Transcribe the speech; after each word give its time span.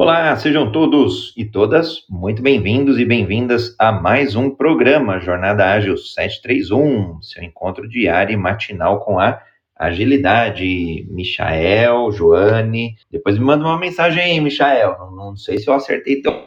Olá, 0.00 0.36
sejam 0.36 0.70
todos 0.70 1.34
e 1.36 1.44
todas 1.44 2.04
muito 2.08 2.40
bem-vindos 2.40 3.00
e 3.00 3.04
bem-vindas 3.04 3.74
a 3.76 3.90
mais 3.90 4.36
um 4.36 4.48
programa 4.48 5.18
Jornada 5.18 5.72
Ágil 5.72 5.96
731, 5.96 7.20
seu 7.20 7.42
encontro 7.42 7.88
diário 7.88 8.32
e 8.32 8.36
matinal 8.36 9.00
com 9.00 9.18
a 9.18 9.42
agilidade. 9.74 11.04
Michael, 11.10 12.12
Joane, 12.12 12.94
depois 13.10 13.36
me 13.36 13.44
manda 13.44 13.64
uma 13.64 13.76
mensagem 13.76 14.22
aí, 14.22 14.40
Michael. 14.40 14.96
Não, 15.00 15.10
não 15.10 15.36
sei 15.36 15.58
se 15.58 15.68
eu 15.68 15.74
acertei 15.74 16.22
tão. 16.22 16.46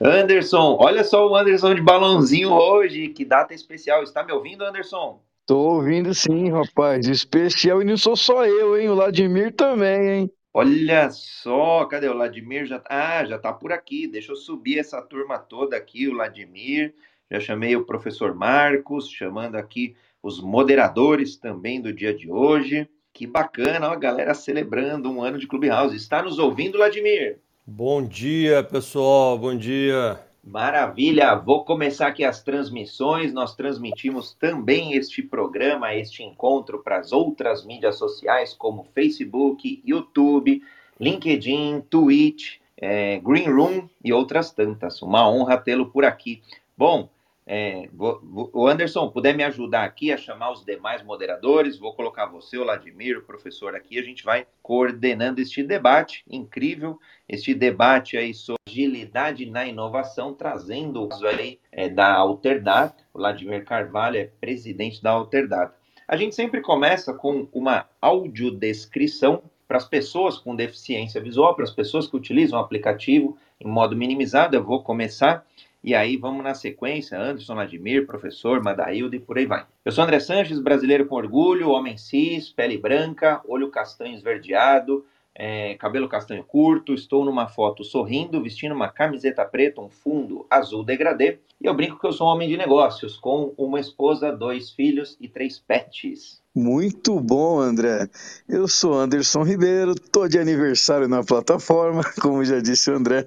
Anderson, 0.00 0.78
olha 0.80 1.04
só 1.04 1.28
o 1.28 1.36
Anderson 1.36 1.74
de 1.74 1.82
balãozinho 1.82 2.50
hoje, 2.50 3.08
que 3.08 3.26
data 3.26 3.52
especial. 3.52 4.02
Está 4.02 4.24
me 4.24 4.32
ouvindo, 4.32 4.64
Anderson? 4.64 5.20
Tô 5.44 5.74
ouvindo 5.74 6.14
sim, 6.14 6.48
rapaz. 6.50 7.06
Especial 7.06 7.82
e 7.82 7.84
não 7.84 7.98
sou 7.98 8.16
só 8.16 8.46
eu, 8.46 8.78
hein? 8.78 8.88
O 8.88 8.94
Vladimir 8.94 9.52
também, 9.52 10.08
hein? 10.08 10.30
Olha 10.52 11.10
só, 11.10 11.84
cadê 11.84 12.08
o 12.08 12.14
Vladimir? 12.14 12.66
Já, 12.66 12.82
ah, 12.88 13.24
já 13.24 13.38
tá 13.38 13.52
por 13.52 13.72
aqui. 13.72 14.08
Deixa 14.08 14.32
eu 14.32 14.36
subir 14.36 14.78
essa 14.78 15.00
turma 15.00 15.38
toda 15.38 15.76
aqui, 15.76 16.08
o 16.08 16.14
Vladimir. 16.14 16.92
Já 17.30 17.38
chamei 17.38 17.76
o 17.76 17.84
professor 17.84 18.34
Marcos, 18.34 19.08
chamando 19.08 19.54
aqui 19.54 19.94
os 20.20 20.40
moderadores 20.40 21.36
também 21.36 21.80
do 21.80 21.92
dia 21.92 22.12
de 22.12 22.30
hoje. 22.30 22.88
Que 23.12 23.26
bacana, 23.26 23.88
ó, 23.88 23.92
a 23.92 23.96
galera 23.96 24.34
celebrando 24.34 25.10
um 25.10 25.22
ano 25.22 25.38
de 25.38 25.46
Clubhouse. 25.46 25.94
Está 25.94 26.22
nos 26.22 26.38
ouvindo, 26.38 26.78
Vladimir? 26.78 27.38
Bom 27.64 28.02
dia, 28.02 28.64
pessoal. 28.64 29.38
Bom 29.38 29.56
dia. 29.56 30.18
Maravilha! 30.42 31.34
Vou 31.34 31.64
começar 31.64 32.06
aqui 32.06 32.24
as 32.24 32.42
transmissões. 32.42 33.32
Nós 33.32 33.54
transmitimos 33.54 34.32
também 34.32 34.94
este 34.94 35.22
programa, 35.22 35.94
este 35.94 36.22
encontro 36.22 36.82
para 36.82 36.98
as 36.98 37.12
outras 37.12 37.64
mídias 37.64 37.96
sociais, 37.98 38.54
como 38.54 38.86
Facebook, 38.94 39.82
YouTube, 39.84 40.62
LinkedIn, 40.98 41.82
Twitch, 41.82 42.56
é, 42.76 43.18
Green 43.18 43.50
Room 43.50 43.88
e 44.02 44.12
outras 44.14 44.50
tantas. 44.50 45.02
Uma 45.02 45.30
honra 45.30 45.58
tê-lo 45.58 45.90
por 45.90 46.06
aqui. 46.06 46.42
Bom, 46.76 47.10
é, 47.52 47.88
vou, 47.92 48.20
o 48.52 48.68
Anderson, 48.68 49.10
puder 49.10 49.36
me 49.36 49.42
ajudar 49.42 49.82
aqui 49.82 50.12
a 50.12 50.16
chamar 50.16 50.52
os 50.52 50.64
demais 50.64 51.02
moderadores, 51.02 51.76
vou 51.76 51.92
colocar 51.92 52.26
você, 52.26 52.56
o 52.56 52.62
Vladimir, 52.62 53.18
o 53.18 53.24
professor 53.24 53.74
aqui, 53.74 53.98
a 53.98 54.04
gente 54.04 54.22
vai 54.22 54.46
coordenando 54.62 55.40
este 55.40 55.60
debate 55.60 56.22
incrível, 56.30 56.96
este 57.28 57.52
debate 57.52 58.16
aí 58.16 58.32
sobre 58.32 58.60
agilidade 58.68 59.46
na 59.46 59.66
inovação, 59.66 60.32
trazendo 60.32 61.08
aí 61.26 61.58
é, 61.72 61.88
da 61.88 62.14
Alterdata, 62.14 63.02
o 63.12 63.18
Vladimir 63.18 63.64
Carvalho 63.64 64.18
é 64.18 64.30
presidente 64.40 65.02
da 65.02 65.10
Alterdata. 65.10 65.74
A 66.06 66.16
gente 66.16 66.36
sempre 66.36 66.60
começa 66.60 67.12
com 67.12 67.48
uma 67.52 67.88
audiodescrição 68.00 69.42
para 69.66 69.76
as 69.76 69.88
pessoas 69.88 70.38
com 70.38 70.54
deficiência 70.54 71.20
visual, 71.20 71.56
para 71.56 71.64
as 71.64 71.72
pessoas 71.72 72.06
que 72.06 72.16
utilizam 72.16 72.60
o 72.60 72.62
aplicativo 72.62 73.36
em 73.60 73.66
modo 73.66 73.96
minimizado. 73.96 74.54
Eu 74.54 74.62
vou 74.62 74.84
começar 74.84 75.44
e 75.82 75.94
aí 75.94 76.16
vamos 76.16 76.44
na 76.44 76.54
sequência, 76.54 77.18
Anderson 77.18 77.54
Vladimir, 77.54 78.06
professor, 78.06 78.62
Madaildo 78.62 79.16
e 79.16 79.20
por 79.20 79.38
aí 79.38 79.46
vai. 79.46 79.66
Eu 79.84 79.90
sou 79.90 80.04
André 80.04 80.20
Sanches, 80.20 80.60
brasileiro 80.60 81.06
com 81.06 81.14
orgulho, 81.14 81.70
homem 81.70 81.96
cis, 81.96 82.50
pele 82.50 82.76
branca, 82.76 83.40
olho 83.46 83.70
castanho 83.70 84.14
esverdeado, 84.14 85.06
é, 85.42 85.74
cabelo 85.76 86.06
castanho 86.06 86.44
curto, 86.44 86.92
estou 86.92 87.24
numa 87.24 87.48
foto 87.48 87.82
sorrindo, 87.82 88.42
vestindo 88.42 88.74
uma 88.74 88.90
camiseta 88.90 89.42
preta, 89.42 89.80
um 89.80 89.88
fundo 89.88 90.46
azul 90.50 90.84
degradê, 90.84 91.38
e 91.58 91.64
eu 91.64 91.72
brinco 91.72 91.98
que 91.98 92.06
eu 92.06 92.12
sou 92.12 92.26
um 92.26 92.30
homem 92.30 92.46
de 92.46 92.58
negócios, 92.58 93.16
com 93.16 93.54
uma 93.56 93.80
esposa, 93.80 94.30
dois 94.30 94.70
filhos 94.70 95.16
e 95.18 95.28
três 95.28 95.58
pets. 95.58 96.42
Muito 96.54 97.18
bom, 97.20 97.60
André. 97.60 98.10
Eu 98.48 98.66
sou 98.66 98.92
Anderson 98.92 99.44
Ribeiro, 99.44 99.94
tô 99.94 100.26
de 100.26 100.38
aniversário 100.38 101.08
na 101.08 101.22
plataforma, 101.22 102.02
como 102.20 102.44
já 102.44 102.60
disse 102.60 102.90
o 102.90 102.96
André. 102.96 103.26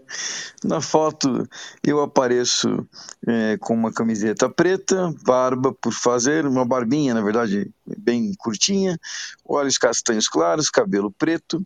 Na 0.63 0.81
foto 0.81 1.47
eu 1.83 2.01
apareço 2.01 2.85
é, 3.25 3.57
com 3.57 3.73
uma 3.73 3.93
camiseta 3.93 4.49
preta, 4.49 5.11
barba 5.23 5.73
por 5.73 5.93
fazer, 5.93 6.45
uma 6.45 6.65
barbinha, 6.65 7.13
na 7.13 7.21
verdade, 7.21 7.71
bem 7.97 8.33
curtinha, 8.37 8.99
olhos 9.45 9.77
castanhos 9.77 10.27
claros, 10.27 10.69
cabelo 10.69 11.09
preto. 11.09 11.65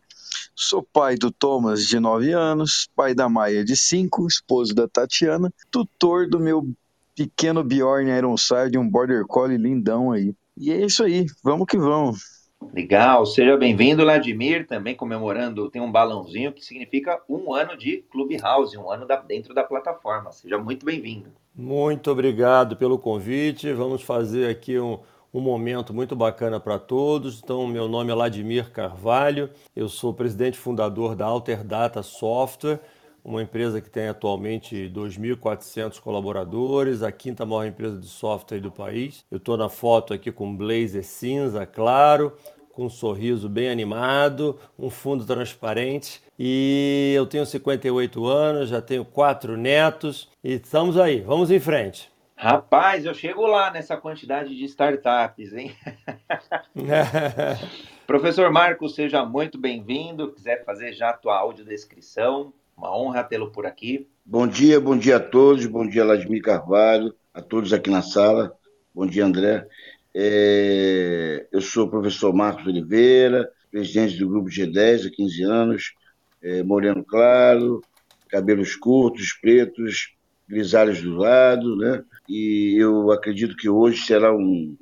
Sou 0.56 0.82
pai 0.82 1.16
do 1.16 1.32
Thomas, 1.32 1.86
de 1.86 2.00
9 2.00 2.32
anos, 2.32 2.90
pai 2.96 3.14
da 3.14 3.30
Maia, 3.30 3.64
de 3.64 3.76
5, 3.76 4.28
esposo 4.28 4.74
da 4.74 4.88
Tatiana, 4.88 5.52
tutor 5.72 6.28
do 6.28 6.40
meu 6.40 6.68
pequeno 7.16 7.64
Bjorn 7.64 8.10
Ironside, 8.10 8.78
um 8.78 8.90
Border 8.90 9.26
Collie 9.26 9.58
lindão 9.58 10.12
aí. 10.12 10.34
E 10.56 10.72
é 10.72 10.86
isso 10.86 11.04
aí, 11.04 11.26
vamos 11.44 11.68
que 11.68 11.78
vamos. 11.78 12.38
Legal, 12.74 13.26
seja 13.26 13.56
bem-vindo, 13.56 14.04
Vladimir, 14.04 14.68
também 14.68 14.96
comemorando, 14.96 15.70
tem 15.70 15.82
um 15.82 15.92
balãozinho 15.92 16.52
que 16.52 16.66
significa 16.66 17.22
um 17.30 17.54
ano 17.54 17.78
de 17.78 18.04
Clubhouse, 18.12 18.78
um 18.78 18.92
ano 18.92 19.06
da, 19.06 19.16
dentro 19.18 19.54
da 19.54 19.64
plataforma. 19.64 20.32
Seja 20.32 20.58
muito 20.58 20.86
bem-vindo. 20.86 21.32
Muito 21.56 22.12
obrigado 22.12 22.76
pelo 22.76 23.00
convite. 23.00 23.72
Vamos 23.74 24.02
fazer 24.02 24.50
aqui 24.50 24.80
um, 24.80 25.00
um 25.34 25.40
momento 25.42 25.94
muito 25.94 26.16
bacana 26.16 26.60
para 26.60 26.80
todos. 26.80 27.42
Então, 27.44 27.68
meu 27.68 27.88
nome 27.88 28.12
é 28.12 28.16
Vladimir 28.16 28.72
Carvalho, 28.72 29.50
eu 29.76 29.90
sou 29.90 30.14
presidente 30.14 30.58
fundador 30.58 31.16
da 31.16 31.26
Alter 31.26 31.64
Data 31.64 32.02
Software 32.04 32.80
uma 33.28 33.42
empresa 33.42 33.82
que 33.82 33.90
tem 33.90 34.08
atualmente 34.08 34.90
2.400 34.96 36.00
colaboradores, 36.00 37.04
a 37.04 37.12
quinta 37.12 37.46
maior 37.46 37.66
empresa 37.66 38.00
de 38.00 38.08
software 38.08 38.62
do 38.62 38.72
país. 38.72 39.26
Eu 39.30 39.38
estou 39.38 39.58
na 39.58 39.68
foto 39.68 40.14
aqui 40.14 40.32
com 40.32 40.56
blazer 40.56 41.04
cinza, 41.04 41.66
claro, 41.66 42.32
com 42.72 42.86
um 42.86 42.90
sorriso 42.90 43.50
bem 43.50 43.70
animado, 43.70 44.58
um 44.80 44.90
fundo 44.90 45.26
transparente. 45.26 46.22
E 46.40 47.14
eu 47.18 47.26
tenho 47.26 47.46
58 47.46 48.26
anos, 48.26 48.70
já 48.70 48.82
tenho 48.82 49.04
quatro 49.04 49.58
netos 49.58 50.30
e 50.42 50.54
estamos 50.54 50.98
aí, 50.98 51.20
vamos 51.20 51.52
em 51.52 51.60
frente. 51.60 52.10
Rapaz, 52.40 53.04
eu 53.04 53.16
chego 53.16 53.48
lá 53.48 53.72
nessa 53.72 53.98
quantidade 53.98 54.56
de 54.56 54.64
startups, 54.66 55.54
hein? 55.54 55.76
Professor 58.06 58.52
Marcos, 58.52 58.94
seja 58.94 59.26
muito 59.26 59.58
bem-vindo. 59.58 60.32
Quiser 60.32 60.64
fazer 60.64 60.94
já 60.94 61.10
a 61.10 61.18
tua 61.18 61.36
audiodescrição, 61.36 62.54
uma 62.78 62.96
honra 62.96 63.24
tê-lo 63.24 63.52
por 63.52 63.66
aqui. 63.66 64.08
Bom 64.24 64.46
dia, 64.46 64.80
bom 64.80 64.96
dia 64.96 65.16
a 65.16 65.20
todos. 65.20 65.66
Bom 65.66 65.88
dia, 65.88 66.06
Vladimir 66.06 66.44
Carvalho, 66.44 67.12
a 67.34 67.42
todos 67.42 67.74
aqui 67.74 67.90
na 67.90 68.04
sala. 68.04 68.56
Bom 68.94 69.08
dia, 69.08 69.26
André. 69.26 69.68
É... 70.14 71.48
eu 71.52 71.60
sou 71.60 71.88
o 71.88 71.90
professor 71.90 72.32
Marcos 72.36 72.68
Oliveira, 72.68 73.50
presidente 73.72 74.16
do 74.16 74.30
grupo 74.30 74.48
G10 74.48 75.08
há 75.08 75.10
15 75.10 75.44
anos, 75.44 75.94
é, 76.44 76.62
moreno 76.62 77.04
claro, 77.04 77.82
cabelos 78.30 78.76
curtos, 78.76 79.34
pretos, 79.34 80.16
grisalhos 80.48 81.02
do 81.02 81.16
lado, 81.16 81.76
né? 81.76 82.04
E 82.28 82.76
eu 82.78 83.12
acredito 83.12 83.56
que 83.56 83.68
hoje 83.68 84.06
será 84.06 84.34
um, 84.34 84.76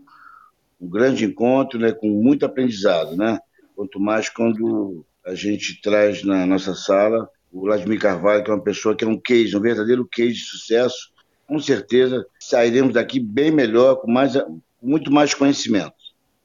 um 0.80 0.88
grande 0.88 1.26
encontro, 1.26 1.80
né? 1.80 1.92
Com 1.92 2.10
muito 2.10 2.46
aprendizado, 2.46 3.16
né? 3.16 3.40
Quanto 3.76 4.00
mais 4.00 4.30
quando 4.30 5.06
a 5.26 5.34
gente 5.34 5.82
traz 5.82 6.24
na 6.24 6.46
nossa 6.46 6.76
sala 6.76 7.28
o 7.52 7.62
Vladimir 7.62 8.00
Carvalho, 8.00 8.44
que 8.44 8.52
é 8.52 8.54
uma 8.54 8.64
pessoa 8.64 8.96
que 8.96 9.04
é 9.04 9.08
um 9.08 9.20
case, 9.20 9.56
um 9.56 9.62
verdadeiro 9.62 10.06
case 10.06 10.34
de 10.34 10.44
sucesso, 10.44 11.12
com 11.48 11.60
certeza 11.60 12.26
sairemos 12.40 12.94
daqui 12.94 13.20
bem 13.20 13.50
melhor, 13.50 13.96
com 13.96 14.12
mais, 14.12 14.34
muito 14.82 15.12
mais 15.12 15.34
conhecimento. 15.34 15.94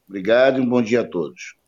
Obrigado 0.09 0.59
e 0.59 0.61
um 0.61 0.69
bom 0.69 0.81
dia 0.81 1.01
a 1.01 1.07
todos. 1.07 1.60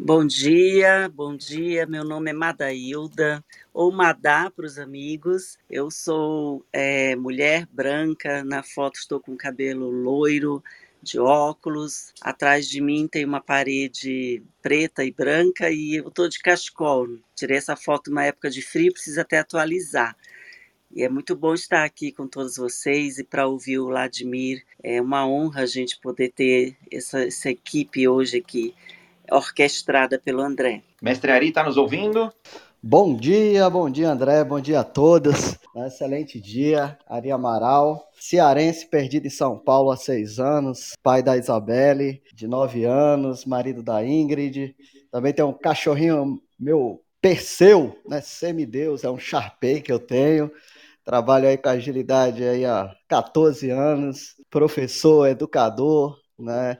Bom 0.00 0.24
dia, 0.24 1.10
bom 1.12 1.36
dia. 1.36 1.84
Meu 1.84 2.04
nome 2.04 2.30
é 2.30 2.32
Madailda, 2.32 3.44
ou 3.74 3.90
Madá 3.90 4.48
para 4.48 4.64
os 4.64 4.78
amigos. 4.78 5.58
Eu 5.68 5.90
sou 5.90 6.64
é, 6.72 7.16
mulher 7.16 7.66
branca, 7.72 8.44
na 8.44 8.62
foto 8.62 8.94
estou 8.94 9.18
com 9.18 9.36
cabelo 9.36 9.90
loiro, 9.90 10.62
de 11.02 11.18
óculos. 11.18 12.14
Atrás 12.20 12.68
de 12.68 12.80
mim 12.80 13.08
tem 13.08 13.24
uma 13.24 13.40
parede 13.40 14.40
preta 14.62 15.04
e 15.04 15.10
branca 15.10 15.68
e 15.68 15.96
eu 15.96 16.06
estou 16.06 16.28
de 16.28 16.38
cachecol. 16.38 17.08
Tirei 17.34 17.56
essa 17.56 17.74
foto 17.74 18.08
numa 18.08 18.24
época 18.24 18.48
de 18.50 18.62
frio, 18.62 18.92
precisa 18.92 19.22
até 19.22 19.40
atualizar. 19.40 20.16
E 20.94 21.02
é 21.02 21.08
muito 21.08 21.34
bom 21.34 21.54
estar 21.54 21.84
aqui 21.84 22.12
com 22.12 22.28
todos 22.28 22.56
vocês 22.56 23.18
e 23.18 23.24
para 23.24 23.48
ouvir 23.48 23.80
o 23.80 23.86
Vladimir. 23.86 24.64
É 24.80 25.02
uma 25.02 25.26
honra 25.26 25.62
a 25.62 25.66
gente 25.66 25.98
poder 26.00 26.30
ter 26.30 26.76
essa, 26.90 27.24
essa 27.24 27.50
equipe 27.50 28.06
hoje 28.08 28.38
aqui, 28.38 28.74
orquestrada 29.30 30.18
pelo 30.18 30.42
André. 30.42 30.82
Mestre 31.00 31.30
Ari, 31.30 31.48
está 31.48 31.62
nos 31.64 31.76
ouvindo? 31.76 32.32
Bom 32.82 33.16
dia, 33.16 33.68
bom 33.68 33.90
dia 33.90 34.08
André, 34.08 34.44
bom 34.44 34.60
dia 34.60 34.80
a 34.80 34.84
todos. 34.84 35.58
Um 35.74 35.84
excelente 35.84 36.40
dia, 36.40 36.96
Ari 37.08 37.30
Amaral, 37.30 38.08
cearense 38.18 38.86
perdido 38.86 39.26
em 39.26 39.30
São 39.30 39.58
Paulo 39.58 39.90
há 39.90 39.96
seis 39.96 40.38
anos, 40.38 40.92
pai 41.02 41.22
da 41.22 41.36
Isabelle, 41.36 42.22
de 42.34 42.46
nove 42.46 42.84
anos, 42.84 43.44
marido 43.44 43.82
da 43.82 44.04
Ingrid. 44.04 44.76
Também 45.10 45.32
tem 45.32 45.44
um 45.44 45.52
cachorrinho 45.52 46.40
meu, 46.58 47.02
Perseu, 47.20 48.00
né, 48.08 48.20
semideus, 48.20 49.02
é 49.02 49.10
um 49.10 49.18
Sharpei 49.18 49.80
que 49.80 49.90
eu 49.90 49.98
tenho. 49.98 50.50
Trabalho 51.04 51.48
aí 51.48 51.56
com 51.56 51.68
agilidade 51.68 52.44
aí 52.44 52.64
há 52.64 52.94
14 53.08 53.70
anos, 53.70 54.36
professor, 54.48 55.26
educador, 55.26 56.16
né? 56.38 56.78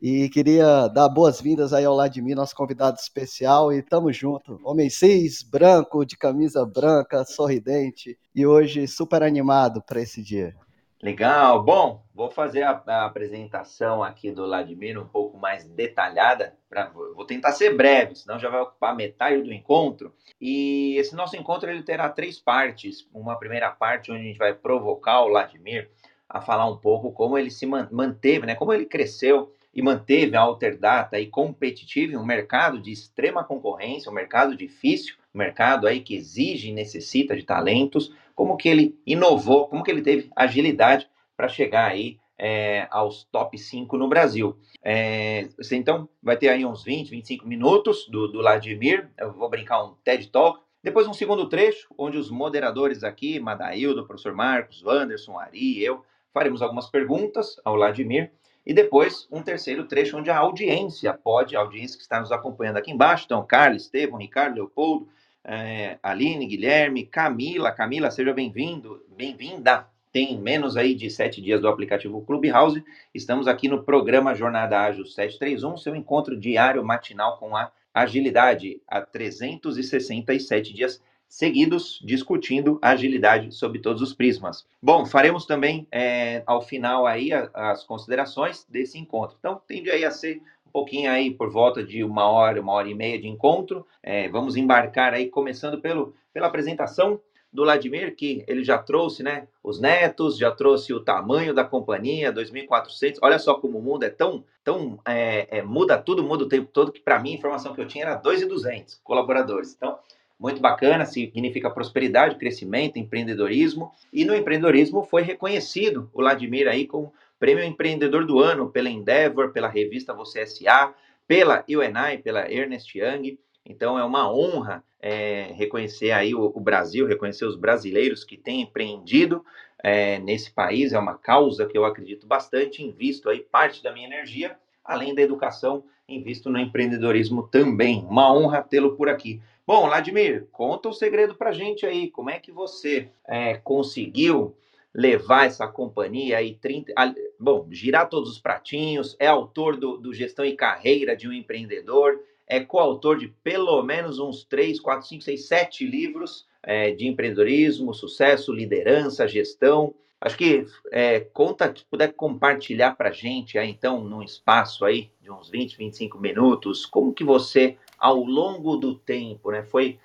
E 0.00 0.28
queria 0.30 0.88
dar 0.88 1.08
boas-vindas 1.08 1.72
aí 1.72 1.84
ao 1.84 1.94
lado 1.94 2.12
de 2.12 2.22
mim, 2.22 2.34
nosso 2.34 2.54
convidado 2.54 2.98
especial, 2.98 3.72
e 3.72 3.82
tamo 3.82 4.12
junto. 4.12 4.58
Homem 4.64 4.88
cis, 4.88 5.42
branco, 5.42 6.04
de 6.04 6.16
camisa 6.16 6.64
branca, 6.64 7.24
sorridente, 7.24 8.18
e 8.34 8.46
hoje 8.46 8.86
super 8.86 9.22
animado 9.22 9.82
para 9.82 10.00
esse 10.00 10.22
dia. 10.22 10.54
Legal. 11.02 11.62
Bom, 11.62 12.04
vou 12.14 12.30
fazer 12.30 12.62
a, 12.62 12.82
a, 12.86 13.06
apresentação 13.06 14.02
aqui 14.02 14.30
do 14.30 14.44
Vladimir 14.44 15.00
um 15.00 15.06
pouco 15.06 15.38
mais 15.38 15.64
detalhada. 15.64 16.54
Pra, 16.68 16.90
vou 16.90 17.24
tentar 17.24 17.52
ser 17.52 17.74
breve, 17.74 18.14
senão 18.14 18.38
já 18.38 18.50
vai 18.50 18.60
ocupar 18.60 18.94
metade 18.94 19.40
do 19.42 19.52
encontro. 19.52 20.14
E 20.38 20.96
esse 20.98 21.16
nosso 21.16 21.36
encontro 21.36 21.70
ele 21.70 21.82
terá 21.82 22.10
três 22.10 22.38
partes. 22.38 23.08
Uma 23.14 23.38
primeira 23.38 23.70
parte 23.70 24.12
onde 24.12 24.20
a 24.20 24.24
gente 24.24 24.38
vai 24.38 24.52
provocar 24.52 25.22
o 25.22 25.28
Vladimir 25.28 25.90
a 26.28 26.40
falar 26.42 26.66
um 26.66 26.76
pouco 26.76 27.10
como 27.10 27.38
ele 27.38 27.50
se 27.50 27.64
manteve, 27.64 28.44
né? 28.44 28.54
Como 28.54 28.72
ele 28.72 28.84
cresceu 28.84 29.54
e 29.74 29.82
manteve 29.82 30.36
a 30.36 30.40
Alterdata 30.40 31.18
e 31.18 31.26
competitiva 31.26 32.12
em 32.12 32.16
um 32.16 32.24
mercado 32.24 32.80
de 32.80 32.90
extrema 32.90 33.44
concorrência, 33.44 34.10
um 34.10 34.14
mercado 34.14 34.56
difícil, 34.56 35.14
um 35.34 35.38
mercado 35.38 35.86
aí 35.86 36.00
que 36.00 36.14
exige 36.14 36.68
e 36.68 36.74
necessita 36.74 37.36
de 37.36 37.44
talentos, 37.44 38.12
como 38.34 38.56
que 38.56 38.68
ele 38.68 38.98
inovou, 39.06 39.68
como 39.68 39.82
que 39.82 39.90
ele 39.90 40.02
teve 40.02 40.30
agilidade 40.34 41.08
para 41.36 41.48
chegar 41.48 41.90
aí 41.90 42.18
é, 42.36 42.88
aos 42.90 43.24
top 43.24 43.56
5 43.56 43.96
no 43.98 44.08
Brasil. 44.08 44.58
É, 44.82 45.48
então 45.72 46.08
vai 46.22 46.36
ter 46.36 46.48
aí 46.48 46.64
uns 46.64 46.82
20, 46.82 47.10
25 47.10 47.46
minutos 47.46 48.08
do, 48.08 48.28
do 48.28 48.38
Vladimir, 48.38 49.10
eu 49.18 49.32
vou 49.32 49.48
brincar 49.50 49.84
um 49.84 49.94
TED 50.02 50.28
Talk, 50.28 50.60
depois 50.82 51.06
um 51.06 51.12
segundo 51.12 51.46
trecho, 51.46 51.86
onde 51.98 52.16
os 52.16 52.30
moderadores 52.30 53.04
aqui, 53.04 53.38
Madaildo, 53.38 54.06
professor 54.06 54.34
Marcos, 54.34 54.82
Wanderson, 54.82 55.38
Ari, 55.38 55.82
eu, 55.84 56.02
faremos 56.32 56.62
algumas 56.62 56.88
perguntas 56.88 57.60
ao 57.62 57.74
Vladimir, 57.74 58.32
e 58.64 58.74
depois 58.74 59.26
um 59.30 59.42
terceiro 59.42 59.84
trecho 59.84 60.18
onde 60.18 60.30
a 60.30 60.36
audiência 60.36 61.12
pode, 61.14 61.56
a 61.56 61.60
audiência 61.60 61.96
que 61.96 62.02
está 62.02 62.20
nos 62.20 62.30
acompanhando 62.30 62.76
aqui 62.76 62.90
embaixo, 62.90 63.24
então 63.24 63.44
Carlos, 63.44 63.84
Estevam, 63.84 64.18
Ricardo, 64.18 64.56
Leopoldo, 64.56 65.08
é, 65.44 65.98
Aline, 66.02 66.46
Guilherme, 66.46 67.06
Camila. 67.06 67.72
Camila, 67.72 68.10
seja 68.10 68.32
bem-vindo, 68.32 69.02
bem-vinda. 69.16 69.86
Tem 70.12 70.36
menos 70.36 70.76
aí 70.76 70.94
de 70.94 71.08
sete 71.08 71.40
dias 71.40 71.60
do 71.60 71.68
aplicativo 71.68 72.20
Clubhouse. 72.22 72.84
Estamos 73.14 73.46
aqui 73.46 73.68
no 73.68 73.82
programa 73.82 74.34
Jornada 74.34 74.80
Ágil 74.80 75.06
731, 75.06 75.76
seu 75.76 75.94
encontro 75.94 76.36
diário 76.36 76.84
matinal 76.84 77.38
com 77.38 77.56
a 77.56 77.70
agilidade 77.94 78.82
há 78.86 79.00
367 79.00 80.74
dias 80.74 81.00
seguidos 81.30 82.00
discutindo 82.04 82.76
agilidade 82.82 83.54
sob 83.54 83.78
todos 83.78 84.02
os 84.02 84.12
prismas. 84.12 84.66
Bom, 84.82 85.06
faremos 85.06 85.46
também 85.46 85.86
é, 85.92 86.42
ao 86.44 86.60
final 86.60 87.06
aí 87.06 87.30
as 87.54 87.84
considerações 87.84 88.66
desse 88.68 88.98
encontro. 88.98 89.36
Então, 89.38 89.62
tende 89.64 89.88
aí 89.92 90.04
a 90.04 90.10
ser 90.10 90.42
um 90.66 90.70
pouquinho 90.72 91.08
aí 91.08 91.30
por 91.30 91.48
volta 91.48 91.84
de 91.84 92.02
uma 92.02 92.28
hora, 92.28 92.60
uma 92.60 92.72
hora 92.72 92.88
e 92.88 92.94
meia 92.96 93.16
de 93.16 93.28
encontro. 93.28 93.86
É, 94.02 94.28
vamos 94.28 94.56
embarcar 94.56 95.14
aí, 95.14 95.28
começando 95.28 95.80
pelo, 95.80 96.12
pela 96.34 96.48
apresentação 96.48 97.20
do 97.52 97.62
Vladimir, 97.62 98.14
que 98.16 98.44
ele 98.48 98.64
já 98.64 98.78
trouxe, 98.78 99.22
né, 99.22 99.46
os 99.62 99.80
netos, 99.80 100.36
já 100.36 100.50
trouxe 100.50 100.92
o 100.92 101.00
tamanho 101.00 101.54
da 101.54 101.64
companhia, 101.64 102.32
2.400. 102.32 103.18
Olha 103.22 103.38
só 103.38 103.54
como 103.54 103.78
o 103.78 103.82
mundo 103.82 104.02
é 104.02 104.10
tão, 104.10 104.44
tão 104.64 104.98
é, 105.06 105.58
é, 105.58 105.62
muda 105.62 105.96
tudo, 105.96 106.24
muda 106.24 106.44
o 106.44 106.48
tempo 106.48 106.70
todo, 106.72 106.92
que 106.92 107.00
para 107.00 107.20
mim 107.20 107.32
a 107.32 107.36
informação 107.36 107.72
que 107.72 107.80
eu 107.80 107.86
tinha 107.86 108.04
era 108.04 108.20
2.200 108.20 108.98
colaboradores. 109.02 109.74
Então, 109.76 109.98
muito 110.40 110.58
bacana, 110.58 111.04
significa 111.04 111.68
prosperidade, 111.68 112.36
crescimento, 112.36 112.98
empreendedorismo. 112.98 113.92
E 114.10 114.24
no 114.24 114.34
empreendedorismo 114.34 115.02
foi 115.04 115.20
reconhecido 115.20 116.10
o 116.14 116.16
Vladimir 116.16 116.66
aí 116.66 116.86
como 116.86 117.12
Prêmio 117.38 117.62
Empreendedor 117.62 118.24
do 118.24 118.40
Ano 118.40 118.70
pela 118.70 118.88
Endeavor, 118.88 119.52
pela 119.52 119.68
revista 119.68 120.14
Você 120.14 120.46
SA, 120.46 120.94
pela 121.28 121.62
UNI, 121.68 122.18
pela 122.22 122.50
Ernest 122.50 122.98
Young. 122.98 123.38
Então 123.66 123.98
é 123.98 124.02
uma 124.02 124.32
honra 124.32 124.82
é, 124.98 125.52
reconhecer 125.54 126.10
aí 126.10 126.34
o, 126.34 126.50
o, 126.54 126.60
Brasil, 126.60 127.06
reconhecer 127.06 127.44
os 127.44 127.56
brasileiros 127.56 128.24
que 128.24 128.38
têm 128.38 128.62
empreendido 128.62 129.44
é, 129.82 130.18
nesse 130.20 130.50
país. 130.50 130.94
É 130.94 130.98
uma 130.98 131.18
causa 131.18 131.66
que 131.66 131.76
eu 131.76 131.84
acredito 131.84 132.26
bastante, 132.26 132.82
invisto 132.82 133.28
aí 133.28 133.40
parte 133.40 133.82
da 133.82 133.92
minha 133.92 134.06
energia, 134.06 134.56
além 134.90 135.14
da 135.14 135.22
educação, 135.22 135.84
invisto 136.08 136.50
no 136.50 136.58
empreendedorismo 136.58 137.44
também. 137.44 138.04
Uma 138.10 138.32
honra 138.32 138.60
tê-lo 138.60 138.96
por 138.96 139.08
aqui. 139.08 139.40
Bom, 139.64 139.86
Vladimir, 139.86 140.48
conta 140.50 140.88
o 140.88 140.92
segredo 140.92 141.36
para 141.36 141.52
gente 141.52 141.86
aí. 141.86 142.10
Como 142.10 142.28
é 142.28 142.40
que 142.40 142.50
você 142.50 143.08
é, 143.24 143.54
conseguiu 143.54 144.56
levar 144.92 145.46
essa 145.46 145.68
companhia 145.68 146.38
aí 146.38 146.56
30, 146.56 146.92
bom, 147.38 147.68
girar 147.70 148.08
todos 148.08 148.28
os 148.28 148.40
pratinhos, 148.40 149.14
é 149.20 149.28
autor 149.28 149.76
do, 149.76 149.96
do 149.96 150.12
Gestão 150.12 150.44
e 150.44 150.56
Carreira 150.56 151.14
de 151.14 151.28
um 151.28 151.32
Empreendedor, 151.32 152.20
é 152.44 152.58
coautor 152.58 153.16
de 153.16 153.28
pelo 153.28 153.80
menos 153.84 154.18
uns 154.18 154.42
3, 154.42 154.80
4, 154.80 155.06
5, 155.06 155.22
6, 155.22 155.46
7 155.46 155.86
livros 155.86 156.48
é, 156.64 156.90
de 156.90 157.06
empreendedorismo, 157.06 157.94
sucesso, 157.94 158.52
liderança, 158.52 159.28
gestão. 159.28 159.94
Acho 160.20 160.36
que 160.36 160.66
é, 160.92 161.20
conta, 161.20 161.74
se 161.74 161.84
puder 161.84 162.12
compartilhar 162.12 162.94
para 162.94 163.08
a 163.08 163.12
gente 163.12 163.58
aí, 163.58 163.70
então, 163.70 164.04
num 164.04 164.22
espaço 164.22 164.84
aí 164.84 165.10
de 165.22 165.30
uns 165.30 165.48
20, 165.48 165.78
25 165.78 166.18
minutos, 166.18 166.84
como 166.84 167.14
que 167.14 167.24
você, 167.24 167.78
ao 167.98 168.16
longo 168.16 168.76
do 168.76 168.94
tempo, 168.94 169.50
né, 169.50 169.62
foi 169.62 169.98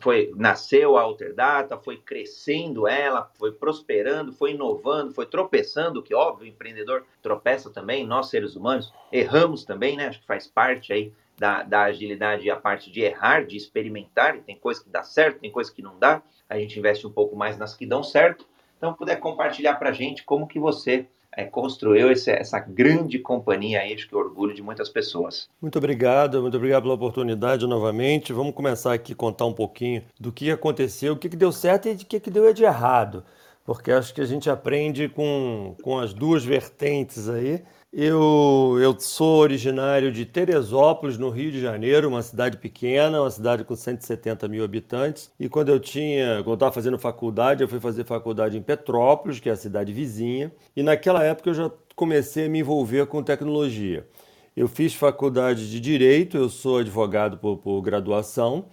foi, 0.00 0.32
nasceu 0.36 0.96
a 0.96 1.02
Alterdata, 1.02 1.76
foi 1.76 1.98
crescendo 1.98 2.86
ela, 2.88 3.30
foi 3.34 3.52
prosperando, 3.52 4.32
foi 4.32 4.52
inovando, 4.52 5.12
foi 5.12 5.26
tropeçando, 5.26 6.02
que 6.02 6.14
óbvio, 6.14 6.46
o 6.46 6.48
empreendedor 6.48 7.04
tropeça 7.20 7.68
também, 7.68 8.06
nós 8.06 8.30
seres 8.30 8.56
humanos 8.56 8.92
erramos 9.12 9.64
também, 9.64 9.96
né? 9.96 10.06
Acho 10.06 10.20
que 10.20 10.26
faz 10.26 10.46
parte 10.46 10.92
aí 10.92 11.12
da, 11.36 11.62
da 11.62 11.82
agilidade 11.82 12.48
a 12.50 12.56
parte 12.56 12.90
de 12.90 13.02
errar, 13.02 13.44
de 13.44 13.56
experimentar, 13.56 14.36
e 14.36 14.40
tem 14.40 14.56
coisa 14.56 14.82
que 14.82 14.88
dá 14.88 15.02
certo, 15.02 15.40
tem 15.40 15.50
coisa 15.50 15.72
que 15.72 15.82
não 15.82 15.98
dá, 15.98 16.22
a 16.48 16.58
gente 16.58 16.78
investe 16.78 17.06
um 17.06 17.12
pouco 17.12 17.36
mais 17.36 17.58
nas 17.58 17.74
que 17.74 17.84
dão 17.84 18.02
certo. 18.02 18.46
Então, 18.78 18.94
puder 18.94 19.16
compartilhar 19.16 19.74
para 19.74 19.90
a 19.90 19.92
gente 19.92 20.24
como 20.24 20.46
que 20.46 20.58
você 20.58 21.06
é, 21.36 21.44
construiu 21.44 22.10
esse, 22.10 22.30
essa 22.30 22.58
grande 22.58 23.18
companhia 23.18 23.80
aí, 23.80 23.92
acho 23.92 24.08
que 24.08 24.14
é 24.14 24.18
orgulho 24.18 24.54
de 24.54 24.62
muitas 24.62 24.88
pessoas. 24.88 25.48
Muito 25.60 25.76
obrigado, 25.76 26.40
muito 26.40 26.56
obrigado 26.56 26.82
pela 26.82 26.94
oportunidade 26.94 27.66
novamente. 27.66 28.32
Vamos 28.32 28.54
começar 28.54 28.94
aqui 28.94 29.14
contar 29.14 29.44
um 29.46 29.52
pouquinho 29.52 30.02
do 30.18 30.32
que 30.32 30.50
aconteceu, 30.50 31.12
o 31.12 31.16
que, 31.16 31.28
que 31.28 31.36
deu 31.36 31.52
certo 31.52 31.88
e 31.88 31.92
o 31.92 31.98
que, 31.98 32.20
que 32.20 32.30
deu 32.30 32.52
de 32.54 32.64
errado, 32.64 33.24
porque 33.64 33.92
acho 33.92 34.14
que 34.14 34.20
a 34.20 34.26
gente 34.26 34.48
aprende 34.48 35.08
com, 35.08 35.76
com 35.82 35.98
as 35.98 36.14
duas 36.14 36.44
vertentes 36.44 37.28
aí 37.28 37.62
eu, 37.92 38.76
eu 38.80 38.98
sou 39.00 39.38
originário 39.38 40.12
de 40.12 40.26
Teresópolis, 40.26 41.16
no 41.16 41.30
Rio 41.30 41.50
de 41.50 41.60
Janeiro, 41.60 42.08
uma 42.08 42.22
cidade 42.22 42.58
pequena, 42.58 43.20
uma 43.20 43.30
cidade 43.30 43.64
com 43.64 43.74
170 43.74 44.46
mil 44.46 44.62
habitantes. 44.62 45.30
E 45.40 45.48
quando 45.48 45.70
eu 45.70 45.80
tinha, 45.80 46.36
quando 46.38 46.48
eu 46.48 46.54
estava 46.54 46.72
fazendo 46.72 46.98
faculdade, 46.98 47.62
eu 47.62 47.68
fui 47.68 47.80
fazer 47.80 48.04
faculdade 48.04 48.58
em 48.58 48.62
Petrópolis, 48.62 49.40
que 49.40 49.48
é 49.48 49.52
a 49.52 49.56
cidade 49.56 49.92
vizinha. 49.92 50.52
E 50.76 50.82
naquela 50.82 51.24
época 51.24 51.50
eu 51.50 51.54
já 51.54 51.70
comecei 51.96 52.46
a 52.46 52.48
me 52.48 52.60
envolver 52.60 53.06
com 53.06 53.22
tecnologia. 53.22 54.06
Eu 54.54 54.68
fiz 54.68 54.92
faculdade 54.94 55.70
de 55.70 55.80
Direito, 55.80 56.36
eu 56.36 56.48
sou 56.48 56.78
advogado 56.78 57.38
por, 57.38 57.56
por 57.58 57.80
graduação. 57.80 58.66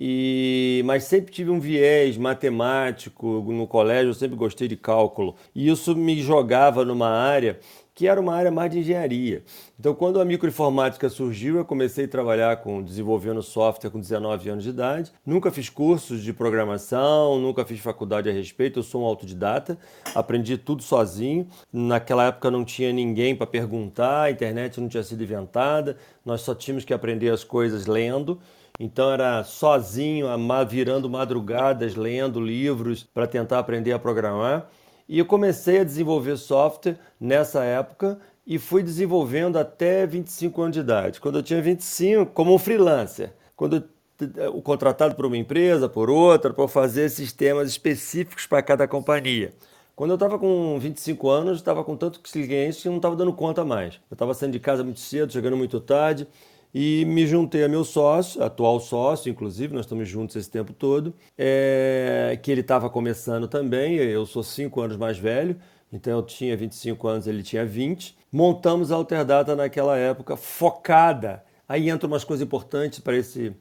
E, 0.00 0.80
mas 0.84 1.04
sempre 1.04 1.32
tive 1.32 1.50
um 1.50 1.58
viés 1.58 2.16
matemático 2.16 3.26
no 3.48 3.66
colégio, 3.66 4.10
eu 4.10 4.14
sempre 4.14 4.36
gostei 4.36 4.68
de 4.68 4.76
cálculo. 4.76 5.34
E 5.52 5.68
isso 5.68 5.96
me 5.96 6.20
jogava 6.22 6.84
numa 6.84 7.08
área 7.08 7.58
que 7.98 8.06
era 8.06 8.20
uma 8.20 8.32
área 8.32 8.48
mais 8.48 8.70
de 8.70 8.78
engenharia. 8.78 9.42
Então, 9.76 9.92
quando 9.92 10.20
a 10.20 10.24
microinformática 10.24 11.08
surgiu, 11.08 11.56
eu 11.56 11.64
comecei 11.64 12.04
a 12.04 12.08
trabalhar 12.08 12.58
com 12.58 12.80
desenvolvendo 12.80 13.42
software 13.42 13.90
com 13.90 13.98
19 13.98 14.50
anos 14.50 14.62
de 14.62 14.70
idade. 14.70 15.10
Nunca 15.26 15.50
fiz 15.50 15.68
cursos 15.68 16.22
de 16.22 16.32
programação, 16.32 17.40
nunca 17.40 17.64
fiz 17.64 17.80
faculdade 17.80 18.30
a 18.30 18.32
respeito, 18.32 18.78
eu 18.78 18.84
sou 18.84 19.02
um 19.02 19.04
autodidata, 19.04 19.76
aprendi 20.14 20.56
tudo 20.56 20.80
sozinho. 20.80 21.48
Naquela 21.72 22.26
época 22.26 22.52
não 22.52 22.64
tinha 22.64 22.92
ninguém 22.92 23.34
para 23.34 23.48
perguntar, 23.48 24.22
a 24.22 24.30
internet 24.30 24.80
não 24.80 24.88
tinha 24.88 25.02
sido 25.02 25.24
inventada, 25.24 25.96
nós 26.24 26.42
só 26.42 26.54
tínhamos 26.54 26.84
que 26.84 26.94
aprender 26.94 27.30
as 27.30 27.42
coisas 27.42 27.86
lendo. 27.86 28.38
Então 28.78 29.10
era 29.10 29.42
sozinho, 29.42 30.28
virando 30.68 31.10
madrugadas, 31.10 31.96
lendo 31.96 32.38
livros 32.38 33.02
para 33.02 33.26
tentar 33.26 33.58
aprender 33.58 33.90
a 33.90 33.98
programar. 33.98 34.70
E 35.08 35.18
eu 35.18 35.24
comecei 35.24 35.80
a 35.80 35.84
desenvolver 35.84 36.36
software 36.36 36.98
nessa 37.18 37.64
época 37.64 38.18
e 38.46 38.58
fui 38.58 38.82
desenvolvendo 38.82 39.56
até 39.56 40.06
25 40.06 40.60
anos 40.60 40.74
de 40.74 40.80
idade. 40.80 41.20
Quando 41.20 41.38
eu 41.38 41.42
tinha 41.42 41.62
25, 41.62 42.32
como 42.32 42.54
um 42.54 42.58
freelancer. 42.58 43.32
Quando 43.56 43.88
eu, 44.36 44.60
contratado 44.62 45.14
por 45.14 45.24
uma 45.24 45.36
empresa, 45.36 45.88
por 45.88 46.10
outra, 46.10 46.52
para 46.52 46.68
fazer 46.68 47.08
sistemas 47.08 47.70
específicos 47.70 48.46
para 48.46 48.62
cada 48.62 48.86
companhia. 48.86 49.52
Quando 49.96 50.10
eu 50.10 50.14
estava 50.14 50.38
com 50.38 50.78
25 50.78 51.28
anos, 51.28 51.58
estava 51.58 51.82
com 51.82 51.96
tantos 51.96 52.20
clientes 52.30 52.82
que 52.82 52.88
não 52.88 52.96
estava 52.96 53.16
dando 53.16 53.32
conta 53.32 53.64
mais. 53.64 53.94
Eu 54.10 54.14
estava 54.14 54.34
saindo 54.34 54.52
de 54.52 54.60
casa 54.60 54.84
muito 54.84 55.00
cedo, 55.00 55.32
chegando 55.32 55.56
muito 55.56 55.80
tarde 55.80 56.28
e 56.74 57.04
me 57.04 57.26
juntei 57.26 57.64
a 57.64 57.68
meu 57.68 57.84
sócio, 57.84 58.42
atual 58.42 58.78
sócio, 58.80 59.30
inclusive, 59.30 59.74
nós 59.74 59.84
estamos 59.84 60.08
juntos 60.08 60.36
esse 60.36 60.50
tempo 60.50 60.72
todo, 60.72 61.14
é, 61.36 62.38
que 62.42 62.50
ele 62.50 62.60
estava 62.60 62.90
começando 62.90 63.48
também, 63.48 63.96
eu 63.96 64.26
sou 64.26 64.42
cinco 64.42 64.80
anos 64.80 64.96
mais 64.96 65.18
velho, 65.18 65.56
então 65.92 66.18
eu 66.18 66.22
tinha 66.22 66.56
25 66.56 67.08
anos, 67.08 67.26
ele 67.26 67.42
tinha 67.42 67.64
20. 67.64 68.16
Montamos 68.30 68.92
a 68.92 68.96
Alterdata 68.96 69.56
naquela 69.56 69.96
época, 69.96 70.36
focada. 70.36 71.42
Aí 71.68 71.88
entram 71.88 72.08
umas 72.08 72.24
coisas 72.24 72.44
importantes 72.44 72.98
para 72.98 73.16
esse, 73.16 73.54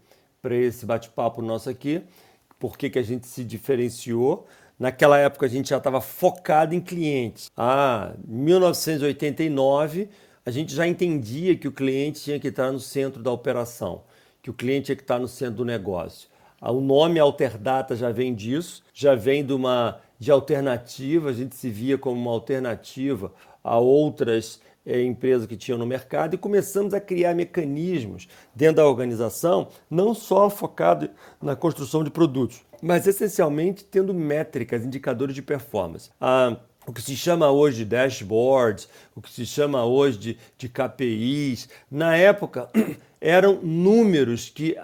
esse 0.51 0.85
bate-papo 0.85 1.41
nosso 1.41 1.69
aqui, 1.69 2.01
por 2.59 2.77
que 2.77 2.97
a 2.99 3.03
gente 3.03 3.27
se 3.27 3.43
diferenciou. 3.43 4.45
Naquela 4.77 5.17
época 5.17 5.45
a 5.45 5.49
gente 5.49 5.69
já 5.69 5.77
estava 5.77 6.01
focado 6.01 6.75
em 6.75 6.81
clientes. 6.81 7.49
Ah, 7.55 8.13
1989 8.27 10.09
a 10.47 10.49
gente 10.49 10.73
já 10.73 10.87
entendia 10.87 11.57
que 11.57 11.67
o 11.67 11.73
cliente 11.73 12.21
tinha 12.21 12.39
que 12.39 12.47
estar 12.47 12.71
no 12.71 12.79
centro 12.79 13.21
da 13.21 13.29
operação, 13.29 14.03
que 14.41 14.49
o 14.49 14.53
cliente 14.53 14.85
tinha 14.85 14.95
que 14.95 15.01
estar 15.01 15.19
no 15.19 15.27
centro 15.27 15.55
do 15.55 15.65
negócio. 15.65 16.29
Ah, 16.61 16.71
o 16.71 16.79
nome 16.79 17.19
Alterdata 17.19 17.97
já 17.97 18.13
vem 18.13 18.33
disso, 18.33 18.81
já 18.93 19.13
vem 19.13 19.45
de 19.45 19.51
uma 19.51 19.99
de 20.17 20.31
alternativa, 20.31 21.31
a 21.31 21.33
gente 21.33 21.53
se 21.53 21.69
via 21.69 21.97
como 21.97 22.15
uma 22.15 22.31
alternativa 22.31 23.33
a 23.61 23.77
outras 23.77 24.61
é, 24.85 25.03
empresas 25.03 25.45
que 25.45 25.57
tinham 25.57 25.77
no 25.77 25.85
mercado 25.85 26.35
e 26.35 26.37
começamos 26.37 26.93
a 26.93 27.01
criar 27.01 27.35
mecanismos 27.35 28.29
dentro 28.55 28.77
da 28.77 28.87
organização, 28.87 29.67
não 29.91 30.13
só 30.13 30.49
focado 30.49 31.09
na 31.41 31.57
construção 31.57 32.05
de 32.05 32.09
produtos, 32.09 32.61
mas 32.81 33.05
essencialmente 33.05 33.83
tendo 33.83 34.13
métricas, 34.13 34.85
indicadores 34.85 35.35
de 35.35 35.41
performance. 35.41 36.09
Ah, 36.21 36.55
o 36.87 36.93
que 36.93 37.01
se 37.01 37.17
chama 37.17 37.51
hoje 37.51 37.79
de 37.79 37.85
dashboards, 37.85 38.87
o 39.13 39.21
que 39.21 39.29
se 39.29 39.45
chama 39.45 39.83
hoje 39.83 40.17
de, 40.17 40.37
de 40.57 40.69
KPIs, 40.69 41.67
na 41.91 42.15
época 42.15 42.69
eram 43.19 43.59
números 43.61 44.49
que 44.49 44.77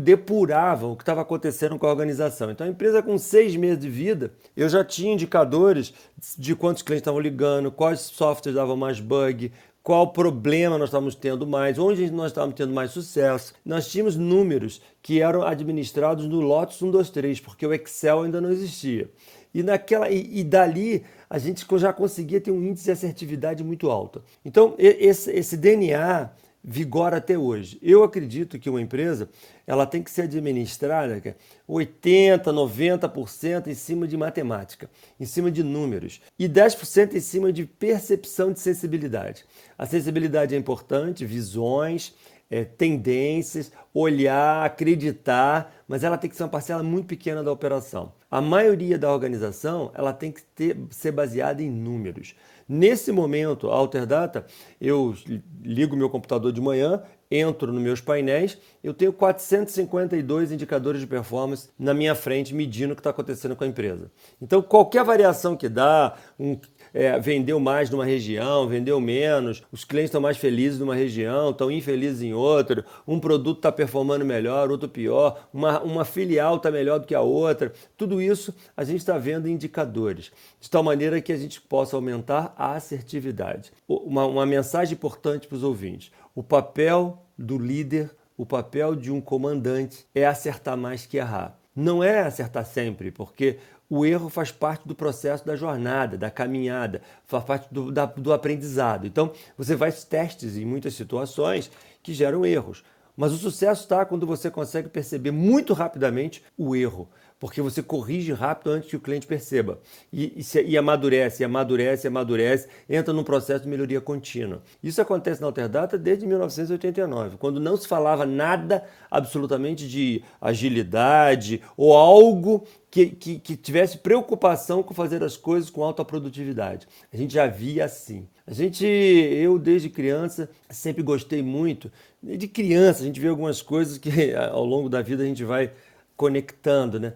depuravam 0.00 0.92
o 0.92 0.96
que 0.96 1.02
estava 1.02 1.20
acontecendo 1.20 1.78
com 1.78 1.86
a 1.86 1.90
organização. 1.90 2.50
Então, 2.50 2.66
a 2.66 2.70
empresa 2.70 3.02
com 3.02 3.16
seis 3.16 3.54
meses 3.54 3.78
de 3.78 3.88
vida, 3.88 4.32
eu 4.56 4.68
já 4.68 4.84
tinha 4.84 5.12
indicadores 5.12 5.94
de 6.36 6.56
quantos 6.56 6.82
clientes 6.82 7.02
estavam 7.02 7.20
ligando, 7.20 7.70
quais 7.70 8.00
softwares 8.00 8.56
davam 8.56 8.76
mais 8.76 8.98
bug, 8.98 9.52
qual 9.80 10.08
problema 10.08 10.76
nós 10.76 10.88
estávamos 10.88 11.14
tendo 11.14 11.46
mais, 11.46 11.78
onde 11.78 12.10
nós 12.10 12.26
estávamos 12.26 12.56
tendo 12.56 12.74
mais 12.74 12.90
sucesso. 12.90 13.54
Nós 13.64 13.88
tínhamos 13.88 14.16
números 14.16 14.82
que 15.00 15.22
eram 15.22 15.42
administrados 15.42 16.26
no 16.26 16.40
Lotus 16.40 16.82
1, 16.82 16.90
2, 16.90 17.10
3, 17.10 17.40
porque 17.40 17.66
o 17.66 17.72
Excel 17.72 18.22
ainda 18.22 18.40
não 18.40 18.50
existia. 18.50 19.08
E, 19.54 19.62
naquela, 19.62 20.08
e, 20.10 20.40
e 20.40 20.44
dali 20.44 21.04
a 21.28 21.38
gente 21.38 21.66
já 21.78 21.92
conseguia 21.92 22.40
ter 22.40 22.50
um 22.50 22.62
índice 22.62 22.86
de 22.86 22.90
assertividade 22.90 23.62
muito 23.62 23.90
alto. 23.90 24.22
Então, 24.44 24.74
esse, 24.78 25.30
esse 25.30 25.56
DNA 25.56 26.30
vigora 26.62 27.16
até 27.16 27.38
hoje. 27.38 27.78
Eu 27.80 28.02
acredito 28.02 28.58
que 28.58 28.68
uma 28.68 28.80
empresa 28.80 29.28
ela 29.66 29.86
tem 29.86 30.02
que 30.02 30.10
ser 30.10 30.22
administrada 30.22 31.36
80, 31.66 32.52
90% 32.52 33.68
em 33.68 33.74
cima 33.74 34.06
de 34.06 34.16
matemática, 34.16 34.90
em 35.18 35.24
cima 35.24 35.50
de 35.50 35.62
números 35.62 36.20
e 36.38 36.48
10% 36.48 37.14
em 37.14 37.20
cima 37.20 37.52
de 37.52 37.64
percepção 37.64 38.52
de 38.52 38.60
sensibilidade. 38.60 39.44
A 39.78 39.86
sensibilidade 39.86 40.54
é 40.54 40.58
importante, 40.58 41.24
visões, 41.24 42.14
é, 42.50 42.64
tendências, 42.64 43.70
olhar, 43.92 44.64
acreditar, 44.64 45.74
mas 45.86 46.04
ela 46.04 46.16
tem 46.16 46.30
que 46.30 46.36
ser 46.36 46.44
uma 46.44 46.48
parcela 46.48 46.82
muito 46.82 47.06
pequena 47.06 47.42
da 47.42 47.52
operação. 47.52 48.12
A 48.30 48.40
maioria 48.40 48.98
da 48.98 49.12
organização 49.12 49.90
ela 49.94 50.12
tem 50.12 50.30
que 50.30 50.42
ter, 50.42 50.76
ser 50.90 51.12
baseada 51.12 51.62
em 51.62 51.70
números. 51.70 52.34
Nesse 52.68 53.10
momento, 53.10 53.70
a 53.70 53.74
Alterdata, 53.74 54.44
eu 54.78 55.14
ligo 55.62 55.96
meu 55.96 56.10
computador 56.10 56.52
de 56.52 56.60
manhã, 56.60 57.02
entro 57.30 57.72
nos 57.72 57.82
meus 57.82 58.00
painéis, 58.00 58.58
eu 58.84 58.92
tenho 58.92 59.12
452 59.12 60.52
indicadores 60.52 61.00
de 61.00 61.06
performance 61.06 61.70
na 61.78 61.94
minha 61.94 62.14
frente 62.14 62.54
medindo 62.54 62.92
o 62.92 62.96
que 62.96 63.00
está 63.00 63.10
acontecendo 63.10 63.56
com 63.56 63.64
a 63.64 63.66
empresa. 63.66 64.10
Então, 64.40 64.60
qualquer 64.60 65.02
variação 65.04 65.56
que 65.56 65.68
dá, 65.68 66.14
um 66.38 66.58
é, 66.92 67.18
vendeu 67.18 67.58
mais 67.60 67.90
numa 67.90 68.04
região, 68.04 68.68
vendeu 68.68 69.00
menos, 69.00 69.62
os 69.70 69.84
clientes 69.84 70.08
estão 70.08 70.20
mais 70.20 70.36
felizes 70.36 70.78
numa 70.78 70.94
região, 70.94 71.50
estão 71.50 71.70
infelizes 71.70 72.22
em 72.22 72.32
outra, 72.32 72.84
um 73.06 73.18
produto 73.20 73.58
está 73.58 73.72
performando 73.72 74.24
melhor, 74.24 74.70
outro 74.70 74.88
pior, 74.88 75.48
uma, 75.52 75.80
uma 75.80 76.04
filial 76.04 76.56
está 76.56 76.70
melhor 76.70 76.98
do 76.98 77.06
que 77.06 77.14
a 77.14 77.20
outra. 77.20 77.72
Tudo 77.96 78.20
isso 78.20 78.54
a 78.76 78.84
gente 78.84 78.98
está 78.98 79.18
vendo 79.18 79.48
indicadores, 79.48 80.30
de 80.60 80.70
tal 80.70 80.82
maneira 80.82 81.20
que 81.20 81.32
a 81.32 81.36
gente 81.36 81.60
possa 81.60 81.96
aumentar 81.96 82.54
a 82.56 82.74
assertividade. 82.74 83.72
Uma, 83.86 84.24
uma 84.26 84.46
mensagem 84.46 84.94
importante 84.94 85.46
para 85.46 85.56
os 85.56 85.62
ouvintes: 85.62 86.10
o 86.34 86.42
papel 86.42 87.24
do 87.38 87.58
líder, 87.58 88.10
o 88.36 88.44
papel 88.44 88.94
de 88.94 89.10
um 89.10 89.20
comandante 89.20 90.06
é 90.14 90.26
acertar 90.26 90.76
mais 90.76 91.06
que 91.06 91.16
errar. 91.16 91.58
Não 91.74 92.02
é 92.02 92.22
acertar 92.22 92.66
sempre, 92.66 93.12
porque 93.12 93.58
o 93.88 94.04
erro 94.04 94.28
faz 94.28 94.52
parte 94.52 94.86
do 94.86 94.94
processo 94.94 95.46
da 95.46 95.56
jornada, 95.56 96.18
da 96.18 96.30
caminhada, 96.30 97.00
faz 97.26 97.44
parte 97.44 97.72
do, 97.72 97.90
da, 97.90 98.04
do 98.06 98.32
aprendizado. 98.32 99.06
Então, 99.06 99.32
você 99.56 99.76
faz 99.76 100.04
testes 100.04 100.56
em 100.56 100.64
muitas 100.64 100.94
situações 100.94 101.70
que 102.02 102.12
geram 102.12 102.44
erros. 102.44 102.84
Mas 103.16 103.32
o 103.32 103.36
sucesso 103.36 103.82
está 103.82 104.04
quando 104.04 104.26
você 104.26 104.50
consegue 104.50 104.88
perceber 104.88 105.32
muito 105.32 105.72
rapidamente 105.72 106.42
o 106.56 106.76
erro 106.76 107.08
porque 107.38 107.62
você 107.62 107.82
corrige 107.82 108.32
rápido 108.32 108.72
antes 108.72 108.90
que 108.90 108.96
o 108.96 109.00
cliente 109.00 109.26
perceba. 109.26 109.78
E, 110.12 110.42
e, 110.42 110.60
e 110.70 110.76
amadurece, 110.76 111.42
e 111.42 111.44
amadurece, 111.44 112.06
e 112.06 112.08
amadurece, 112.08 112.68
entra 112.88 113.14
num 113.14 113.22
processo 113.22 113.62
de 113.62 113.68
melhoria 113.68 114.00
contínua. 114.00 114.62
Isso 114.82 115.00
acontece 115.00 115.40
na 115.40 115.46
Alterdata 115.46 115.96
desde 115.96 116.26
1989, 116.26 117.36
quando 117.36 117.60
não 117.60 117.76
se 117.76 117.86
falava 117.86 118.26
nada 118.26 118.84
absolutamente 119.10 119.88
de 119.88 120.22
agilidade 120.40 121.62
ou 121.76 121.94
algo 121.96 122.66
que, 122.90 123.06
que, 123.06 123.38
que, 123.38 123.56
tivesse 123.56 123.98
preocupação 123.98 124.82
com 124.82 124.94
fazer 124.94 125.22
as 125.22 125.36
coisas 125.36 125.70
com 125.70 125.84
alta 125.84 126.04
produtividade. 126.04 126.88
A 127.12 127.16
gente 127.16 127.34
já 127.34 127.46
via 127.46 127.84
assim. 127.84 128.26
A 128.46 128.52
gente, 128.52 128.84
eu 128.84 129.58
desde 129.58 129.90
criança, 129.90 130.48
sempre 130.70 131.02
gostei 131.02 131.42
muito. 131.42 131.92
De 132.22 132.48
criança, 132.48 133.02
a 133.02 133.06
gente 133.06 133.20
vê 133.20 133.28
algumas 133.28 133.62
coisas 133.62 133.98
que 133.98 134.34
ao 134.34 134.64
longo 134.64 134.88
da 134.88 135.02
vida 135.02 135.22
a 135.22 135.26
gente 135.26 135.44
vai 135.44 135.70
conectando, 136.16 136.98
né? 136.98 137.12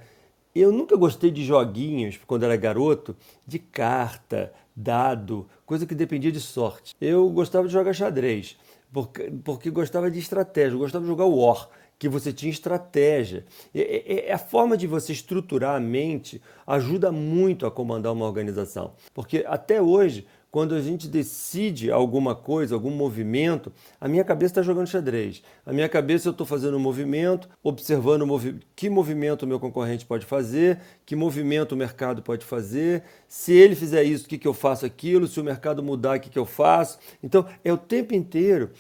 Eu 0.55 0.71
nunca 0.71 0.97
gostei 0.97 1.31
de 1.31 1.45
joguinhos, 1.45 2.19
quando 2.27 2.45
era 2.45 2.57
garoto, 2.57 3.17
de 3.47 3.59
carta, 3.59 4.53
dado, 4.77 5.49
coisa 5.65 5.87
que 5.87 5.95
dependia 5.95 6.31
de 6.31 6.41
sorte. 6.41 6.95
Eu 7.01 7.29
gostava 7.31 7.67
de 7.67 7.73
jogar 7.73 7.95
xadrez, 7.95 8.59
porque, 8.93 9.33
porque 9.43 9.71
gostava 9.71 10.11
de 10.11 10.19
estratégia, 10.19 10.75
eu 10.75 10.79
gostava 10.79 11.05
de 11.05 11.11
jogar 11.11 11.25
War, 11.25 11.69
que 11.99 12.09
você 12.09 12.33
tinha 12.33 12.51
estratégia. 12.51 13.47
É, 13.75 14.29
é, 14.29 14.33
a 14.33 14.39
forma 14.39 14.77
de 14.77 14.87
você 14.87 15.13
estruturar 15.13 15.77
a 15.77 15.81
mente 15.81 16.43
ajuda 16.67 17.11
muito 17.11 17.65
a 17.65 17.71
comandar 17.71 18.13
uma 18.13 18.27
organização. 18.27 18.93
Porque 19.15 19.45
até 19.47 19.81
hoje, 19.81 20.27
quando 20.53 20.75
a 20.75 20.83
gente 20.83 21.09
decide 21.09 21.91
alguma 21.91 22.35
coisa, 22.35 22.75
algum 22.75 22.91
movimento, 22.91 23.73
a 23.99 24.07
minha 24.07 24.23
cabeça 24.23 24.53
está 24.53 24.63
jogando 24.63 24.87
xadrez. 24.87 25.43
A 25.65 25.73
minha 25.73 25.89
cabeça 25.89 26.29
eu 26.29 26.33
estou 26.33 26.47
fazendo 26.47 26.77
um 26.77 26.81
movimento, 26.81 27.49
observando 27.63 28.27
movi 28.27 28.61
que 28.77 28.91
movimento 28.91 29.45
o 29.45 29.47
meu 29.47 29.59
concorrente 29.59 30.05
pode 30.05 30.27
fazer, 30.27 30.79
que 31.07 31.17
movimento 31.17 31.73
o 31.73 31.77
mercado 31.77 32.21
pode 32.21 32.45
fazer. 32.45 33.03
Se 33.27 33.51
ele 33.51 33.75
fizer 33.75 34.03
isso, 34.03 34.27
o 34.27 34.29
que, 34.29 34.37
que 34.37 34.47
eu 34.47 34.53
faço 34.53 34.85
aquilo? 34.85 35.27
Se 35.27 35.41
o 35.41 35.45
mercado 35.45 35.83
mudar, 35.83 36.19
o 36.19 36.21
que, 36.21 36.29
que 36.29 36.39
eu 36.39 36.45
faço? 36.45 36.99
Então, 37.23 37.47
é 37.65 37.73
o 37.73 37.79
tempo 37.79 38.15
inteiro 38.15 38.73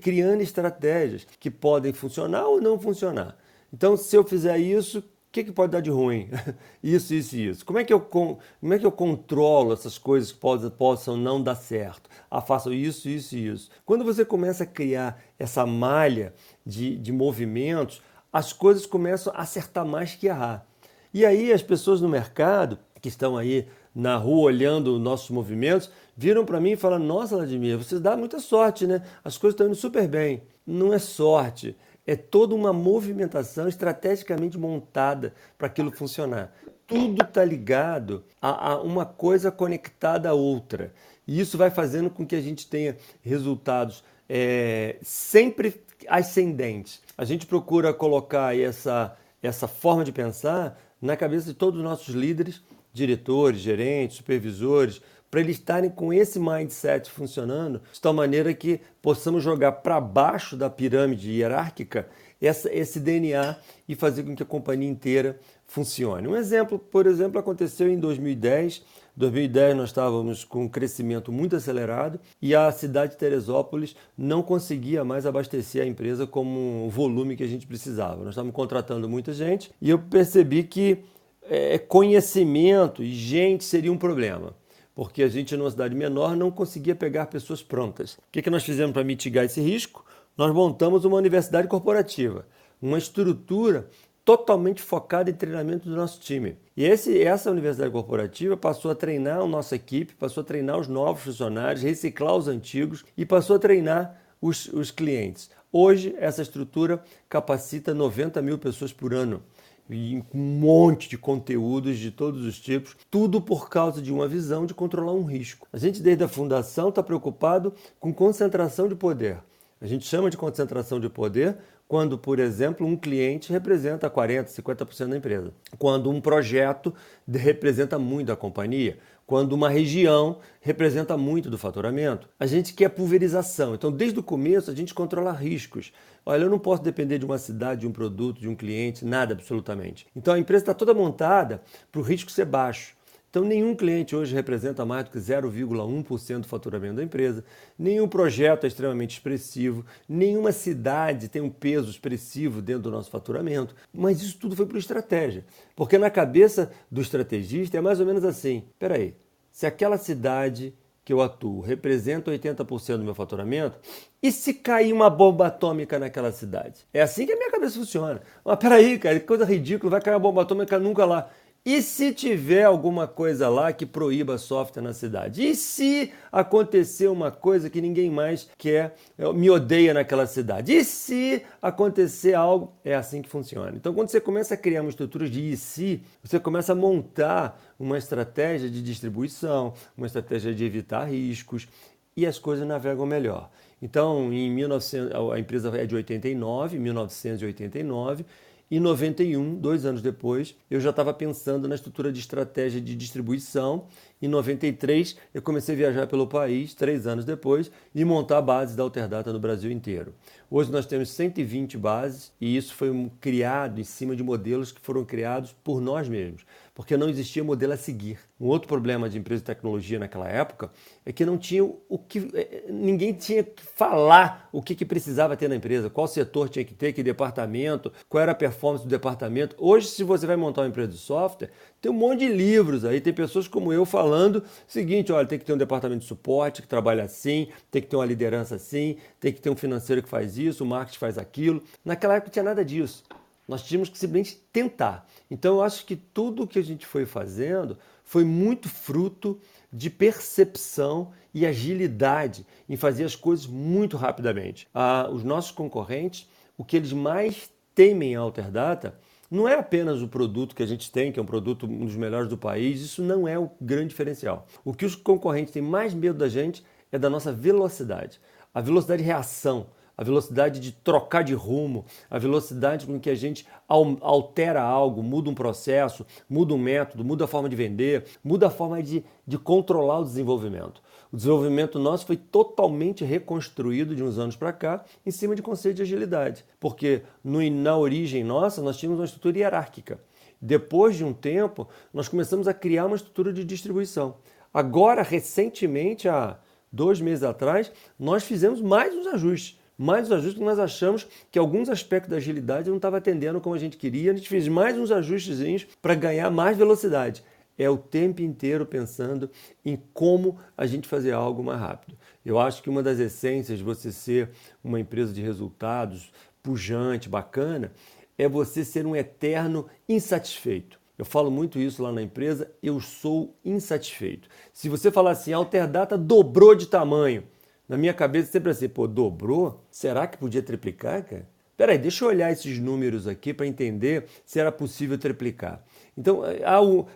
criando 0.00 0.40
estratégias 0.40 1.26
que 1.40 1.50
podem 1.50 1.92
funcionar 1.92 2.46
ou 2.46 2.60
não 2.60 2.78
funcionar. 2.78 3.36
Então, 3.72 3.96
se 3.96 4.16
eu 4.16 4.22
fizer 4.22 4.56
isso, 4.58 5.02
que, 5.34 5.42
que 5.42 5.52
pode 5.52 5.72
dar 5.72 5.80
de 5.80 5.90
ruim? 5.90 6.30
isso, 6.80 7.12
isso 7.12 7.36
e 7.36 7.48
isso. 7.48 7.66
Como 7.66 7.76
é, 7.76 7.84
que 7.84 7.92
eu, 7.92 8.00
como 8.00 8.38
é 8.70 8.78
que 8.78 8.86
eu 8.86 8.92
controlo 8.92 9.72
essas 9.72 9.98
coisas 9.98 10.30
que 10.30 10.38
possam, 10.38 10.70
possam 10.70 11.16
não 11.16 11.42
dar 11.42 11.56
certo? 11.56 12.08
Ah, 12.30 12.40
faço 12.40 12.72
isso, 12.72 13.08
isso 13.08 13.36
e 13.36 13.48
isso. 13.48 13.68
Quando 13.84 14.04
você 14.04 14.24
começa 14.24 14.62
a 14.62 14.66
criar 14.66 15.20
essa 15.36 15.66
malha 15.66 16.32
de, 16.64 16.96
de 16.96 17.10
movimentos, 17.10 18.00
as 18.32 18.52
coisas 18.52 18.86
começam 18.86 19.32
a 19.34 19.40
acertar 19.40 19.84
mais 19.84 20.14
que 20.14 20.28
errar. 20.28 20.64
E 21.12 21.26
aí 21.26 21.52
as 21.52 21.62
pessoas 21.62 22.00
no 22.00 22.08
mercado, 22.08 22.78
que 23.00 23.08
estão 23.08 23.36
aí 23.36 23.66
na 23.92 24.16
rua 24.16 24.44
olhando 24.44 25.00
nossos 25.00 25.30
movimentos, 25.30 25.90
viram 26.16 26.44
para 26.44 26.60
mim 26.60 26.72
e 26.72 26.76
falaram: 26.76 27.04
Nossa, 27.04 27.34
Vladimir, 27.36 27.76
você 27.76 27.98
dá 27.98 28.16
muita 28.16 28.38
sorte, 28.38 28.86
né? 28.86 29.02
As 29.24 29.36
coisas 29.36 29.54
estão 29.54 29.66
indo 29.66 29.76
super 29.76 30.06
bem. 30.06 30.44
Não 30.64 30.94
é 30.94 30.98
sorte 30.98 31.76
é 32.06 32.14
toda 32.16 32.54
uma 32.54 32.72
movimentação 32.72 33.68
estrategicamente 33.68 34.58
montada 34.58 35.34
para 35.56 35.66
aquilo 35.66 35.90
funcionar. 35.90 36.52
Tudo 36.86 37.22
está 37.22 37.44
ligado 37.44 38.24
a, 38.40 38.72
a, 38.72 38.82
uma 38.82 39.06
coisa 39.06 39.50
conectada 39.50 40.28
à 40.28 40.34
outra. 40.34 40.92
E 41.26 41.40
isso 41.40 41.56
vai 41.56 41.70
fazendo 41.70 42.10
com 42.10 42.26
que 42.26 42.36
a 42.36 42.40
gente 42.40 42.66
tenha 42.66 42.96
resultados 43.22 44.04
é, 44.28 44.96
sempre 45.02 45.82
ascendentes. 46.08 47.00
A 47.16 47.24
gente 47.24 47.46
procura 47.46 47.94
colocar 47.94 48.58
essa, 48.58 49.16
essa 49.42 49.66
forma 49.66 50.04
de 50.04 50.12
pensar 50.12 50.78
na 51.00 51.16
cabeça 51.16 51.46
de 51.46 51.54
todos 51.54 51.78
os 51.78 51.84
nossos 51.84 52.14
líderes, 52.14 52.62
diretores, 52.92 53.60
gerentes, 53.60 54.18
supervisores, 54.18 55.00
para 55.34 55.40
eles 55.40 55.56
estarem 55.56 55.90
com 55.90 56.12
esse 56.12 56.38
mindset 56.38 57.10
funcionando, 57.10 57.82
de 57.92 58.00
tal 58.00 58.12
maneira 58.12 58.54
que 58.54 58.80
possamos 59.02 59.42
jogar 59.42 59.72
para 59.72 60.00
baixo 60.00 60.56
da 60.56 60.70
pirâmide 60.70 61.28
hierárquica 61.28 62.06
essa, 62.40 62.72
esse 62.72 63.00
DNA 63.00 63.56
e 63.88 63.96
fazer 63.96 64.22
com 64.22 64.36
que 64.36 64.44
a 64.44 64.46
companhia 64.46 64.88
inteira 64.88 65.40
funcione. 65.66 66.28
Um 66.28 66.36
exemplo, 66.36 66.78
por 66.78 67.04
exemplo, 67.04 67.40
aconteceu 67.40 67.88
em 67.88 67.98
2010. 67.98 68.84
2010 69.16 69.76
nós 69.76 69.88
estávamos 69.88 70.44
com 70.44 70.66
um 70.66 70.68
crescimento 70.68 71.32
muito 71.32 71.56
acelerado 71.56 72.20
e 72.40 72.54
a 72.54 72.70
cidade 72.70 73.14
de 73.14 73.18
Teresópolis 73.18 73.96
não 74.16 74.40
conseguia 74.40 75.04
mais 75.04 75.26
abastecer 75.26 75.82
a 75.82 75.86
empresa 75.86 76.28
como 76.28 76.86
o 76.86 76.90
volume 76.90 77.36
que 77.36 77.42
a 77.42 77.48
gente 77.48 77.66
precisava. 77.66 78.22
Nós 78.22 78.34
estávamos 78.34 78.54
contratando 78.54 79.08
muita 79.08 79.32
gente 79.32 79.72
e 79.82 79.90
eu 79.90 79.98
percebi 79.98 80.62
que 80.62 80.98
é, 81.42 81.76
conhecimento 81.76 83.02
e 83.02 83.12
gente 83.12 83.64
seria 83.64 83.90
um 83.90 83.98
problema 83.98 84.54
porque 84.94 85.22
a 85.22 85.28
gente, 85.28 85.56
numa 85.56 85.70
cidade 85.70 85.94
menor, 85.94 86.36
não 86.36 86.50
conseguia 86.50 86.94
pegar 86.94 87.26
pessoas 87.26 87.62
prontas. 87.62 88.14
O 88.14 88.22
que, 88.30 88.42
que 88.42 88.50
nós 88.50 88.64
fizemos 88.64 88.92
para 88.92 89.02
mitigar 89.02 89.44
esse 89.44 89.60
risco? 89.60 90.04
Nós 90.36 90.52
montamos 90.52 91.04
uma 91.04 91.16
universidade 91.16 91.66
corporativa, 91.68 92.46
uma 92.80 92.98
estrutura 92.98 93.88
totalmente 94.24 94.80
focada 94.80 95.30
em 95.30 95.34
treinamento 95.34 95.88
do 95.88 95.94
nosso 95.94 96.18
time. 96.20 96.56
E 96.76 96.84
esse, 96.84 97.22
essa 97.22 97.50
universidade 97.50 97.90
corporativa 97.90 98.56
passou 98.56 98.90
a 98.90 98.94
treinar 98.94 99.40
a 99.40 99.46
nossa 99.46 99.76
equipe, 99.76 100.14
passou 100.14 100.40
a 100.40 100.44
treinar 100.44 100.78
os 100.78 100.88
novos 100.88 101.24
funcionários, 101.24 101.82
reciclar 101.82 102.34
os 102.34 102.48
antigos 102.48 103.04
e 103.16 103.26
passou 103.26 103.56
a 103.56 103.58
treinar 103.58 104.18
os, 104.40 104.66
os 104.68 104.90
clientes. 104.90 105.50
Hoje, 105.70 106.14
essa 106.18 106.40
estrutura 106.40 107.02
capacita 107.28 107.92
90 107.92 108.40
mil 108.40 108.58
pessoas 108.58 108.92
por 108.92 109.12
ano 109.12 109.42
e 109.88 110.22
um 110.34 110.58
monte 110.58 111.08
de 111.08 111.18
conteúdos 111.18 111.98
de 111.98 112.10
todos 112.10 112.44
os 112.44 112.58
tipos, 112.58 112.96
tudo 113.10 113.40
por 113.40 113.68
causa 113.68 114.00
de 114.00 114.12
uma 114.12 114.26
visão 114.26 114.66
de 114.66 114.74
controlar 114.74 115.12
um 115.12 115.24
risco. 115.24 115.68
A 115.72 115.78
gente, 115.78 116.02
desde 116.02 116.24
a 116.24 116.28
fundação, 116.28 116.88
está 116.88 117.02
preocupado 117.02 117.72
com 118.00 118.12
concentração 118.12 118.88
de 118.88 118.94
poder. 118.94 119.38
A 119.80 119.86
gente 119.86 120.06
chama 120.06 120.30
de 120.30 120.36
concentração 120.36 120.98
de 120.98 121.10
poder 121.10 121.58
quando, 121.86 122.16
por 122.16 122.38
exemplo, 122.38 122.86
um 122.86 122.96
cliente 122.96 123.52
representa 123.52 124.08
40%, 124.08 124.46
50% 124.46 125.08
da 125.08 125.16
empresa. 125.16 125.52
Quando 125.78 126.10
um 126.10 126.20
projeto 126.20 126.94
representa 127.28 127.98
muito 127.98 128.32
a 128.32 128.36
companhia. 128.36 128.98
Quando 129.26 129.52
uma 129.52 129.68
região 129.68 130.38
representa 130.60 131.16
muito 131.16 131.50
do 131.50 131.58
faturamento. 131.58 132.28
A 132.40 132.46
gente 132.46 132.72
quer 132.72 132.88
pulverização. 132.90 133.74
Então, 133.74 133.92
desde 133.92 134.18
o 134.18 134.22
começo, 134.22 134.70
a 134.70 134.74
gente 134.74 134.94
controla 134.94 135.32
riscos. 135.32 135.92
Olha, 136.26 136.44
eu 136.44 136.50
não 136.50 136.58
posso 136.58 136.82
depender 136.82 137.18
de 137.18 137.24
uma 137.24 137.38
cidade, 137.38 137.82
de 137.82 137.86
um 137.86 137.92
produto, 137.92 138.40
de 138.40 138.48
um 138.48 138.54
cliente, 138.54 139.04
nada 139.04 139.34
absolutamente. 139.34 140.06
Então, 140.16 140.32
a 140.32 140.38
empresa 140.38 140.62
está 140.62 140.74
toda 140.74 140.94
montada 140.94 141.62
para 141.92 142.00
o 142.00 142.04
risco 142.04 142.30
ser 142.30 142.46
baixo. 142.46 142.94
Então, 143.34 143.44
nenhum 143.44 143.74
cliente 143.74 144.14
hoje 144.14 144.32
representa 144.32 144.86
mais 144.86 145.04
do 145.04 145.10
que 145.10 145.18
0,1% 145.18 146.38
do 146.38 146.46
faturamento 146.46 146.94
da 146.94 147.02
empresa, 147.02 147.44
nenhum 147.76 148.06
projeto 148.06 148.62
é 148.62 148.68
extremamente 148.68 149.14
expressivo, 149.14 149.84
nenhuma 150.08 150.52
cidade 150.52 151.28
tem 151.28 151.42
um 151.42 151.50
peso 151.50 151.90
expressivo 151.90 152.62
dentro 152.62 152.82
do 152.82 152.90
nosso 152.92 153.10
faturamento, 153.10 153.74
mas 153.92 154.22
isso 154.22 154.38
tudo 154.38 154.54
foi 154.54 154.66
por 154.66 154.78
estratégia. 154.78 155.44
Porque 155.74 155.98
na 155.98 156.10
cabeça 156.10 156.70
do 156.88 157.00
estrategista 157.00 157.76
é 157.76 157.80
mais 157.80 157.98
ou 157.98 158.06
menos 158.06 158.24
assim: 158.24 158.62
peraí, 158.78 159.16
se 159.50 159.66
aquela 159.66 159.98
cidade 159.98 160.72
que 161.04 161.12
eu 161.12 161.20
atuo 161.20 161.60
representa 161.60 162.30
80% 162.30 162.96
do 162.96 163.04
meu 163.04 163.14
faturamento, 163.14 163.78
e 164.22 164.32
se 164.32 164.54
cair 164.54 164.92
uma 164.92 165.10
bomba 165.10 165.48
atômica 165.48 165.98
naquela 165.98 166.32
cidade? 166.32 166.86
É 166.92 167.02
assim 167.02 167.26
que 167.26 167.32
a 167.32 167.36
minha 167.36 167.50
cabeça 167.50 167.78
funciona. 167.78 168.22
Mas 168.44 168.56
peraí, 168.56 168.98
cara, 168.98 169.20
que 169.20 169.26
coisa 169.26 169.44
ridícula, 169.44 169.90
vai 169.90 170.00
cair 170.00 170.14
uma 170.14 170.20
bomba 170.20 170.42
atômica 170.42 170.78
nunca 170.78 171.04
lá. 171.04 171.28
E 171.66 171.80
se 171.80 172.12
tiver 172.12 172.64
alguma 172.64 173.08
coisa 173.08 173.48
lá 173.48 173.72
que 173.72 173.86
proíba 173.86 174.36
software 174.36 174.82
na 174.82 174.92
cidade? 174.92 175.42
E 175.48 175.54
se 175.54 176.12
acontecer 176.30 177.08
uma 177.08 177.30
coisa 177.30 177.70
que 177.70 177.80
ninguém 177.80 178.10
mais 178.10 178.50
quer, 178.58 178.94
me 179.34 179.48
odeia 179.48 179.94
naquela 179.94 180.26
cidade? 180.26 180.76
E 180.76 180.84
se 180.84 181.42
acontecer 181.62 182.34
algo? 182.34 182.74
É 182.84 182.94
assim 182.94 183.22
que 183.22 183.30
funciona. 183.30 183.72
Então, 183.74 183.94
quando 183.94 184.10
você 184.10 184.20
começa 184.20 184.52
a 184.52 184.58
criar 184.58 184.82
uma 184.82 184.90
estrutura 184.90 185.26
de 185.26 185.52
e 185.52 185.56
se, 185.56 186.02
você 186.22 186.38
começa 186.38 186.72
a 186.72 186.74
montar 186.76 187.58
uma 187.78 187.96
estratégia 187.96 188.68
de 188.68 188.82
distribuição, 188.82 189.72
uma 189.96 190.06
estratégia 190.06 190.54
de 190.54 190.66
evitar 190.66 191.06
riscos 191.06 191.66
e 192.14 192.26
as 192.26 192.38
coisas 192.38 192.68
navegam 192.68 193.06
melhor. 193.06 193.50
Então, 193.80 194.30
em 194.30 194.50
1900, 194.50 195.12
a 195.32 195.38
empresa 195.38 195.74
é 195.78 195.86
de 195.86 195.94
89, 195.94 196.78
1989 196.78 198.26
em 198.70 198.80
91, 198.80 199.56
dois 199.56 199.84
anos 199.84 200.00
depois, 200.00 200.56
eu 200.70 200.80
já 200.80 200.88
estava 200.90 201.12
pensando 201.12 201.68
na 201.68 201.74
estrutura 201.74 202.10
de 202.10 202.18
estratégia 202.18 202.80
de 202.80 202.96
distribuição. 202.96 203.86
Em 204.22 204.26
93, 204.26 205.16
eu 205.34 205.42
comecei 205.42 205.74
a 205.74 205.78
viajar 205.78 206.06
pelo 206.06 206.26
país, 206.26 206.72
três 206.72 207.06
anos 207.06 207.26
depois, 207.26 207.70
e 207.94 208.04
montar 208.04 208.40
bases 208.40 208.74
da 208.74 208.82
Alterdata 208.82 209.32
no 209.32 209.38
Brasil 209.38 209.70
inteiro. 209.70 210.14
Hoje 210.50 210.72
nós 210.72 210.86
temos 210.86 211.10
120 211.10 211.76
bases 211.76 212.32
e 212.40 212.56
isso 212.56 212.74
foi 212.74 213.10
criado 213.20 213.80
em 213.80 213.84
cima 213.84 214.16
de 214.16 214.22
modelos 214.22 214.72
que 214.72 214.80
foram 214.80 215.04
criados 215.04 215.54
por 215.62 215.80
nós 215.80 216.08
mesmos 216.08 216.44
porque 216.74 216.96
não 216.96 217.08
existia 217.08 217.44
modelo 217.44 217.72
a 217.72 217.76
seguir. 217.76 218.18
Um 218.38 218.46
outro 218.46 218.66
problema 218.66 219.08
de 219.08 219.16
empresa 219.16 219.40
de 219.40 219.46
tecnologia 219.46 219.98
naquela 219.98 220.28
época 220.28 220.72
é 221.06 221.12
que 221.12 221.24
não 221.24 221.38
tinha 221.38 221.62
o 221.62 221.98
que 221.98 222.28
é, 222.34 222.64
ninguém 222.68 223.12
tinha 223.12 223.44
que 223.44 223.62
falar 223.62 224.48
o 224.52 224.60
que, 224.60 224.74
que 224.74 224.84
precisava 224.84 225.36
ter 225.36 225.48
na 225.48 225.54
empresa, 225.54 225.88
qual 225.88 226.08
setor 226.08 226.48
tinha 226.48 226.64
que 226.64 226.74
ter, 226.74 226.92
que 226.92 227.02
departamento, 227.02 227.92
qual 228.08 228.22
era 228.22 228.32
a 228.32 228.34
performance 228.34 228.84
do 228.84 228.90
departamento. 228.90 229.54
Hoje, 229.58 229.86
se 229.86 230.02
você 230.02 230.26
vai 230.26 230.36
montar 230.36 230.62
uma 230.62 230.68
empresa 230.68 230.90
de 230.90 230.98
software, 230.98 231.50
tem 231.80 231.90
um 231.90 231.94
monte 231.94 232.20
de 232.20 232.28
livros 232.28 232.84
aí, 232.84 233.00
tem 233.00 233.12
pessoas 233.12 233.46
como 233.46 233.72
eu 233.72 233.84
falando 233.84 234.36
o 234.36 234.42
seguinte, 234.66 235.12
olha, 235.12 235.26
tem 235.26 235.38
que 235.38 235.44
ter 235.44 235.52
um 235.52 235.58
departamento 235.58 236.00
de 236.00 236.06
suporte 236.06 236.60
que 236.60 236.68
trabalha 236.68 237.04
assim, 237.04 237.48
tem 237.70 237.80
que 237.80 237.88
ter 237.88 237.96
uma 237.96 238.06
liderança 238.06 238.56
assim, 238.56 238.96
tem 239.20 239.32
que 239.32 239.40
ter 239.40 239.50
um 239.50 239.56
financeiro 239.56 240.02
que 240.02 240.08
faz 240.08 240.36
isso, 240.36 240.64
o 240.64 240.66
marketing 240.66 240.98
faz 240.98 241.18
aquilo. 241.18 241.62
Naquela 241.84 242.14
época 242.14 242.28
não 242.28 242.32
tinha 242.32 242.44
nada 242.44 242.64
disso. 242.64 243.04
Nós 243.46 243.62
tínhamos 243.62 243.88
que 243.88 243.98
simplesmente 243.98 244.40
tentar. 244.52 245.06
Então 245.30 245.56
eu 245.56 245.62
acho 245.62 245.84
que 245.84 245.96
tudo 245.96 246.46
que 246.46 246.58
a 246.58 246.62
gente 246.62 246.86
foi 246.86 247.04
fazendo 247.04 247.76
foi 248.02 248.24
muito 248.24 248.68
fruto 248.68 249.40
de 249.72 249.90
percepção 249.90 251.12
e 251.32 251.44
agilidade 251.44 252.46
em 252.68 252.76
fazer 252.76 253.04
as 253.04 253.16
coisas 253.16 253.46
muito 253.46 253.96
rapidamente. 253.96 254.68
Ah, 254.72 255.08
os 255.12 255.24
nossos 255.24 255.50
concorrentes, 255.50 256.28
o 256.56 256.64
que 256.64 256.76
eles 256.76 256.92
mais 256.92 257.50
temem 257.74 258.12
em 258.12 258.16
Alterdata 258.16 258.98
não 259.30 259.48
é 259.48 259.54
apenas 259.54 260.00
o 260.00 260.06
produto 260.06 260.54
que 260.54 260.62
a 260.62 260.66
gente 260.66 260.92
tem, 260.92 261.10
que 261.10 261.18
é 261.18 261.22
um 261.22 261.26
produto 261.26 261.66
um 261.66 261.84
dos 261.84 261.96
melhores 261.96 262.28
do 262.28 262.38
país, 262.38 262.80
isso 262.80 263.02
não 263.02 263.26
é 263.26 263.38
o 263.38 263.50
grande 263.60 263.88
diferencial. 263.88 264.46
O 264.64 264.72
que 264.72 264.84
os 264.84 264.94
concorrentes 264.94 265.52
têm 265.52 265.62
mais 265.62 265.92
medo 265.92 266.18
da 266.18 266.28
gente 266.28 266.64
é 266.92 266.98
da 266.98 267.10
nossa 267.10 267.32
velocidade, 267.32 268.20
a 268.54 268.60
velocidade 268.60 269.02
de 269.02 269.06
reação 269.06 269.66
a 269.96 270.02
velocidade 270.02 270.60
de 270.60 270.72
trocar 270.72 271.22
de 271.22 271.34
rumo, 271.34 271.84
a 272.10 272.18
velocidade 272.18 272.86
com 272.86 272.98
que 272.98 273.10
a 273.10 273.14
gente 273.14 273.46
altera 273.68 274.62
algo, 274.62 275.02
muda 275.02 275.30
um 275.30 275.34
processo, 275.34 276.06
muda 276.28 276.54
um 276.54 276.58
método, 276.58 277.04
muda 277.04 277.24
a 277.24 277.28
forma 277.28 277.48
de 277.48 277.56
vender, 277.56 278.04
muda 278.22 278.48
a 278.48 278.50
forma 278.50 278.82
de, 278.82 279.04
de 279.26 279.38
controlar 279.38 280.00
o 280.00 280.04
desenvolvimento. 280.04 280.82
O 281.12 281.16
desenvolvimento 281.16 281.78
nosso 281.78 282.06
foi 282.06 282.16
totalmente 282.16 283.04
reconstruído 283.04 283.94
de 283.94 284.02
uns 284.02 284.18
anos 284.18 284.34
para 284.34 284.52
cá 284.52 284.84
em 285.06 285.10
cima 285.10 285.36
de 285.36 285.42
conceito 285.42 285.76
de 285.76 285.82
agilidade, 285.82 286.44
porque 286.58 287.02
no, 287.22 287.40
na 287.50 287.76
origem 287.76 288.24
nossa 288.24 288.60
nós 288.60 288.76
tínhamos 288.76 288.98
uma 288.98 289.04
estrutura 289.04 289.38
hierárquica. 289.38 290.00
Depois 290.40 290.96
de 290.96 291.04
um 291.04 291.12
tempo, 291.12 291.68
nós 291.92 292.08
começamos 292.08 292.48
a 292.48 292.52
criar 292.52 292.86
uma 292.86 292.96
estrutura 292.96 293.32
de 293.32 293.44
distribuição. 293.44 294.16
Agora, 294.52 295.02
recentemente, 295.02 296.08
há 296.08 296.36
dois 296.70 297.00
meses 297.00 297.22
atrás, 297.22 297.72
nós 297.98 298.24
fizemos 298.24 298.60
mais 298.60 298.94
uns 298.94 299.06
ajustes 299.06 299.58
mais 299.76 300.06
uns 300.06 300.12
ajustes 300.12 300.38
que 300.38 300.44
nós 300.44 300.58
achamos 300.58 301.06
que 301.30 301.38
alguns 301.38 301.68
aspectos 301.68 302.10
da 302.10 302.16
agilidade 302.16 302.68
não 302.68 302.76
estavam 302.76 302.98
atendendo 302.98 303.40
como 303.40 303.54
a 303.54 303.58
gente 303.58 303.76
queria. 303.76 304.12
A 304.12 304.14
gente 304.14 304.28
fez 304.28 304.46
mais 304.48 304.78
uns 304.78 304.90
ajustezinhos 304.90 305.66
para 305.82 305.94
ganhar 305.94 306.30
mais 306.30 306.56
velocidade. 306.56 307.22
É 307.56 307.70
o 307.70 307.78
tempo 307.78 308.20
inteiro 308.20 308.66
pensando 308.66 309.30
em 309.64 309.80
como 309.92 310.38
a 310.56 310.66
gente 310.66 310.88
fazer 310.88 311.12
algo 311.12 311.42
mais 311.42 311.60
rápido. 311.60 311.96
Eu 312.24 312.38
acho 312.38 312.62
que 312.62 312.70
uma 312.70 312.82
das 312.82 312.98
essências 312.98 313.58
de 313.58 313.64
você 313.64 313.92
ser 313.92 314.30
uma 314.62 314.80
empresa 314.80 315.12
de 315.12 315.22
resultados 315.22 316.10
pujante, 316.42 317.08
bacana, 317.08 317.72
é 318.18 318.28
você 318.28 318.64
ser 318.64 318.86
um 318.86 318.94
eterno 318.94 319.66
insatisfeito. 319.88 320.78
Eu 320.96 321.04
falo 321.04 321.30
muito 321.30 321.58
isso 321.58 321.82
lá 321.82 321.90
na 321.90 322.02
empresa, 322.02 322.50
eu 322.62 322.80
sou 322.80 323.36
insatisfeito. 323.44 324.28
Se 324.52 324.68
você 324.68 324.90
falar 324.92 325.12
assim, 325.12 325.32
a 325.32 325.36
Alterdata 325.36 325.98
dobrou 325.98 326.54
de 326.54 326.66
tamanho, 326.66 327.24
na 327.68 327.76
minha 327.76 327.94
cabeça 327.94 328.30
sempre 328.30 328.50
assim, 328.50 328.68
pô, 328.68 328.86
dobrou? 328.86 329.64
Será 329.70 330.06
que 330.06 330.18
podia 330.18 330.42
triplicar, 330.42 331.04
cara? 331.04 331.26
Peraí, 331.56 331.78
deixa 331.78 332.04
eu 332.04 332.08
olhar 332.08 332.32
esses 332.32 332.58
números 332.58 333.06
aqui 333.06 333.32
para 333.32 333.46
entender 333.46 334.06
se 334.26 334.40
era 334.40 334.50
possível 334.50 334.98
triplicar. 334.98 335.62
Então, 335.96 336.22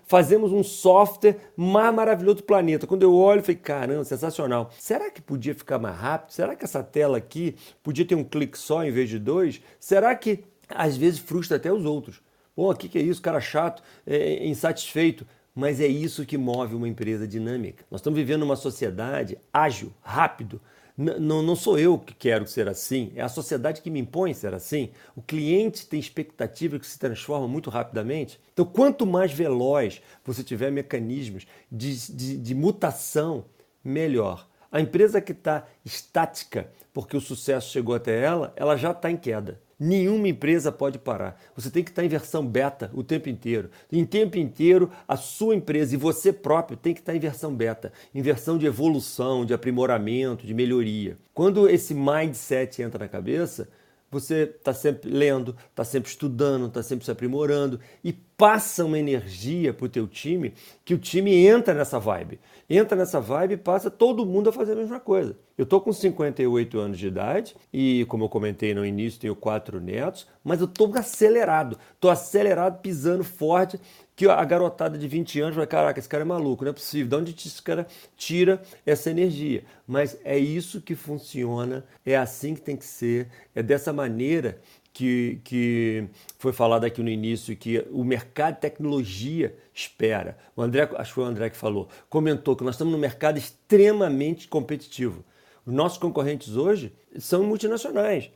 fazemos 0.04 0.50
um 0.52 0.64
software 0.64 1.36
mais 1.56 1.94
maravilhoso 1.94 2.38
do 2.38 2.42
planeta. 2.42 2.84
Quando 2.84 3.04
eu 3.04 3.14
olho, 3.14 3.40
falei, 3.40 3.56
caramba, 3.56 4.02
sensacional. 4.02 4.70
Será 4.76 5.12
que 5.12 5.22
podia 5.22 5.54
ficar 5.54 5.78
mais 5.78 5.96
rápido? 5.96 6.32
Será 6.32 6.56
que 6.56 6.64
essa 6.64 6.82
tela 6.82 7.18
aqui 7.18 7.54
podia 7.84 8.04
ter 8.04 8.16
um 8.16 8.24
clique 8.24 8.58
só 8.58 8.84
em 8.84 8.90
vez 8.90 9.08
de 9.08 9.20
dois? 9.20 9.62
Será 9.78 10.12
que 10.16 10.44
às 10.68 10.96
vezes 10.96 11.20
frustra 11.20 11.56
até 11.56 11.72
os 11.72 11.84
outros? 11.84 12.20
Pô, 12.56 12.72
o 12.72 12.74
que, 12.74 12.88
que 12.88 12.98
é 12.98 13.02
isso? 13.02 13.22
Cara 13.22 13.40
chato, 13.40 13.80
é, 14.04 14.44
insatisfeito 14.44 15.24
mas 15.58 15.80
é 15.80 15.88
isso 15.88 16.24
que 16.24 16.38
move 16.38 16.76
uma 16.76 16.86
empresa 16.86 17.26
dinâmica. 17.26 17.84
Nós 17.90 18.00
estamos 18.00 18.16
vivendo 18.16 18.44
uma 18.44 18.54
sociedade 18.54 19.36
ágil, 19.52 19.92
rápido. 20.00 20.60
não, 20.96 21.42
não 21.42 21.56
sou 21.56 21.76
eu 21.76 21.98
que 21.98 22.14
quero 22.14 22.46
ser 22.46 22.68
assim, 22.68 23.10
é 23.16 23.22
a 23.22 23.28
sociedade 23.28 23.82
que 23.82 23.90
me 23.90 23.98
impõe 23.98 24.32
ser 24.32 24.54
assim. 24.54 24.90
O 25.16 25.20
cliente 25.20 25.84
tem 25.84 25.98
expectativa 25.98 26.78
que 26.78 26.86
se 26.86 26.96
transforma 26.96 27.48
muito 27.48 27.70
rapidamente. 27.70 28.38
Então, 28.52 28.64
quanto 28.64 29.04
mais 29.04 29.32
veloz 29.32 30.00
você 30.24 30.44
tiver 30.44 30.70
mecanismos 30.70 31.44
de, 31.72 32.12
de, 32.12 32.36
de 32.36 32.54
mutação, 32.54 33.44
melhor. 33.82 34.48
A 34.70 34.80
empresa 34.80 35.20
que 35.20 35.32
está 35.32 35.66
estática 35.84 36.70
porque 36.94 37.16
o 37.16 37.20
sucesso 37.20 37.72
chegou 37.72 37.96
até 37.96 38.22
ela, 38.22 38.52
ela 38.54 38.76
já 38.76 38.92
está 38.92 39.10
em 39.10 39.16
queda. 39.16 39.60
Nenhuma 39.78 40.26
empresa 40.26 40.72
pode 40.72 40.98
parar. 40.98 41.40
Você 41.54 41.70
tem 41.70 41.84
que 41.84 41.90
estar 41.90 42.04
em 42.04 42.08
versão 42.08 42.44
beta 42.44 42.90
o 42.92 43.04
tempo 43.04 43.28
inteiro. 43.28 43.70
Em 43.92 44.04
tempo 44.04 44.36
inteiro, 44.36 44.90
a 45.06 45.16
sua 45.16 45.54
empresa 45.54 45.94
e 45.94 45.96
você 45.96 46.32
próprio 46.32 46.76
tem 46.76 46.92
que 46.92 47.00
estar 47.00 47.14
em 47.14 47.20
versão 47.20 47.54
beta, 47.54 47.92
em 48.12 48.20
versão 48.20 48.58
de 48.58 48.66
evolução, 48.66 49.44
de 49.44 49.54
aprimoramento, 49.54 50.44
de 50.44 50.52
melhoria. 50.52 51.16
Quando 51.32 51.68
esse 51.68 51.94
mindset 51.94 52.82
entra 52.82 53.04
na 53.04 53.08
cabeça, 53.08 53.68
você 54.10 54.44
está 54.44 54.72
sempre 54.72 55.10
lendo, 55.10 55.54
está 55.70 55.84
sempre 55.84 56.10
estudando, 56.10 56.66
está 56.66 56.82
sempre 56.82 57.04
se 57.04 57.10
aprimorando 57.10 57.78
e 58.02 58.12
passa 58.38 58.84
uma 58.84 58.96
energia 58.96 59.74
para 59.74 59.86
o 59.86 59.88
teu 59.88 60.06
time 60.06 60.54
que 60.84 60.94
o 60.94 60.98
time 60.98 61.34
entra 61.44 61.74
nessa 61.74 61.98
vibe. 61.98 62.38
Entra 62.70 62.96
nessa 62.96 63.20
vibe 63.20 63.54
e 63.54 63.56
passa 63.56 63.90
todo 63.90 64.24
mundo 64.24 64.48
a 64.48 64.52
fazer 64.52 64.74
a 64.74 64.76
mesma 64.76 65.00
coisa. 65.00 65.36
Eu 65.56 65.64
estou 65.64 65.80
com 65.80 65.92
58 65.92 66.78
anos 66.78 66.98
de 66.98 67.08
idade 67.08 67.56
e, 67.72 68.06
como 68.08 68.24
eu 68.24 68.28
comentei 68.28 68.72
no 68.72 68.86
início, 68.86 69.18
tenho 69.18 69.34
quatro 69.34 69.80
netos, 69.80 70.28
mas 70.44 70.60
eu 70.60 70.66
estou 70.66 70.94
acelerado. 70.96 71.76
Estou 71.94 72.12
acelerado, 72.12 72.80
pisando 72.80 73.24
forte, 73.24 73.80
que 74.14 74.28
a 74.28 74.44
garotada 74.44 74.96
de 74.96 75.08
20 75.08 75.40
anos 75.40 75.56
vai, 75.56 75.66
caraca, 75.66 75.98
esse 75.98 76.08
cara 76.08 76.22
é 76.22 76.24
maluco, 76.24 76.64
não 76.64 76.70
é 76.70 76.74
possível. 76.74 77.08
De 77.08 77.16
onde 77.16 77.48
esse 77.48 77.62
cara 77.62 77.86
tira 78.16 78.62
essa 78.86 79.10
energia? 79.10 79.64
Mas 79.86 80.16
é 80.24 80.38
isso 80.38 80.80
que 80.80 80.94
funciona, 80.94 81.84
é 82.04 82.16
assim 82.16 82.54
que 82.54 82.60
tem 82.60 82.76
que 82.76 82.84
ser, 82.84 83.28
é 83.54 83.62
dessa 83.62 83.92
maneira 83.92 84.60
que, 84.98 85.40
que 85.44 86.08
foi 86.40 86.52
falado 86.52 86.82
aqui 86.82 87.00
no 87.00 87.08
início, 87.08 87.56
que 87.56 87.86
o 87.92 88.02
mercado 88.02 88.56
de 88.56 88.62
tecnologia 88.62 89.54
espera. 89.72 90.36
O 90.56 90.60
André, 90.60 90.90
acho 90.96 91.10
que 91.10 91.14
foi 91.14 91.22
o 91.22 91.26
André 91.28 91.50
que 91.50 91.56
falou, 91.56 91.88
comentou 92.10 92.56
que 92.56 92.64
nós 92.64 92.74
estamos 92.74 92.92
num 92.92 92.98
mercado 92.98 93.38
extremamente 93.38 94.48
competitivo. 94.48 95.24
Os 95.64 95.72
nossos 95.72 95.98
concorrentes 95.98 96.56
hoje 96.56 96.92
são 97.16 97.44
multinacionais. 97.44 98.28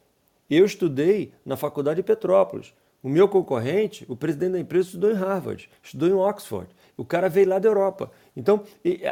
Eu 0.48 0.64
estudei 0.64 1.32
na 1.44 1.56
Faculdade 1.56 1.96
de 1.96 2.04
Petrópolis. 2.04 2.72
O 3.02 3.08
meu 3.08 3.26
concorrente, 3.26 4.06
o 4.08 4.14
presidente 4.14 4.52
da 4.52 4.60
empresa, 4.60 4.86
estudou 4.86 5.10
em 5.10 5.14
Harvard, 5.14 5.68
estudou 5.82 6.08
em 6.08 6.12
Oxford. 6.12 6.68
O 6.96 7.04
cara 7.04 7.28
veio 7.28 7.48
lá 7.48 7.58
da 7.58 7.68
Europa. 7.68 8.12
Então, 8.36 8.62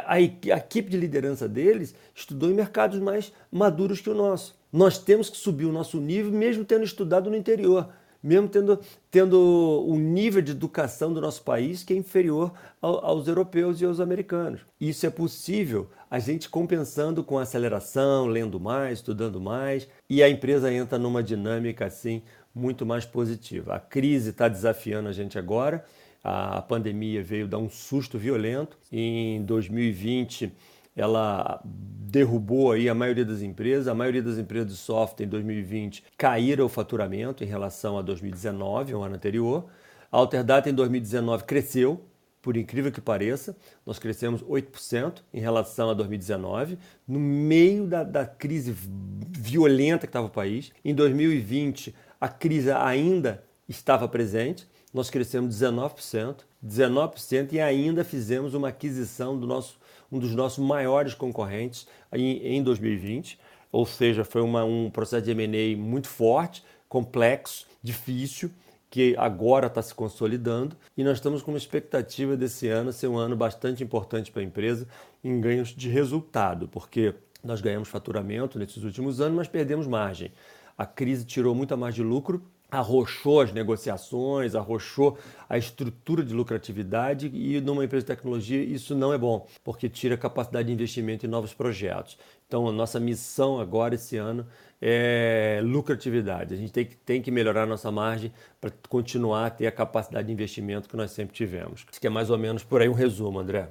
a, 0.05 0.13
a 0.13 0.21
equipe 0.21 0.89
de 0.89 0.95
liderança 0.95 1.49
deles 1.49 1.93
estudou 2.15 2.49
em 2.49 2.53
mercados 2.53 2.97
mais 2.99 3.33
maduros 3.51 3.99
que 3.99 4.09
o 4.09 4.15
nosso. 4.15 4.57
Nós 4.71 4.97
temos 4.97 5.29
que 5.29 5.37
subir 5.37 5.65
o 5.65 5.71
nosso 5.71 5.99
nível, 5.99 6.31
mesmo 6.31 6.63
tendo 6.63 6.83
estudado 6.83 7.29
no 7.29 7.35
interior, 7.35 7.89
mesmo 8.23 8.47
tendo, 8.47 8.79
tendo 9.09 9.85
um 9.87 9.97
nível 9.97 10.41
de 10.41 10.51
educação 10.51 11.11
do 11.11 11.19
nosso 11.19 11.43
país 11.43 11.83
que 11.83 11.93
é 11.93 11.97
inferior 11.97 12.53
ao, 12.81 13.03
aos 13.03 13.27
europeus 13.27 13.81
e 13.81 13.85
aos 13.85 13.99
americanos. 13.99 14.61
Isso 14.79 15.05
é 15.05 15.09
possível 15.09 15.89
a 16.09 16.19
gente 16.19 16.49
compensando 16.49 17.23
com 17.23 17.39
aceleração, 17.39 18.27
lendo 18.27 18.59
mais, 18.59 18.99
estudando 18.99 19.41
mais, 19.41 19.87
e 20.09 20.21
a 20.21 20.29
empresa 20.29 20.71
entra 20.71 20.99
numa 20.99 21.23
dinâmica 21.23 21.85
assim 21.85 22.21
muito 22.53 22.85
mais 22.85 23.05
positiva. 23.05 23.75
A 23.75 23.79
crise 23.79 24.29
está 24.29 24.47
desafiando 24.47 25.09
a 25.09 25.13
gente 25.13 25.39
agora. 25.39 25.83
A 26.23 26.61
pandemia 26.61 27.23
veio 27.23 27.47
dar 27.47 27.57
um 27.57 27.69
susto 27.69 28.17
violento. 28.17 28.77
Em 28.91 29.41
2020, 29.43 30.51
ela 30.95 31.61
derrubou 31.63 32.73
aí 32.73 32.89
a 32.89 32.93
maioria 32.93 33.23
das 33.23 33.41
empresas. 33.41 33.87
A 33.87 33.95
maioria 33.95 34.21
das 34.21 34.37
empresas 34.37 34.69
de 34.69 34.77
software 34.77 35.25
em 35.25 35.29
2020 35.29 36.03
caíram 36.17 36.65
o 36.65 36.69
faturamento 36.69 37.43
em 37.43 37.47
relação 37.47 37.97
a 37.97 38.01
2019, 38.01 38.93
o 38.93 39.01
ano 39.01 39.15
anterior. 39.15 39.65
A 40.11 40.17
Alterdata 40.17 40.69
em 40.69 40.73
2019 40.73 41.45
cresceu, 41.45 42.03
por 42.41 42.57
incrível 42.57 42.91
que 42.91 42.99
pareça, 42.99 43.55
nós 43.85 43.97
crescemos 43.97 44.43
8% 44.43 45.21
em 45.33 45.39
relação 45.39 45.89
a 45.89 45.93
2019, 45.93 46.77
no 47.07 47.19
meio 47.19 47.87
da, 47.87 48.03
da 48.03 48.25
crise 48.25 48.75
violenta 48.75 50.07
que 50.07 50.09
estava 50.09 50.27
o 50.27 50.29
país. 50.29 50.71
Em 50.83 50.93
2020, 50.93 51.95
a 52.19 52.27
crise 52.27 52.71
ainda 52.71 53.43
estava 53.69 54.07
presente, 54.07 54.67
nós 54.93 55.09
crescemos 55.09 55.55
19%, 55.55 56.39
19% 56.65 57.53
e 57.53 57.59
ainda 57.59 58.03
fizemos 58.03 58.53
uma 58.53 58.67
aquisição 58.67 59.39
do 59.39 59.47
nosso, 59.47 59.79
um 60.11 60.19
dos 60.19 60.35
nossos 60.35 60.63
maiores 60.63 61.13
concorrentes 61.13 61.87
em, 62.11 62.57
em 62.57 62.63
2020, 62.63 63.39
ou 63.71 63.85
seja, 63.85 64.23
foi 64.23 64.41
uma, 64.41 64.63
um 64.63 64.89
processo 64.89 65.23
de 65.23 65.31
M&A 65.31 65.77
muito 65.77 66.07
forte, 66.07 66.63
complexo, 66.89 67.65
difícil, 67.81 68.51
que 68.89 69.15
agora 69.17 69.67
está 69.67 69.81
se 69.81 69.95
consolidando. 69.95 70.75
E 70.97 71.03
nós 71.03 71.17
estamos 71.17 71.41
com 71.41 71.51
uma 71.51 71.57
expectativa 71.57 72.35
desse 72.35 72.67
ano 72.67 72.91
ser 72.91 73.07
um 73.07 73.17
ano 73.17 73.37
bastante 73.37 73.81
importante 73.81 74.29
para 74.29 74.41
a 74.41 74.45
empresa 74.45 74.85
em 75.23 75.39
ganhos 75.39 75.69
de 75.69 75.87
resultado, 75.87 76.67
porque 76.67 77.15
nós 77.41 77.61
ganhamos 77.61 77.87
faturamento 77.87 78.59
nesses 78.59 78.83
últimos 78.83 79.21
anos, 79.21 79.37
mas 79.37 79.47
perdemos 79.47 79.87
margem. 79.87 80.33
A 80.77 80.85
crise 80.85 81.23
tirou 81.25 81.55
muita 81.55 81.77
mais 81.77 81.95
de 81.95 82.03
lucro, 82.03 82.43
arrochou 82.71 83.41
as 83.41 83.51
negociações, 83.51 84.55
arrochou 84.55 85.17
a 85.49 85.57
estrutura 85.57 86.23
de 86.23 86.33
lucratividade 86.33 87.29
e 87.33 87.59
numa 87.59 87.83
empresa 87.83 88.05
de 88.05 88.07
tecnologia 88.07 88.63
isso 88.63 88.95
não 88.95 89.13
é 89.13 89.17
bom, 89.17 89.45
porque 89.61 89.89
tira 89.89 90.15
a 90.15 90.17
capacidade 90.17 90.69
de 90.69 90.73
investimento 90.73 91.25
em 91.25 91.29
novos 91.29 91.53
projetos. 91.53 92.17
Então 92.47 92.67
a 92.67 92.71
nossa 92.71 92.99
missão 92.99 93.59
agora 93.59 93.95
esse 93.95 94.15
ano 94.15 94.47
é 94.81 95.59
lucratividade. 95.63 96.53
A 96.53 96.57
gente 96.57 96.71
tem 96.71 96.85
que, 96.85 96.95
tem 96.95 97.21
que 97.21 97.29
melhorar 97.29 97.63
a 97.63 97.65
nossa 97.65 97.91
margem 97.91 98.31
para 98.59 98.71
continuar 98.87 99.47
a 99.47 99.49
ter 99.49 99.67
a 99.67 99.71
capacidade 99.71 100.27
de 100.27 100.33
investimento 100.33 100.87
que 100.87 100.95
nós 100.95 101.11
sempre 101.11 101.35
tivemos. 101.35 101.85
Acho 101.89 101.99
que 101.99 102.07
é 102.07 102.09
mais 102.09 102.29
ou 102.29 102.37
menos 102.37 102.63
por 102.63 102.81
aí 102.81 102.87
um 102.87 102.93
resumo, 102.93 103.39
André. 103.39 103.69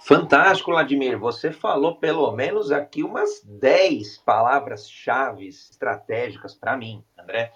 Fantástico, 0.00 0.72
Vladimir. 0.72 1.18
Você 1.18 1.52
falou 1.52 1.96
pelo 1.96 2.32
menos 2.32 2.72
aqui 2.72 3.02
umas 3.02 3.42
10 3.44 4.18
palavras-chave 4.18 5.46
estratégicas 5.46 6.54
para 6.54 6.76
mim, 6.76 7.04
André, 7.18 7.52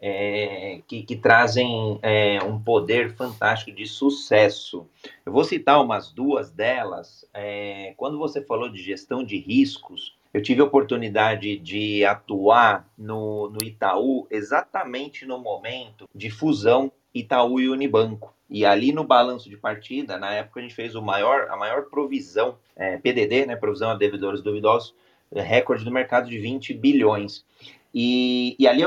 é, 0.00 0.80
que, 0.86 1.02
que, 1.02 1.16
trazem 1.16 1.98
é, 2.02 2.38
um 2.42 2.60
poder 2.60 3.14
fantástico 3.14 3.76
de 3.76 3.86
sucesso. 3.86 4.86
Eu 5.26 5.32
vou 5.32 5.44
citar 5.44 5.82
umas 5.82 6.12
duas 6.12 6.50
delas. 6.50 7.24
É, 7.34 7.94
quando 7.96 8.18
você 8.18 8.40
falou 8.40 8.68
de 8.68 8.80
gestão 8.80 9.24
de 9.24 9.38
riscos, 9.38 10.16
eu 10.32 10.42
tive 10.42 10.60
a 10.60 10.64
oportunidade 10.64 11.58
de 11.58 12.04
atuar 12.04 12.88
no, 12.96 13.50
no 13.50 13.58
Itaú 13.64 14.26
exatamente 14.30 15.26
no 15.26 15.38
momento 15.38 16.08
de 16.14 16.30
fusão 16.30 16.92
Itaú 17.12 17.58
e 17.58 17.68
Unibanco. 17.68 18.34
E 18.48 18.64
ali 18.64 18.92
no 18.92 19.04
balanço 19.04 19.50
de 19.50 19.56
partida, 19.56 20.16
na 20.16 20.32
época 20.32 20.60
a 20.60 20.62
gente 20.62 20.74
fez 20.74 20.94
o 20.94 21.02
maior, 21.02 21.48
a 21.50 21.56
maior 21.56 21.82
provisão, 21.90 22.56
é, 22.76 22.96
PDD, 22.96 23.46
né, 23.46 23.56
provisão 23.56 23.90
a 23.90 23.94
devedores 23.94 24.40
duvidosos, 24.40 24.94
recorde 25.34 25.84
do 25.84 25.90
mercado 25.90 26.28
de 26.28 26.38
20 26.38 26.72
bilhões. 26.74 27.44
E, 27.94 28.54
e 28.58 28.68
ali, 28.68 28.82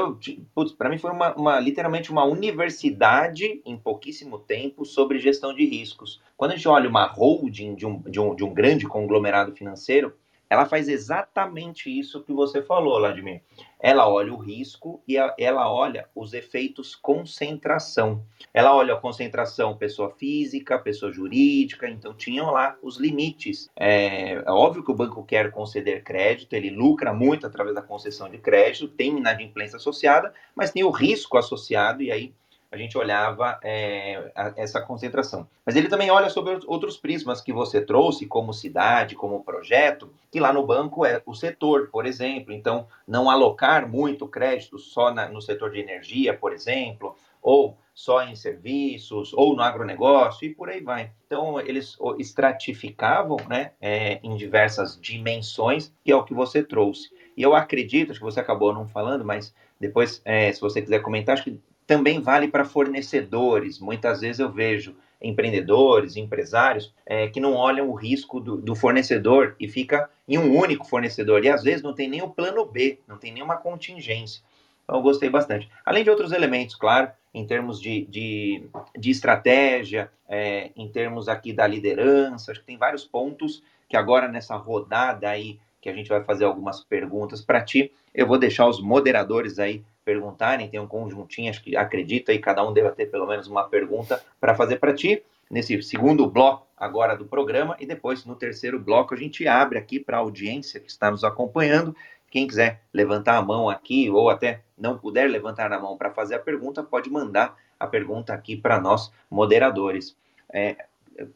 para 0.78 0.90
mim, 0.90 0.98
foi 0.98 1.12
uma, 1.12 1.34
uma, 1.36 1.60
literalmente 1.60 2.12
uma 2.12 2.24
universidade 2.24 3.62
em 3.66 3.76
pouquíssimo 3.76 4.38
tempo 4.40 4.86
sobre 4.86 5.20
gestão 5.20 5.54
de 5.54 5.66
riscos. 5.66 6.22
Quando 6.38 6.52
a 6.52 6.56
gente 6.56 6.68
olha 6.68 6.88
uma 6.88 7.06
holding 7.06 7.76
de 7.76 7.86
um, 7.86 8.00
de 8.00 8.20
um, 8.20 8.36
de 8.36 8.44
um 8.44 8.54
grande 8.54 8.88
conglomerado 8.88 9.54
financeiro, 9.54 10.14
ela 10.52 10.66
faz 10.66 10.90
exatamente 10.90 11.90
isso 11.90 12.22
que 12.22 12.34
você 12.34 12.62
falou, 12.62 13.00
Vladimir. 13.00 13.42
Ela 13.80 14.10
olha 14.10 14.34
o 14.34 14.38
risco 14.38 15.02
e 15.08 15.16
ela 15.16 15.72
olha 15.72 16.10
os 16.14 16.34
efeitos 16.34 16.94
concentração. 16.94 18.26
Ela 18.54 18.76
olha 18.76 18.94
a 18.94 19.00
concentração 19.00 19.78
pessoa 19.78 20.10
física, 20.10 20.78
pessoa 20.78 21.10
jurídica, 21.10 21.90
então 21.90 22.14
tinham 22.14 22.52
lá 22.52 22.78
os 22.84 22.98
limites. 22.98 23.70
É, 23.78 24.44
é 24.46 24.52
óbvio 24.52 24.84
que 24.84 24.92
o 24.92 24.96
banco 24.96 25.24
quer 25.24 25.52
conceder 25.52 26.04
crédito, 26.04 26.54
ele 26.54 26.70
lucra 26.70 27.14
muito 27.14 27.48
através 27.48 27.74
da 27.74 27.82
concessão 27.82 28.30
de 28.30 28.38
crédito, 28.38 28.90
tem 28.90 29.20
inadimplência 29.20 29.78
associada, 29.78 30.34
mas 30.54 30.72
tem 30.72 30.84
o 30.84 30.92
risco 30.92 31.38
associado, 31.38 32.04
e 32.04 32.12
aí 32.12 32.34
a 32.72 32.78
gente 32.78 32.98
olhava 32.98 33.60
é, 33.62 34.32
a, 34.34 34.54
essa 34.56 34.82
concentração. 34.82 35.46
Mas 35.66 35.76
ele 35.76 35.90
também 35.90 36.10
olha 36.10 36.30
sobre 36.30 36.58
outros 36.66 36.96
prismas 36.96 37.42
que 37.42 37.52
você 37.52 37.82
trouxe, 37.82 38.26
como 38.26 38.54
cidade, 38.54 39.14
como 39.14 39.44
projeto, 39.44 40.10
que 40.32 40.40
lá 40.40 40.54
no 40.54 40.66
banco 40.66 41.06
é 41.06 41.22
o 41.26 41.34
setor, 41.34 41.90
por 41.92 42.06
exemplo. 42.06 42.54
Então, 42.54 42.88
não 43.06 43.30
alocar 43.30 43.88
muito 43.90 44.26
crédito 44.26 44.80
só 44.80 45.14
na, 45.14 45.28
no 45.28 45.42
setor 45.42 45.72
de 45.72 45.80
energia, 45.80 46.34
por 46.34 46.54
exemplo, 46.54 47.16
ou 47.42 47.78
só 47.94 48.24
em 48.24 48.36
serviços, 48.36 49.34
ou 49.34 49.54
no 49.54 49.62
agronegócio, 49.62 50.48
e 50.48 50.56
por 50.56 50.70
aí 50.70 50.82
vai. 50.82 51.12
Então, 51.28 51.60
eles 51.60 51.98
estratificavam 52.18 53.38
né, 53.50 53.74
é, 53.82 54.20
em 54.24 54.38
diversas 54.38 54.98
dimensões, 55.00 55.94
que 56.06 56.12
é 56.12 56.16
o 56.16 56.24
que 56.24 56.34
você 56.34 56.64
trouxe. 56.64 57.12
E 57.36 57.42
eu 57.42 57.54
acredito, 57.54 58.12
acho 58.12 58.20
que 58.20 58.26
você 58.26 58.40
acabou 58.40 58.74
não 58.74 58.88
falando, 58.88 59.26
mas 59.26 59.54
depois, 59.80 60.22
é, 60.24 60.54
se 60.54 60.62
você 60.62 60.82
quiser 60.82 61.02
comentar, 61.02 61.34
acho 61.34 61.44
que 61.44 61.60
também 61.92 62.22
vale 62.22 62.48
para 62.48 62.64
fornecedores. 62.64 63.78
Muitas 63.78 64.22
vezes 64.22 64.40
eu 64.40 64.50
vejo 64.50 64.96
empreendedores, 65.22 66.16
empresários, 66.16 66.94
é, 67.06 67.28
que 67.28 67.42
não 67.42 67.54
olham 67.54 67.90
o 67.90 67.94
risco 67.94 68.40
do, 68.40 68.56
do, 68.56 68.74
fornecedor 68.74 69.58
e 69.60 69.68
fica 69.68 70.10
em 70.26 70.38
um 70.38 70.58
único 70.58 70.88
fornecedor. 70.88 71.44
E 71.44 71.50
às 71.50 71.64
vezes 71.64 71.84
não 71.84 71.94
tem 71.94 72.10
nem 72.10 72.22
o 72.22 72.30
plano 72.30 72.64
B, 72.64 73.00
não 73.06 73.18
tem 73.18 73.34
nenhuma 73.34 73.58
contingência. 73.58 74.42
Então 74.86 74.96
eu 74.96 75.02
gostei 75.02 75.30
bastante. 75.30 75.70
Além 75.86 76.06
de 76.06 76.10
outros 76.10 76.32
elementos, 76.32 76.76
claro, 76.76 77.12
em 77.34 77.46
termos 77.46 77.82
de, 77.82 78.06
de, 78.06 78.64
de 78.98 79.12
estratégia, 79.12 80.10
é, 80.30 80.72
em 80.78 80.88
termos 80.88 81.28
aqui 81.28 81.52
da 81.52 81.68
liderança, 81.68 82.54
acho 82.54 82.62
que 82.62 82.68
tem 82.68 82.78
vários 82.78 83.04
pontos 83.04 83.62
que 83.90 83.98
agora 83.98 84.30
nessa 84.30 84.56
rodada 84.56 85.28
aí, 85.28 85.60
que 85.82 85.90
a 85.90 85.94
gente 85.94 86.08
vai 86.08 86.24
fazer 86.24 86.46
algumas 86.46 86.82
perguntas 86.82 87.42
para 87.42 87.62
ti, 87.62 87.92
eu 88.16 88.26
vou 88.26 88.38
deixar 88.38 88.66
os 88.66 88.82
moderadores 88.82 89.60
aí 89.60 89.84
perguntarem, 90.04 90.70
tem 90.70 90.80
um 90.80 90.88
conjuntinho, 90.88 91.50
acho 91.50 91.64
que 91.64 91.76
acredita, 91.76 92.34
e 92.34 92.40
cada 92.40 92.68
um 92.68 92.74
deve 92.74 92.92
ter 92.92 93.06
pelo 93.08 93.28
menos 93.28 93.48
uma 93.48 93.64
pergunta 93.64 94.22
para 94.40 94.56
fazer 94.56 94.78
para 94.78 94.94
ti, 94.94 95.24
nesse 95.50 95.82
segundo 95.84 96.28
bloco 96.28 96.66
agora 96.78 97.16
do 97.16 97.26
programa, 97.26 97.76
e 97.80 97.86
depois 97.86 98.26
no 98.26 98.36
terceiro 98.36 98.80
bloco 98.80 99.14
a 99.14 99.18
gente 99.18 99.48
abre 99.48 99.78
aqui 99.78 100.00
para 100.00 100.18
a 100.18 100.22
audiência 100.22 100.80
que 100.80 100.90
está 100.90 101.12
nos 101.12 101.24
acompanhando. 101.24 101.96
Quem 102.30 102.48
quiser 102.48 102.82
levantar 102.94 103.38
a 103.38 103.42
mão 103.42 103.70
aqui, 103.70 104.10
ou 104.10 104.30
até 104.30 104.62
não 104.78 104.98
puder 104.98 105.30
levantar 105.30 105.72
a 105.72 105.80
mão 105.80 105.98
para 105.98 106.12
fazer 106.12 106.36
a 106.36 106.40
pergunta, 106.40 106.82
pode 106.82 107.10
mandar 107.10 107.58
a 107.78 107.86
pergunta 107.86 108.34
aqui 108.34 108.56
para 108.56 108.80
nós, 108.80 109.12
moderadores. 109.30 110.16
É, 110.52 110.86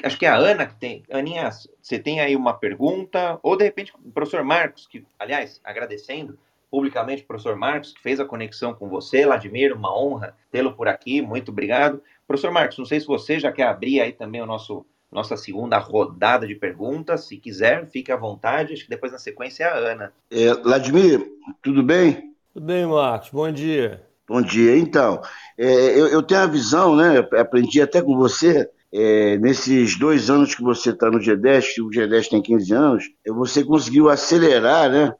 acho 0.03 0.17
que 0.17 0.25
é 0.25 0.29
a 0.29 0.35
Ana 0.35 0.65
que 0.65 0.75
tem. 0.75 1.03
Aninha, 1.11 1.49
você 1.81 1.99
tem 1.99 2.21
aí 2.21 2.35
uma 2.35 2.53
pergunta? 2.53 3.37
Ou 3.43 3.57
de 3.57 3.65
repente 3.65 3.93
o 3.93 4.11
professor 4.11 4.43
Marcos, 4.43 4.87
que, 4.87 5.05
aliás, 5.19 5.59
agradecendo, 5.63 6.39
publicamente 6.69 7.23
o 7.23 7.27
professor 7.27 7.55
Marcos, 7.55 7.93
que 7.93 8.01
fez 8.01 8.19
a 8.19 8.25
conexão 8.25 8.73
com 8.73 8.87
você, 8.89 9.25
Vladimir, 9.25 9.73
uma 9.73 9.95
honra 9.97 10.35
tê-lo 10.51 10.73
por 10.73 10.87
aqui, 10.87 11.21
muito 11.21 11.51
obrigado. 11.51 12.01
Professor 12.27 12.51
Marcos, 12.51 12.77
não 12.77 12.85
sei 12.85 12.99
se 12.99 13.07
você 13.07 13.39
já 13.39 13.51
quer 13.51 13.67
abrir 13.67 14.01
aí 14.01 14.11
também 14.11 14.41
o 14.41 14.45
nosso 14.45 14.85
nossa 15.11 15.37
segunda 15.37 15.77
rodada 15.77 16.45
de 16.45 16.55
perguntas, 16.55 17.25
se 17.25 17.37
quiser, 17.37 17.87
fique 17.87 18.11
à 18.11 18.17
vontade, 18.17 18.73
acho 18.73 18.83
que 18.83 18.89
depois 18.89 19.13
na 19.13 19.17
sequência 19.17 19.63
é 19.63 19.67
a 19.67 19.75
Ana. 19.75 20.13
É, 20.29 20.53
Vladimir, 20.55 21.25
tudo 21.61 21.81
bem? 21.81 22.33
Tudo 22.53 22.65
bem, 22.65 22.85
Marcos, 22.85 23.29
bom 23.29 23.49
dia. 23.49 24.03
Bom 24.27 24.41
dia, 24.41 24.77
então, 24.77 25.21
é, 25.57 25.97
eu, 25.97 26.07
eu, 26.07 26.21
tenho 26.21 26.41
a 26.41 26.47
visão, 26.47 26.95
né, 26.95 27.19
aprendi 27.39 27.79
até 27.79 28.01
com 28.01 28.17
você, 28.17 28.69
é, 28.91 29.37
nesses 29.37 29.97
dois 29.97 30.29
anos 30.29 30.55
que 30.55 30.63
você 30.63 30.89
está 30.89 31.09
no 31.09 31.19
G10, 31.19 31.81
o 31.83 31.89
G10 31.89 32.29
tem 32.29 32.41
15 32.41 32.73
anos, 32.73 33.03
você 33.27 33.63
conseguiu 33.63 34.09
acelerar, 34.09 34.89
né, 34.89 35.13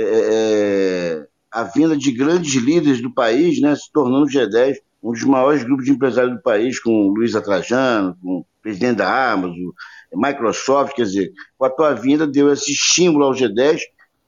é, 0.00 1.20
é, 1.22 1.26
a 1.50 1.64
vinda 1.64 1.96
de 1.96 2.12
grandes 2.12 2.54
líderes 2.54 3.02
do 3.02 3.12
país, 3.12 3.60
né, 3.60 3.74
se 3.74 3.90
tornando 3.92 4.24
o 4.24 4.28
G10 4.28 4.76
um 5.02 5.12
dos 5.12 5.22
maiores 5.24 5.62
grupos 5.62 5.84
de 5.84 5.92
empresários 5.92 6.34
do 6.34 6.42
país, 6.42 6.80
com 6.80 6.90
o 6.90 7.14
Luiz 7.14 7.34
Atrajano, 7.34 8.16
com 8.22 8.38
o 8.38 8.46
presidente 8.60 8.96
da 8.96 9.32
Amazon, 9.32 9.70
Microsoft, 10.12 10.94
quer 10.94 11.04
dizer, 11.04 11.32
com 11.56 11.64
a 11.64 11.70
tua 11.70 11.94
vinda 11.94 12.26
deu 12.26 12.52
esse 12.52 12.72
estímulo 12.72 13.24
ao 13.24 13.32
G10 13.32 13.80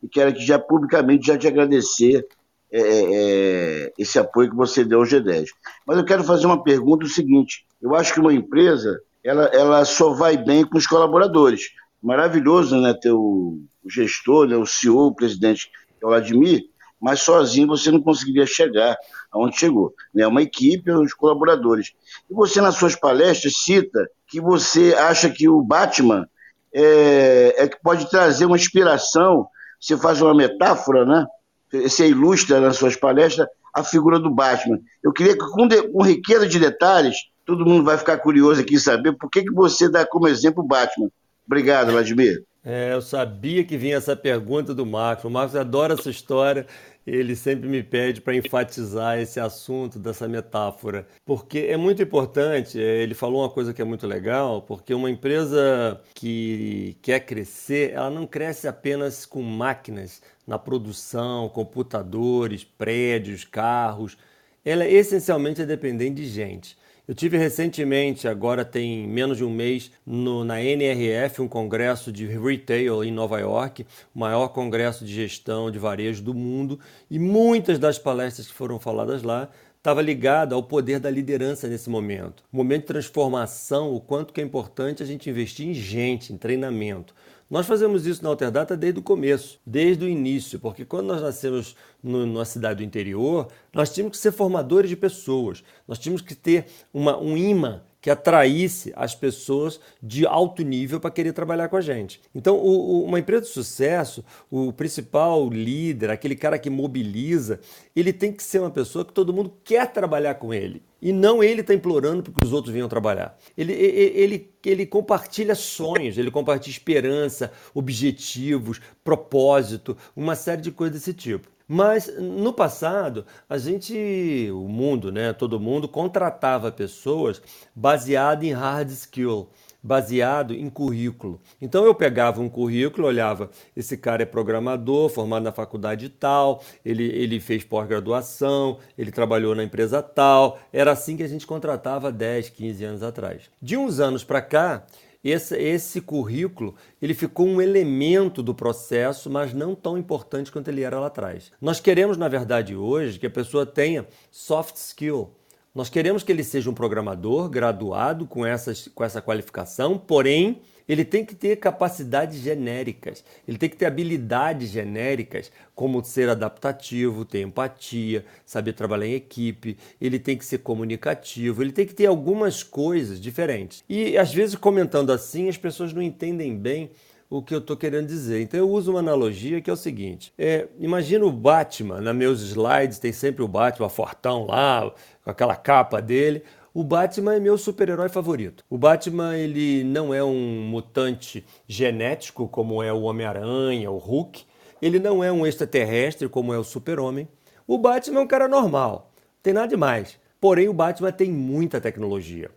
e 0.03 0.09
quero 0.09 0.31
aqui 0.31 0.45
já 0.45 0.59
publicamente 0.59 1.27
já 1.27 1.37
te 1.37 1.49
agradecer 1.49 2.27
é, 2.73 2.81
é, 2.81 3.05
é, 3.13 3.93
esse 3.99 4.19
apoio 4.19 4.51
que 4.51 4.57
você 4.57 4.85
deu 4.85 5.01
ao 5.01 5.07
G10. 5.07 5.47
Mas 5.87 5.99
eu 5.99 6.05
quero 6.05 6.23
fazer 6.23 6.47
uma 6.47 6.63
pergunta 6.63 7.05
o 7.05 7.09
seguinte, 7.09 7.67
eu 7.83 7.95
acho 7.95 8.15
que 8.15 8.21
uma 8.21 8.33
empresa, 8.33 9.01
ela, 9.25 9.47
ela 9.47 9.85
só 9.85 10.13
vai 10.13 10.37
bem 10.37 10.65
com 10.65 10.79
os 10.79 10.87
colaboradores. 10.87 11.63
Maravilhoso, 12.03 12.81
né, 12.81 12.95
ter 12.95 13.13
o, 13.13 13.61
gestor, 13.87 14.47
né, 14.47 14.57
o 14.57 14.67
CEO, 14.67 15.09
o 15.09 15.15
presidente, 15.15 15.71
que 15.99 16.05
é 16.05 16.07
o 16.07 16.11
Vladimir, 16.11 16.63
mas 17.01 17.21
sozinho 17.23 17.67
você 17.67 17.91
não 17.91 18.01
conseguiria 18.01 18.47
chegar 18.47 18.97
aonde 19.33 19.59
chegou. 19.59 19.95
Né? 20.15 20.27
Uma 20.27 20.43
equipe, 20.43 20.91
os 20.91 21.15
colaboradores. 21.15 21.93
E 22.31 22.35
você, 22.35 22.61
nas 22.61 22.77
suas 22.77 22.95
palestras, 22.95 23.55
cita 23.57 24.09
que 24.27 24.41
você 24.41 24.95
acha 24.95 25.31
que 25.31 25.49
o 25.49 25.63
Batman 25.63 26.29
é, 26.73 27.55
é 27.65 27.69
que 27.69 27.81
pode 27.83 28.09
trazer 28.11 28.45
uma 28.45 28.57
inspiração, 28.57 29.47
você 29.81 29.97
faz 29.97 30.21
uma 30.21 30.35
metáfora, 30.35 31.05
né? 31.05 31.27
Você 31.73 32.09
ilustra 32.09 32.61
nas 32.61 32.77
suas 32.77 32.97
palestras 32.97 33.47
a 33.73 33.83
figura 33.83 34.19
do 34.19 34.31
Batman. 34.31 34.79
Eu 35.03 35.13
queria 35.13 35.35
que, 35.35 35.51
com, 35.51 35.67
de, 35.67 35.83
com 35.89 36.03
riqueza 36.03 36.47
de 36.47 36.59
detalhes, 36.59 37.17
todo 37.47 37.65
mundo 37.65 37.85
vai 37.85 37.97
ficar 37.97 38.19
curioso 38.19 38.61
aqui 38.61 38.75
em 38.75 38.79
saber 38.79 39.13
por 39.17 39.31
que, 39.31 39.43
que 39.43 39.53
você 39.53 39.89
dá 39.89 40.05
como 40.05 40.29
exemplo 40.29 40.63
o 40.63 40.67
Batman. 40.67 41.09
Obrigado, 41.51 41.91
Vladimir. 41.91 42.45
É, 42.63 42.93
eu 42.93 43.03
sabia 43.03 43.65
que 43.65 43.77
vinha 43.77 43.97
essa 43.97 44.15
pergunta 44.15 44.73
do 44.73 44.87
Marcos. 44.87 45.25
O 45.25 45.31
Marcos 45.31 45.57
adora 45.57 45.95
essa 45.95 46.09
história. 46.09 46.65
Ele 47.05 47.35
sempre 47.35 47.69
me 47.69 47.83
pede 47.83 48.21
para 48.21 48.37
enfatizar 48.37 49.19
esse 49.19 49.41
assunto 49.41 49.99
dessa 49.99 50.29
metáfora, 50.29 51.09
porque 51.25 51.67
é 51.69 51.77
muito 51.77 52.01
importante. 52.01 52.81
É, 52.81 53.03
ele 53.03 53.15
falou 53.15 53.43
uma 53.43 53.51
coisa 53.51 53.75
que 53.75 53.83
é 53.83 53.85
muito 53.85 54.07
legal, 54.07 54.63
porque 54.63 54.95
uma 54.95 55.11
empresa 55.11 56.01
que 56.15 56.97
quer 57.03 57.19
crescer, 57.19 57.95
ela 57.95 58.11
não 58.11 58.29
cresce 58.29 58.69
apenas 58.69 59.27
com 59.27 59.43
máquinas 59.43 60.23
na 60.47 60.57
produção, 60.57 61.49
computadores, 61.49 62.63
prédios, 62.63 63.45
carros. 63.45 64.17
Ela 64.65 64.87
essencialmente 64.87 65.63
é 65.63 65.67
dependente 65.67 66.15
de 66.23 66.29
gente. 66.29 66.79
Eu 67.09 67.15
tive 67.15 67.37
recentemente, 67.37 68.29
agora 68.29 68.65
tem 68.65 69.07
menos 69.07 69.39
de 69.39 69.45
um 69.45 69.51
mês, 69.51 69.91
no, 70.07 70.45
na 70.45 70.63
NRF, 70.63 71.43
um 71.43 71.49
congresso 71.49 72.13
de 72.13 72.27
retail 72.27 73.03
em 73.03 73.11
Nova 73.11 73.41
York, 73.41 73.87
o 74.15 74.19
maior 74.19 74.49
congresso 74.49 75.05
de 75.05 75.13
gestão 75.13 75.71
de 75.71 75.79
varejo 75.79 76.23
do 76.23 76.35
mundo, 76.35 76.79
e 77.11 77.19
muitas 77.19 77.79
das 77.79 77.99
palestras 77.99 78.47
que 78.47 78.55
foram 78.55 78.79
faladas 78.79 79.23
lá 79.23 79.49
estava 79.81 80.03
ligada 80.03 80.55
ao 80.55 80.63
poder 80.63 81.01
da 81.01 81.11
liderança 81.11 81.67
nesse 81.67 81.89
momento. 81.89 82.45
Momento 82.53 82.83
de 82.83 82.89
transformação, 82.89 83.95
o 83.95 84.01
quanto 84.01 84.33
que 84.33 84.41
é 84.41 84.45
importante 84.45 85.03
a 85.03 85.07
gente 85.07 85.29
investir 85.29 85.67
em 85.67 85.75
gente, 85.75 86.33
em 86.33 86.37
treinamento. 86.37 87.15
Nós 87.51 87.67
fazemos 87.67 88.07
isso 88.07 88.23
na 88.23 88.29
Alterdata 88.29 88.77
desde 88.77 89.01
o 89.01 89.03
começo, 89.03 89.59
desde 89.67 90.05
o 90.05 90.09
início, 90.09 90.61
porque 90.61 90.85
quando 90.85 91.09
nós 91.09 91.21
nascemos 91.21 91.75
no, 92.01 92.25
numa 92.25 92.45
cidade 92.45 92.77
do 92.77 92.85
interior, 92.85 93.49
nós 93.75 93.93
tínhamos 93.93 94.17
que 94.17 94.23
ser 94.23 94.31
formadores 94.31 94.89
de 94.89 94.97
pessoas, 94.97 95.65
nós 95.89 95.99
tínhamos 95.99 96.23
que 96.23 96.37
ter 96.37 96.67
uma, 96.95 97.19
um 97.19 97.37
imã 97.37 97.83
que 98.01 98.11
atraísse 98.11 98.93
as 98.97 99.15
pessoas 99.15 99.79
de 100.03 100.27
alto 100.27 100.63
nível 100.63 100.99
para 100.99 101.11
querer 101.11 101.33
trabalhar 101.33 101.69
com 101.69 101.77
a 101.77 101.81
gente. 101.81 102.21
Então, 102.35 102.57
o, 102.57 102.69
o, 102.69 103.05
uma 103.05 103.19
empresa 103.19 103.43
de 103.43 103.49
sucesso, 103.49 104.25
o 104.51 104.73
principal 104.73 105.49
líder, 105.49 106.11
aquele 106.11 106.35
cara 106.35 106.59
que 106.59 106.71
mobiliza, 106.71 107.61
ele 107.95 108.13
tem 108.13 108.33
que 108.33 108.43
ser 108.43 108.61
uma 108.61 108.71
pessoa 108.71 109.05
que 109.05 109.13
todo 109.13 109.33
mundo 109.33 109.53
quer 109.63 109.93
trabalhar 109.93 110.35
com 110.35 110.55
ele. 110.55 110.83
E 111.03 111.13
não 111.13 111.43
ele 111.43 111.63
está 111.63 111.73
implorando 111.73 112.23
para 112.23 112.33
que 112.33 112.45
os 112.45 112.53
outros 112.53 112.73
venham 112.73 112.89
trabalhar. 112.89 113.39
Ele, 113.57 113.73
ele, 113.73 114.21
ele, 114.21 114.51
ele 114.65 114.87
compartilha 114.87 115.55
sonhos, 115.55 116.19
ele 116.19 116.31
compartilha 116.31 116.73
esperança, 116.73 117.53
objetivos, 117.75 118.81
propósito, 119.03 119.97
uma 120.15 120.35
série 120.35 120.61
de 120.61 120.71
coisas 120.71 120.99
desse 120.99 121.15
tipo. 121.15 121.49
Mas 121.73 122.13
no 122.19 122.53
passado, 122.53 123.25
a 123.49 123.57
gente, 123.57 124.51
o 124.53 124.67
mundo, 124.67 125.13
né, 125.13 125.33
todo 125.33 125.61
mundo 125.61 125.87
contratava 125.87 126.73
pessoas 126.73 127.41
baseado 127.73 128.43
em 128.43 128.51
hard 128.51 128.89
skill, 128.91 129.49
baseado 129.81 130.53
em 130.53 130.69
currículo. 130.69 131.41
Então 131.63 131.85
eu 131.85 131.95
pegava 131.95 132.41
um 132.41 132.49
currículo, 132.49 133.07
olhava, 133.07 133.53
esse 133.77 133.97
cara 133.97 134.25
é 134.25 134.27
programador, 134.27 135.09
formado 135.11 135.45
na 135.45 135.53
faculdade 135.53 136.09
tal, 136.09 136.61
ele, 136.85 137.05
ele 137.05 137.39
fez 137.39 137.63
pós-graduação, 137.63 138.79
ele 138.99 139.13
trabalhou 139.13 139.55
na 139.55 139.63
empresa 139.63 140.03
tal. 140.03 140.59
Era 140.73 140.91
assim 140.91 141.17
que 141.17 141.23
a 141.23 141.29
gente 141.29 141.47
contratava 141.47 142.11
10, 142.11 142.49
15 142.49 142.85
anos 142.85 143.03
atrás. 143.05 143.49
De 143.63 143.77
uns 143.77 144.01
anos 144.01 144.25
para 144.25 144.43
cá, 144.43 144.85
esse, 145.23 145.57
esse 145.57 146.01
currículo 146.01 146.75
ele 147.01 147.15
ficou 147.15 147.47
um 147.47 147.61
elemento 147.61 148.43
do 148.43 148.55
processo, 148.55 149.29
mas 149.29 149.53
não 149.53 149.75
tão 149.75 149.99
importante 149.99 150.51
quanto 150.51 150.69
ele 150.69 150.83
era 150.83 150.99
lá 150.99 151.07
atrás. 151.09 151.53
Nós 151.61 151.81
queremos, 151.81 152.17
na 152.17 152.29
verdade, 152.29 152.75
hoje 152.75 153.19
que 153.19 153.27
a 153.27 153.31
pessoa 153.31 153.67
tenha 153.67 154.07
soft 154.31 154.77
skill. 154.77 155.31
Nós 155.75 155.89
queremos 155.89 156.23
que 156.23 156.33
ele 156.33 156.43
seja 156.43 156.69
um 156.69 156.75
programador 156.75 157.49
graduado 157.49 158.27
com, 158.27 158.45
essas, 158.45 158.89
com 158.89 159.05
essa 159.05 159.23
qualificação, 159.23 159.97
porém 159.97 160.63
ele 160.91 161.05
tem 161.05 161.25
que 161.25 161.37
ter 161.37 161.57
capacidades 161.57 162.41
genéricas, 162.41 163.25
ele 163.47 163.57
tem 163.57 163.69
que 163.69 163.77
ter 163.77 163.87
habilidades 163.87 164.71
genéricas, 164.71 165.53
como 165.73 166.05
ser 166.05 166.29
adaptativo, 166.29 167.25
ter 167.25 167.43
empatia, 167.43 168.25
saber 168.45 168.73
trabalhar 168.73 169.07
em 169.07 169.15
equipe, 169.15 169.77
ele 170.01 170.19
tem 170.19 170.37
que 170.37 170.45
ser 170.45 170.59
comunicativo, 170.59 171.63
ele 171.63 171.71
tem 171.71 171.87
que 171.87 171.95
ter 171.95 172.07
algumas 172.07 172.65
coisas 172.65 173.21
diferentes. 173.21 173.85
E 173.89 174.19
às 174.19 174.35
vezes, 174.35 174.57
comentando 174.57 175.13
assim, 175.13 175.49
as 175.49 175.57
pessoas 175.57 175.93
não 175.93 176.03
entendem 176.03 176.59
bem 176.59 176.91
o 177.31 177.41
que 177.41 177.55
eu 177.55 177.59
estou 177.59 177.77
querendo 177.77 178.09
dizer. 178.09 178.43
Então 178.43 178.59
eu 178.59 178.69
uso 178.69 178.91
uma 178.91 178.99
analogia 178.99 179.61
que 179.61 179.71
é 179.71 179.73
o 179.73 179.77
seguinte: 179.77 180.33
é, 180.37 180.67
imagina 180.81 181.25
o 181.25 181.31
Batman, 181.31 182.01
nos 182.01 182.17
meus 182.17 182.43
slides 182.43 182.99
tem 182.99 183.13
sempre 183.13 183.45
o 183.45 183.49
Batman 183.49 183.89
fortão 183.89 184.45
lá, 184.47 184.93
com 185.23 185.31
aquela 185.31 185.55
capa 185.55 186.03
dele. 186.03 186.43
O 186.73 186.85
Batman 186.85 187.35
é 187.35 187.41
meu 187.41 187.59
super-herói 187.59 188.09
favorito. 188.09 188.65
O 188.71 188.79
Batman 188.79 189.37
ele 189.37 189.83
não 189.83 190.15
é 190.15 190.23
um 190.23 190.63
mutante 190.63 191.45
genético 191.67 192.47
como 192.47 192.81
é 192.81 192.93
o 192.93 193.03
Homem-Aranha, 193.03 193.91
o 193.91 193.99
Hulk. 193.99 194.45
Ele 194.81 195.01
não 195.01 195.23
é 195.25 195.33
um 195.33 195.45
extraterrestre 195.45 196.29
como 196.29 196.55
é 196.55 196.59
o 196.59 196.63
Super-Homem. 196.63 197.27
O 197.67 197.77
Batman 197.77 198.21
é 198.21 198.23
um 198.23 198.27
cara 198.27 198.47
normal, 198.47 199.11
tem 199.43 199.53
nada 199.53 199.67
demais. 199.67 200.17
Porém, 200.41 200.69
o 200.69 200.73
Batman 200.73 201.11
tem 201.11 201.31
muita 201.31 201.81
tecnologia. 201.81 202.51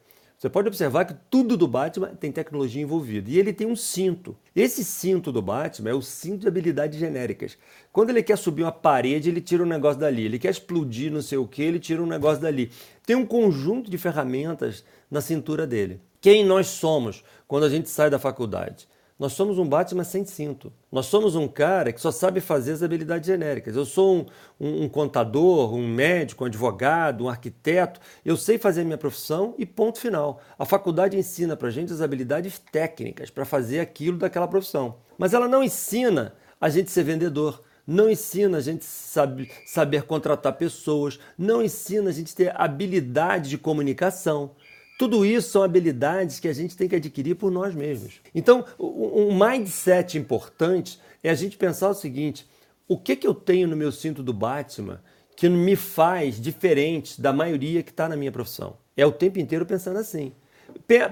Você 0.43 0.49
pode 0.49 0.67
observar 0.67 1.05
que 1.05 1.15
tudo 1.29 1.55
do 1.55 1.65
Batman 1.69 2.09
tem 2.19 2.29
tecnologia 2.29 2.81
envolvida. 2.81 3.31
E 3.31 3.39
ele 3.39 3.53
tem 3.53 3.65
um 3.65 3.77
cinto. 3.77 4.35
Esse 4.53 4.83
cinto 4.83 5.31
do 5.31 5.41
Batman 5.41 5.91
é 5.91 5.93
o 5.93 6.01
cinto 6.01 6.41
de 6.41 6.49
habilidades 6.49 6.99
genéricas. 6.99 7.57
Quando 7.93 8.09
ele 8.09 8.21
quer 8.21 8.37
subir 8.37 8.63
uma 8.63 8.71
parede, 8.73 9.29
ele 9.29 9.39
tira 9.39 9.63
um 9.63 9.65
negócio 9.65 10.01
dali. 10.01 10.25
Ele 10.25 10.37
quer 10.37 10.49
explodir 10.49 11.09
não 11.09 11.21
sei 11.21 11.37
o 11.37 11.47
que, 11.47 11.61
ele 11.61 11.79
tira 11.79 12.03
um 12.03 12.05
negócio 12.05 12.41
dali. 12.41 12.69
Tem 13.05 13.15
um 13.15 13.25
conjunto 13.25 13.89
de 13.89 13.97
ferramentas 13.97 14.83
na 15.09 15.21
cintura 15.21 15.65
dele. 15.65 16.01
Quem 16.19 16.45
nós 16.45 16.67
somos 16.67 17.23
quando 17.47 17.63
a 17.63 17.69
gente 17.69 17.89
sai 17.89 18.09
da 18.09 18.19
faculdade? 18.19 18.85
Nós 19.19 19.33
somos 19.33 19.59
um 19.59 19.67
Batman 19.67 20.03
sem 20.03 20.25
cinto. 20.25 20.73
Nós 20.91 21.05
somos 21.05 21.35
um 21.35 21.47
cara 21.47 21.93
que 21.93 22.01
só 22.01 22.11
sabe 22.11 22.41
fazer 22.41 22.71
as 22.71 22.83
habilidades 22.83 23.27
genéricas. 23.27 23.75
Eu 23.75 23.85
sou 23.85 24.17
um, 24.17 24.25
um, 24.59 24.83
um 24.83 24.89
contador, 24.89 25.73
um 25.73 25.87
médico, 25.87 26.43
um 26.43 26.47
advogado, 26.47 27.25
um 27.25 27.29
arquiteto. 27.29 27.99
Eu 28.25 28.35
sei 28.35 28.57
fazer 28.57 28.81
a 28.81 28.85
minha 28.85 28.97
profissão 28.97 29.53
e 29.57 29.65
ponto 29.65 29.99
final. 29.99 30.41
A 30.57 30.65
faculdade 30.65 31.17
ensina 31.17 31.55
para 31.55 31.69
gente 31.69 31.93
as 31.93 32.01
habilidades 32.01 32.59
técnicas 32.71 33.29
para 33.29 33.45
fazer 33.45 33.79
aquilo 33.79 34.17
daquela 34.17 34.47
profissão. 34.47 34.95
Mas 35.17 35.33
ela 35.33 35.47
não 35.47 35.63
ensina 35.63 36.33
a 36.59 36.69
gente 36.69 36.91
ser 36.91 37.03
vendedor 37.03 37.61
não 37.85 38.09
ensina 38.09 38.57
a 38.57 38.61
gente 38.61 38.85
saber, 38.85 39.51
saber 39.65 40.03
contratar 40.03 40.53
pessoas, 40.53 41.19
não 41.37 41.61
ensina 41.61 42.09
a 42.09 42.13
gente 42.13 42.33
ter 42.33 42.53
habilidade 42.55 43.49
de 43.49 43.57
comunicação. 43.57 44.51
Tudo 44.97 45.25
isso 45.25 45.49
são 45.49 45.63
habilidades 45.63 46.39
que 46.39 46.47
a 46.47 46.53
gente 46.53 46.77
tem 46.77 46.87
que 46.87 46.95
adquirir 46.95 47.35
por 47.35 47.51
nós 47.51 47.73
mesmos. 47.73 48.21
Então, 48.33 48.63
um 48.79 49.37
mindset 49.37 50.17
importante 50.17 50.99
é 51.23 51.29
a 51.29 51.35
gente 51.35 51.57
pensar 51.57 51.89
o 51.89 51.93
seguinte: 51.93 52.47
o 52.87 52.97
que, 52.97 53.15
que 53.15 53.27
eu 53.27 53.33
tenho 53.33 53.67
no 53.67 53.75
meu 53.75 53.91
cinto 53.91 54.21
do 54.21 54.33
Batman 54.33 55.01
que 55.35 55.49
me 55.49 55.75
faz 55.75 56.39
diferente 56.39 57.19
da 57.19 57.33
maioria 57.33 57.81
que 57.81 57.89
está 57.89 58.07
na 58.07 58.15
minha 58.15 58.31
profissão? 58.31 58.77
É 58.95 59.05
o 59.05 59.11
tempo 59.11 59.39
inteiro 59.39 59.65
pensando 59.65 59.97
assim. 59.97 60.31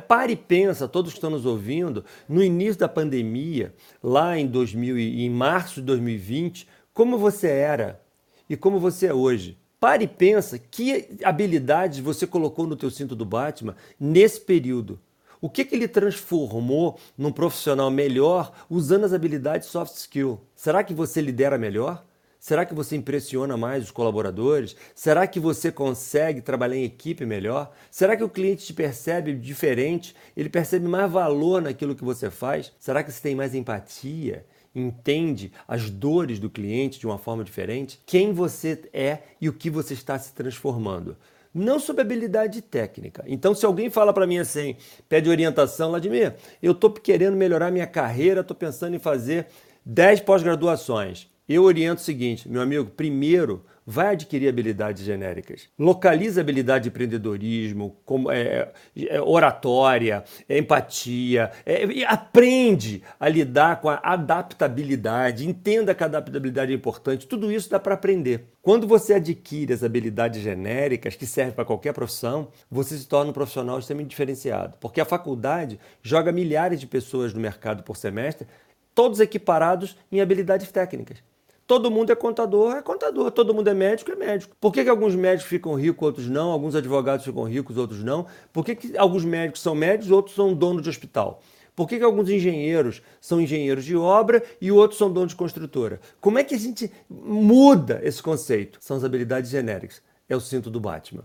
Pare 0.07 0.33
e 0.33 0.35
pensa, 0.35 0.87
todos 0.87 1.11
que 1.11 1.17
estão 1.17 1.29
nos 1.29 1.45
ouvindo, 1.45 2.03
no 2.27 2.43
início 2.43 2.79
da 2.79 2.87
pandemia, 2.87 3.73
lá 4.01 4.37
em 4.37 4.47
2000 4.47 4.97
em 4.97 5.29
março 5.29 5.75
de 5.75 5.87
2020, 5.87 6.67
como 6.93 7.17
você 7.17 7.47
era 7.47 8.01
e 8.49 8.57
como 8.57 8.79
você 8.79 9.07
é 9.07 9.13
hoje. 9.13 9.57
Pare 9.81 10.03
e 10.03 10.07
pensa 10.07 10.59
que 10.59 11.17
habilidades 11.23 11.97
você 11.97 12.27
colocou 12.27 12.67
no 12.67 12.75
teu 12.75 12.91
cinto 12.91 13.15
do 13.15 13.25
Batman 13.25 13.75
nesse 13.99 14.39
período. 14.39 14.99
O 15.41 15.49
que, 15.49 15.65
que 15.65 15.73
ele 15.73 15.87
transformou 15.87 16.99
num 17.17 17.31
profissional 17.31 17.89
melhor 17.89 18.53
usando 18.69 19.05
as 19.05 19.11
habilidades 19.11 19.69
soft 19.69 19.95
skill? 19.95 20.39
Será 20.55 20.83
que 20.83 20.93
você 20.93 21.19
lidera 21.19 21.57
melhor? 21.57 22.05
Será 22.39 22.63
que 22.63 22.75
você 22.75 22.95
impressiona 22.95 23.57
mais 23.57 23.85
os 23.85 23.89
colaboradores? 23.89 24.75
Será 24.93 25.25
que 25.25 25.39
você 25.39 25.71
consegue 25.71 26.41
trabalhar 26.41 26.75
em 26.75 26.83
equipe 26.83 27.25
melhor? 27.25 27.71
Será 27.89 28.15
que 28.15 28.23
o 28.23 28.29
cliente 28.29 28.63
te 28.63 28.73
percebe 28.75 29.33
diferente? 29.33 30.15
Ele 30.37 30.47
percebe 30.47 30.87
mais 30.87 31.11
valor 31.11 31.59
naquilo 31.59 31.95
que 31.95 32.03
você 32.03 32.29
faz? 32.29 32.71
Será 32.77 33.03
que 33.03 33.11
você 33.11 33.19
tem 33.19 33.33
mais 33.33 33.55
empatia? 33.55 34.45
Entende 34.73 35.51
as 35.67 35.89
dores 35.89 36.39
do 36.39 36.49
cliente 36.49 36.99
de 36.99 37.05
uma 37.05 37.17
forma 37.17 37.43
diferente, 37.43 37.99
quem 38.05 38.33
você 38.33 38.89
é 38.93 39.19
e 39.39 39.49
o 39.49 39.53
que 39.53 39.69
você 39.69 39.93
está 39.93 40.17
se 40.17 40.33
transformando. 40.33 41.17
Não 41.53 41.79
sobre 41.79 42.01
habilidade 42.01 42.61
técnica. 42.61 43.23
Então, 43.27 43.53
se 43.53 43.65
alguém 43.65 43.89
fala 43.89 44.13
para 44.13 44.25
mim 44.25 44.37
assim, 44.37 44.75
pede 45.09 45.29
orientação, 45.29 45.89
Vladimir, 45.89 46.35
eu 46.63 46.71
estou 46.71 46.89
querendo 46.91 47.35
melhorar 47.35 47.71
minha 47.71 47.87
carreira, 47.87 48.39
estou 48.39 48.55
pensando 48.55 48.95
em 48.95 48.99
fazer 48.99 49.47
10 49.85 50.21
pós-graduações. 50.21 51.27
Eu 51.49 51.63
oriento 51.63 52.01
o 52.01 52.05
seguinte, 52.05 52.47
meu 52.47 52.61
amigo, 52.61 52.91
primeiro 52.91 53.65
vai 53.85 54.13
adquirir 54.13 54.47
habilidades 54.47 55.03
genéricas. 55.03 55.69
Localiza 55.77 56.41
habilidade 56.41 56.83
de 56.83 56.89
empreendedorismo, 56.89 57.97
como, 58.05 58.31
é, 58.31 58.71
é, 58.95 59.21
oratória, 59.21 60.23
é, 60.47 60.57
empatia, 60.57 61.51
é, 61.65 62.03
aprende 62.05 63.03
a 63.19 63.27
lidar 63.27 63.81
com 63.81 63.89
a 63.89 63.99
adaptabilidade, 64.03 65.47
entenda 65.47 65.95
que 65.95 66.03
a 66.03 66.05
adaptabilidade 66.05 66.71
é 66.71 66.75
importante, 66.75 67.27
tudo 67.27 67.51
isso 67.51 67.69
dá 67.69 67.79
para 67.79 67.95
aprender. 67.95 68.45
Quando 68.61 68.87
você 68.87 69.15
adquire 69.15 69.73
as 69.73 69.83
habilidades 69.83 70.41
genéricas, 70.41 71.15
que 71.15 71.25
servem 71.25 71.53
para 71.53 71.65
qualquer 71.65 71.93
profissão, 71.93 72.49
você 72.69 72.97
se 72.97 73.07
torna 73.07 73.31
um 73.31 73.33
profissional 73.33 73.79
extremamente 73.79 74.11
diferenciado, 74.11 74.77
porque 74.79 75.01
a 75.01 75.05
faculdade 75.05 75.79
joga 76.01 76.31
milhares 76.31 76.79
de 76.79 76.85
pessoas 76.85 77.33
no 77.33 77.39
mercado 77.39 77.83
por 77.83 77.97
semestre, 77.97 78.47
todos 78.93 79.19
equiparados 79.19 79.97
em 80.11 80.21
habilidades 80.21 80.71
técnicas. 80.71 81.23
Todo 81.71 81.89
mundo 81.89 82.11
é 82.11 82.15
contador, 82.15 82.75
é 82.75 82.81
contador. 82.81 83.31
Todo 83.31 83.53
mundo 83.53 83.69
é 83.69 83.73
médico, 83.73 84.11
é 84.11 84.15
médico. 84.17 84.53
Por 84.59 84.73
que, 84.73 84.83
que 84.83 84.89
alguns 84.89 85.15
médicos 85.15 85.47
ficam 85.47 85.73
ricos, 85.73 86.05
outros 86.05 86.27
não? 86.27 86.51
Alguns 86.51 86.75
advogados 86.75 87.23
ficam 87.23 87.43
ricos, 87.43 87.77
outros 87.77 88.03
não? 88.03 88.27
Por 88.51 88.65
que, 88.65 88.75
que 88.75 88.97
alguns 88.97 89.23
médicos 89.23 89.61
são 89.61 89.73
médicos, 89.73 90.11
outros 90.11 90.35
são 90.35 90.53
donos 90.53 90.83
de 90.83 90.89
hospital? 90.89 91.41
Por 91.73 91.87
que, 91.87 91.97
que 91.97 92.03
alguns 92.03 92.29
engenheiros 92.29 93.01
são 93.21 93.39
engenheiros 93.39 93.85
de 93.85 93.95
obra 93.95 94.43
e 94.59 94.69
outros 94.69 94.97
são 94.97 95.09
donos 95.09 95.29
de 95.29 95.37
construtora? 95.37 96.01
Como 96.19 96.37
é 96.37 96.43
que 96.43 96.55
a 96.55 96.59
gente 96.59 96.91
muda 97.09 98.01
esse 98.03 98.21
conceito? 98.21 98.77
São 98.81 98.97
as 98.97 99.05
habilidades 99.05 99.49
genéricas. 99.49 100.01
É 100.27 100.35
o 100.35 100.41
cinto 100.41 100.69
do 100.69 100.81
Batman. 100.81 101.23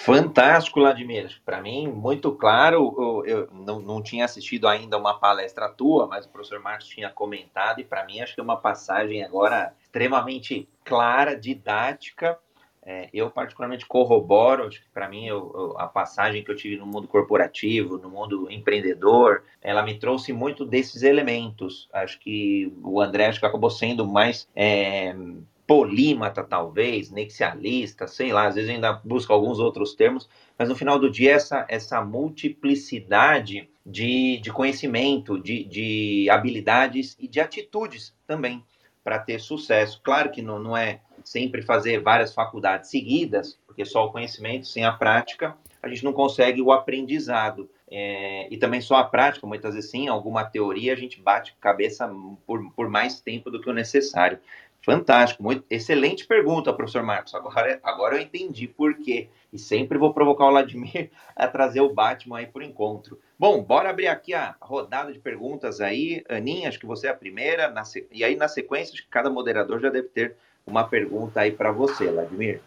Fantástico, 0.00 0.80
Vladimir. 0.80 1.40
Para 1.44 1.60
mim, 1.60 1.86
muito 1.86 2.32
claro. 2.32 2.94
Eu, 2.98 3.26
eu 3.26 3.48
não, 3.52 3.78
não, 3.80 4.02
tinha 4.02 4.24
assistido 4.24 4.66
ainda 4.66 4.98
uma 4.98 5.18
palestra 5.18 5.68
tua, 5.68 6.06
mas 6.06 6.26
o 6.26 6.28
professor 6.28 6.60
Marcos 6.60 6.88
tinha 6.88 7.08
comentado, 7.08 7.80
e 7.80 7.84
para 7.84 8.04
mim 8.04 8.20
acho 8.20 8.34
que 8.34 8.40
é 8.40 8.44
uma 8.44 8.56
passagem 8.56 9.22
agora 9.22 9.74
extremamente 9.80 10.68
clara, 10.84 11.36
didática. 11.36 12.38
É, 12.84 13.08
eu, 13.14 13.30
particularmente, 13.30 13.86
corroboro. 13.86 14.66
Acho 14.66 14.82
que 14.82 14.88
para 14.92 15.08
mim, 15.08 15.26
eu, 15.26 15.76
a 15.78 15.86
passagem 15.86 16.42
que 16.42 16.50
eu 16.50 16.56
tive 16.56 16.76
no 16.76 16.86
mundo 16.86 17.06
corporativo, 17.06 17.96
no 17.96 18.10
mundo 18.10 18.50
empreendedor, 18.50 19.44
ela 19.60 19.82
me 19.82 19.96
trouxe 19.96 20.32
muito 20.32 20.64
desses 20.64 21.04
elementos. 21.04 21.88
Acho 21.92 22.18
que 22.18 22.72
o 22.82 23.00
André 23.00 23.26
acho 23.26 23.38
que 23.38 23.46
acabou 23.46 23.70
sendo 23.70 24.04
mais. 24.04 24.48
É, 24.54 25.14
polímata, 25.66 26.42
talvez, 26.42 27.10
nexialista, 27.10 28.06
sei 28.06 28.32
lá, 28.32 28.46
às 28.46 28.54
vezes 28.54 28.70
ainda 28.70 28.92
busca 29.04 29.32
alguns 29.32 29.58
outros 29.58 29.94
termos, 29.94 30.28
mas 30.58 30.68
no 30.68 30.74
final 30.74 30.98
do 30.98 31.10
dia, 31.10 31.32
essa, 31.32 31.64
essa 31.68 32.02
multiplicidade 32.04 33.68
de, 33.84 34.38
de 34.38 34.52
conhecimento, 34.52 35.40
de, 35.40 35.64
de 35.64 36.28
habilidades 36.30 37.16
e 37.18 37.26
de 37.26 37.40
atitudes 37.40 38.14
também 38.26 38.64
para 39.02 39.18
ter 39.18 39.40
sucesso. 39.40 40.00
Claro 40.02 40.30
que 40.30 40.42
não, 40.42 40.58
não 40.58 40.76
é 40.76 41.00
sempre 41.24 41.62
fazer 41.62 42.00
várias 42.00 42.34
faculdades 42.34 42.90
seguidas, 42.90 43.58
porque 43.66 43.84
só 43.84 44.06
o 44.06 44.12
conhecimento 44.12 44.66
sem 44.66 44.84
a 44.84 44.92
prática 44.92 45.56
a 45.82 45.88
gente 45.88 46.04
não 46.04 46.12
consegue 46.12 46.62
o 46.62 46.70
aprendizado. 46.70 47.68
É, 47.90 48.46
e 48.50 48.56
também 48.56 48.80
só 48.80 48.94
a 48.96 49.04
prática, 49.04 49.46
muitas 49.46 49.74
vezes 49.74 49.90
sim, 49.90 50.08
alguma 50.08 50.44
teoria 50.44 50.92
a 50.92 50.96
gente 50.96 51.20
bate 51.20 51.54
cabeça 51.60 52.10
por, 52.46 52.72
por 52.72 52.88
mais 52.88 53.20
tempo 53.20 53.50
do 53.50 53.60
que 53.60 53.68
o 53.68 53.72
necessário. 53.74 54.38
Fantástico, 54.84 55.42
muito 55.42 55.64
excelente 55.70 56.26
pergunta, 56.26 56.72
professor 56.72 57.04
Marcos. 57.04 57.34
Agora, 57.34 57.80
agora 57.84 58.16
eu 58.16 58.20
entendi 58.20 58.66
por 58.66 58.94
quê. 58.94 59.28
E 59.52 59.58
sempre 59.58 59.96
vou 59.96 60.12
provocar 60.12 60.46
o 60.46 60.50
Vladimir 60.50 61.10
a 61.36 61.46
trazer 61.46 61.80
o 61.80 61.92
Batman 61.92 62.38
aí 62.38 62.46
por 62.46 62.62
encontro. 62.62 63.18
Bom, 63.38 63.62
bora 63.62 63.90
abrir 63.90 64.08
aqui 64.08 64.34
a 64.34 64.56
rodada 64.60 65.12
de 65.12 65.20
perguntas 65.20 65.80
aí. 65.80 66.24
Aninha, 66.28 66.68
acho 66.68 66.80
que 66.80 66.86
você 66.86 67.06
é 67.06 67.10
a 67.10 67.14
primeira. 67.14 67.68
Na, 67.68 67.84
e 68.10 68.24
aí, 68.24 68.34
na 68.34 68.48
sequência, 68.48 68.94
acho 68.94 69.04
que 69.04 69.08
cada 69.08 69.30
moderador 69.30 69.78
já 69.78 69.88
deve 69.88 70.08
ter 70.08 70.34
uma 70.66 70.84
pergunta 70.88 71.40
aí 71.40 71.52
para 71.52 71.70
você, 71.70 72.10
Vladimir. 72.10 72.60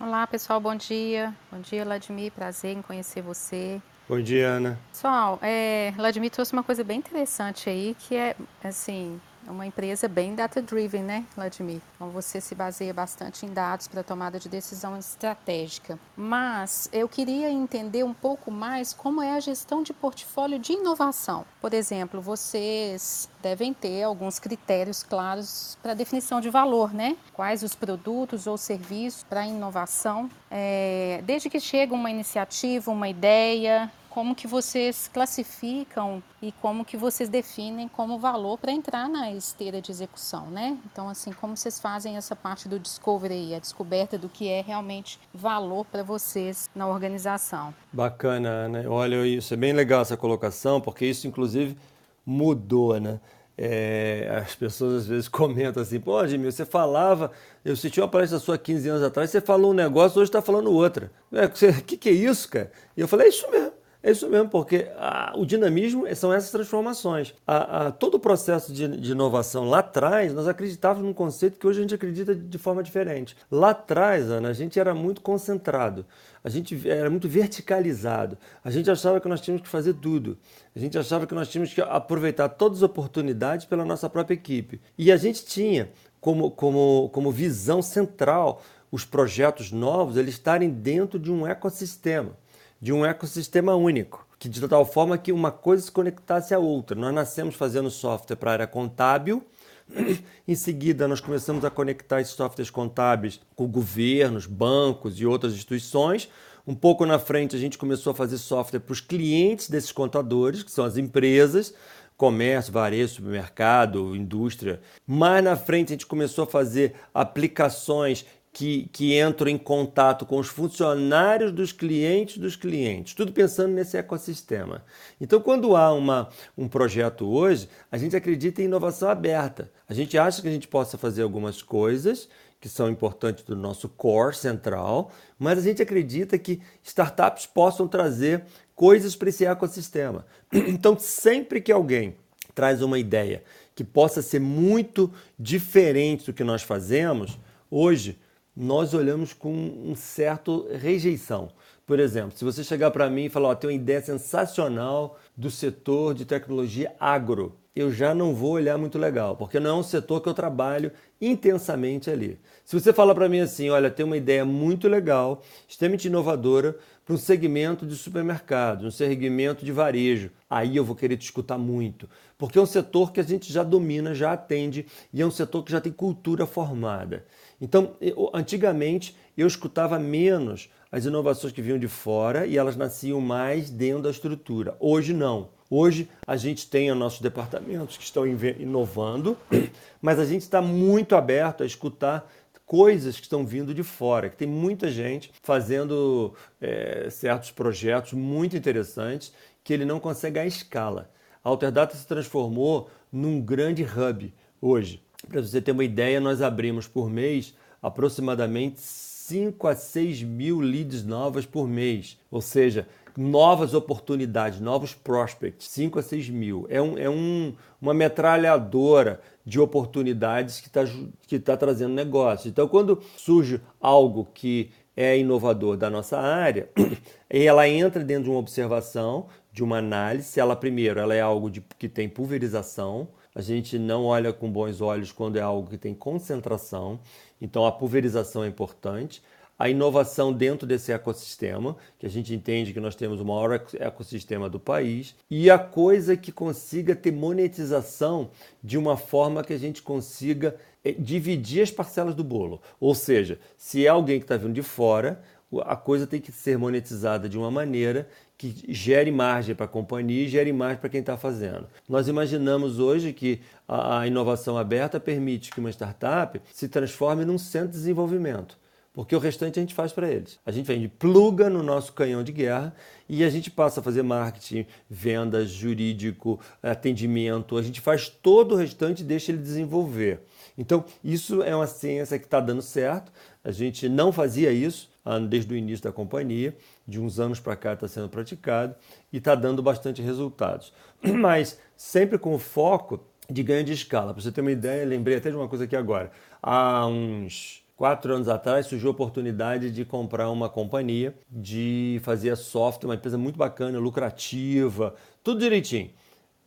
Olá, 0.00 0.26
pessoal, 0.26 0.60
bom 0.60 0.74
dia. 0.76 1.34
Bom 1.50 1.60
dia, 1.60 1.84
Vladimir. 1.84 2.30
Prazer 2.30 2.76
em 2.76 2.82
conhecer 2.82 3.22
você. 3.22 3.80
Bom 4.08 4.20
dia, 4.20 4.46
Ana. 4.46 4.78
Pessoal, 4.92 5.38
é, 5.42 5.90
Vladimir 5.96 6.30
trouxe 6.30 6.52
uma 6.52 6.62
coisa 6.62 6.84
bem 6.84 6.98
interessante 6.98 7.68
aí, 7.68 7.96
que 7.98 8.14
é, 8.14 8.36
assim, 8.62 9.20
é 9.46 9.50
uma 9.50 9.66
empresa 9.66 10.08
bem 10.08 10.34
data-driven, 10.34 11.02
né, 11.02 11.24
Vladimir? 11.36 11.80
Então 11.94 12.10
você 12.10 12.40
se 12.40 12.54
baseia 12.54 12.92
bastante 12.92 13.46
em 13.46 13.52
dados 13.52 13.86
para 13.86 14.02
tomada 14.02 14.38
de 14.40 14.48
decisão 14.48 14.96
estratégica. 14.98 15.98
Mas 16.16 16.88
eu 16.92 17.08
queria 17.08 17.50
entender 17.50 18.02
um 18.02 18.12
pouco 18.12 18.50
mais 18.50 18.92
como 18.92 19.22
é 19.22 19.36
a 19.36 19.40
gestão 19.40 19.82
de 19.82 19.92
portfólio 19.92 20.58
de 20.58 20.72
inovação. 20.72 21.44
Por 21.60 21.72
exemplo, 21.72 22.20
vocês 22.20 23.28
devem 23.40 23.72
ter 23.72 24.02
alguns 24.02 24.38
critérios 24.38 25.02
claros 25.02 25.78
para 25.82 25.94
definição 25.94 26.40
de 26.40 26.50
valor, 26.50 26.92
né? 26.92 27.16
Quais 27.32 27.62
os 27.62 27.74
produtos 27.74 28.46
ou 28.46 28.56
serviços 28.56 29.22
para 29.22 29.46
inovação. 29.46 30.28
É, 30.50 31.20
desde 31.24 31.48
que 31.48 31.60
chega 31.60 31.94
uma 31.94 32.10
iniciativa, 32.10 32.90
uma 32.90 33.08
ideia, 33.08 33.90
como 34.16 34.34
que 34.34 34.46
vocês 34.46 35.10
classificam 35.12 36.22
e 36.40 36.50
como 36.50 36.86
que 36.86 36.96
vocês 36.96 37.28
definem 37.28 37.86
como 37.86 38.18
valor 38.18 38.56
para 38.56 38.72
entrar 38.72 39.10
na 39.10 39.30
esteira 39.30 39.78
de 39.78 39.92
execução, 39.92 40.46
né? 40.46 40.78
Então, 40.90 41.06
assim, 41.06 41.34
como 41.34 41.54
vocês 41.54 41.78
fazem 41.78 42.16
essa 42.16 42.34
parte 42.34 42.66
do 42.66 42.80
discovery, 42.80 43.54
a 43.54 43.58
descoberta 43.58 44.16
do 44.16 44.26
que 44.26 44.48
é 44.48 44.62
realmente 44.62 45.20
valor 45.34 45.84
para 45.84 46.02
vocês 46.02 46.70
na 46.74 46.88
organização. 46.88 47.74
Bacana, 47.92 48.66
né? 48.70 48.88
Olha, 48.88 49.26
isso 49.26 49.52
é 49.52 49.56
bem 49.58 49.74
legal 49.74 50.00
essa 50.00 50.16
colocação, 50.16 50.80
porque 50.80 51.04
isso, 51.04 51.26
inclusive, 51.26 51.76
mudou, 52.24 52.98
né? 52.98 53.20
é, 53.58 54.42
as 54.44 54.54
pessoas 54.54 55.02
às 55.02 55.06
vezes 55.06 55.28
comentam 55.28 55.82
assim, 55.82 56.00
pô, 56.00 56.26
Jimmy, 56.26 56.50
você 56.50 56.64
falava, 56.64 57.32
eu 57.64 57.72
assisti 57.72 58.00
uma 58.00 58.08
palestra 58.08 58.38
sua 58.38 58.58
15 58.58 58.88
anos 58.88 59.02
atrás, 59.02 59.30
você 59.30 59.40
falou 59.40 59.72
um 59.72 59.74
negócio, 59.74 60.20
hoje 60.20 60.28
está 60.28 60.42
falando 60.42 60.70
outra. 60.70 61.10
O 61.30 61.36
é, 61.36 61.48
que, 61.82 61.96
que 61.96 62.08
é 62.08 62.12
isso, 62.12 62.48
cara? 62.48 62.70
E 62.96 63.00
eu 63.00 63.08
falei, 63.08 63.26
é 63.26 63.28
isso 63.30 63.50
mesmo. 63.50 63.75
É 64.06 64.12
isso 64.12 64.28
mesmo, 64.28 64.48
porque 64.48 64.86
a, 64.96 65.32
o 65.36 65.44
dinamismo 65.44 66.06
são 66.14 66.32
essas 66.32 66.52
transformações. 66.52 67.34
A, 67.44 67.88
a, 67.88 67.90
todo 67.90 68.14
o 68.14 68.20
processo 68.20 68.72
de, 68.72 68.86
de, 68.86 69.10
inovação 69.10 69.68
lá 69.68 69.80
atrás, 69.80 70.32
nós 70.32 70.46
acreditávamos 70.46 71.04
num 71.04 71.12
conceito 71.12 71.58
que 71.58 71.66
hoje 71.66 71.80
a 71.80 71.82
gente 71.82 71.96
acredita 71.96 72.32
de 72.32 72.56
forma 72.56 72.84
diferente. 72.84 73.36
Lá 73.50 73.70
atrás, 73.70 74.30
Ana, 74.30 74.50
a 74.50 74.52
gente 74.52 74.78
era 74.78 74.94
muito 74.94 75.20
concentrado, 75.20 76.06
a 76.44 76.48
gente 76.48 76.88
era 76.88 77.10
muito 77.10 77.28
verticalizado, 77.28 78.38
a 78.62 78.70
gente 78.70 78.88
achava 78.88 79.20
que 79.20 79.26
nós 79.26 79.40
tínhamos 79.40 79.62
que 79.62 79.68
fazer 79.68 79.94
tudo, 79.94 80.38
a 80.72 80.78
gente 80.78 80.96
achava 80.96 81.26
que 81.26 81.34
nós 81.34 81.48
tínhamos 81.48 81.74
que 81.74 81.80
aproveitar 81.80 82.48
todas 82.50 82.78
as 82.78 82.82
oportunidades 82.84 83.66
pela 83.66 83.84
nossa 83.84 84.08
própria 84.08 84.34
equipe. 84.34 84.80
E 84.96 85.10
a 85.10 85.16
gente 85.16 85.44
tinha 85.44 85.90
como, 86.20 86.52
como, 86.52 87.10
como 87.12 87.32
visão 87.32 87.82
central 87.82 88.62
os 88.88 89.04
projetos 89.04 89.72
novos 89.72 90.16
eles 90.16 90.34
estarem 90.34 90.70
dentro 90.70 91.18
de 91.18 91.32
um 91.32 91.44
ecossistema 91.44 92.36
de 92.80 92.92
um 92.92 93.04
ecossistema 93.04 93.74
único, 93.74 94.26
que 94.38 94.48
de 94.48 94.66
tal 94.68 94.84
forma 94.84 95.18
que 95.18 95.32
uma 95.32 95.50
coisa 95.50 95.82
se 95.82 95.90
conectasse 95.90 96.54
à 96.54 96.58
outra. 96.58 96.98
Nós 96.98 97.14
nascemos 97.14 97.54
fazendo 97.54 97.90
software 97.90 98.36
para 98.36 98.50
a 98.50 98.52
área 98.52 98.66
contábil, 98.66 99.44
em 100.46 100.54
seguida 100.54 101.06
nós 101.06 101.20
começamos 101.20 101.64
a 101.64 101.70
conectar 101.70 102.20
esses 102.20 102.34
softwares 102.34 102.70
contábeis 102.70 103.40
com 103.54 103.66
governos, 103.66 104.46
bancos 104.46 105.20
e 105.20 105.26
outras 105.26 105.52
instituições. 105.54 106.28
Um 106.66 106.74
pouco 106.74 107.06
na 107.06 107.18
frente 107.18 107.54
a 107.54 107.58
gente 107.58 107.78
começou 107.78 108.10
a 108.10 108.14
fazer 108.14 108.38
software 108.38 108.80
para 108.80 108.92
os 108.92 109.00
clientes 109.00 109.70
desses 109.70 109.92
contadores, 109.92 110.64
que 110.64 110.72
são 110.72 110.84
as 110.84 110.96
empresas, 110.96 111.72
comércio, 112.16 112.72
varejo, 112.72 113.14
supermercado, 113.14 114.16
indústria. 114.16 114.80
Mais 115.06 115.44
na 115.44 115.54
frente 115.56 115.88
a 115.88 115.94
gente 115.94 116.06
começou 116.06 116.44
a 116.44 116.48
fazer 116.48 116.94
aplicações 117.14 118.26
que, 118.56 118.88
que 118.90 119.20
entram 119.20 119.50
em 119.50 119.58
contato 119.58 120.24
com 120.24 120.38
os 120.38 120.48
funcionários 120.48 121.52
dos 121.52 121.72
clientes 121.72 122.38
dos 122.38 122.56
clientes, 122.56 123.12
tudo 123.12 123.30
pensando 123.30 123.74
nesse 123.74 123.98
ecossistema. 123.98 124.82
Então, 125.20 125.42
quando 125.42 125.76
há 125.76 125.92
uma, 125.92 126.30
um 126.56 126.66
projeto 126.66 127.26
hoje, 127.26 127.68
a 127.92 127.98
gente 127.98 128.16
acredita 128.16 128.62
em 128.62 128.64
inovação 128.64 129.10
aberta. 129.10 129.70
A 129.86 129.92
gente 129.92 130.16
acha 130.16 130.40
que 130.40 130.48
a 130.48 130.50
gente 130.50 130.66
possa 130.68 130.96
fazer 130.96 131.20
algumas 131.20 131.60
coisas 131.60 132.30
que 132.58 132.66
são 132.66 132.88
importantes 132.88 133.44
do 133.44 133.54
nosso 133.54 133.90
core 133.90 134.34
central, 134.34 135.12
mas 135.38 135.58
a 135.58 135.62
gente 135.62 135.82
acredita 135.82 136.38
que 136.38 136.62
startups 136.82 137.44
possam 137.44 137.86
trazer 137.86 138.42
coisas 138.74 139.14
para 139.14 139.28
esse 139.28 139.44
ecossistema. 139.44 140.24
Então, 140.50 140.98
sempre 140.98 141.60
que 141.60 141.70
alguém 141.70 142.16
traz 142.54 142.80
uma 142.80 142.98
ideia 142.98 143.44
que 143.74 143.84
possa 143.84 144.22
ser 144.22 144.40
muito 144.40 145.12
diferente 145.38 146.24
do 146.24 146.32
que 146.32 146.42
nós 146.42 146.62
fazemos, 146.62 147.38
hoje 147.70 148.18
nós 148.56 148.94
olhamos 148.94 149.32
com 149.34 149.52
um 149.52 149.94
certo 149.94 150.66
rejeição. 150.72 151.50
Por 151.86 152.00
exemplo, 152.00 152.36
se 152.36 152.44
você 152.44 152.64
chegar 152.64 152.90
para 152.90 153.10
mim 153.10 153.26
e 153.26 153.28
falar, 153.28 153.50
ó, 153.50 153.54
tem 153.54 153.68
uma 153.68 153.76
ideia 153.76 154.00
sensacional 154.00 155.18
do 155.36 155.50
setor 155.50 156.14
de 156.14 156.24
tecnologia 156.24 156.94
agro, 156.98 157.54
eu 157.76 157.92
já 157.92 158.14
não 158.14 158.34
vou 158.34 158.52
olhar 158.52 158.78
muito 158.78 158.98
legal, 158.98 159.36
porque 159.36 159.60
não 159.60 159.70
é 159.70 159.74
um 159.74 159.82
setor 159.82 160.22
que 160.22 160.28
eu 160.28 160.34
trabalho 160.34 160.90
intensamente 161.20 162.10
ali. 162.10 162.40
Se 162.64 162.78
você 162.78 162.90
fala 162.90 163.14
para 163.14 163.28
mim 163.28 163.40
assim, 163.40 163.68
olha, 163.68 163.90
tem 163.90 164.04
uma 164.04 164.16
ideia 164.16 164.46
muito 164.46 164.88
legal, 164.88 165.42
extremamente 165.68 166.08
inovadora 166.08 166.76
para 167.04 167.14
um 167.14 167.18
segmento 167.18 167.86
de 167.86 167.94
supermercado, 167.94 168.86
um 168.86 168.90
segmento 168.90 169.62
de 169.62 169.72
varejo, 169.72 170.30
aí 170.48 170.74
eu 170.74 170.84
vou 170.84 170.96
querer 170.96 171.18
te 171.18 171.24
escutar 171.24 171.58
muito, 171.58 172.08
porque 172.38 172.58
é 172.58 172.62
um 172.62 172.66
setor 172.66 173.12
que 173.12 173.20
a 173.20 173.22
gente 173.22 173.52
já 173.52 173.62
domina, 173.62 174.14
já 174.14 174.32
atende 174.32 174.86
e 175.12 175.20
é 175.20 175.26
um 175.26 175.30
setor 175.30 175.62
que 175.62 175.70
já 175.70 175.80
tem 175.80 175.92
cultura 175.92 176.46
formada. 176.46 177.26
Então, 177.60 177.96
eu, 178.00 178.30
antigamente, 178.34 179.16
eu 179.36 179.46
escutava 179.46 179.98
menos 179.98 180.68
as 180.90 181.04
inovações 181.04 181.52
que 181.52 181.62
vinham 181.62 181.78
de 181.78 181.88
fora 181.88 182.46
e 182.46 182.56
elas 182.56 182.76
nasciam 182.76 183.20
mais 183.20 183.70
dentro 183.70 184.02
da 184.02 184.10
estrutura. 184.10 184.76
Hoje, 184.78 185.12
não. 185.12 185.50
Hoje, 185.68 186.08
a 186.26 186.36
gente 186.36 186.68
tem 186.68 186.92
os 186.92 186.96
nossos 186.96 187.20
departamentos 187.20 187.96
que 187.96 188.04
estão 188.04 188.26
inovando, 188.26 189.36
mas 190.00 190.18
a 190.18 190.24
gente 190.24 190.42
está 190.42 190.62
muito 190.62 191.16
aberto 191.16 191.62
a 191.62 191.66
escutar 191.66 192.30
coisas 192.64 193.16
que 193.16 193.22
estão 193.22 193.46
vindo 193.46 193.72
de 193.72 193.82
fora, 193.82 194.28
que 194.28 194.36
tem 194.36 194.48
muita 194.48 194.90
gente 194.90 195.32
fazendo 195.42 196.34
é, 196.60 197.08
certos 197.10 197.50
projetos 197.50 198.12
muito 198.12 198.56
interessantes 198.56 199.32
que 199.62 199.72
ele 199.72 199.84
não 199.84 200.00
consegue 200.00 200.38
à 200.38 200.46
escala. 200.46 201.10
A 201.42 201.48
Alterdata 201.48 201.96
se 201.96 202.06
transformou 202.06 202.90
num 203.10 203.40
grande 203.40 203.84
hub 203.84 204.32
hoje. 204.60 205.02
Para 205.28 205.42
você 205.42 205.60
ter 205.60 205.72
uma 205.72 205.84
ideia, 205.84 206.20
nós 206.20 206.40
abrimos 206.40 206.86
por 206.86 207.10
mês 207.10 207.54
aproximadamente 207.82 208.80
5 208.80 209.66
a 209.66 209.74
6 209.74 210.22
mil 210.22 210.60
leads 210.60 211.04
novas 211.04 211.44
por 211.44 211.68
mês. 211.68 212.18
Ou 212.30 212.40
seja, 212.40 212.86
novas 213.16 213.74
oportunidades, 213.74 214.60
novos 214.60 214.94
prospects, 214.94 215.68
5 215.68 215.98
a 215.98 216.02
6 216.02 216.30
mil. 216.30 216.66
É, 216.68 216.80
um, 216.80 216.98
é 216.98 217.10
um, 217.10 217.54
uma 217.80 217.94
metralhadora 217.94 219.20
de 219.44 219.58
oportunidades 219.58 220.60
que 220.60 220.68
está 220.68 220.84
que 221.26 221.38
tá 221.38 221.56
trazendo 221.56 221.94
negócio. 221.94 222.48
Então, 222.48 222.68
quando 222.68 223.00
surge 223.16 223.60
algo 223.80 224.28
que 224.32 224.70
é 224.96 225.18
inovador 225.18 225.76
da 225.76 225.90
nossa 225.90 226.18
área, 226.18 226.68
ela 227.28 227.68
entra 227.68 228.02
dentro 228.02 228.24
de 228.24 228.30
uma 228.30 228.38
observação, 228.38 229.26
de 229.52 229.62
uma 229.62 229.78
análise. 229.78 230.38
Ela, 230.38 230.54
primeiro, 230.54 231.00
ela 231.00 231.14
é 231.14 231.20
algo 231.20 231.50
de, 231.50 231.62
que 231.78 231.88
tem 231.88 232.08
pulverização, 232.08 233.08
a 233.36 233.42
gente 233.42 233.78
não 233.78 234.06
olha 234.06 234.32
com 234.32 234.50
bons 234.50 234.80
olhos 234.80 235.12
quando 235.12 235.36
é 235.36 235.42
algo 235.42 235.68
que 235.68 235.76
tem 235.76 235.94
concentração, 235.94 236.98
então 237.38 237.66
a 237.66 237.70
pulverização 237.70 238.42
é 238.42 238.48
importante. 238.48 239.22
A 239.58 239.68
inovação 239.68 240.32
dentro 240.32 240.66
desse 240.66 240.90
ecossistema, 240.90 241.76
que 241.98 242.06
a 242.06 242.08
gente 242.08 242.34
entende 242.34 242.72
que 242.72 242.80
nós 242.80 242.94
temos 242.94 243.20
o 243.20 243.26
maior 243.26 243.62
ecossistema 243.78 244.48
do 244.48 244.58
país, 244.58 245.14
e 245.30 245.50
a 245.50 245.58
coisa 245.58 246.16
que 246.16 246.32
consiga 246.32 246.96
ter 246.96 247.12
monetização 247.12 248.30
de 248.64 248.78
uma 248.78 248.96
forma 248.96 249.44
que 249.44 249.52
a 249.52 249.58
gente 249.58 249.82
consiga 249.82 250.56
eh, 250.82 250.92
dividir 250.92 251.62
as 251.62 251.70
parcelas 251.70 252.14
do 252.14 252.24
bolo. 252.24 252.62
Ou 252.80 252.94
seja, 252.94 253.38
se 253.58 253.84
é 253.84 253.88
alguém 253.90 254.18
que 254.18 254.24
está 254.24 254.38
vindo 254.38 254.54
de 254.54 254.62
fora, 254.62 255.22
a 255.62 255.76
coisa 255.76 256.06
tem 256.06 256.22
que 256.22 256.32
ser 256.32 256.56
monetizada 256.56 257.28
de 257.28 257.36
uma 257.36 257.50
maneira 257.50 258.08
que 258.38 258.64
gere 258.68 259.10
margem 259.10 259.54
para 259.54 259.64
a 259.64 259.68
companhia 259.68 260.24
e 260.24 260.28
gere 260.28 260.52
margem 260.52 260.78
para 260.78 260.90
quem 260.90 261.00
está 261.00 261.16
fazendo. 261.16 261.66
Nós 261.88 262.08
imaginamos 262.08 262.78
hoje 262.78 263.12
que 263.12 263.40
a 263.66 264.06
inovação 264.06 264.58
aberta 264.58 265.00
permite 265.00 265.50
que 265.50 265.60
uma 265.60 265.70
startup 265.70 266.40
se 266.52 266.68
transforme 266.68 267.24
num 267.24 267.38
centro 267.38 267.68
de 267.68 267.78
desenvolvimento 267.78 268.58
porque 268.96 269.14
o 269.14 269.18
restante 269.18 269.58
a 269.58 269.62
gente 269.62 269.74
faz 269.74 269.92
para 269.92 270.10
eles. 270.10 270.38
A 270.46 270.50
gente 270.50 270.64
vende, 270.64 270.88
pluga 270.88 271.50
no 271.50 271.62
nosso 271.62 271.92
canhão 271.92 272.24
de 272.24 272.32
guerra 272.32 272.74
e 273.06 273.22
a 273.22 273.28
gente 273.28 273.50
passa 273.50 273.80
a 273.80 273.82
fazer 273.82 274.02
marketing, 274.02 274.64
vendas, 274.88 275.50
jurídico, 275.50 276.40
atendimento, 276.62 277.58
a 277.58 277.62
gente 277.62 277.78
faz 277.78 278.08
todo 278.08 278.52
o 278.52 278.56
restante 278.56 279.02
e 279.02 279.04
deixa 279.04 279.32
ele 279.32 279.42
desenvolver. 279.42 280.22
Então, 280.56 280.82
isso 281.04 281.42
é 281.42 281.54
uma 281.54 281.66
ciência 281.66 282.18
que 282.18 282.24
está 282.24 282.40
dando 282.40 282.62
certo. 282.62 283.12
A 283.44 283.50
gente 283.50 283.86
não 283.86 284.10
fazia 284.10 284.50
isso 284.50 284.88
desde 285.28 285.52
o 285.52 285.56
início 285.56 285.84
da 285.84 285.92
companhia, 285.92 286.56
de 286.86 287.00
uns 287.00 287.20
anos 287.20 287.40
para 287.40 287.56
cá 287.56 287.72
está 287.72 287.86
sendo 287.86 288.08
praticado 288.08 288.74
e 289.12 289.18
está 289.18 289.34
dando 289.34 289.62
bastante 289.62 290.02
resultados. 290.02 290.72
Mas 291.02 291.58
sempre 291.76 292.18
com 292.18 292.38
foco 292.38 293.00
de 293.28 293.42
ganho 293.42 293.64
de 293.64 293.72
escala. 293.72 294.12
Para 294.12 294.22
você 294.22 294.32
ter 294.32 294.40
uma 294.40 294.52
ideia, 294.52 294.84
lembrei 294.84 295.16
até 295.16 295.30
de 295.30 295.36
uma 295.36 295.48
coisa 295.48 295.64
aqui 295.64 295.76
agora. 295.76 296.10
Há 296.42 296.86
uns 296.86 297.64
quatro 297.76 298.14
anos 298.14 298.28
atrás 298.28 298.66
surgiu 298.66 298.88
a 298.88 298.92
oportunidade 298.92 299.70
de 299.70 299.84
comprar 299.84 300.30
uma 300.30 300.48
companhia 300.48 301.14
de 301.30 302.00
fazer 302.02 302.34
software, 302.36 302.88
uma 302.88 302.94
empresa 302.94 303.18
muito 303.18 303.36
bacana, 303.36 303.78
lucrativa, 303.78 304.94
tudo 305.22 305.40
direitinho, 305.40 305.90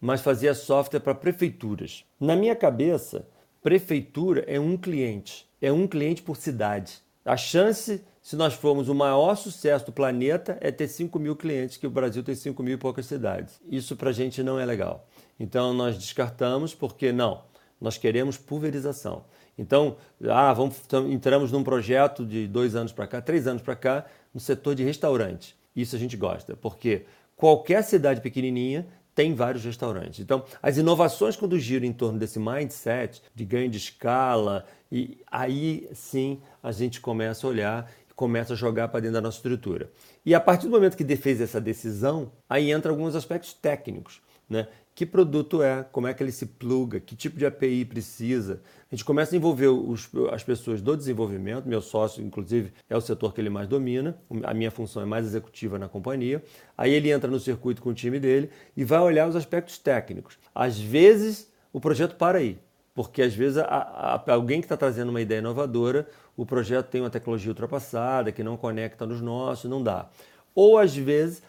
mas 0.01 0.21
fazia 0.21 0.53
software 0.53 0.99
para 0.99 1.13
prefeituras. 1.13 2.03
Na 2.19 2.35
minha 2.35 2.55
cabeça, 2.55 3.27
prefeitura 3.61 4.43
é 4.47 4.59
um 4.59 4.75
cliente, 4.75 5.47
é 5.61 5.71
um 5.71 5.87
cliente 5.87 6.21
por 6.23 6.37
cidade. 6.37 6.99
A 7.23 7.37
chance, 7.37 8.03
se 8.29 8.35
nós 8.35 8.53
formos 8.53 8.87
o 8.89 8.93
maior 8.93 9.33
sucesso 9.33 9.87
do 9.87 9.91
planeta, 9.91 10.55
é 10.61 10.69
ter 10.69 10.87
5 10.87 11.17
mil 11.17 11.35
clientes, 11.35 11.77
que 11.77 11.87
o 11.87 11.89
Brasil 11.89 12.21
tem 12.21 12.35
5 12.35 12.61
mil 12.61 12.75
e 12.75 12.77
poucas 12.77 13.07
cidades. 13.07 13.59
Isso 13.67 13.95
para 13.95 14.11
a 14.11 14.13
gente 14.13 14.43
não 14.43 14.59
é 14.59 14.65
legal. 14.67 15.07
Então 15.39 15.73
nós 15.73 15.97
descartamos 15.97 16.75
porque 16.75 17.11
não, 17.11 17.41
nós 17.81 17.97
queremos 17.97 18.37
pulverização. 18.37 19.25
Então, 19.57 19.97
ah, 20.29 20.53
vamos, 20.53 20.79
entramos 21.09 21.51
num 21.51 21.63
projeto 21.63 22.23
de 22.23 22.45
dois 22.45 22.75
anos 22.75 22.91
para 22.91 23.07
cá, 23.07 23.19
três 23.19 23.47
anos 23.47 23.63
para 23.63 23.75
cá, 23.75 24.05
no 24.31 24.39
setor 24.39 24.75
de 24.75 24.83
restaurante. 24.83 25.55
Isso 25.75 25.95
a 25.95 25.99
gente 25.99 26.15
gosta, 26.15 26.55
porque 26.55 27.07
qualquer 27.35 27.83
cidade 27.83 28.21
pequenininha 28.21 28.85
tem 29.19 29.33
vários 29.33 29.65
restaurantes. 29.65 30.19
Então, 30.19 30.45
as 30.61 30.77
inovações 30.77 31.35
quando 31.35 31.59
giram 31.59 31.85
em 31.85 31.91
torno 31.91 32.17
desse 32.17 32.39
mindset 32.39 33.21
de 33.35 33.43
ganho 33.43 33.69
de 33.69 33.77
escala, 33.77 34.65
e 34.91 35.17
aí 35.29 35.89
sim 35.93 36.39
a 36.63 36.71
gente 36.71 37.01
começa 37.01 37.45
a 37.45 37.49
olhar 37.49 37.91
começa 38.19 38.51
a 38.51 38.55
jogar 38.57 38.89
para 38.89 38.99
dentro 38.99 39.13
da 39.13 39.21
nossa 39.21 39.37
estrutura. 39.37 39.89
E 40.25 40.35
a 40.35 40.41
partir 40.41 40.67
do 40.67 40.71
momento 40.71 40.97
que 40.97 41.15
fez 41.15 41.39
essa 41.39 41.61
decisão, 41.61 42.33
aí 42.49 42.69
entra 42.69 42.91
alguns 42.91 43.15
aspectos 43.15 43.53
técnicos. 43.53 44.21
Né? 44.49 44.67
Que 44.93 45.05
produto 45.05 45.63
é, 45.63 45.85
como 45.89 46.05
é 46.05 46.13
que 46.13 46.21
ele 46.21 46.33
se 46.33 46.45
pluga, 46.45 46.99
que 46.99 47.15
tipo 47.15 47.37
de 47.37 47.45
API 47.45 47.85
precisa. 47.85 48.61
A 48.91 48.93
gente 48.93 49.05
começa 49.05 49.33
a 49.33 49.37
envolver 49.37 49.67
os, 49.67 50.09
as 50.33 50.43
pessoas 50.43 50.81
do 50.81 50.97
desenvolvimento, 50.97 51.65
meu 51.65 51.81
sócio, 51.81 52.21
inclusive, 52.21 52.73
é 52.89 52.97
o 52.97 52.99
setor 52.99 53.33
que 53.33 53.39
ele 53.39 53.49
mais 53.49 53.69
domina, 53.69 54.17
a 54.43 54.53
minha 54.53 54.69
função 54.69 55.01
é 55.01 55.05
mais 55.05 55.25
executiva 55.25 55.79
na 55.79 55.87
companhia. 55.87 56.43
Aí 56.77 56.91
ele 56.91 57.09
entra 57.09 57.31
no 57.31 57.39
circuito 57.39 57.81
com 57.81 57.91
o 57.91 57.93
time 57.93 58.19
dele 58.19 58.49
e 58.75 58.83
vai 58.83 58.99
olhar 58.99 59.29
os 59.29 59.35
aspectos 59.37 59.77
técnicos. 59.77 60.37
Às 60.53 60.77
vezes, 60.77 61.49
o 61.71 61.79
projeto 61.79 62.17
para 62.17 62.39
aí, 62.39 62.59
porque 62.93 63.21
às 63.21 63.33
vezes 63.33 63.59
a, 63.59 63.63
a, 63.63 64.33
alguém 64.33 64.59
que 64.59 64.65
está 64.65 64.75
trazendo 64.75 65.07
uma 65.07 65.21
ideia 65.21 65.39
inovadora, 65.39 66.05
o 66.39 66.45
projeto 66.45 66.87
tem 66.87 67.01
uma 67.01 67.09
tecnologia 67.09 67.51
ultrapassada, 67.51 68.31
que 68.31 68.41
não 68.41 68.55
conecta 68.55 69.05
nos 69.05 69.19
nossos, 69.19 69.69
não 69.69 69.83
dá. 69.83 70.07
Ou 70.55 70.77
às 70.77 70.95
vezes 70.95 71.43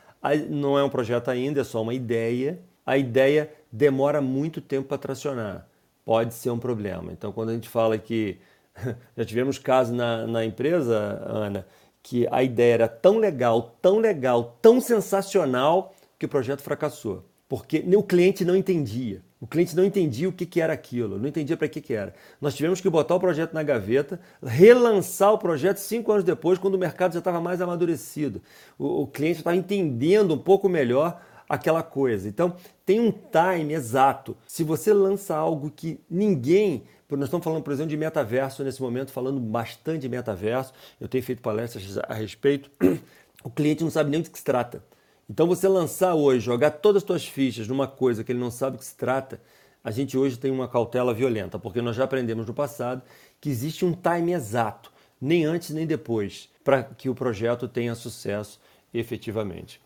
não 0.48 0.76
é 0.76 0.82
um 0.82 0.88
projeto 0.88 1.30
ainda, 1.30 1.60
é 1.60 1.64
só 1.64 1.80
uma 1.80 1.94
ideia, 1.94 2.58
a 2.84 2.98
ideia 2.98 3.48
demora 3.70 4.20
muito 4.20 4.60
tempo 4.60 4.88
para 4.88 4.98
tracionar. 4.98 5.68
Pode 6.04 6.34
ser 6.34 6.50
um 6.50 6.58
problema. 6.58 7.12
Então, 7.12 7.30
quando 7.30 7.50
a 7.50 7.52
gente 7.52 7.68
fala 7.68 7.96
que 7.96 8.38
já 9.16 9.24
tivemos 9.24 9.58
casos 9.60 9.96
na, 9.96 10.26
na 10.26 10.44
empresa, 10.44 11.22
Ana, 11.24 11.64
que 12.02 12.26
a 12.28 12.42
ideia 12.42 12.74
era 12.74 12.88
tão 12.88 13.18
legal, 13.18 13.76
tão 13.80 14.00
legal, 14.00 14.58
tão 14.60 14.80
sensacional 14.80 15.94
que 16.18 16.26
o 16.26 16.28
projeto 16.28 16.62
fracassou, 16.62 17.24
porque 17.48 17.84
o 17.96 18.02
cliente 18.02 18.44
não 18.44 18.56
entendia. 18.56 19.22
O 19.40 19.46
cliente 19.46 19.74
não 19.74 19.84
entendia 19.84 20.28
o 20.28 20.32
que, 20.32 20.44
que 20.44 20.60
era 20.60 20.72
aquilo, 20.72 21.18
não 21.18 21.26
entendia 21.26 21.56
para 21.56 21.66
que, 21.66 21.80
que 21.80 21.94
era. 21.94 22.14
Nós 22.40 22.54
tivemos 22.54 22.78
que 22.80 22.90
botar 22.90 23.14
o 23.14 23.20
projeto 23.20 23.54
na 23.54 23.62
gaveta, 23.62 24.20
relançar 24.42 25.32
o 25.32 25.38
projeto 25.38 25.78
cinco 25.78 26.12
anos 26.12 26.24
depois, 26.24 26.58
quando 26.58 26.74
o 26.74 26.78
mercado 26.78 27.14
já 27.14 27.20
estava 27.20 27.40
mais 27.40 27.62
amadurecido. 27.62 28.42
O, 28.78 29.02
o 29.02 29.06
cliente 29.06 29.38
estava 29.38 29.56
entendendo 29.56 30.34
um 30.34 30.38
pouco 30.38 30.68
melhor 30.68 31.22
aquela 31.48 31.82
coisa. 31.82 32.28
Então, 32.28 32.54
tem 32.84 33.00
um 33.00 33.10
time 33.10 33.72
exato. 33.72 34.36
Se 34.46 34.62
você 34.62 34.92
lança 34.92 35.34
algo 35.34 35.70
que 35.70 35.98
ninguém. 36.08 36.84
Nós 37.10 37.24
estamos 37.24 37.42
falando, 37.42 37.64
por 37.64 37.72
exemplo, 37.72 37.90
de 37.90 37.96
metaverso 37.96 38.62
nesse 38.62 38.80
momento, 38.80 39.10
falando 39.10 39.40
bastante 39.40 40.02
de 40.02 40.08
metaverso. 40.08 40.72
Eu 41.00 41.08
tenho 41.08 41.24
feito 41.24 41.42
palestras 41.42 41.98
a 41.98 42.14
respeito. 42.14 42.70
O 43.42 43.48
cliente 43.48 43.82
não 43.82 43.90
sabe 43.90 44.10
nem 44.10 44.20
do 44.20 44.28
que 44.28 44.36
se 44.36 44.44
trata. 44.44 44.84
Então 45.30 45.46
você 45.46 45.68
lançar 45.68 46.16
hoje, 46.16 46.44
jogar 46.44 46.72
todas 46.72 47.04
as 47.04 47.06
suas 47.06 47.24
fichas 47.24 47.68
numa 47.68 47.86
coisa 47.86 48.24
que 48.24 48.32
ele 48.32 48.40
não 48.40 48.50
sabe 48.50 48.74
o 48.74 48.78
que 48.80 48.84
se 48.84 48.96
trata, 48.96 49.40
a 49.82 49.92
gente 49.92 50.18
hoje 50.18 50.36
tem 50.36 50.50
uma 50.50 50.66
cautela 50.66 51.14
violenta, 51.14 51.56
porque 51.56 51.80
nós 51.80 51.94
já 51.94 52.02
aprendemos 52.02 52.48
no 52.48 52.52
passado 52.52 53.00
que 53.40 53.48
existe 53.48 53.84
um 53.84 53.92
time 53.92 54.32
exato, 54.32 54.90
nem 55.20 55.44
antes 55.44 55.70
nem 55.70 55.86
depois, 55.86 56.48
para 56.64 56.82
que 56.82 57.08
o 57.08 57.14
projeto 57.14 57.68
tenha 57.68 57.94
sucesso 57.94 58.60
efetivamente. 58.92 59.80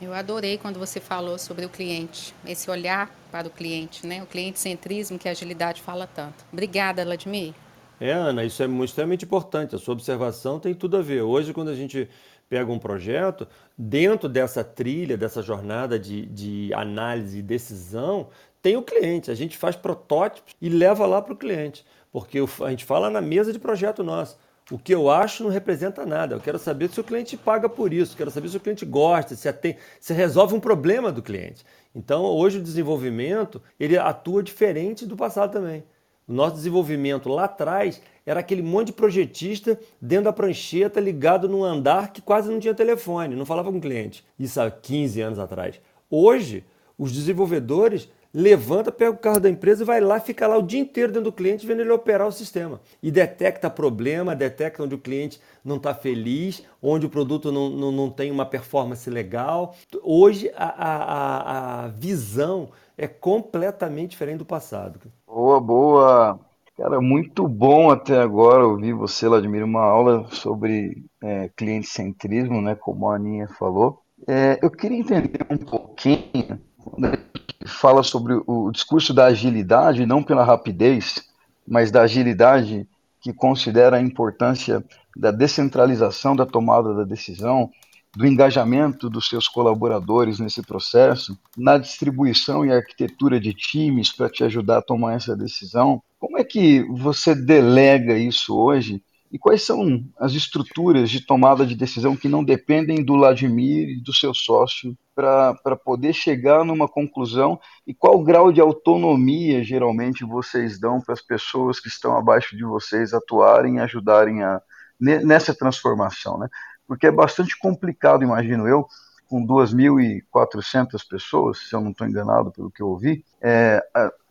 Eu 0.00 0.14
adorei 0.14 0.56
quando 0.56 0.78
você 0.78 1.00
falou 1.00 1.36
sobre 1.36 1.64
o 1.64 1.68
cliente, 1.68 2.32
esse 2.46 2.70
olhar 2.70 3.12
para 3.32 3.48
o 3.48 3.50
cliente, 3.50 4.06
né? 4.06 4.22
O 4.22 4.26
cliente 4.26 4.60
centrismo 4.60 5.18
que 5.18 5.28
a 5.28 5.32
agilidade 5.32 5.82
fala 5.82 6.06
tanto. 6.06 6.44
Obrigada, 6.52 7.04
Vladimir. 7.04 7.54
É, 8.00 8.12
Ana, 8.12 8.44
isso 8.44 8.62
é 8.62 8.66
extremamente 8.84 9.24
importante. 9.24 9.74
A 9.74 9.78
sua 9.78 9.94
observação 9.94 10.60
tem 10.60 10.72
tudo 10.72 10.96
a 10.96 11.02
ver. 11.02 11.22
Hoje, 11.22 11.52
quando 11.52 11.70
a 11.70 11.74
gente 11.74 12.08
pega 12.48 12.72
um 12.72 12.78
projeto, 12.78 13.46
dentro 13.76 14.28
dessa 14.28 14.64
trilha, 14.64 15.16
dessa 15.16 15.42
jornada 15.42 15.98
de, 15.98 16.26
de 16.26 16.72
análise 16.72 17.38
e 17.38 17.42
decisão, 17.42 18.28
tem 18.62 18.76
o 18.76 18.82
cliente. 18.82 19.30
A 19.30 19.34
gente 19.34 19.56
faz 19.56 19.76
protótipos 19.76 20.54
e 20.60 20.68
leva 20.68 21.06
lá 21.06 21.20
para 21.20 21.34
o 21.34 21.36
cliente. 21.36 21.84
Porque 22.10 22.38
a 22.38 22.70
gente 22.70 22.84
fala 22.84 23.10
na 23.10 23.20
mesa 23.20 23.52
de 23.52 23.58
projeto 23.58 24.02
nosso. 24.02 24.38
O 24.70 24.78
que 24.78 24.94
eu 24.94 25.10
acho 25.10 25.42
não 25.42 25.50
representa 25.50 26.04
nada. 26.04 26.34
Eu 26.34 26.40
quero 26.40 26.58
saber 26.58 26.90
se 26.90 27.00
o 27.00 27.04
cliente 27.04 27.36
paga 27.36 27.68
por 27.68 27.92
isso, 27.92 28.16
quero 28.16 28.30
saber 28.30 28.48
se 28.48 28.56
o 28.56 28.60
cliente 28.60 28.84
gosta, 28.84 29.34
se, 29.34 29.48
atende, 29.48 29.78
se 29.98 30.12
resolve 30.12 30.54
um 30.54 30.60
problema 30.60 31.10
do 31.10 31.22
cliente. 31.22 31.64
Então, 31.94 32.24
hoje 32.24 32.58
o 32.58 32.62
desenvolvimento 32.62 33.62
ele 33.80 33.96
atua 33.96 34.42
diferente 34.42 35.06
do 35.06 35.16
passado 35.16 35.52
também. 35.52 35.84
O 36.28 36.32
nosso 36.34 36.56
desenvolvimento 36.56 37.30
lá 37.30 37.44
atrás 37.44 38.02
era 38.26 38.40
aquele 38.40 38.60
monte 38.60 38.88
de 38.88 38.92
projetista 38.92 39.80
dentro 39.98 40.26
da 40.26 40.32
prancheta, 40.32 41.00
ligado 41.00 41.48
num 41.48 41.64
andar 41.64 42.12
que 42.12 42.20
quase 42.20 42.50
não 42.50 42.60
tinha 42.60 42.74
telefone, 42.74 43.34
não 43.34 43.46
falava 43.46 43.72
com 43.72 43.78
o 43.78 43.80
cliente. 43.80 44.22
Isso 44.38 44.60
há 44.60 44.70
15 44.70 45.22
anos 45.22 45.38
atrás. 45.38 45.80
Hoje, 46.10 46.66
os 46.98 47.12
desenvolvedores 47.12 48.10
levanta, 48.32 48.92
pega 48.92 49.10
o 49.10 49.16
carro 49.16 49.40
da 49.40 49.48
empresa 49.48 49.82
e 49.82 49.86
vai 49.86 50.02
lá, 50.02 50.20
fica 50.20 50.46
lá 50.46 50.58
o 50.58 50.62
dia 50.62 50.78
inteiro 50.78 51.10
dentro 51.10 51.30
do 51.30 51.32
cliente 51.34 51.66
vendo 51.66 51.80
ele 51.80 51.90
operar 51.90 52.28
o 52.28 52.32
sistema. 52.32 52.78
E 53.02 53.10
detecta 53.10 53.70
problema, 53.70 54.36
detecta 54.36 54.82
onde 54.82 54.94
o 54.94 54.98
cliente 54.98 55.40
não 55.64 55.76
está 55.76 55.94
feliz, 55.94 56.62
onde 56.82 57.06
o 57.06 57.10
produto 57.10 57.50
não, 57.50 57.70
não, 57.70 57.90
não 57.90 58.10
tem 58.10 58.30
uma 58.30 58.44
performance 58.44 59.08
legal. 59.08 59.74
Hoje 60.02 60.52
a, 60.54 60.66
a, 60.66 61.84
a 61.84 61.88
visão 61.88 62.68
é 62.98 63.08
completamente 63.08 64.10
diferente 64.10 64.38
do 64.38 64.44
passado. 64.44 65.00
Boa, 65.28 65.60
boa. 65.60 66.40
Cara, 66.74 67.02
muito 67.02 67.46
bom 67.46 67.90
até 67.90 68.18
agora 68.18 68.66
ouvir 68.66 68.94
você, 68.94 69.28
Vladimir, 69.28 69.62
uma 69.62 69.82
aula 69.82 70.26
sobre 70.30 71.04
é, 71.22 71.50
cliente-centrismo, 71.54 72.62
né, 72.62 72.74
como 72.74 73.10
a 73.10 73.16
Aninha 73.16 73.46
falou. 73.46 74.00
É, 74.26 74.58
eu 74.62 74.70
queria 74.70 74.98
entender 74.98 75.46
um 75.50 75.58
pouquinho, 75.58 76.58
quando 76.78 77.18
fala 77.66 78.02
sobre 78.02 78.40
o 78.46 78.70
discurso 78.70 79.12
da 79.12 79.26
agilidade, 79.26 80.06
não 80.06 80.22
pela 80.22 80.42
rapidez, 80.42 81.22
mas 81.66 81.90
da 81.90 82.02
agilidade 82.02 82.88
que 83.20 83.32
considera 83.32 83.98
a 83.98 84.00
importância 84.00 84.82
da 85.14 85.30
descentralização 85.30 86.34
da 86.34 86.46
tomada 86.46 86.94
da 86.94 87.04
decisão, 87.04 87.70
do 88.16 88.26
engajamento 88.26 89.08
dos 89.10 89.28
seus 89.28 89.46
colaboradores 89.46 90.38
nesse 90.38 90.62
processo, 90.62 91.38
na 91.56 91.78
distribuição 91.78 92.64
e 92.64 92.72
arquitetura 92.72 93.38
de 93.38 93.52
times 93.52 94.10
para 94.12 94.28
te 94.28 94.42
ajudar 94.44 94.78
a 94.78 94.82
tomar 94.82 95.14
essa 95.14 95.36
decisão. 95.36 96.02
Como 96.18 96.38
é 96.38 96.44
que 96.44 96.82
você 96.90 97.34
delega 97.34 98.16
isso 98.16 98.56
hoje 98.56 99.02
e 99.30 99.38
quais 99.38 99.62
são 99.62 100.02
as 100.18 100.32
estruturas 100.32 101.10
de 101.10 101.20
tomada 101.20 101.66
de 101.66 101.74
decisão 101.74 102.16
que 102.16 102.28
não 102.28 102.42
dependem 102.42 103.04
do 103.04 103.14
Vladimir 103.14 103.88
e 103.90 104.00
do 104.00 104.12
seu 104.12 104.32
sócio 104.32 104.96
para 105.14 105.76
poder 105.84 106.14
chegar 106.14 106.64
numa 106.64 106.88
conclusão? 106.88 107.60
E 107.86 107.92
qual 107.92 108.22
grau 108.22 108.50
de 108.50 108.60
autonomia 108.60 109.62
geralmente 109.62 110.24
vocês 110.24 110.80
dão 110.80 111.00
para 111.00 111.12
as 111.12 111.20
pessoas 111.20 111.78
que 111.78 111.88
estão 111.88 112.16
abaixo 112.16 112.56
de 112.56 112.64
vocês 112.64 113.12
atuarem 113.12 113.76
e 113.76 113.80
ajudarem 113.80 114.42
a, 114.42 114.62
nessa 114.98 115.54
transformação? 115.54 116.38
Né? 116.38 116.48
Porque 116.88 117.06
é 117.06 117.12
bastante 117.12 117.56
complicado, 117.56 118.24
imagino 118.24 118.66
eu, 118.66 118.88
com 119.28 119.46
2.400 119.46 121.06
pessoas, 121.08 121.58
se 121.68 121.76
eu 121.76 121.80
não 121.82 121.90
estou 121.90 122.06
enganado 122.06 122.50
pelo 122.50 122.70
que 122.70 122.82
eu 122.82 122.88
ouvi, 122.88 123.22
é, 123.42 123.80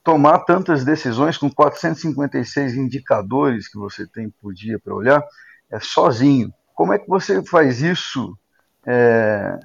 tomar 0.04 0.40
tantas 0.40 0.84
decisões 0.84 1.38
com 1.38 1.50
456 1.50 2.76
indicadores 2.76 3.68
que 3.68 3.78
você 3.78 4.08
tem 4.08 4.30
por 4.42 4.54
dia 4.54 4.80
para 4.80 4.96
olhar, 4.96 5.24
é, 5.70 5.80
sozinho. 5.80 6.52
Como 6.74 6.94
é 6.94 6.98
que 6.98 7.08
você 7.08 7.44
faz 7.44 7.82
isso 7.82 8.36
é, 8.86 9.60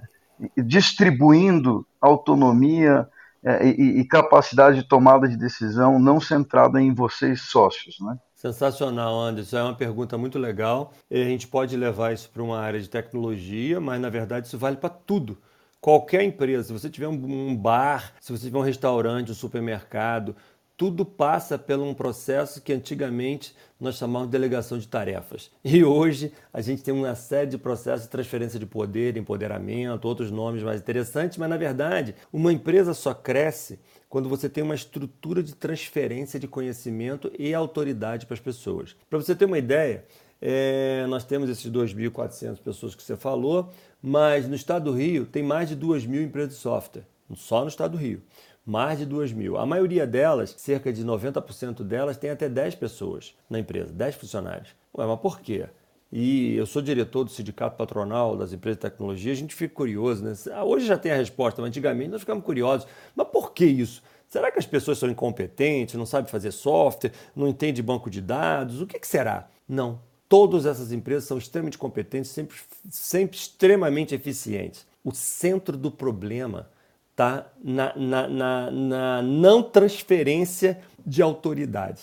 distribuindo 0.57 1.86
autonomia 2.01 3.09
é, 3.45 3.68
e, 3.68 4.01
e, 4.01 4.05
capacidade 4.05 4.82
de 4.82 4.88
tomada 4.88 5.28
de 5.28 5.36
decisão 5.36 5.99
não 5.99 6.20
centrada 6.20 6.80
em 6.80 6.93
vocês 6.93 7.43
sócios, 7.43 7.99
né? 8.01 8.18
Sensacional, 8.43 9.20
Anderson. 9.20 9.57
É 9.57 9.62
uma 9.62 9.74
pergunta 9.74 10.18
muito 10.18 10.36
legal. 10.36 10.93
A 11.09 11.14
gente 11.14 11.47
pode 11.47 11.76
levar 11.76 12.12
isso 12.12 12.28
para 12.28 12.43
uma 12.43 12.59
área 12.59 12.80
de 12.80 12.88
tecnologia, 12.88 13.80
mas 13.80 14.01
na 14.01 14.11
verdade 14.11 14.49
isso 14.49 14.59
vale 14.59 14.76
para 14.76 14.90
tudo 14.90 15.38
Qualquer 15.82 16.22
empresa, 16.22 16.68
se 16.68 16.72
você 16.72 16.88
tiver 16.88 17.09
um 17.09 17.57
bar, 17.57 18.14
se 18.20 18.30
você 18.30 18.45
tiver 18.45 18.59
um 18.59 18.62
restaurante, 18.62 19.32
um 19.32 19.34
supermercado, 19.34 20.36
tudo 20.76 21.05
passa 21.05 21.59
por 21.59 21.76
um 21.76 21.93
processo 21.93 22.62
que 22.62 22.72
antigamente 22.72 23.53
nós 23.80 23.97
chamávamos 23.97 24.28
de 24.28 24.38
delegação 24.38 24.78
de 24.78 24.86
tarefas. 24.86 25.51
E 25.64 25.82
hoje 25.82 26.32
a 26.53 26.61
gente 26.61 26.84
tem 26.84 26.95
uma 26.95 27.16
série 27.16 27.51
de 27.51 27.59
processos 27.59 28.05
de 28.05 28.11
transferência 28.11 28.61
de 28.61 28.66
poder, 28.66 29.16
empoderamento, 29.16 30.05
outros 30.05 30.30
nomes 30.30 30.62
mais 30.62 30.80
interessantes, 30.80 31.36
mas 31.36 31.51
na 31.51 31.57
verdade 31.57 32.14
uma 32.32 32.53
empresa 32.53 32.95
só 32.95 33.12
cresce 33.12 33.80
quando 34.13 34.29
você 34.29 34.47
tem 34.47 34.63
uma 34.63 34.75
estrutura 34.75 35.43
de 35.43 35.55
transferência 35.55 36.39
de 36.39 36.47
conhecimento 36.47 37.33
e 37.39 37.55
autoridade 37.55 38.27
para 38.27 38.35
as 38.35 38.41
pessoas. 38.41 38.95
Para 39.09 39.19
você 39.19 39.35
ter 39.35 39.47
uma 39.47 39.57
ideia, 39.57 40.05
é, 40.39 41.07
nós 41.09 41.25
temos 41.25 41.49
esses 41.49 41.73
2.400 41.73 42.59
pessoas 42.59 42.95
que 42.95 43.03
você 43.03 43.17
falou, 43.17 43.71
mas 44.03 44.47
no 44.47 44.55
estado 44.55 44.91
do 44.91 44.93
Rio 44.93 45.25
tem 45.25 45.43
mais 45.43 45.71
de 45.71 45.75
2 45.75 46.05
mil 46.05 46.21
empresas 46.21 46.51
de 46.51 46.61
software, 46.61 47.05
só 47.35 47.63
no 47.63 47.69
estado 47.69 47.93
do 47.93 47.97
Rio. 47.97 48.21
Mais 48.67 48.99
de 48.99 49.07
2 49.07 49.33
mil. 49.33 49.57
A 49.57 49.65
maioria 49.65 50.07
delas, 50.07 50.55
cerca 50.59 50.93
de 50.93 51.03
90% 51.03 51.83
delas, 51.83 52.19
tem 52.19 52.29
até 52.29 52.51
10 52.51 52.75
pessoas 52.75 53.35
na 53.49 53.61
empresa, 53.61 53.95
10 53.95 54.17
funcionários. 54.17 54.75
Ué, 54.95 55.07
mas 55.07 55.21
por 55.21 55.41
quê? 55.41 55.65
E 56.13 56.55
eu 56.57 56.67
sou 56.67 56.83
diretor 56.83 57.25
do 57.25 57.31
Sindicato 57.31 57.77
Patronal 57.77 58.37
das 58.37 58.53
Empresas 58.53 58.77
de 58.77 58.83
Tecnologia, 58.83 59.33
a 59.33 59.37
gente 59.37 59.55
fica 59.55 59.75
curioso, 59.75 60.23
né? 60.23 60.35
Ah, 60.53 60.63
hoje 60.63 60.85
já 60.87 60.99
tem 60.99 61.11
a 61.11 61.17
resposta, 61.17 61.63
mas 61.63 61.69
antigamente 61.69 62.11
nós 62.11 62.21
ficamos 62.21 62.45
curiosos. 62.45 62.87
Mas 63.17 63.27
por 63.29 63.53
que 63.53 63.65
isso? 63.65 64.03
Será 64.29 64.51
que 64.51 64.59
as 64.59 64.67
pessoas 64.67 64.99
são 64.99 65.09
incompetentes, 65.09 65.95
não 65.95 66.07
sabem 66.07 66.31
fazer 66.31 66.53
software, 66.53 67.13
não 67.35 67.49
entendem 67.49 67.83
banco 67.83 68.11
de 68.11 68.21
dados? 68.21 68.83
O 68.83 68.87
que, 68.87 68.99
que 68.99 69.07
será? 69.07 69.49
Não 69.69 70.01
Todas 70.33 70.65
essas 70.65 70.93
empresas 70.93 71.25
são 71.25 71.37
extremamente 71.37 71.77
competentes, 71.77 72.31
sempre, 72.31 72.57
sempre 72.89 73.37
extremamente 73.37 74.15
eficientes. 74.15 74.87
O 75.05 75.13
centro 75.13 75.77
do 75.77 75.91
problema 75.91 76.71
está 77.11 77.53
na, 77.63 77.95
na, 77.95 78.29
na, 78.29 78.71
na 78.71 79.21
não 79.21 79.63
transferência 79.63 80.81
de 81.05 81.21
autoridade. 81.21 82.01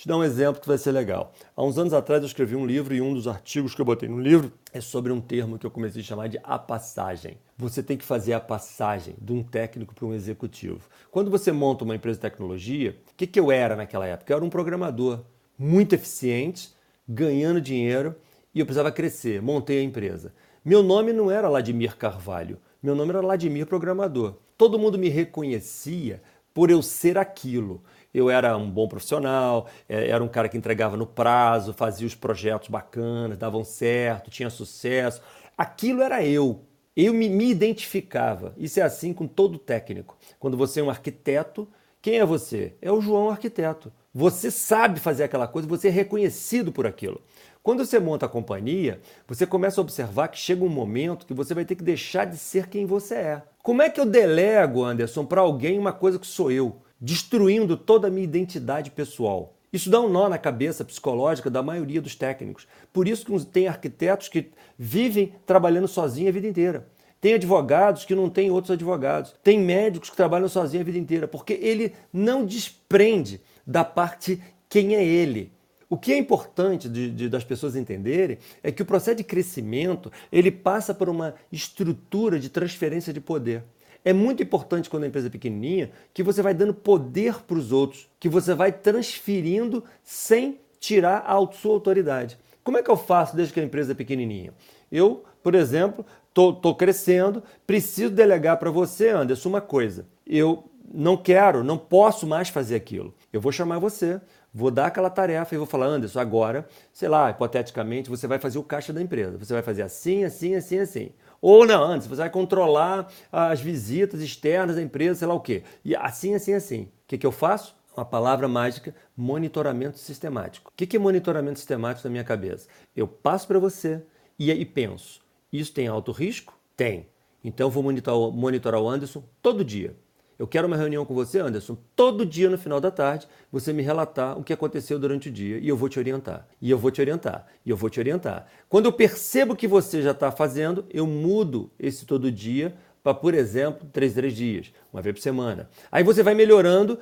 Te 0.00 0.08
dar 0.08 0.16
um 0.16 0.24
exemplo 0.24 0.62
que 0.62 0.66
vai 0.66 0.78
ser 0.78 0.92
legal. 0.92 1.30
Há 1.54 1.62
uns 1.62 1.76
anos 1.76 1.92
atrás 1.92 2.22
eu 2.22 2.26
escrevi 2.26 2.56
um 2.56 2.64
livro 2.64 2.94
e 2.94 3.02
um 3.02 3.12
dos 3.12 3.28
artigos 3.28 3.74
que 3.74 3.82
eu 3.82 3.84
botei 3.84 4.08
no 4.08 4.18
livro 4.18 4.50
é 4.72 4.80
sobre 4.80 5.12
um 5.12 5.20
termo 5.20 5.58
que 5.58 5.66
eu 5.66 5.70
comecei 5.70 6.00
a 6.00 6.04
chamar 6.04 6.26
de 6.26 6.40
a 6.42 6.58
passagem. 6.58 7.36
Você 7.58 7.82
tem 7.82 7.98
que 7.98 8.04
fazer 8.06 8.32
a 8.32 8.40
passagem 8.40 9.14
de 9.20 9.30
um 9.30 9.42
técnico 9.42 9.94
para 9.94 10.06
um 10.06 10.14
executivo. 10.14 10.88
Quando 11.10 11.30
você 11.30 11.52
monta 11.52 11.84
uma 11.84 11.94
empresa 11.94 12.16
de 12.16 12.22
tecnologia, 12.22 12.96
o 13.12 13.14
que, 13.14 13.26
que 13.26 13.38
eu 13.38 13.52
era 13.52 13.76
naquela 13.76 14.06
época? 14.06 14.32
Eu 14.32 14.38
era 14.38 14.44
um 14.46 14.48
programador 14.48 15.20
muito 15.58 15.94
eficiente, 15.94 16.74
ganhando 17.06 17.60
dinheiro 17.60 18.16
e 18.54 18.60
eu 18.60 18.64
precisava 18.64 18.90
crescer. 18.90 19.42
Montei 19.42 19.80
a 19.80 19.84
empresa. 19.84 20.32
Meu 20.64 20.82
nome 20.82 21.12
não 21.12 21.30
era 21.30 21.46
Vladimir 21.46 21.94
Carvalho, 21.98 22.56
meu 22.82 22.94
nome 22.94 23.10
era 23.10 23.20
Vladimir 23.20 23.66
Programador. 23.66 24.36
Todo 24.56 24.78
mundo 24.78 24.96
me 24.98 25.10
reconhecia 25.10 26.22
por 26.54 26.70
eu 26.70 26.82
ser 26.82 27.16
aquilo. 27.18 27.82
Eu 28.12 28.28
era 28.28 28.56
um 28.56 28.68
bom 28.70 28.88
profissional, 28.88 29.68
é, 29.88 30.08
era 30.08 30.22
um 30.22 30.28
cara 30.28 30.48
que 30.48 30.56
entregava 30.56 30.96
no 30.96 31.06
prazo, 31.06 31.72
fazia 31.72 32.06
os 32.06 32.14
projetos 32.14 32.68
bacanas, 32.68 33.38
davam 33.38 33.64
certo, 33.64 34.30
tinha 34.30 34.50
sucesso. 34.50 35.22
Aquilo 35.56 36.02
era 36.02 36.24
eu. 36.24 36.64
Eu 36.96 37.14
me, 37.14 37.28
me 37.28 37.50
identificava. 37.50 38.52
Isso 38.56 38.80
é 38.80 38.82
assim 38.82 39.12
com 39.12 39.26
todo 39.26 39.58
técnico. 39.58 40.18
Quando 40.38 40.56
você 40.56 40.80
é 40.80 40.82
um 40.82 40.90
arquiteto, 40.90 41.68
quem 42.02 42.18
é 42.18 42.24
você? 42.24 42.74
É 42.82 42.90
o 42.90 43.00
João 43.00 43.30
arquiteto. 43.30 43.92
Você 44.12 44.50
sabe 44.50 44.98
fazer 44.98 45.24
aquela 45.24 45.46
coisa, 45.46 45.68
você 45.68 45.88
é 45.88 45.90
reconhecido 45.90 46.72
por 46.72 46.86
aquilo. 46.86 47.20
Quando 47.62 47.84
você 47.84 48.00
monta 48.00 48.26
a 48.26 48.28
companhia, 48.28 49.00
você 49.28 49.46
começa 49.46 49.80
a 49.80 49.82
observar 49.82 50.28
que 50.28 50.38
chega 50.38 50.64
um 50.64 50.68
momento 50.68 51.26
que 51.26 51.34
você 51.34 51.54
vai 51.54 51.64
ter 51.64 51.76
que 51.76 51.84
deixar 51.84 52.24
de 52.24 52.36
ser 52.36 52.68
quem 52.68 52.86
você 52.86 53.14
é. 53.14 53.42
Como 53.62 53.82
é 53.82 53.90
que 53.90 54.00
eu 54.00 54.06
delego, 54.06 54.82
Anderson, 54.82 55.26
para 55.26 55.42
alguém 55.42 55.78
uma 55.78 55.92
coisa 55.92 56.18
que 56.18 56.26
sou 56.26 56.50
eu, 56.50 56.80
destruindo 57.00 57.76
toda 57.76 58.08
a 58.08 58.10
minha 58.10 58.24
identidade 58.24 58.90
pessoal? 58.90 59.54
Isso 59.72 59.88
dá 59.88 60.00
um 60.00 60.08
nó 60.08 60.28
na 60.28 60.38
cabeça 60.38 60.84
psicológica 60.84 61.48
da 61.48 61.62
maioria 61.62 62.02
dos 62.02 62.16
técnicos. 62.16 62.66
Por 62.92 63.06
isso 63.06 63.24
que 63.24 63.46
tem 63.46 63.68
arquitetos 63.68 64.28
que 64.28 64.50
vivem 64.76 65.32
trabalhando 65.46 65.86
sozinhos 65.86 66.30
a 66.30 66.32
vida 66.32 66.48
inteira. 66.48 66.88
Tem 67.20 67.34
advogados 67.34 68.04
que 68.04 68.14
não 68.14 68.28
têm 68.28 68.50
outros 68.50 68.72
advogados. 68.72 69.34
Tem 69.44 69.60
médicos 69.60 70.10
que 70.10 70.16
trabalham 70.16 70.48
sozinhos 70.48 70.82
a 70.82 70.86
vida 70.86 70.98
inteira, 70.98 71.28
porque 71.28 71.52
ele 71.52 71.92
não 72.12 72.44
desprende 72.44 73.40
da 73.66 73.84
parte 73.84 74.42
quem 74.68 74.96
é 74.96 75.04
ele. 75.04 75.52
O 75.88 75.98
que 75.98 76.12
é 76.12 76.16
importante 76.16 76.88
de, 76.88 77.10
de, 77.10 77.28
das 77.28 77.44
pessoas 77.44 77.76
entenderem 77.76 78.38
é 78.62 78.70
que 78.72 78.80
o 78.80 78.86
processo 78.86 79.16
de 79.16 79.24
crescimento 79.24 80.10
ele 80.30 80.50
passa 80.50 80.94
por 80.94 81.08
uma 81.08 81.34
estrutura 81.50 82.38
de 82.38 82.48
transferência 82.48 83.12
de 83.12 83.20
poder. 83.20 83.64
É 84.04 84.12
muito 84.12 84.42
importante 84.42 84.88
quando 84.88 85.04
a 85.04 85.06
empresa 85.06 85.26
é 85.26 85.30
pequenininha 85.30 85.90
que 86.14 86.22
você 86.22 86.40
vai 86.42 86.54
dando 86.54 86.72
poder 86.72 87.42
para 87.42 87.58
os 87.58 87.70
outros, 87.72 88.08
que 88.18 88.28
você 88.28 88.54
vai 88.54 88.72
transferindo 88.72 89.84
sem 90.02 90.58
tirar 90.78 91.24
a 91.26 91.52
sua 91.52 91.72
autoridade. 91.72 92.38
Como 92.64 92.78
é 92.78 92.82
que 92.82 92.90
eu 92.90 92.96
faço 92.96 93.36
desde 93.36 93.52
que 93.52 93.60
a 93.60 93.64
empresa 93.64 93.92
é 93.92 93.94
pequenininha? 93.94 94.54
Eu, 94.90 95.24
por 95.42 95.54
exemplo, 95.54 96.04
estou 96.28 96.74
crescendo, 96.74 97.42
preciso 97.66 98.10
delegar 98.10 98.58
para 98.58 98.70
você, 98.70 99.10
Anderson, 99.10 99.48
uma 99.48 99.60
coisa. 99.60 100.06
Eu 100.26 100.64
não 100.92 101.16
quero, 101.16 101.62
não 101.62 101.78
posso 101.78 102.26
mais 102.26 102.48
fazer 102.48 102.74
aquilo. 102.74 103.14
Eu 103.32 103.40
vou 103.40 103.52
chamar 103.52 103.78
você, 103.78 104.20
vou 104.52 104.70
dar 104.70 104.86
aquela 104.86 105.10
tarefa 105.10 105.54
e 105.54 105.58
vou 105.58 105.66
falar, 105.66 105.86
Anderson, 105.86 106.18
agora, 106.18 106.66
sei 106.92 107.08
lá, 107.08 107.30
hipoteticamente, 107.30 108.10
você 108.10 108.26
vai 108.26 108.38
fazer 108.38 108.58
o 108.58 108.62
caixa 108.62 108.92
da 108.92 109.00
empresa. 109.00 109.38
Você 109.38 109.52
vai 109.52 109.62
fazer 109.62 109.82
assim, 109.82 110.24
assim, 110.24 110.54
assim, 110.54 110.78
assim. 110.78 111.10
Ou 111.40 111.66
não, 111.66 111.82
antes, 111.82 112.06
você 112.06 112.16
vai 112.16 112.30
controlar 112.30 113.10
as 113.32 113.60
visitas 113.60 114.20
externas 114.20 114.76
da 114.76 114.82
empresa, 114.82 115.20
sei 115.20 115.28
lá 115.28 115.34
o 115.34 115.40
quê. 115.40 115.62
E 115.84 115.96
assim, 115.96 116.34
assim, 116.34 116.52
assim. 116.52 116.82
O 116.82 116.88
que, 117.06 117.18
que 117.18 117.26
eu 117.26 117.32
faço? 117.32 117.74
Uma 117.96 118.04
palavra 118.04 118.46
mágica, 118.46 118.94
monitoramento 119.16 119.98
sistemático. 119.98 120.70
O 120.70 120.76
que, 120.76 120.86
que 120.86 120.96
é 120.96 121.00
monitoramento 121.00 121.58
sistemático 121.58 122.06
na 122.06 122.12
minha 122.12 122.24
cabeça? 122.24 122.68
Eu 122.94 123.08
passo 123.08 123.46
para 123.46 123.58
você 123.58 124.02
e, 124.38 124.50
e 124.50 124.64
penso, 124.64 125.20
isso 125.52 125.72
tem 125.72 125.88
alto 125.88 126.12
risco? 126.12 126.58
Tem. 126.76 127.08
Então 127.42 127.70
vou 127.70 127.82
monitorar 127.82 128.80
o 128.80 128.88
Anderson 128.88 129.24
todo 129.42 129.64
dia. 129.64 129.96
Eu 130.40 130.46
quero 130.46 130.66
uma 130.66 130.76
reunião 130.78 131.04
com 131.04 131.12
você, 131.12 131.38
Anderson, 131.38 131.76
todo 131.94 132.24
dia 132.24 132.48
no 132.48 132.56
final 132.56 132.80
da 132.80 132.90
tarde, 132.90 133.28
você 133.52 133.74
me 133.74 133.82
relatar 133.82 134.38
o 134.38 134.42
que 134.42 134.54
aconteceu 134.54 134.98
durante 134.98 135.28
o 135.28 135.30
dia 135.30 135.58
e 135.58 135.68
eu 135.68 135.76
vou 135.76 135.86
te 135.86 135.98
orientar. 135.98 136.48
E 136.62 136.70
eu 136.70 136.78
vou 136.78 136.90
te 136.90 136.98
orientar. 136.98 137.46
E 137.62 137.68
eu 137.68 137.76
vou 137.76 137.90
te 137.90 138.00
orientar. 138.00 138.46
Quando 138.66 138.86
eu 138.86 138.92
percebo 138.92 139.54
que 139.54 139.68
você 139.68 140.00
já 140.00 140.12
está 140.12 140.32
fazendo, 140.32 140.86
eu 140.88 141.06
mudo 141.06 141.70
esse 141.78 142.06
todo 142.06 142.32
dia 142.32 142.74
para, 143.02 143.12
por 143.12 143.34
exemplo, 143.34 143.86
três, 143.92 144.14
três 144.14 144.34
dias, 144.34 144.72
uma 144.90 145.02
vez 145.02 145.14
por 145.14 145.20
semana. 145.20 145.68
Aí 145.92 146.02
você 146.02 146.22
vai 146.22 146.34
melhorando, 146.34 146.98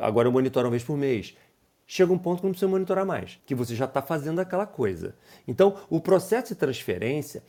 agora 0.00 0.26
eu 0.26 0.32
monitoro 0.32 0.66
uma 0.66 0.72
vez 0.72 0.82
por 0.82 0.96
mês 0.96 1.36
chega 1.90 2.12
um 2.12 2.18
ponto 2.18 2.38
que 2.38 2.44
não 2.44 2.52
precisa 2.52 2.70
monitorar 2.70 3.04
mais, 3.04 3.40
que 3.44 3.52
você 3.52 3.74
já 3.74 3.84
está 3.84 4.00
fazendo 4.00 4.38
aquela 4.38 4.64
coisa. 4.64 5.12
Então, 5.46 5.74
o 5.90 6.00
processo 6.00 6.54
de 6.54 6.54
transferência, 6.54 7.42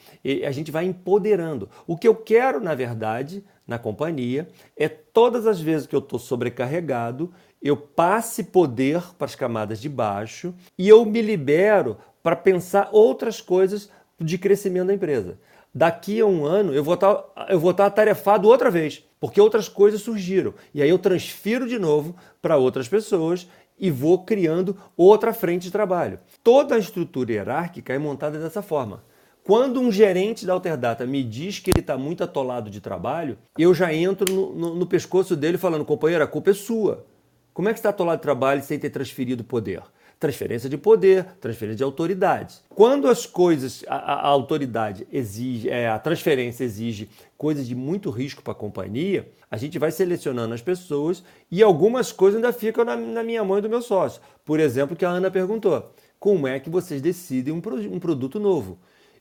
a 0.43 0.49
gente 0.49 0.71
vai 0.71 0.83
empoderando. 0.83 1.69
O 1.85 1.95
que 1.95 2.07
eu 2.07 2.15
quero, 2.15 2.59
na 2.59 2.73
verdade, 2.73 3.43
na 3.68 3.78
companhia, 3.80 4.47
é 4.76 4.89
todas 4.89 5.47
as 5.47 5.62
vezes 5.62 5.88
que 5.88 5.95
eu 5.95 5.99
estou 5.99 6.20
sobrecarregado, 6.20 7.32
eu 7.62 7.78
passe 7.78 8.43
poder 8.43 9.01
para 9.18 9.26
as 9.26 9.36
camadas 9.36 9.80
de 9.80 9.88
baixo 9.88 10.53
e 10.78 10.89
eu 10.89 11.05
me 11.05 11.22
libero 11.22 11.97
para 12.24 12.36
pensar 12.36 12.89
outras 12.91 13.39
coisas 13.39 13.89
de 14.20 14.38
crescimento 14.38 14.88
da 14.88 14.93
empresa. 14.93 15.38
Daqui 15.74 16.20
a 16.20 16.26
um 16.26 16.43
ano 16.43 16.74
eu 16.74 16.84
vou 16.84 16.95
estar, 16.95 17.16
tá, 17.16 17.47
eu 17.49 17.59
vou 17.59 17.72
estar 17.72 17.84
tá 17.84 17.88
atarefado 17.88 18.47
outra 18.47 18.70
vez, 18.70 19.05
porque 19.20 19.39
outras 19.39 19.70
coisas 19.70 20.01
surgiram. 20.01 20.53
E 20.74 20.82
aí 20.82 20.89
eu 20.89 20.99
transfiro 20.99 21.68
de 21.68 21.80
novo 21.80 22.16
para 22.41 22.57
outras 22.57 22.88
pessoas 22.88 23.47
e 23.80 23.89
vou 23.89 24.24
criando 24.24 24.78
outra 24.97 25.34
frente 25.34 25.64
de 25.64 25.72
trabalho. 25.72 26.20
Toda 26.43 26.76
a 26.76 26.80
estrutura 26.80 27.32
hierárquica 27.32 27.93
é 27.93 27.97
montada 27.97 28.38
dessa 28.38 28.62
forma. 28.62 29.03
Quando 29.43 29.81
um 29.81 29.91
gerente 29.91 30.45
da 30.45 30.53
Alterdata 30.53 31.05
me 31.05 31.23
diz 31.23 31.57
que 31.57 31.71
ele 31.71 31.79
está 31.79 31.97
muito 31.97 32.23
atolado 32.23 32.69
de 32.69 32.79
trabalho, 32.79 33.37
eu 33.57 33.73
já 33.73 33.91
entro 33.91 34.31
no, 34.31 34.53
no, 34.53 34.75
no, 34.75 34.85
pescoço 34.85 35.35
dele 35.35 35.57
falando, 35.57 35.83
companheiro, 35.83 36.23
a 36.23 36.27
culpa 36.27 36.51
é 36.51 36.53
sua. 36.53 37.05
Como 37.51 37.67
é 37.67 37.73
que 37.73 37.79
está 37.79 37.89
atolado 37.89 38.17
de 38.17 38.21
trabalho 38.21 38.61
sem 38.61 38.77
ter 38.77 38.91
transferido 38.91 39.43
poder? 39.43 39.81
Transferência 40.19 40.69
de 40.69 40.77
poder, 40.77 41.25
transferência 41.41 41.77
de 41.77 41.83
autoridade. 41.83 42.59
Quando 42.69 43.07
as 43.07 43.25
coisas, 43.25 43.83
a, 43.87 43.95
a 43.95 44.27
autoridade 44.27 45.07
exige, 45.11 45.67
é, 45.69 45.89
a 45.89 45.97
transferência 45.97 46.63
exige 46.63 47.09
coisas 47.35 47.67
de 47.67 47.73
muito 47.73 48.11
risco 48.11 48.43
para 48.43 48.51
a 48.51 48.55
companhia, 48.55 49.27
a 49.49 49.57
gente 49.57 49.79
vai 49.79 49.91
selecionando 49.91 50.53
as 50.53 50.61
pessoas 50.61 51.23
e 51.49 51.63
algumas 51.63 52.11
coisas 52.11 52.35
ainda 52.35 52.53
ficam 52.53 52.85
na, 52.85 52.95
na 52.95 53.23
minha 53.23 53.43
mão 53.43 53.57
e 53.57 53.61
do 53.61 53.69
meu 53.69 53.81
sócio. 53.81 54.21
Por 54.45 54.59
exemplo, 54.59 54.95
que 54.95 55.03
a 55.03 55.09
Ana 55.09 55.31
perguntou: 55.31 55.91
como 56.19 56.47
é 56.47 56.59
que 56.59 56.69
vocês 56.69 57.01
decidem 57.01 57.51
um, 57.51 57.61
um 57.91 57.99
produto 57.99 58.39
novo? 58.39 58.77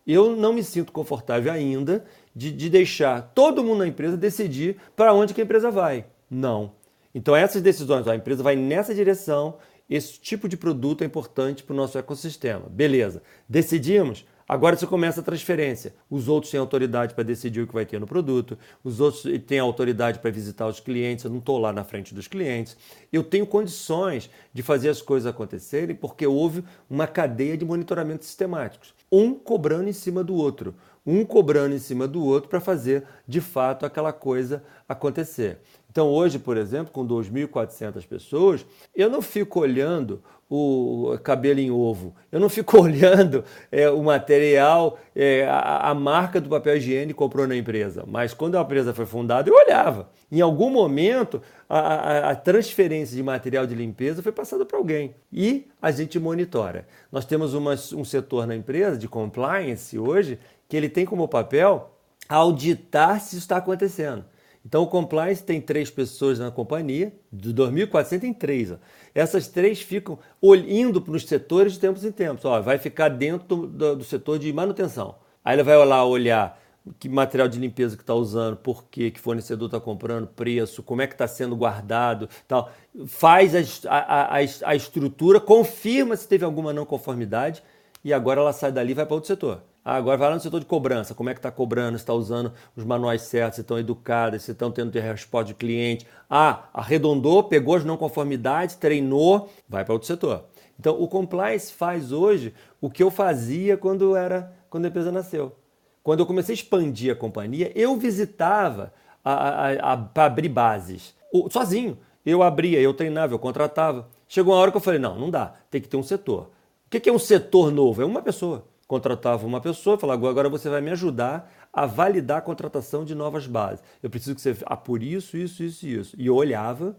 Eu 0.07 0.34
não 0.34 0.53
me 0.53 0.62
sinto 0.62 0.92
confortável 0.92 1.53
ainda 1.53 2.05
de, 2.34 2.51
de 2.51 2.70
deixar 2.70 3.32
todo 3.34 3.62
mundo 3.62 3.78
na 3.78 3.88
empresa 3.88 4.16
decidir 4.16 4.76
para 4.96 5.12
onde 5.12 5.34
que 5.34 5.40
a 5.40 5.44
empresa 5.44 5.70
vai. 5.70 6.07
Não. 6.30 6.72
Então 7.14 7.34
essas 7.34 7.61
decisões, 7.61 8.07
a 8.07 8.14
empresa 8.14 8.42
vai 8.42 8.57
nessa 8.57 8.94
direção, 8.94 9.57
esse 9.88 10.20
tipo 10.20 10.48
de 10.48 10.57
produto 10.57 11.03
é 11.03 11.07
importante 11.07 11.64
para 11.64 11.72
o 11.74 11.76
nosso 11.76 11.98
ecossistema. 11.98 12.68
Beleza. 12.68 13.22
Decidimos? 13.48 14.24
Agora 14.51 14.74
você 14.74 14.84
começa 14.84 15.20
a 15.20 15.22
transferência. 15.22 15.94
Os 16.11 16.26
outros 16.26 16.51
têm 16.51 16.59
autoridade 16.59 17.14
para 17.14 17.22
decidir 17.22 17.61
o 17.61 17.68
que 17.68 17.72
vai 17.72 17.86
ter 17.86 18.01
no 18.01 18.07
produto, 18.07 18.59
os 18.82 19.01
outros 19.01 19.22
têm 19.46 19.61
autoridade 19.61 20.18
para 20.18 20.28
visitar 20.28 20.66
os 20.66 20.80
clientes. 20.80 21.24
Eu 21.24 21.30
não 21.30 21.38
estou 21.38 21.57
lá 21.57 21.72
na 21.72 21.84
frente 21.84 22.12
dos 22.12 22.26
clientes. 22.26 22.76
Eu 23.12 23.22
tenho 23.22 23.46
condições 23.46 24.28
de 24.53 24.61
fazer 24.61 24.88
as 24.88 25.01
coisas 25.01 25.28
acontecerem 25.28 25.94
porque 25.94 26.26
houve 26.26 26.64
uma 26.88 27.07
cadeia 27.07 27.57
de 27.57 27.64
monitoramento 27.64 28.24
sistemáticos. 28.24 28.92
Um 29.11 29.34
cobrando 29.34 29.88
em 29.88 29.92
cima 29.92 30.22
do 30.22 30.34
outro, 30.34 30.74
um 31.04 31.24
cobrando 31.24 31.74
em 31.74 31.78
cima 31.78 32.06
do 32.06 32.24
outro 32.24 32.48
para 32.48 32.61
fazer 32.61 33.04
de 33.26 33.40
fato 33.40 33.84
aquela 33.84 34.12
coisa 34.12 34.62
acontecer. 34.88 35.58
Então, 35.90 36.08
hoje, 36.08 36.38
por 36.38 36.56
exemplo, 36.56 36.92
com 36.92 37.06
2.400 37.06 38.06
pessoas, 38.06 38.64
eu 38.94 39.11
não 39.11 39.20
fico 39.20 39.61
olhando 39.61 40.22
o 40.51 41.16
cabelo 41.22 41.61
em 41.61 41.70
ovo, 41.70 42.12
eu 42.32 42.40
não 42.40 42.48
fico 42.48 42.76
olhando 42.82 43.44
é, 43.70 43.88
o 43.88 44.03
material, 44.03 44.98
é, 45.14 45.46
a, 45.46 45.90
a, 45.90 45.94
marca 45.94 46.40
do 46.40 46.48
papel 46.48 46.76
higiênico 46.76 47.22
comprou 47.22 47.46
na 47.46 47.55
empresa. 47.55 48.03
Mas 48.05 48.34
quando 48.34 48.59
a 48.59 48.62
empresa 48.62 48.92
foi 48.92 49.07
fundada, 49.07 49.48
eu 49.48 49.55
olhava. 49.55 50.11
Em 50.30 50.40
algum 50.40 50.68
momento, 50.68 51.40
a, 51.68 51.78
a, 51.78 52.30
a 52.30 52.34
transferência 52.34 53.16
de 53.16 53.22
material 53.22 53.64
de 53.64 53.76
limpeza 53.76 54.24
foi 54.24 54.32
passada 54.32 54.66
para 54.66 54.76
alguém 54.76 55.14
e 55.32 55.68
a 55.80 55.92
gente 55.92 56.18
monitora. 56.18 56.84
Nós 57.12 57.24
temos 57.24 57.55
uma, 57.55 57.74
um 57.94 58.05
setor 58.05 58.44
na 58.44 58.57
empresa 58.57 58.98
de 58.98 59.07
compliance 59.07 59.96
hoje 59.96 60.36
que 60.68 60.76
ele 60.76 60.88
tem 60.88 61.07
como 61.07 61.28
papel 61.28 61.96
auditar 62.28 63.20
se 63.20 63.36
isso 63.36 63.44
está 63.44 63.57
acontecendo. 63.57 64.24
Então, 64.64 64.82
o 64.82 64.86
compliance 64.86 65.42
tem 65.42 65.61
três 65.61 65.90
pessoas 65.90 66.38
na 66.38 66.50
companhia, 66.50 67.14
de 67.32 67.52
2.400 67.54 68.20
tem 68.20 68.32
três. 68.32 68.70
Ó. 68.70 68.76
Essas 69.14 69.48
três 69.48 69.80
ficam 69.80 70.18
indo 70.42 71.00
para 71.00 71.14
os 71.14 71.26
setores 71.26 71.72
de 71.72 71.78
tempos 71.78 72.04
em 72.04 72.12
tempos. 72.12 72.44
Ó, 72.44 72.61
vai 72.61 72.76
ficar 72.78 73.08
dentro 73.08 73.66
do, 73.66 73.96
do, 73.96 74.04
setor 74.04 74.38
de 74.38 74.52
manutenção. 74.52 75.16
Aí 75.44 75.56
ele 75.56 75.62
vai 75.62 75.76
lá 75.84 76.04
olhar 76.04 76.61
que 76.98 77.08
material 77.08 77.48
de 77.48 77.58
limpeza 77.58 77.96
que 77.96 78.02
está 78.02 78.14
usando, 78.14 78.56
por 78.56 78.84
quê, 78.84 79.11
que 79.11 79.20
fornecedor 79.20 79.66
está 79.66 79.80
comprando, 79.80 80.26
preço, 80.26 80.82
como 80.82 81.02
é 81.02 81.06
que 81.06 81.14
está 81.14 81.26
sendo 81.26 81.56
guardado, 81.56 82.28
tal. 82.46 82.70
Faz 83.06 83.54
a, 83.54 83.90
a, 83.90 84.36
a, 84.36 84.38
a 84.64 84.74
estrutura, 84.74 85.40
confirma 85.40 86.16
se 86.16 86.28
teve 86.28 86.44
alguma 86.44 86.72
não 86.72 86.84
conformidade 86.84 87.62
e 88.04 88.12
agora 88.12 88.40
ela 88.40 88.52
sai 88.52 88.72
dali 88.72 88.92
e 88.92 88.94
vai 88.94 89.06
para 89.06 89.14
outro 89.14 89.28
setor. 89.28 89.62
Ah, 89.83 89.97
agora 89.97 90.16
vai 90.18 90.28
lá 90.28 90.35
no 90.35 90.41
setor 90.41 90.61
de 90.61 90.66
cobrança, 90.66 91.14
como 91.14 91.31
é 91.31 91.35
que 91.35 91.39
está 91.39 91.51
cobrando, 91.51 91.97
está 91.97 92.12
usando 92.12 92.53
os 92.76 92.85
manuais 92.85 93.22
certos, 93.22 93.59
estão 93.59 93.78
educados, 93.78 94.43
se 94.43 94.53
estão 94.53 94.70
tendo 94.70 94.95
resposta 94.99 95.49
de 95.49 95.55
cliente. 95.55 96.07
Ah, 96.28 96.68
arredondou, 96.74 97.45
pegou 97.45 97.76
as 97.76 97.85
não 97.85 97.97
conformidades, 97.97 98.76
treinou, 98.76 99.51
vai 99.68 99.85
para 99.85 99.95
outro 99.95 100.07
setor. 100.07 100.45
Então, 100.78 101.01
o 101.01 101.09
compliance 101.09 101.72
faz 101.72 102.12
hoje 102.12 102.55
o 102.81 102.91
que 102.91 103.03
eu 103.03 103.11
fazia 103.11 103.76
quando 103.76 104.14
era 104.14 104.53
quando 104.68 104.85
a 104.85 104.89
empresa 104.89 105.11
nasceu. 105.11 105.57
Quando 106.03 106.20
eu 106.20 106.26
comecei 106.26 106.53
a 106.53 106.57
expandir 106.57 107.12
a 107.12 107.16
companhia, 107.16 107.72
eu 107.74 107.97
visitava 107.97 108.93
para 109.22 110.24
abrir 110.24 110.49
bases, 110.49 111.14
o, 111.33 111.51
sozinho. 111.51 111.99
Eu 112.24 112.43
abria, 112.43 112.81
eu 112.81 112.93
treinava, 112.93 113.35
eu 113.35 113.39
contratava. 113.39 114.09
Chegou 114.28 114.55
uma 114.55 114.61
hora 114.61 114.70
que 114.70 114.76
eu 114.76 114.81
falei: 114.81 115.01
não, 115.01 115.18
não 115.18 115.31
dá, 115.31 115.55
tem 115.70 115.81
que 115.81 115.89
ter 115.89 115.97
um 115.97 116.03
setor. 116.03 116.51
O 116.87 116.91
que 116.91 117.09
é 117.09 117.12
um 117.12 117.18
setor 117.18 117.72
novo? 117.72 118.03
É 118.03 118.05
uma 118.05 118.22
pessoa 118.22 118.64
contratava 118.91 119.47
uma 119.47 119.61
pessoa 119.61 119.95
e 119.95 120.01
falava, 120.01 120.28
agora 120.28 120.49
você 120.49 120.68
vai 120.68 120.80
me 120.80 120.91
ajudar 120.91 121.49
a 121.72 121.86
validar 121.86 122.38
a 122.38 122.41
contratação 122.41 123.05
de 123.05 123.14
novas 123.14 123.47
bases. 123.47 123.84
Eu 124.03 124.11
preciso 124.11 124.34
que 124.34 124.41
você 124.41 124.57
apure 124.66 125.14
isso, 125.14 125.36
isso, 125.36 125.62
isso 125.62 125.86
e 125.86 125.95
isso. 125.95 126.16
E 126.18 126.26
eu 126.26 126.34
olhava 126.34 126.97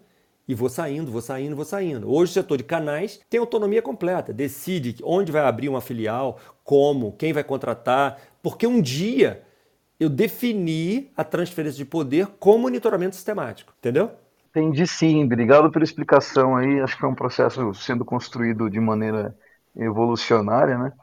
e 0.48 0.56
vou 0.56 0.70
saindo, 0.70 1.12
vou 1.12 1.22
saindo, 1.22 1.54
vou 1.54 1.66
saindo. 1.66 2.10
Hoje 2.10 2.32
o 2.32 2.34
setor 2.34 2.58
de 2.58 2.64
canais 2.64 3.20
tem 3.30 3.42
autonomia 3.42 3.82
completa, 3.82 4.32
decide 4.32 4.96
onde 5.04 5.34
vai 5.34 5.42
abrir 5.42 5.68
uma 5.68 5.82
filial, 5.82 6.39
como, 6.64 7.12
quem 7.18 7.34
vai 7.34 7.44
contratar, 7.44 8.18
porque 8.42 8.66
um 8.66 8.82
dia 8.82 9.44
eu 10.00 10.08
defini 10.08 11.12
a 11.18 11.26
transferência 11.26 11.78
de 11.78 11.86
poder 11.86 12.26
com 12.39 12.58
monitoramento 12.58 13.18
sistemático, 13.18 13.74
entendeu? 13.78 14.12
Entendi 14.50 14.88
sim, 14.88 15.26
obrigado 15.26 15.70
pela 15.70 15.84
explicação 15.84 16.56
aí. 16.56 16.80
Acho 16.80 16.98
que 16.98 17.04
é 17.04 17.08
um 17.10 17.16
processo 17.16 17.74
sendo 17.74 18.06
construído 18.06 18.70
de 18.70 18.80
maneira 18.80 19.36
evolucionária, 19.76 20.78
né? 20.78 20.94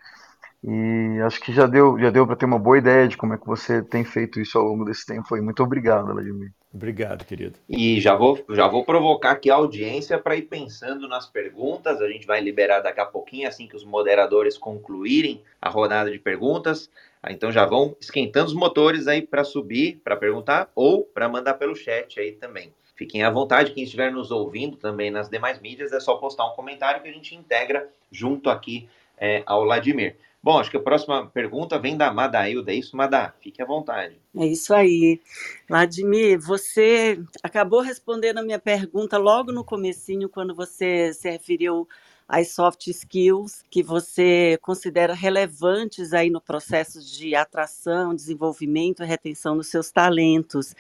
E 0.62 1.20
acho 1.24 1.40
que 1.40 1.52
já 1.52 1.66
deu, 1.66 1.98
já 1.98 2.10
deu 2.10 2.26
para 2.26 2.34
ter 2.34 2.44
uma 2.44 2.58
boa 2.58 2.78
ideia 2.78 3.06
de 3.06 3.16
como 3.16 3.34
é 3.34 3.38
que 3.38 3.46
você 3.46 3.80
tem 3.80 4.04
feito 4.04 4.40
isso 4.40 4.58
ao 4.58 4.64
longo 4.64 4.84
desse 4.84 5.06
tempo. 5.06 5.34
Aí. 5.34 5.40
Muito 5.40 5.62
obrigado, 5.62 6.12
Vladimir. 6.12 6.52
Obrigado, 6.74 7.24
querido. 7.24 7.58
E 7.68 8.00
já 8.00 8.14
vou, 8.14 8.44
já 8.50 8.66
vou 8.66 8.84
provocar 8.84 9.30
aqui 9.30 9.50
a 9.50 9.54
audiência 9.54 10.18
para 10.18 10.36
ir 10.36 10.42
pensando 10.42 11.08
nas 11.08 11.26
perguntas. 11.26 12.00
A 12.00 12.08
gente 12.08 12.26
vai 12.26 12.40
liberar 12.40 12.80
daqui 12.80 13.00
a 13.00 13.06
pouquinho, 13.06 13.48
assim 13.48 13.66
que 13.66 13.76
os 13.76 13.84
moderadores 13.84 14.58
concluírem 14.58 15.42
a 15.62 15.70
rodada 15.70 16.10
de 16.10 16.18
perguntas. 16.18 16.90
Ah, 17.22 17.32
então 17.32 17.50
já 17.50 17.64
vão 17.64 17.96
esquentando 18.00 18.48
os 18.48 18.54
motores 18.54 19.08
aí 19.08 19.22
para 19.22 19.44
subir, 19.44 20.00
para 20.04 20.16
perguntar 20.16 20.70
ou 20.74 21.04
para 21.04 21.28
mandar 21.28 21.54
pelo 21.54 21.74
chat 21.74 22.18
aí 22.20 22.32
também. 22.32 22.72
Fiquem 22.94 23.22
à 23.22 23.30
vontade, 23.30 23.72
quem 23.72 23.84
estiver 23.84 24.10
nos 24.10 24.32
ouvindo 24.32 24.76
também 24.76 25.08
nas 25.08 25.28
demais 25.28 25.60
mídias, 25.60 25.92
é 25.92 26.00
só 26.00 26.16
postar 26.16 26.46
um 26.46 26.54
comentário 26.54 27.00
que 27.00 27.08
a 27.08 27.12
gente 27.12 27.34
integra 27.34 27.88
junto 28.10 28.50
aqui 28.50 28.88
é, 29.16 29.42
ao 29.46 29.62
Vladimir. 29.62 30.16
Bom, 30.42 30.58
acho 30.58 30.70
que 30.70 30.76
a 30.76 30.82
próxima 30.82 31.26
pergunta 31.26 31.78
vem 31.78 31.96
da 31.96 32.12
Madailda, 32.12 32.72
é 32.72 32.76
isso, 32.76 32.96
Madá? 32.96 33.34
Fique 33.40 33.60
à 33.60 33.66
vontade. 33.66 34.16
É 34.36 34.46
isso 34.46 34.72
aí. 34.72 35.20
Vladimir, 35.68 36.38
você 36.38 37.20
acabou 37.42 37.80
respondendo 37.80 38.38
a 38.38 38.42
minha 38.42 38.58
pergunta 38.58 39.18
logo 39.18 39.50
no 39.50 39.64
comecinho, 39.64 40.28
quando 40.28 40.54
você 40.54 41.12
se 41.12 41.28
referiu 41.28 41.88
às 42.28 42.52
soft 42.52 42.86
skills 42.86 43.64
que 43.70 43.82
você 43.82 44.58
considera 44.62 45.12
relevantes 45.12 46.12
aí 46.12 46.30
no 46.30 46.40
processo 46.40 47.04
de 47.04 47.34
atração, 47.34 48.14
desenvolvimento 48.14 49.02
e 49.02 49.06
retenção 49.06 49.56
dos 49.56 49.68
seus 49.68 49.90
talentos. 49.90 50.74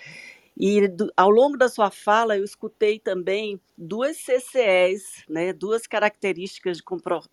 E 0.60 0.88
do, 0.88 1.12
ao 1.16 1.30
longo 1.30 1.56
da 1.56 1.68
sua 1.68 1.88
fala, 1.88 2.36
eu 2.36 2.42
escutei 2.42 2.98
também 2.98 3.60
duas 3.76 4.16
CCEs, 4.16 5.24
né, 5.28 5.52
duas 5.52 5.86
características 5.86 6.78
de 6.78 6.82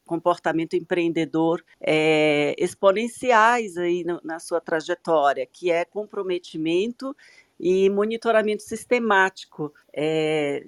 comportamento 0.06 0.76
empreendedor 0.76 1.66
é, 1.82 2.54
exponenciais 2.56 3.78
aí 3.78 4.04
no, 4.04 4.22
na 4.24 4.38
sua 4.38 4.62
trajetória, 4.62 5.48
que 5.52 5.72
é 5.72 5.84
comprometimento 5.84 7.18
e 7.60 7.90
monitoramento 7.90 8.62
sistemático. 8.62 9.74
É, 9.92 10.68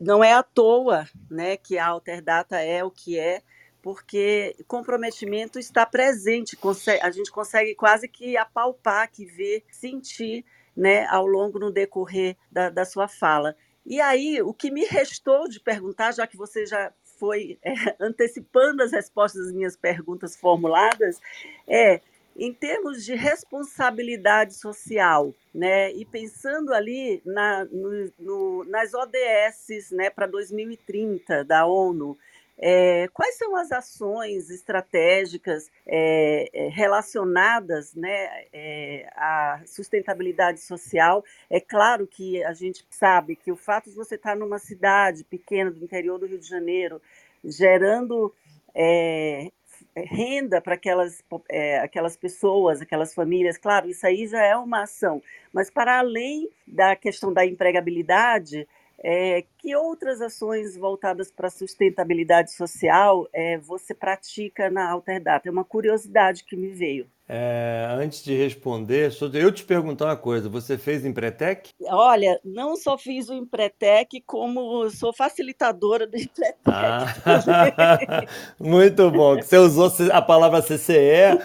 não 0.00 0.22
é 0.22 0.32
à 0.32 0.44
toa 0.44 1.08
né, 1.28 1.56
que 1.56 1.76
a 1.76 1.88
Alterdata 1.88 2.60
é 2.60 2.84
o 2.84 2.90
que 2.90 3.18
é, 3.18 3.42
porque 3.82 4.54
comprometimento 4.68 5.58
está 5.58 5.84
presente, 5.84 6.56
a 7.02 7.10
gente 7.10 7.32
consegue 7.32 7.74
quase 7.74 8.06
que 8.06 8.36
apalpar, 8.36 9.10
que 9.10 9.24
ver, 9.24 9.64
sentir 9.72 10.44
né, 10.76 11.06
ao 11.06 11.26
longo 11.26 11.58
no 11.58 11.70
decorrer 11.70 12.36
da, 12.50 12.68
da 12.68 12.84
sua 12.84 13.08
fala. 13.08 13.56
E 13.84 14.00
aí, 14.00 14.42
o 14.42 14.52
que 14.52 14.70
me 14.70 14.84
restou 14.84 15.48
de 15.48 15.60
perguntar, 15.60 16.12
já 16.12 16.26
que 16.26 16.36
você 16.36 16.66
já 16.66 16.92
foi 17.18 17.58
é, 17.62 17.72
antecipando 18.00 18.82
as 18.82 18.92
respostas 18.92 19.46
das 19.46 19.52
minhas 19.52 19.76
perguntas 19.76 20.36
formuladas, 20.36 21.20
é 21.66 22.00
em 22.38 22.52
termos 22.52 23.02
de 23.04 23.14
responsabilidade 23.14 24.54
social, 24.54 25.34
né, 25.54 25.90
e 25.92 26.04
pensando 26.04 26.74
ali 26.74 27.22
na, 27.24 27.64
no, 27.64 28.12
no, 28.18 28.64
nas 28.64 28.92
ODS 28.92 29.90
né, 29.92 30.10
para 30.10 30.26
2030 30.26 31.44
da 31.44 31.64
ONU, 31.64 32.16
é, 32.58 33.08
quais 33.12 33.36
são 33.36 33.54
as 33.54 33.70
ações 33.70 34.48
estratégicas 34.50 35.70
é, 35.86 36.48
é, 36.52 36.68
relacionadas 36.68 37.94
né, 37.94 38.46
é, 38.52 39.06
à 39.14 39.60
sustentabilidade 39.66 40.60
social? 40.60 41.22
É 41.50 41.60
claro 41.60 42.06
que 42.06 42.42
a 42.44 42.54
gente 42.54 42.86
sabe 42.90 43.36
que 43.36 43.52
o 43.52 43.56
fato 43.56 43.90
de 43.90 43.96
você 43.96 44.14
estar 44.14 44.34
numa 44.34 44.58
cidade 44.58 45.22
pequena 45.24 45.70
do 45.70 45.84
interior 45.84 46.18
do 46.18 46.26
Rio 46.26 46.38
de 46.38 46.48
Janeiro, 46.48 47.00
gerando 47.44 48.32
é, 48.74 49.50
renda 49.94 50.60
para 50.60 50.74
aquelas, 50.74 51.22
é, 51.50 51.78
aquelas 51.80 52.16
pessoas, 52.16 52.80
aquelas 52.80 53.14
famílias, 53.14 53.58
claro, 53.58 53.88
isso 53.88 54.06
aí 54.06 54.26
já 54.26 54.42
é 54.42 54.56
uma 54.56 54.82
ação, 54.82 55.22
mas 55.52 55.70
para 55.70 55.98
além 55.98 56.48
da 56.66 56.96
questão 56.96 57.32
da 57.32 57.44
empregabilidade, 57.44 58.66
é, 58.98 59.44
que 59.66 59.74
outras 59.74 60.20
ações 60.20 60.76
voltadas 60.76 61.28
para 61.28 61.48
a 61.48 61.50
sustentabilidade 61.50 62.52
social 62.52 63.28
é, 63.32 63.58
você 63.58 63.92
pratica 63.92 64.70
na 64.70 64.88
Alterdata? 64.88 65.48
É 65.48 65.50
uma 65.50 65.64
curiosidade 65.64 66.44
que 66.44 66.54
me 66.54 66.68
veio. 66.68 67.10
É, 67.28 67.88
antes 67.98 68.22
de 68.22 68.32
responder, 68.36 69.12
eu 69.34 69.50
te 69.50 69.64
perguntar 69.64 70.04
uma 70.04 70.16
coisa: 70.16 70.48
você 70.48 70.78
fez 70.78 71.04
Empretec? 71.04 71.70
Olha, 71.88 72.38
não 72.44 72.76
só 72.76 72.96
fiz 72.96 73.28
o 73.28 73.34
Empretec, 73.34 74.22
como 74.24 74.88
sou 74.90 75.12
facilitadora 75.12 76.06
do 76.06 76.16
Empretec. 76.16 76.56
Ah, 76.66 77.06
muito 78.60 79.10
bom. 79.10 79.34
Você 79.36 79.58
usou 79.58 79.92
a 80.12 80.22
palavra 80.22 80.62
CCE. 80.62 80.96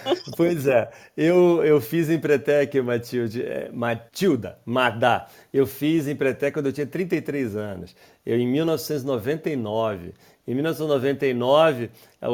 Pois 0.38 0.66
é, 0.66 0.90
eu, 1.18 1.64
eu 1.64 1.82
fiz 1.82 2.10
Empretec, 2.10 2.80
Matilde, 2.82 3.44
é, 3.44 3.70
Matilda, 3.72 4.60
Madá. 4.66 5.28
Eu 5.54 5.66
fiz 5.66 6.08
Empretec 6.08 6.54
quando 6.54 6.68
eu 6.68 6.74
tinha 6.74 6.88
33 6.88 7.56
anos. 7.56 7.96
Eu, 8.26 8.38
em 8.38 8.48
1999. 8.48 10.14
Em 10.48 10.56
1999, 10.56 11.92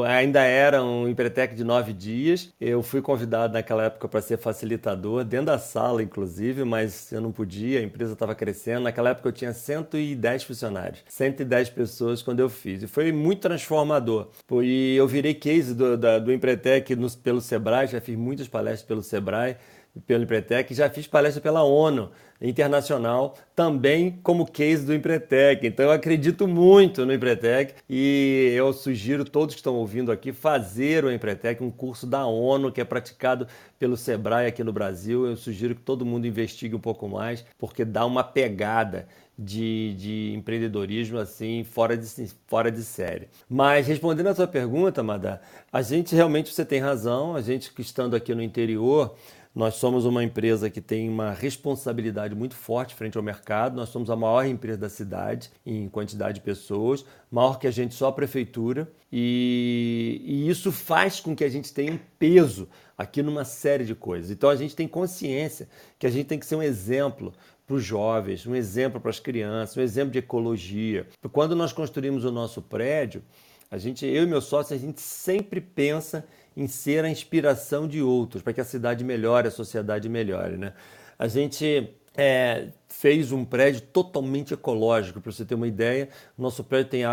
ainda 0.08 0.42
era 0.42 0.82
um 0.82 1.10
Empretec 1.10 1.54
de 1.54 1.64
nove 1.64 1.92
dias. 1.92 2.54
Eu 2.60 2.82
fui 2.82 3.02
convidado 3.02 3.54
naquela 3.54 3.84
época 3.84 4.08
para 4.08 4.22
ser 4.22 4.38
facilitador, 4.38 5.26
dentro 5.26 5.48
da 5.48 5.60
sala, 5.60 6.02
inclusive, 6.02 6.64
mas 6.64 7.12
eu 7.12 7.20
não 7.20 7.34
podia, 7.34 7.80
a 7.80 7.84
empresa 7.84 8.14
estava 8.14 8.34
crescendo. 8.34 8.84
Naquela 8.84 9.10
época 9.10 9.28
eu 9.28 9.34
tinha 9.34 9.52
110 9.54 10.44
funcionários, 10.44 11.04
110 11.10 11.70
pessoas 11.70 12.24
quando 12.24 12.40
eu 12.40 12.50
fiz. 12.50 12.82
E 12.82 12.88
foi 12.88 13.12
muito 13.12 13.42
transformador. 13.42 14.30
E 14.64 14.96
eu 14.96 15.08
virei 15.08 15.34
case 15.34 15.76
do, 15.76 15.98
do 15.98 16.32
Empretec 16.32 16.96
pelo 17.22 17.42
Sebrae, 17.42 17.88
já 17.88 18.00
fiz 18.00 18.16
muitas 18.18 18.48
palestras 18.48 18.84
pelo 18.84 19.04
Sebrae 19.04 19.58
pelo 20.06 20.24
Empretec, 20.24 20.74
já 20.74 20.90
fiz 20.90 21.08
palestra 21.08 21.42
pela 21.42 21.64
ONU 21.64 22.12
internacional, 22.42 23.36
também 23.56 24.20
como 24.22 24.46
case 24.46 24.86
do 24.86 24.94
Empretec. 24.94 25.66
Então 25.66 25.86
eu 25.86 25.92
acredito 25.92 26.48
muito 26.48 27.06
no 27.06 27.14
Empretec 27.14 27.74
e 27.90 28.54
eu 28.56 28.72
sugiro 28.74 29.26
todos 29.26 29.56
que 29.56 29.60
estão 29.60 29.76
ouvindo 29.76 30.12
aqui 30.12 30.32
fazer 30.32 31.04
o 31.04 31.12
Empretec, 31.12 31.64
um 31.64 31.72
curso 31.72 32.06
da 32.06 32.26
ONU 32.26 32.72
que 32.72 32.82
é 32.82 32.86
praticado 32.86 33.48
pelo 33.80 33.98
Sebrae 33.98 34.48
aqui 34.48 34.64
no 34.64 34.72
Brasil. 34.72 35.26
Eu 35.26 35.36
sugiro 35.36 35.76
que 35.76 35.82
todo 35.82 36.06
mundo 36.06 36.28
investigue 36.28 36.76
um 36.76 36.80
pouco 36.80 37.08
mais, 37.08 37.44
porque 37.58 37.84
dá 37.84 38.06
uma 38.06 38.24
pegada 38.24 39.08
de, 39.38 39.94
de, 39.94 40.34
empreendedorismo 40.34 41.20
assim 41.20 41.64
fora 41.64 41.96
de, 41.96 42.08
fora 42.48 42.72
de 42.72 42.84
série. 42.84 43.28
Mas 43.48 43.86
respondendo 43.86 44.28
a 44.28 44.36
sua 44.36 44.48
pergunta, 44.48 45.04
Madá, 45.04 45.40
a 45.72 45.82
gente 45.82 46.16
realmente 46.16 46.52
você 46.52 46.66
tem 46.66 46.80
razão, 46.80 47.36
a 47.36 47.42
gente 47.42 47.72
que 47.72 47.82
estando 47.82 48.16
aqui 48.16 48.34
no 48.34 48.42
interior, 48.42 49.16
Nós 49.58 49.74
somos 49.74 50.06
uma 50.06 50.24
empresa 50.24 50.70
que 50.70 50.80
tem 50.80 51.10
uma 51.10 51.32
responsabilidade 51.32 52.36
muito 52.36 52.54
forte 52.54 52.94
frente 52.94 53.18
ao 53.18 53.24
mercado. 53.24 53.76
Nós 53.76 53.90
somos 53.90 54.08
a 54.12 54.16
maior 54.16 54.46
empresa 54.46 54.78
da 54.78 54.88
cidade 54.88 55.50
em 55.66 55.90
quantidade 55.90 56.36
de 56.36 56.42
pessoas, 56.42 57.04
maior 57.32 57.58
que 57.58 57.66
a 57.66 57.72
gente 57.72 57.96
só 57.96 58.10
a 58.10 58.12
prefeitura. 58.12 58.88
E, 59.12 60.22
e 60.24 60.48
isso 60.48 60.72
faz 60.72 61.20
com 61.20 61.36
que 61.36 61.44
a 61.44 61.50
gente 61.50 61.74
tenha 61.74 61.92
um 61.92 62.00
peso 62.20 62.70
aqui 62.96 63.24
numa 63.24 63.44
série 63.44 63.84
de 63.84 63.96
coisas. 63.96 64.30
Então 64.30 64.48
a 64.48 64.56
gente 64.56 64.76
tem 64.76 64.88
consciência 64.88 65.68
que 65.98 66.06
a 66.06 66.12
gente 66.12 66.28
tem 66.28 66.38
que 66.38 66.46
ser 66.46 66.56
um 66.56 66.62
exemplo 66.62 67.34
para 67.66 67.78
os 67.78 67.84
jovens, 67.84 68.46
um 68.46 68.54
exemplo 68.54 69.02
para 69.02 69.10
as 69.10 69.20
crianças, 69.20 69.76
um 69.76 69.82
exemplo 69.82 70.12
de 70.12 70.20
ecologia. 70.20 71.08
Quando 71.32 71.56
nós 71.56 71.74
construímos 71.74 72.26
o 72.26 72.32
nosso 72.32 72.62
prédio, 72.62 73.24
a 73.72 73.78
gente, 73.80 74.06
eu 74.06 74.22
e 74.22 74.28
meu 74.28 74.40
sócio, 74.40 74.76
a 74.76 74.80
gente 74.80 75.02
sempre 75.02 75.60
pensa 75.60 76.24
em 76.58 76.68
ser 76.68 77.06
a 77.06 77.10
inspiração 77.10 77.88
de 77.88 78.02
outros, 78.02 78.42
para 78.42 78.52
que 78.52 78.60
a 78.60 78.66
cidade 78.66 79.04
melhore, 79.04 79.48
a 79.48 79.52
sociedade 79.52 80.10
melhore. 80.10 80.58
Né? 80.58 80.74
A 81.20 81.28
gente 81.28 81.94
é, 82.18 82.70
fez 82.90 83.32
um 83.32 83.46
prédio 83.46 83.82
totalmente 83.82 84.56
ecológico, 84.56 85.22
para 85.22 85.32
você 85.32 85.46
ter 85.46 85.54
uma 85.54 85.68
ideia. 85.68 86.10
Nosso 86.36 86.64
prédio 86.64 86.90
tem 86.90 87.04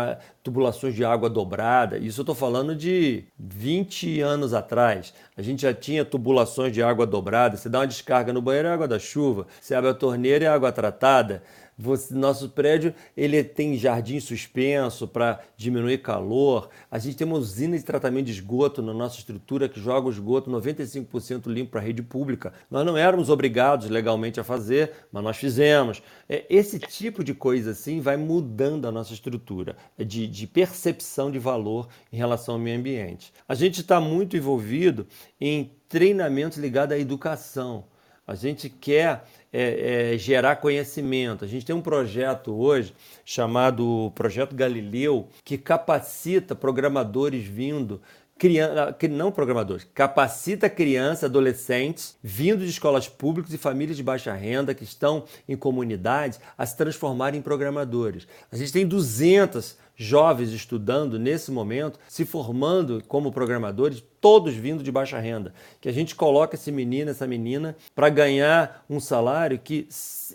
tubulações 0.41 0.95
de 0.95 1.05
água 1.05 1.29
dobrada. 1.29 1.99
Isso 1.99 2.21
eu 2.21 2.23
estou 2.23 2.33
falando 2.33 2.75
de 2.75 3.25
20 3.37 4.19
anos 4.21 4.51
atrás. 4.51 5.13
A 5.37 5.43
gente 5.43 5.61
já 5.61 5.75
tinha 5.75 6.03
tubulações 6.03 6.73
de 6.73 6.81
água 6.81 7.05
dobrada. 7.05 7.55
Você 7.55 7.69
dá 7.69 7.79
uma 7.79 7.87
descarga 7.87 8.33
no 8.33 8.41
banheiro, 8.41 8.67
é 8.67 8.71
água 8.71 8.87
da 8.87 8.97
chuva. 8.97 9.45
Você 9.61 9.75
abre 9.75 9.91
a 9.91 9.93
torneira, 9.93 10.45
é 10.45 10.47
água 10.47 10.71
tratada. 10.71 11.43
Você, 11.77 12.13
nosso 12.13 12.49
prédio 12.49 12.93
ele 13.17 13.43
tem 13.43 13.77
jardim 13.77 14.19
suspenso 14.19 15.07
para 15.07 15.41
diminuir 15.57 15.97
calor. 15.97 16.69
A 16.89 16.97
gente 16.97 17.17
tem 17.17 17.27
uma 17.27 17.35
usina 17.35 17.77
de 17.77 17.83
tratamento 17.83 18.27
de 18.27 18.31
esgoto 18.31 18.81
na 18.81 18.93
nossa 18.93 19.17
estrutura 19.17 19.67
que 19.67 19.79
joga 19.79 20.07
o 20.07 20.11
esgoto 20.11 20.49
95% 20.49 21.47
limpo 21.47 21.71
para 21.71 21.81
a 21.81 21.83
rede 21.83 22.01
pública. 22.01 22.53
Nós 22.71 22.85
não 22.85 22.97
éramos 22.97 23.29
obrigados 23.29 23.89
legalmente 23.89 24.39
a 24.39 24.43
fazer, 24.43 24.91
mas 25.11 25.23
nós 25.23 25.37
fizemos. 25.37 26.01
É, 26.29 26.45
esse 26.49 26.79
tipo 26.79 27.23
de 27.23 27.33
coisa 27.33 27.71
assim 27.71 27.99
vai 27.99 28.15
mudando 28.15 28.87
a 28.87 28.91
nossa 28.91 29.13
estrutura 29.13 29.75
de, 29.97 30.27
de 30.27 30.47
percepção 30.47 31.29
de 31.29 31.39
valor 31.39 31.89
em 32.11 32.15
relação 32.15 32.55
ao 32.55 32.61
meio 32.61 32.79
ambiente. 32.79 33.33
A 33.49 33.53
gente 33.53 33.81
está 33.81 33.99
muito 33.99 34.37
envolvido 34.37 35.05
em 35.41 35.71
treinamentos 35.89 36.57
ligados 36.57 36.95
à 36.95 36.99
educação. 36.99 37.83
A 38.27 38.33
gente 38.33 38.69
quer 38.69 39.23
é, 39.57 40.13
é, 40.13 40.17
gerar 40.17 40.57
conhecimento. 40.57 41.45
A 41.45 41.47
gente 41.47 41.65
tem 41.65 41.73
um 41.73 41.81
projeto 41.81 42.53
hoje 42.53 42.93
chamado 43.23 44.11
Projeto 44.13 44.53
Galileu 44.53 45.29
que 45.45 45.57
capacita 45.57 46.53
programadores 46.53 47.45
vindo 47.45 48.01
criança, 48.37 48.95
não 49.09 49.31
programadores, 49.31 49.87
capacita 49.93 50.69
crianças, 50.69 51.25
adolescentes, 51.25 52.17
vindo 52.21 52.63
de 52.65 52.69
escolas 52.69 53.07
públicas 53.07 53.53
e 53.53 53.57
famílias 53.57 53.95
de 53.95 54.03
baixa 54.03 54.33
renda 54.33 54.73
que 54.73 54.83
estão 54.83 55.23
em 55.47 55.55
comunidades 55.55 56.39
a 56.57 56.65
se 56.65 56.75
transformarem 56.75 57.39
em 57.39 57.43
programadores. 57.43 58.27
A 58.51 58.57
gente 58.57 58.73
tem 58.73 58.85
200 58.85 59.77
jovens 59.95 60.51
estudando 60.51 61.17
nesse 61.17 61.49
momento, 61.49 61.97
se 62.09 62.25
formando 62.25 63.01
como 63.07 63.31
programadores, 63.31 64.03
todos 64.19 64.53
vindo 64.53 64.83
de 64.83 64.91
baixa 64.91 65.17
renda. 65.17 65.53
Que 65.79 65.87
a 65.87 65.93
gente 65.93 66.13
coloca 66.13 66.55
esse 66.55 66.71
menino, 66.71 67.11
essa 67.11 67.25
menina, 67.25 67.75
para 67.95 68.09
ganhar 68.09 68.83
um 68.89 68.99
salário 68.99 69.57
que 69.57 69.87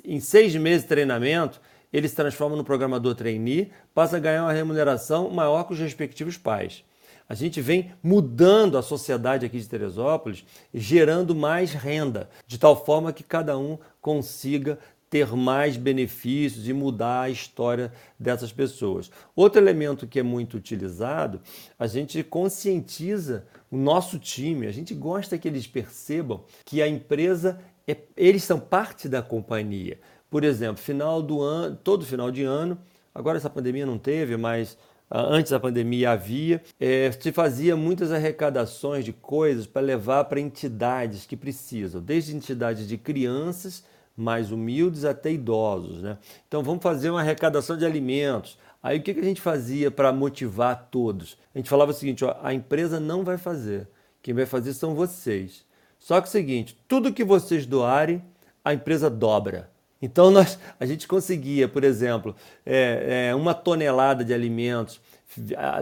em 0.02 0.20
seis 0.20 0.54
meses 0.56 0.82
de 0.82 0.88
treinamento 0.88 1.60
ele 1.92 2.08
se 2.08 2.14
transforma 2.14 2.56
no 2.56 2.64
programador 2.64 3.14
trainee, 3.14 3.70
passa 3.92 4.16
a 4.16 4.20
ganhar 4.20 4.44
uma 4.44 4.52
remuneração 4.52 5.28
maior 5.28 5.64
que 5.64 5.74
os 5.74 5.78
respectivos 5.78 6.38
pais. 6.38 6.84
A 7.30 7.34
gente 7.36 7.60
vem 7.60 7.92
mudando 8.02 8.76
a 8.76 8.82
sociedade 8.82 9.46
aqui 9.46 9.56
de 9.56 9.68
Teresópolis, 9.68 10.44
gerando 10.74 11.32
mais 11.32 11.72
renda, 11.72 12.28
de 12.44 12.58
tal 12.58 12.84
forma 12.84 13.12
que 13.12 13.22
cada 13.22 13.56
um 13.56 13.78
consiga 14.00 14.80
ter 15.08 15.28
mais 15.36 15.76
benefícios 15.76 16.66
e 16.66 16.72
mudar 16.72 17.20
a 17.20 17.30
história 17.30 17.92
dessas 18.18 18.52
pessoas. 18.52 19.12
Outro 19.36 19.60
elemento 19.60 20.08
que 20.08 20.18
é 20.18 20.24
muito 20.24 20.56
utilizado, 20.56 21.40
a 21.78 21.86
gente 21.86 22.20
conscientiza 22.24 23.46
o 23.70 23.76
nosso 23.76 24.18
time, 24.18 24.66
a 24.66 24.72
gente 24.72 24.92
gosta 24.92 25.38
que 25.38 25.46
eles 25.46 25.68
percebam 25.68 26.42
que 26.64 26.82
a 26.82 26.88
empresa, 26.88 27.60
é, 27.86 27.96
eles 28.16 28.42
são 28.42 28.58
parte 28.58 29.08
da 29.08 29.22
companhia. 29.22 30.00
Por 30.28 30.42
exemplo, 30.42 30.82
final 30.82 31.22
do 31.22 31.40
ano, 31.40 31.76
todo 31.76 32.04
final 32.04 32.32
de 32.32 32.42
ano, 32.42 32.76
agora 33.14 33.38
essa 33.38 33.48
pandemia 33.48 33.86
não 33.86 33.98
teve, 33.98 34.36
mas 34.36 34.76
antes 35.10 35.50
da 35.50 35.58
pandemia 35.58 36.12
havia, 36.12 36.62
é, 36.78 37.10
se 37.10 37.32
fazia 37.32 37.76
muitas 37.76 38.12
arrecadações 38.12 39.04
de 39.04 39.12
coisas 39.12 39.66
para 39.66 39.82
levar 39.82 40.24
para 40.24 40.40
entidades 40.40 41.26
que 41.26 41.36
precisam, 41.36 42.00
desde 42.00 42.36
entidades 42.36 42.86
de 42.86 42.96
crianças 42.96 43.84
mais 44.16 44.52
humildes 44.52 45.04
até 45.04 45.32
idosos. 45.32 46.02
Né? 46.02 46.18
Então 46.46 46.62
vamos 46.62 46.82
fazer 46.82 47.10
uma 47.10 47.20
arrecadação 47.20 47.76
de 47.76 47.84
alimentos. 47.84 48.58
Aí 48.82 48.98
o 48.98 49.02
que, 49.02 49.14
que 49.14 49.20
a 49.20 49.24
gente 49.24 49.40
fazia 49.40 49.90
para 49.90 50.12
motivar 50.12 50.88
todos? 50.90 51.36
A 51.54 51.58
gente 51.58 51.68
falava 51.68 51.90
o 51.90 51.94
seguinte: 51.94 52.24
ó, 52.24 52.36
a 52.42 52.54
empresa 52.54 53.00
não 53.00 53.24
vai 53.24 53.36
fazer, 53.36 53.88
quem 54.22 54.34
vai 54.34 54.46
fazer 54.46 54.72
são 54.74 54.94
vocês. 54.94 55.64
Só 55.98 56.20
que 56.20 56.26
é 56.26 56.28
o 56.28 56.32
seguinte: 56.32 56.78
tudo 56.86 57.12
que 57.12 57.24
vocês 57.24 57.66
doarem, 57.66 58.22
a 58.64 58.72
empresa 58.72 59.10
dobra. 59.10 59.69
Então 60.00 60.30
nós, 60.30 60.58
a 60.78 60.86
gente 60.86 61.06
conseguia, 61.06 61.68
por 61.68 61.84
exemplo, 61.84 62.34
é, 62.64 63.28
é, 63.28 63.34
uma 63.34 63.54
tonelada 63.54 64.24
de 64.24 64.32
alimentos 64.32 65.00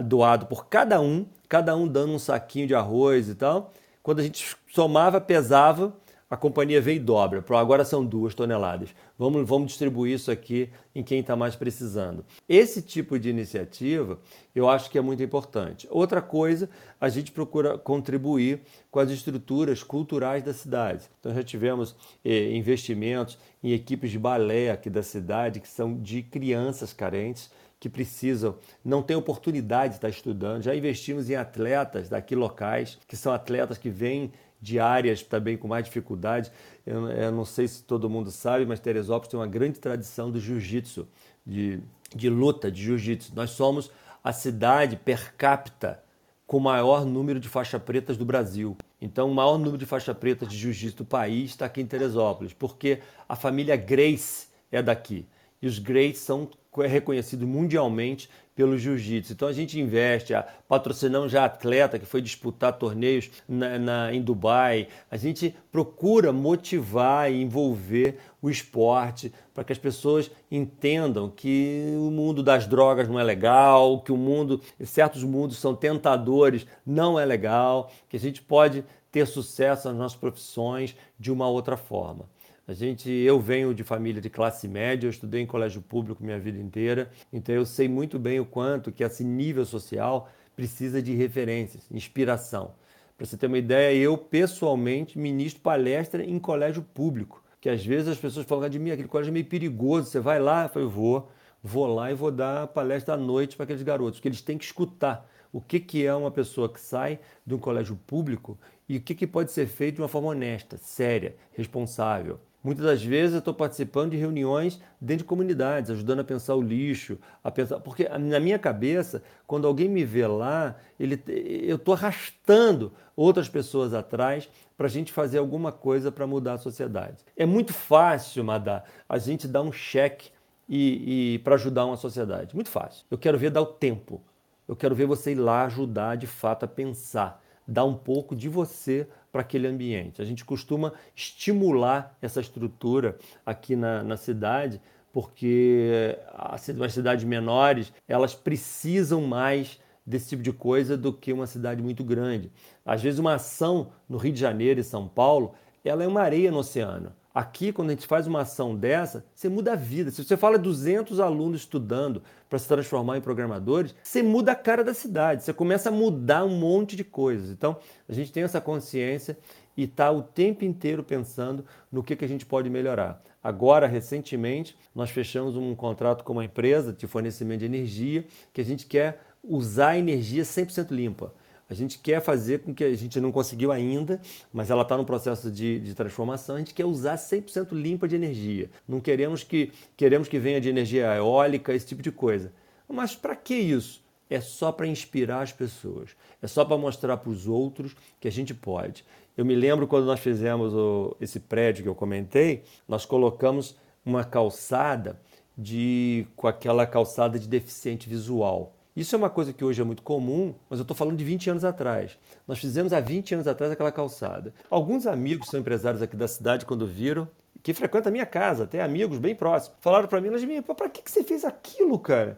doado 0.03 0.45
por 0.45 0.67
cada 0.67 1.01
um, 1.01 1.25
cada 1.47 1.75
um 1.75 1.87
dando 1.87 2.13
um 2.13 2.19
saquinho 2.19 2.67
de 2.67 2.75
arroz 2.75 3.29
e 3.29 3.35
tal. 3.35 3.73
Quando 4.03 4.19
a 4.19 4.23
gente 4.23 4.55
somava, 4.73 5.19
pesava, 5.19 5.93
a 6.29 6.37
companhia 6.37 6.79
veio 6.79 6.97
e 6.97 6.99
dobra. 6.99 7.43
Agora 7.57 7.83
são 7.83 8.05
duas 8.05 8.35
toneladas. 8.35 8.93
Vamos, 9.17 9.47
vamos 9.47 9.69
distribuir 9.69 10.13
isso 10.13 10.29
aqui 10.29 10.69
em 10.93 11.01
quem 11.01 11.21
está 11.21 11.35
mais 11.35 11.55
precisando. 11.55 12.23
Esse 12.47 12.81
tipo 12.81 13.17
de 13.17 13.29
iniciativa 13.29 14.19
eu 14.53 14.69
acho 14.69 14.91
que 14.91 14.97
é 14.97 15.01
muito 15.01 15.23
importante. 15.23 15.87
Outra 15.89 16.21
coisa, 16.21 16.69
a 16.99 17.09
gente 17.09 17.31
procura 17.31 17.77
contribuir 17.77 18.61
com 18.91 18.99
as 18.99 19.09
estruturas 19.09 19.81
culturais 19.81 20.43
da 20.43 20.53
cidade. 20.53 21.09
Então 21.19 21.33
já 21.33 21.43
tivemos 21.43 21.95
eh, 22.23 22.51
investimentos 22.55 23.37
em 23.63 23.71
equipes 23.71 24.11
de 24.11 24.19
balé 24.19 24.69
aqui 24.69 24.89
da 24.89 25.01
cidade 25.01 25.59
que 25.59 25.67
são 25.67 25.97
de 25.99 26.21
crianças 26.21 26.93
carentes 26.93 27.49
que 27.79 27.89
precisam, 27.89 28.57
não 28.83 29.01
têm 29.01 29.15
oportunidade 29.15 29.91
de 29.91 29.97
estar 29.97 30.09
estudando. 30.09 30.63
Já 30.63 30.75
investimos 30.75 31.29
em 31.29 31.35
atletas 31.35 32.09
daqui 32.09 32.35
locais, 32.35 32.99
que 33.07 33.15
são 33.15 33.31
atletas 33.31 33.77
que 33.77 33.89
vêm 33.89 34.33
de 34.61 34.79
áreas 34.79 35.23
também 35.23 35.57
com 35.57 35.67
mais 35.67 35.85
dificuldade. 35.85 36.51
Eu, 36.85 37.07
eu, 37.09 37.31
não 37.31 37.45
sei 37.45 37.67
se 37.67 37.83
todo 37.83 38.09
mundo 38.09 38.31
sabe, 38.31 38.65
mas 38.65 38.79
Teresópolis 38.79 39.29
tem 39.29 39.39
uma 39.39 39.47
grande 39.47 39.79
tradição 39.79 40.31
do 40.31 40.39
jiu-jitsu, 40.39 41.07
de, 41.45 41.79
de 42.15 42.29
luta, 42.29 42.71
de 42.71 42.81
jiu-jitsu. 42.83 43.33
Nós 43.35 43.51
somos 43.51 43.91
a 44.23 44.33
cidade 44.33 44.97
per 44.97 45.33
capita 45.35 46.03
com 46.45 46.57
o 46.57 46.61
maior 46.61 47.05
número 47.05 47.39
de 47.39 47.47
faixa 47.47 47.79
pretas 47.79 48.17
do 48.17 48.25
Brasil. 48.25 48.75
Então, 48.99 49.29
o 49.31 49.35
maior 49.35 49.57
número 49.57 49.77
de 49.77 49.85
faixa 49.85 50.13
pretas 50.13 50.49
de 50.49 50.57
jiu-jitsu 50.57 50.97
do 50.97 51.05
país 51.05 51.51
está 51.51 51.65
aqui 51.65 51.79
em 51.79 51.85
Teresópolis, 51.85 52.53
porque 52.53 52.99
a 53.27 53.35
família 53.35 53.75
Grace 53.75 54.47
é 54.71 54.81
daqui. 54.81 55.25
E 55.61 55.67
os 55.67 55.77
Grace 55.77 56.15
são 56.15 56.49
reconhecidos 56.87 57.47
mundialmente 57.47 58.29
pelo 58.59 58.77
jiu-jitsu. 58.77 59.31
Então 59.31 59.47
a 59.47 59.53
gente 59.53 59.79
investe, 59.79 60.33
patrocinamos 60.67 61.31
já 61.31 61.45
atleta 61.45 61.97
que 61.97 62.05
foi 62.05 62.21
disputar 62.21 62.73
torneios 62.73 63.31
na, 63.47 63.79
na, 63.79 64.13
em 64.13 64.21
Dubai. 64.21 64.89
A 65.09 65.15
gente 65.15 65.55
procura 65.71 66.33
motivar 66.33 67.31
e 67.31 67.41
envolver 67.41 68.19
o 68.41 68.49
esporte 68.49 69.31
para 69.53 69.63
que 69.63 69.71
as 69.71 69.77
pessoas 69.77 70.29
entendam 70.51 71.29
que 71.29 71.85
o 71.99 72.11
mundo 72.11 72.43
das 72.43 72.67
drogas 72.67 73.07
não 73.07 73.17
é 73.17 73.23
legal, 73.23 74.01
que 74.01 74.11
o 74.11 74.17
mundo, 74.17 74.59
certos 74.83 75.23
mundos 75.23 75.57
são 75.57 75.73
tentadores, 75.73 76.67
não 76.85 77.17
é 77.17 77.23
legal, 77.23 77.89
que 78.09 78.17
a 78.17 78.19
gente 78.19 78.41
pode 78.41 78.83
ter 79.09 79.25
sucesso 79.25 79.87
nas 79.87 79.97
nossas 79.97 80.19
profissões 80.19 80.97
de 81.17 81.31
uma 81.31 81.47
outra 81.47 81.77
forma. 81.77 82.25
A 82.69 82.73
gente, 82.75 83.09
eu 83.09 83.39
venho 83.39 83.73
de 83.73 83.83
família 83.83 84.21
de 84.21 84.29
classe 84.29 84.67
média, 84.67 85.07
eu 85.07 85.09
estudei 85.09 85.41
em 85.41 85.45
colégio 85.47 85.81
público 85.81 86.23
minha 86.23 86.37
vida 86.37 86.59
inteira, 86.59 87.09
então 87.33 87.55
eu 87.55 87.65
sei 87.65 87.87
muito 87.87 88.19
bem 88.19 88.39
o 88.39 88.45
quanto 88.45 88.91
que 88.91 89.03
esse 89.03 89.23
nível 89.23 89.65
social 89.65 90.29
precisa 90.55 91.01
de 91.01 91.15
referências, 91.15 91.89
inspiração. 91.89 92.75
Para 93.17 93.25
você 93.25 93.35
ter 93.35 93.47
uma 93.47 93.57
ideia, 93.57 93.97
eu 93.97 94.15
pessoalmente 94.15 95.17
ministro 95.17 95.63
palestra 95.63 96.23
em 96.23 96.37
colégio 96.37 96.83
público, 96.83 97.43
que 97.59 97.69
às 97.69 97.83
vezes 97.83 98.07
as 98.07 98.19
pessoas 98.19 98.45
falam 98.45 98.69
de 98.69 98.77
mim, 98.77 98.91
aquele 98.91 99.07
colégio 99.07 99.31
é 99.31 99.33
meio 99.33 99.47
perigoso, 99.47 100.07
você 100.07 100.19
vai 100.19 100.39
lá, 100.39 100.65
eu, 100.65 100.69
falei, 100.69 100.87
vou, 100.87 101.27
vou 101.63 101.87
lá 101.87 102.11
e 102.11 102.13
vou 102.13 102.29
dar 102.29 102.67
palestra 102.67 103.15
à 103.15 103.17
noite 103.17 103.55
para 103.55 103.63
aqueles 103.63 103.81
garotos, 103.81 104.19
porque 104.19 104.27
eles 104.27 104.43
têm 104.43 104.59
que 104.59 104.65
escutar 104.65 105.27
o 105.51 105.59
que, 105.59 105.79
que 105.79 106.05
é 106.05 106.13
uma 106.13 106.29
pessoa 106.29 106.71
que 106.71 106.79
sai 106.79 107.17
de 107.43 107.55
um 107.55 107.57
colégio 107.57 107.99
público 108.05 108.59
e 108.87 108.97
o 108.97 109.01
que, 109.01 109.15
que 109.15 109.25
pode 109.25 109.51
ser 109.51 109.65
feito 109.65 109.95
de 109.95 110.01
uma 110.03 110.07
forma 110.07 110.27
honesta, 110.27 110.77
séria, 110.77 111.35
responsável. 111.53 112.39
Muitas 112.61 112.85
das 112.85 113.03
vezes 113.03 113.33
eu 113.33 113.39
estou 113.39 113.53
participando 113.53 114.11
de 114.11 114.17
reuniões 114.17 114.81
dentro 114.99 115.23
de 115.23 115.23
comunidades, 115.23 115.89
ajudando 115.89 116.19
a 116.19 116.23
pensar 116.25 116.55
o 116.55 116.61
lixo, 116.61 117.17
a 117.41 117.49
pensar. 117.49 117.79
Porque 117.79 118.07
na 118.09 118.39
minha 118.39 118.59
cabeça, 118.59 119.23
quando 119.47 119.65
alguém 119.65 119.87
me 119.87 120.03
vê 120.03 120.27
lá, 120.27 120.75
ele, 120.99 121.23
eu 121.25 121.77
estou 121.77 121.93
arrastando 121.93 122.91
outras 123.15 123.47
pessoas 123.47 123.93
atrás 123.93 124.49
para 124.77 124.87
a 124.87 124.89
gente 124.89 125.11
fazer 125.11 125.37
alguma 125.37 125.71
coisa 125.71 126.11
para 126.11 126.27
mudar 126.27 126.53
a 126.53 126.57
sociedade. 126.57 127.23
É 127.35 127.45
muito 127.45 127.73
fácil, 127.73 128.43
Madá, 128.43 128.83
a 129.07 129.17
gente 129.17 129.47
dar 129.47 129.61
um 129.61 129.71
cheque 129.71 130.29
e, 130.67 131.35
e 131.35 131.39
para 131.39 131.55
ajudar 131.55 131.85
uma 131.85 131.97
sociedade. 131.97 132.53
Muito 132.53 132.69
fácil. 132.69 133.05
Eu 133.09 133.17
quero 133.17 133.37
ver 133.37 133.51
dar 133.51 133.61
o 133.61 133.65
tempo. 133.65 134.21
Eu 134.67 134.75
quero 134.75 134.93
ver 134.93 135.05
você 135.05 135.31
ir 135.31 135.35
lá 135.35 135.63
ajudar 135.65 136.15
de 136.15 136.27
fato 136.27 136.63
a 136.63 136.67
pensar, 136.67 137.41
dar 137.67 137.85
um 137.85 137.95
pouco 137.95 138.35
de 138.35 138.47
você 138.47 139.07
para 139.31 139.41
aquele 139.41 139.67
ambiente. 139.67 140.21
A 140.21 140.25
gente 140.25 140.43
costuma 140.43 140.93
estimular 141.15 142.17
essa 142.21 142.41
estrutura 142.41 143.17
aqui 143.45 143.75
na, 143.75 144.03
na 144.03 144.17
cidade, 144.17 144.81
porque 145.11 146.17
as 146.33 146.61
cidades 146.93 147.23
menores 147.23 147.91
elas 148.07 148.35
precisam 148.35 149.21
mais 149.21 149.79
desse 150.05 150.29
tipo 150.29 150.41
de 150.41 150.51
coisa 150.51 150.97
do 150.97 151.13
que 151.13 151.31
uma 151.31 151.45
cidade 151.45 151.81
muito 151.83 152.03
grande. 152.03 152.51
Às 152.83 153.01
vezes 153.01 153.19
uma 153.19 153.35
ação 153.35 153.91
no 154.07 154.17
Rio 154.17 154.33
de 154.33 154.39
Janeiro 154.39 154.79
e 154.79 154.83
São 154.83 155.07
Paulo, 155.07 155.53
ela 155.83 156.03
é 156.03 156.07
uma 156.07 156.21
areia 156.21 156.51
no 156.51 156.57
oceano. 156.57 157.13
Aqui, 157.33 157.71
quando 157.71 157.89
a 157.89 157.93
gente 157.93 158.07
faz 158.07 158.25
uma 158.25 158.41
ação 158.41 158.75
dessa, 158.75 159.23
você 159.35 159.47
muda 159.47 159.73
a 159.73 159.75
vida. 159.75 160.09
Se 160.09 160.23
você 160.23 160.35
fala 160.35 160.57
200 160.57 161.19
alunos 161.19 161.61
estudando 161.61 162.23
para 162.49 162.57
se 162.57 162.67
transformar 162.67 163.17
em 163.17 163.21
programadores, 163.21 163.93
você 164.03 164.23
muda 164.23 164.51
a 164.53 164.55
cara 164.55 164.83
da 164.83 164.95
cidade, 164.95 165.43
você 165.43 165.53
começa 165.53 165.89
a 165.89 165.91
mudar 165.91 166.43
um 166.43 166.57
monte 166.57 166.95
de 166.95 167.03
coisas. 167.03 167.51
Então, 167.51 167.77
a 168.07 168.13
gente 168.13 168.31
tem 168.31 168.41
essa 168.41 168.59
consciência 168.59 169.37
e 169.77 169.83
está 169.83 170.11
o 170.11 170.23
tempo 170.23 170.65
inteiro 170.65 171.03
pensando 171.03 171.63
no 171.91 172.03
que, 172.03 172.15
que 172.15 172.25
a 172.25 172.27
gente 172.27 172.45
pode 172.45 172.69
melhorar. 172.69 173.21
Agora, 173.43 173.87
recentemente, 173.87 174.75
nós 174.93 175.11
fechamos 175.11 175.55
um 175.55 175.73
contrato 175.75 176.23
com 176.23 176.33
uma 176.33 176.43
empresa 176.43 176.91
de 176.91 177.07
fornecimento 177.07 177.59
de 177.59 177.65
energia 177.65 178.25
que 178.51 178.59
a 178.59 178.65
gente 178.65 178.85
quer 178.87 179.21
usar 179.43 179.97
energia 179.97 180.43
100% 180.43 180.91
limpa. 180.91 181.33
A 181.69 181.73
gente 181.75 181.99
quer 181.99 182.19
fazer 182.19 182.59
com 182.59 182.73
que 182.73 182.83
a 182.83 182.95
gente 182.95 183.19
não 183.19 183.31
conseguiu 183.31 183.71
ainda, 183.71 184.19
mas 184.51 184.71
ela 184.71 184.81
está 184.81 184.97
no 184.97 185.05
processo 185.05 185.51
de, 185.51 185.79
de, 185.79 185.93
transformação. 185.93 186.55
A 186.55 186.59
gente 186.59 186.73
quer 186.73 186.85
usar 186.85 187.15
100% 187.15 187.73
limpa 187.73 188.07
de 188.07 188.15
energia. 188.15 188.71
Não 188.87 188.99
queremos 188.99 189.43
que 189.43 189.71
queremos 189.95 190.27
que 190.27 190.39
venha 190.39 190.59
de 190.59 190.67
energia 190.67 191.15
eólica, 191.15 191.73
esse 191.73 191.85
tipo 191.85 192.01
de 192.01 192.11
coisa. 192.11 192.51
Mas 192.87 193.15
para 193.15 193.35
que 193.35 193.53
isso? 193.53 194.03
É 194.29 194.41
só 194.41 194.71
para 194.71 194.87
inspirar 194.87 195.41
as 195.41 195.51
pessoas. 195.51 196.15
É 196.41 196.47
só 196.47 196.65
para 196.65 196.77
mostrar 196.77 197.17
para 197.17 197.29
os 197.29 197.47
outros 197.47 197.95
que 198.19 198.27
a 198.27 198.31
gente 198.31 198.53
pode. 198.53 199.05
Eu 199.37 199.45
me 199.45 199.55
lembro 199.55 199.87
quando 199.87 200.05
nós 200.05 200.19
fizemos 200.19 200.73
o, 200.73 201.15
esse 201.21 201.39
prédio 201.39 201.83
que 201.83 201.89
eu 201.89 201.95
comentei, 201.95 202.63
nós 202.87 203.05
colocamos 203.05 203.77
uma 204.03 204.23
calçada 204.23 205.19
de 205.57 206.25
com 206.35 206.47
aquela 206.47 206.85
calçada 206.87 207.37
de 207.37 207.47
deficiente 207.47 208.09
visual. 208.09 208.73
Isso 208.99 209.15
é 209.15 209.17
uma 209.17 209.29
coisa 209.29 209.53
que 209.53 209.63
hoje 209.63 209.81
é 209.81 209.85
muito 209.85 210.03
comum, 210.03 210.53
mas 210.69 210.77
eu 210.77 210.81
estou 210.81 210.93
falando 210.93 211.15
de 211.15 211.23
20 211.23 211.51
anos 211.51 211.63
atrás. 211.63 212.19
Nós 212.45 212.59
fizemos 212.59 212.91
há 212.91 212.99
20 212.99 213.35
anos 213.35 213.47
atrás 213.47 213.71
aquela 213.71 213.93
calçada. 213.93 214.53
Alguns 214.69 215.07
amigos 215.07 215.47
são 215.47 215.57
empresários 215.57 216.01
aqui 216.01 216.17
da 216.17 216.27
cidade, 216.27 216.65
quando 216.65 216.85
viram, 216.85 217.25
que 217.63 217.73
frequentam 217.73 218.09
a 218.09 218.11
minha 218.11 218.25
casa, 218.25 218.65
até 218.65 218.81
amigos 218.81 219.17
bem 219.17 219.33
próximos, 219.33 219.77
falaram 219.79 220.09
para 220.09 220.19
mim, 220.19 220.27
Lasmin, 220.27 220.61
para 220.61 220.89
que, 220.89 221.01
que 221.01 221.09
você 221.09 221.23
fez 221.23 221.45
aquilo, 221.45 221.97
cara? 221.97 222.37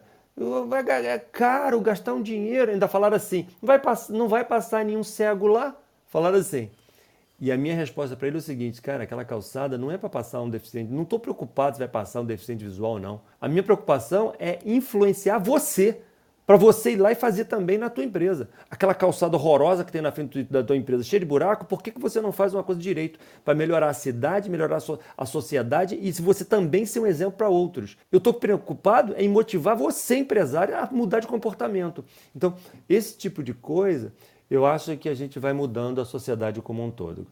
É 1.04 1.18
caro 1.18 1.80
gastar 1.80 2.14
um 2.14 2.22
dinheiro. 2.22 2.70
Ainda 2.70 2.86
falaram 2.86 3.16
assim, 3.16 3.48
não 3.60 3.66
vai, 3.66 3.82
não 4.10 4.28
vai 4.28 4.44
passar 4.44 4.84
nenhum 4.84 5.02
cego 5.02 5.48
lá? 5.48 5.76
Falaram 6.06 6.38
assim. 6.38 6.70
E 7.40 7.50
a 7.50 7.56
minha 7.56 7.74
resposta 7.74 8.14
para 8.14 8.28
ele 8.28 8.36
é 8.36 8.38
o 8.38 8.40
seguinte, 8.40 8.80
cara, 8.80 9.02
aquela 9.02 9.24
calçada 9.24 9.76
não 9.76 9.90
é 9.90 9.98
para 9.98 10.08
passar 10.08 10.40
um 10.40 10.48
deficiente, 10.48 10.92
não 10.92 11.02
estou 11.02 11.18
preocupado 11.18 11.74
se 11.74 11.80
vai 11.80 11.88
passar 11.88 12.20
um 12.20 12.24
deficiente 12.24 12.62
visual 12.62 13.00
não. 13.00 13.20
A 13.40 13.48
minha 13.48 13.64
preocupação 13.64 14.32
é 14.38 14.60
influenciar 14.64 15.38
você 15.38 16.02
para 16.46 16.56
você 16.56 16.92
ir 16.92 16.96
lá 16.96 17.12
e 17.12 17.14
fazer 17.14 17.44
também 17.44 17.78
na 17.78 17.88
tua 17.88 18.04
empresa. 18.04 18.48
Aquela 18.70 18.94
calçada 18.94 19.36
horrorosa 19.36 19.84
que 19.84 19.92
tem 19.92 20.02
na 20.02 20.10
frente 20.10 20.42
da 20.44 20.62
tua 20.62 20.76
empresa, 20.76 21.02
cheia 21.02 21.20
de 21.20 21.26
buraco, 21.26 21.64
por 21.64 21.82
que, 21.82 21.90
que 21.90 22.00
você 22.00 22.20
não 22.20 22.32
faz 22.32 22.52
uma 22.54 22.62
coisa 22.62 22.80
direito 22.80 23.18
para 23.44 23.54
melhorar 23.54 23.88
a 23.88 23.94
cidade, 23.94 24.50
melhorar 24.50 24.76
a, 24.76 24.80
so 24.80 24.98
a 25.16 25.24
sociedade 25.24 25.98
e 26.00 26.12
se 26.12 26.20
você 26.20 26.44
também 26.44 26.84
ser 26.84 27.00
um 27.00 27.06
exemplo 27.06 27.36
para 27.36 27.48
outros? 27.48 27.96
Eu 28.10 28.18
estou 28.18 28.34
preocupado 28.34 29.14
em 29.16 29.28
motivar 29.28 29.76
você, 29.76 30.16
empresário, 30.16 30.76
a 30.76 30.88
mudar 30.90 31.20
de 31.20 31.26
comportamento. 31.26 32.04
Então, 32.34 32.54
esse 32.88 33.16
tipo 33.16 33.42
de 33.42 33.54
coisa, 33.54 34.12
eu 34.50 34.66
acho 34.66 34.96
que 34.96 35.08
a 35.08 35.14
gente 35.14 35.38
vai 35.38 35.52
mudando 35.52 36.00
a 36.00 36.04
sociedade 36.04 36.60
como 36.60 36.84
um 36.84 36.90
todo. 36.90 37.26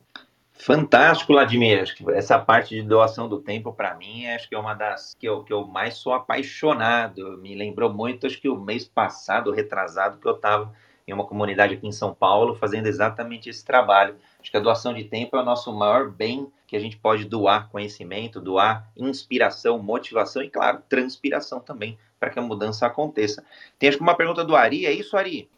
Fantástico, 0.61 1.33
Vladimir. 1.33 1.81
Acho 1.81 1.97
que 1.97 2.11
essa 2.13 2.39
parte 2.39 2.75
de 2.75 2.83
doação 2.83 3.29
do 3.29 3.41
tempo, 3.41 3.73
para 3.73 3.95
mim, 3.95 4.27
acho 4.27 4.47
que 4.47 4.55
é 4.55 4.59
uma 4.59 4.75
das 4.75 5.15
que 5.19 5.27
eu, 5.27 5.43
que 5.43 5.53
eu 5.53 5.67
mais 5.67 5.95
sou 5.95 6.13
apaixonado. 6.13 7.39
Me 7.39 7.55
lembrou 7.55 7.93
muito, 7.93 8.27
acho 8.27 8.39
que 8.39 8.49
o 8.49 8.61
mês 8.61 8.85
passado, 8.87 9.53
retrasado, 9.53 10.19
que 10.19 10.29
eu 10.29 10.35
estava 10.35 10.71
em 11.09 11.15
uma 11.15 11.25
comunidade 11.25 11.75
aqui 11.75 11.87
em 11.87 11.93
São 11.93 12.15
Paulo 12.15 12.55
fazendo 12.55 12.87
exatamente 12.87 13.49
esse 13.49 13.65
trabalho. 13.65 14.17
Acho 14.39 14.51
que 14.51 14.57
a 14.57 14.61
doação 14.61 14.93
de 14.93 15.05
tempo 15.05 15.35
é 15.35 15.41
o 15.41 15.45
nosso 15.45 15.73
maior 15.73 16.11
bem 16.11 16.47
que 16.67 16.77
a 16.77 16.81
gente 16.81 16.99
pode 16.99 17.25
doar 17.25 17.71
conhecimento, 17.71 18.39
doar 18.39 18.87
inspiração, 18.95 19.79
motivação 19.79 20.43
e, 20.43 20.51
claro, 20.51 20.83
transpiração 20.89 21.59
também, 21.59 21.99
para 22.19 22.29
que 22.29 22.39
a 22.39 22.43
mudança 22.43 22.87
aconteça. 22.87 23.43
Tem 23.79 23.89
acho 23.89 23.97
que 23.97 24.05
uma 24.05 24.15
pergunta 24.15 24.45
do 24.45 24.55
Ari, 24.55 24.85
é 24.85 24.93
isso, 24.93 25.17
Ari? 25.17 25.49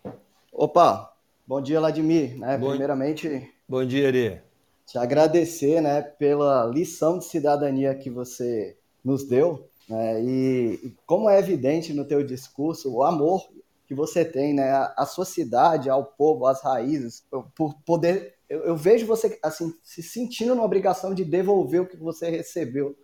Opa, 0.52 1.12
bom 1.44 1.60
dia, 1.60 1.80
Vladimir. 1.80 2.38
Né? 2.38 2.56
Bom... 2.56 2.70
Primeiramente. 2.70 3.52
Bom 3.68 3.84
dia, 3.84 4.06
Ari 4.06 4.51
te 4.86 4.98
agradecer 4.98 5.80
né, 5.80 6.02
pela 6.02 6.66
lição 6.66 7.18
de 7.18 7.24
cidadania 7.24 7.94
que 7.94 8.10
você 8.10 8.76
nos 9.04 9.24
deu. 9.24 9.68
Né, 9.88 10.22
e 10.22 10.94
como 11.06 11.28
é 11.28 11.38
evidente 11.38 11.92
no 11.92 12.04
teu 12.04 12.24
discurso, 12.24 12.92
o 12.92 13.02
amor 13.02 13.48
que 13.86 13.94
você 13.94 14.24
tem 14.24 14.54
né, 14.54 14.70
à 14.96 15.04
sociedade, 15.04 15.90
ao 15.90 16.04
povo, 16.04 16.46
às 16.46 16.62
raízes, 16.62 17.26
por 17.54 17.74
poder. 17.84 18.34
Eu, 18.48 18.60
eu 18.64 18.76
vejo 18.76 19.06
você 19.06 19.38
assim 19.42 19.74
se 19.82 20.02
sentindo 20.02 20.54
na 20.54 20.62
obrigação 20.62 21.14
de 21.14 21.24
devolver 21.24 21.82
o 21.82 21.86
que 21.86 21.96
você 21.96 22.30
recebeu 22.30 22.96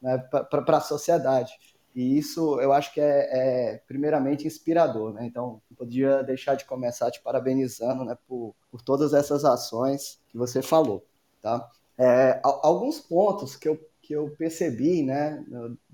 né, 0.00 0.18
para 0.18 0.76
a 0.76 0.80
sociedade. 0.80 1.52
E 1.96 2.18
isso 2.18 2.60
eu 2.60 2.72
acho 2.72 2.92
que 2.92 3.00
é, 3.00 3.28
é 3.32 3.82
primeiramente 3.88 4.46
inspirador. 4.46 5.14
Né? 5.14 5.26
Então, 5.26 5.62
não 5.70 5.76
podia 5.76 6.22
deixar 6.22 6.54
de 6.54 6.66
começar 6.66 7.10
te 7.10 7.22
parabenizando 7.22 8.04
né, 8.04 8.16
por, 8.28 8.54
por 8.70 8.82
todas 8.82 9.14
essas 9.14 9.44
ações 9.44 10.20
que 10.28 10.36
você 10.36 10.60
falou. 10.60 11.04
Tá? 11.46 11.70
É, 11.96 12.40
alguns 12.42 12.98
pontos 12.98 13.54
que 13.54 13.68
eu, 13.68 13.78
que 14.02 14.12
eu 14.12 14.34
percebi 14.36 15.04
né, 15.04 15.44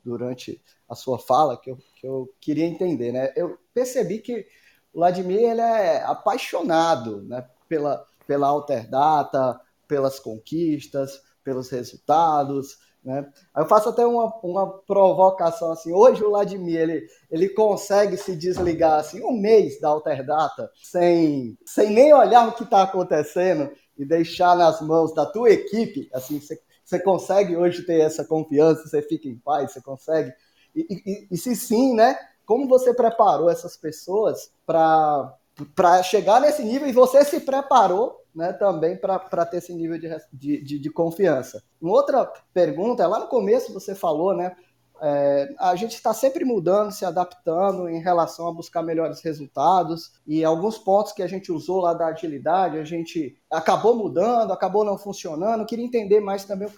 durante 0.03 0.59
a 0.89 0.95
sua 0.95 1.19
fala 1.19 1.59
que 1.59 1.71
eu, 1.71 1.79
que 2.01 2.07
eu 2.07 2.35
queria 2.41 2.65
entender. 2.65 3.13
Né? 3.13 3.31
Eu 3.37 3.59
percebi 3.75 4.21
que 4.21 4.47
o 4.95 4.99
Vladimir 5.01 5.41
ele 5.41 5.61
é 5.61 6.03
apaixonado 6.05 7.21
né, 7.25 7.47
pela, 7.69 8.03
pela 8.27 8.47
Alterdata, 8.49 9.61
pelas 9.87 10.19
conquistas, 10.19 11.21
pelos 11.45 11.69
resultados. 11.69 12.79
Né? 13.05 13.31
Eu 13.55 13.67
faço 13.67 13.91
até 13.91 14.07
uma, 14.07 14.35
uma 14.43 14.67
provocação 14.67 15.71
assim. 15.71 15.93
Hoje 15.93 16.25
o 16.25 16.31
Vladimir 16.31 16.81
ele, 16.81 17.07
ele 17.31 17.51
consegue 17.51 18.17
se 18.17 18.35
desligar 18.35 19.01
assim 19.01 19.23
um 19.23 19.39
mês 19.39 19.79
da 19.79 19.91
Alterdata 19.91 20.71
sem, 20.83 21.59
sem 21.67 21.91
nem 21.91 22.15
olhar 22.15 22.49
o 22.49 22.53
que 22.53 22.65
está 22.65 22.85
acontecendo 22.85 23.71
e 23.97 24.05
deixar 24.05 24.57
nas 24.57 24.81
mãos 24.81 25.15
da 25.15 25.27
tua 25.27 25.51
equipe, 25.51 26.09
assim, 26.13 26.41
você, 26.41 26.61
você 26.85 26.99
consegue 26.99 27.57
hoje 27.57 27.83
ter 27.83 28.01
essa 28.01 28.25
confiança, 28.25 28.87
você 28.87 29.03
fica 29.03 29.29
em 29.29 29.39
paz, 29.39 29.73
você 29.73 29.81
consegue. 29.81 30.33
E, 30.75 30.87
e, 30.91 31.29
e 31.31 31.37
se 31.37 31.55
sim, 31.55 31.95
né? 31.95 32.17
Como 32.45 32.69
você 32.69 32.93
preparou 32.93 33.49
essas 33.51 33.77
pessoas 33.77 34.53
para 34.67 36.03
chegar 36.03 36.41
nesse 36.41 36.63
nível 36.63 36.89
e 36.89 36.93
você 36.93 37.25
se 37.25 37.41
preparou 37.41 38.23
né, 38.35 38.53
também 38.53 38.97
para 38.97 39.47
ter 39.47 39.59
esse 39.59 39.75
nível 39.75 39.99
de, 39.99 40.63
de, 40.63 40.79
de, 40.79 40.91
confiança. 40.91 41.63
Uma 41.81 41.93
outra 41.93 42.25
pergunta, 42.53 43.07
lá 43.07 43.21
no 43.21 43.29
começo 43.29 43.73
você 43.73 43.95
falou, 43.95 44.35
né? 44.35 44.57
É, 45.05 45.49
a 45.59 45.75
gente 45.75 45.97
está 45.97 46.15
sempre 46.15 46.45
mudando, 46.45 46.93
se 46.93 47.05
adaptando 47.05 47.89
em 47.89 48.01
relação 48.01 48.47
a 48.47 48.53
buscar 48.53 48.85
melhores 48.85 49.21
resultados 49.21 50.13
e 50.25 50.45
alguns 50.45 50.79
pontos 50.79 51.13
que 51.13 51.25
a 51.25 51.27
gente 51.27 51.51
usou 51.51 51.81
lá 51.81 51.93
da 51.93 52.07
agilidade, 52.07 52.79
a 52.79 52.85
gente 52.85 53.37
acabou 53.53 53.95
mudando, 53.95 54.53
acabou 54.53 54.85
não 54.85 54.97
funcionando. 54.97 55.61
Eu 55.61 55.67
queria 55.67 55.85
entender 55.85 56.21
mais 56.21 56.45
também 56.45 56.69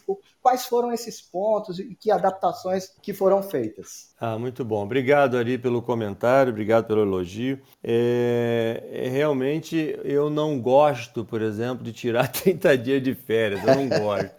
quais 0.43 0.66
foram 0.66 0.93
esses 0.93 1.22
pontos 1.22 1.79
e 1.79 1.95
que 1.95 2.11
adaptações 2.11 2.93
que 3.01 3.14
foram 3.14 3.43
feitas. 3.43 4.12
Ah, 4.20 4.37
muito 4.37 4.64
bom. 4.64 4.83
Obrigado, 4.83 5.37
Ari, 5.37 5.57
pelo 5.57 5.81
comentário, 5.81 6.51
obrigado 6.51 6.87
pelo 6.87 7.03
elogio. 7.03 7.61
É, 7.83 8.83
é, 8.91 9.09
realmente, 9.09 9.99
eu 10.03 10.29
não 10.29 10.61
gosto, 10.61 11.25
por 11.25 11.41
exemplo, 11.41 11.85
de 11.85 11.93
tirar 11.93 12.27
30 12.33 12.77
dias 12.77 13.03
de 13.03 13.14
férias. 13.14 13.62
Eu 13.66 13.77
não 13.77 13.89
gosto. 13.89 14.31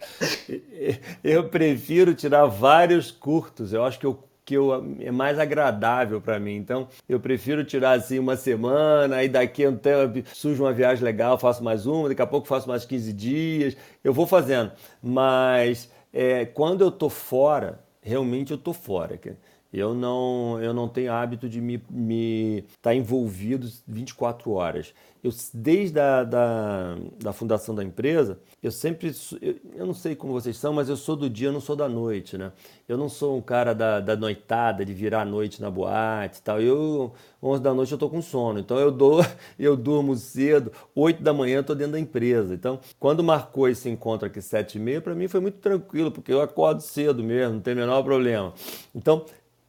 eu 1.24 1.48
prefiro 1.48 2.14
tirar 2.14 2.46
vários 2.46 3.10
curtos. 3.10 3.72
Eu 3.72 3.82
acho 3.82 3.98
que 3.98 4.06
eu 4.06 4.18
que 4.46 4.54
eu, 4.54 4.72
é 5.00 5.10
mais 5.10 5.40
agradável 5.40 6.20
para 6.20 6.38
mim. 6.38 6.54
Então, 6.54 6.86
eu 7.08 7.18
prefiro 7.18 7.64
tirar 7.64 7.92
assim 7.92 8.20
uma 8.20 8.36
semana, 8.36 9.16
aí 9.16 9.28
daqui 9.28 9.64
tempo 9.72 10.22
surge 10.32 10.62
uma 10.62 10.72
viagem 10.72 11.04
legal, 11.04 11.36
faço 11.36 11.64
mais 11.64 11.84
uma, 11.84 12.08
daqui 12.08 12.22
a 12.22 12.26
pouco 12.26 12.46
faço 12.46 12.68
mais 12.68 12.84
15 12.84 13.12
dias. 13.12 13.76
Eu 14.04 14.14
vou 14.14 14.24
fazendo, 14.24 14.70
mas 15.02 15.90
é, 16.12 16.46
quando 16.46 16.82
eu 16.82 16.92
tô 16.92 17.10
fora, 17.10 17.80
realmente 18.00 18.52
eu 18.52 18.58
tô 18.58 18.72
fora. 18.72 19.18
Eu 19.78 19.94
não, 19.94 20.58
eu 20.60 20.72
não 20.72 20.88
tenho 20.88 21.12
hábito 21.12 21.48
de 21.48 21.60
me 21.60 21.74
estar 22.58 22.66
tá 22.82 22.94
envolvido 22.94 23.68
24 23.86 24.50
horas. 24.52 24.94
Eu, 25.26 25.32
desde 25.52 25.98
a 25.98 26.22
da, 26.22 26.96
da 27.18 27.32
fundação 27.32 27.74
da 27.74 27.82
empresa, 27.82 28.38
eu 28.62 28.70
sempre. 28.70 29.12
Eu, 29.42 29.56
eu, 29.74 29.86
não 29.86 29.92
sei 29.92 30.14
como 30.14 30.32
vocês 30.32 30.56
são, 30.56 30.72
mas 30.72 30.88
eu 30.88 30.96
sou 30.96 31.16
do 31.16 31.28
dia, 31.28 31.48
eu 31.48 31.52
não 31.52 31.60
sou 31.60 31.74
da 31.74 31.88
noite, 31.88 32.38
né? 32.38 32.52
Eu 32.88 32.96
não 32.96 33.08
sou 33.08 33.36
um 33.36 33.40
cara 33.40 33.74
da, 33.74 33.98
da 33.98 34.14
noitada, 34.14 34.84
de 34.84 34.94
virar 34.94 35.22
a 35.22 35.24
noite 35.24 35.60
na 35.60 35.68
boate 35.68 36.38
e 36.38 36.42
tal. 36.42 36.60
Eu, 36.60 37.12
11 37.42 37.60
da 37.60 37.74
noite, 37.74 37.90
eu 37.90 37.98
tô 37.98 38.08
com 38.08 38.22
sono. 38.22 38.60
Então 38.60 38.78
eu 38.78 38.92
dou, 38.92 39.20
eu 39.58 39.76
durmo 39.76 40.14
cedo, 40.14 40.70
8 40.94 41.20
da 41.20 41.32
manhã 41.32 41.56
eu 41.56 41.64
tô 41.64 41.74
dentro 41.74 41.94
da 41.94 42.00
empresa. 42.00 42.54
Então, 42.54 42.78
quando 43.00 43.24
marcou 43.24 43.68
esse 43.68 43.88
encontro 43.88 44.28
aqui, 44.28 44.40
7 44.40 44.76
e 44.76 44.80
meia, 44.80 45.00
para 45.00 45.14
mim 45.14 45.26
foi 45.26 45.40
muito 45.40 45.58
tranquilo, 45.58 46.12
porque 46.12 46.32
eu 46.32 46.40
acordo 46.40 46.80
cedo 46.80 47.24
mesmo, 47.24 47.54
não 47.54 47.60
tem 47.60 47.74
o 47.74 47.76
menor 47.76 48.02
problema. 48.04 48.54
Então, 48.94 49.24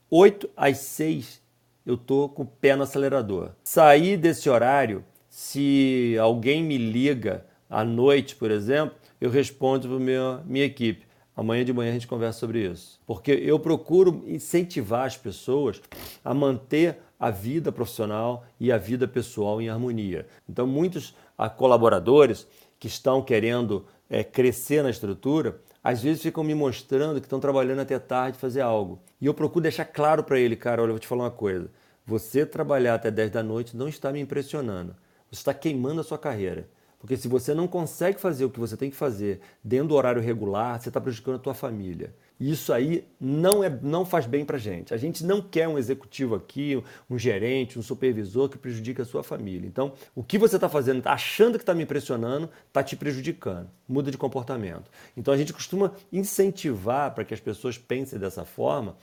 8 0.09 0.49
às 0.55 0.77
6 0.77 1.41
eu 1.85 1.97
tô 1.97 2.29
com 2.29 2.43
o 2.43 2.45
pé 2.45 2.75
no 2.75 2.83
acelerador. 2.83 3.51
Sair 3.63 4.17
desse 4.17 4.49
horário, 4.49 5.03
se 5.29 6.15
alguém 6.19 6.63
me 6.63 6.77
liga 6.77 7.45
à 7.69 7.83
noite, 7.83 8.35
por 8.35 8.51
exemplo, 8.51 8.95
eu 9.19 9.29
respondo 9.29 9.87
para 9.87 9.99
minha, 9.99 10.41
minha 10.45 10.65
equipe. 10.65 11.05
Amanhã 11.35 11.63
de 11.63 11.71
manhã 11.71 11.91
a 11.91 11.93
gente 11.93 12.07
conversa 12.07 12.39
sobre 12.39 12.69
isso. 12.69 12.99
Porque 13.05 13.31
eu 13.31 13.59
procuro 13.59 14.23
incentivar 14.27 15.05
as 15.05 15.15
pessoas 15.15 15.81
a 16.23 16.33
manter 16.33 16.97
a 17.19 17.29
vida 17.29 17.71
profissional 17.71 18.45
e 18.59 18.71
a 18.71 18.77
vida 18.77 19.07
pessoal 19.07 19.61
em 19.61 19.69
harmonia. 19.69 20.27
Então, 20.49 20.65
muitos 20.65 21.15
colaboradores 21.55 22.47
que 22.79 22.87
estão 22.87 23.21
querendo 23.21 23.85
é, 24.09 24.23
crescer 24.23 24.83
na 24.83 24.89
estrutura, 24.89 25.59
às 25.87 26.03
vezes 26.03 26.21
ficam 26.21 26.43
me 26.43 26.53
mostrando 26.53 27.21
que 27.21 27.27
estão 27.27 27.39
trabalhando 27.39 27.79
até 27.79 27.97
tarde 27.97 28.37
fazer 28.37 28.59
algo. 28.59 28.99
E 29.21 29.25
eu 29.25 29.33
procuro 29.33 29.63
deixar 29.63 29.85
claro 29.85 30.21
para 30.21 30.37
ele, 30.37 30.53
cara, 30.57 30.81
olha, 30.81 30.89
eu 30.89 30.95
vou 30.95 30.99
te 30.99 31.07
falar 31.07 31.23
uma 31.23 31.31
coisa. 31.31 31.71
Você 32.05 32.45
trabalhar 32.45 32.95
até 32.95 33.09
10 33.09 33.31
da 33.31 33.41
noite 33.41 33.77
não 33.77 33.87
está 33.87 34.11
me 34.11 34.19
impressionando. 34.19 34.93
Você 35.31 35.39
está 35.39 35.53
queimando 35.53 36.01
a 36.01 36.03
sua 36.03 36.17
carreira. 36.17 36.67
Porque 36.99 37.15
se 37.15 37.29
você 37.29 37.53
não 37.53 37.69
consegue 37.69 38.19
fazer 38.19 38.43
o 38.43 38.49
que 38.49 38.59
você 38.59 38.75
tem 38.75 38.89
que 38.89 38.97
fazer 38.97 39.39
dentro 39.63 39.87
do 39.87 39.95
horário 39.95 40.21
regular, 40.21 40.77
você 40.77 40.89
está 40.89 40.99
prejudicando 40.99 41.35
a 41.35 41.39
tua 41.39 41.53
família. 41.53 42.13
Isso 42.39 42.71
aí 42.71 43.07
não, 43.19 43.63
é, 43.63 43.79
não 43.81 44.05
faz 44.05 44.27
bem 44.27 44.45
para 44.45 44.57
a 44.57 44.59
gente. 44.59 44.93
A 44.93 44.97
gente 44.97 45.25
não 45.25 45.41
quer 45.41 45.67
um 45.67 45.77
executivo 45.77 46.35
aqui, 46.35 46.81
um 47.09 47.17
gerente, 47.17 47.79
um 47.79 47.81
supervisor 47.81 48.47
que 48.47 48.57
prejudique 48.57 49.01
a 49.01 49.05
sua 49.05 49.23
família. 49.23 49.67
Então, 49.67 49.93
o 50.15 50.23
que 50.23 50.37
você 50.37 50.55
está 50.55 50.69
fazendo, 50.69 51.01
tá 51.01 51.13
achando 51.13 51.57
que 51.57 51.63
está 51.63 51.73
me 51.73 51.83
impressionando, 51.83 52.49
está 52.67 52.83
te 52.83 52.95
prejudicando. 52.95 53.69
Muda 53.87 54.11
de 54.11 54.17
comportamento. 54.17 54.91
Então, 55.15 55.33
a 55.33 55.37
gente 55.37 55.51
costuma 55.51 55.93
incentivar 56.13 57.13
para 57.15 57.23
que 57.23 57.33
as 57.33 57.39
pessoas 57.39 57.77
pensem 57.77 58.19
dessa 58.19 58.45
forma, 58.45 58.95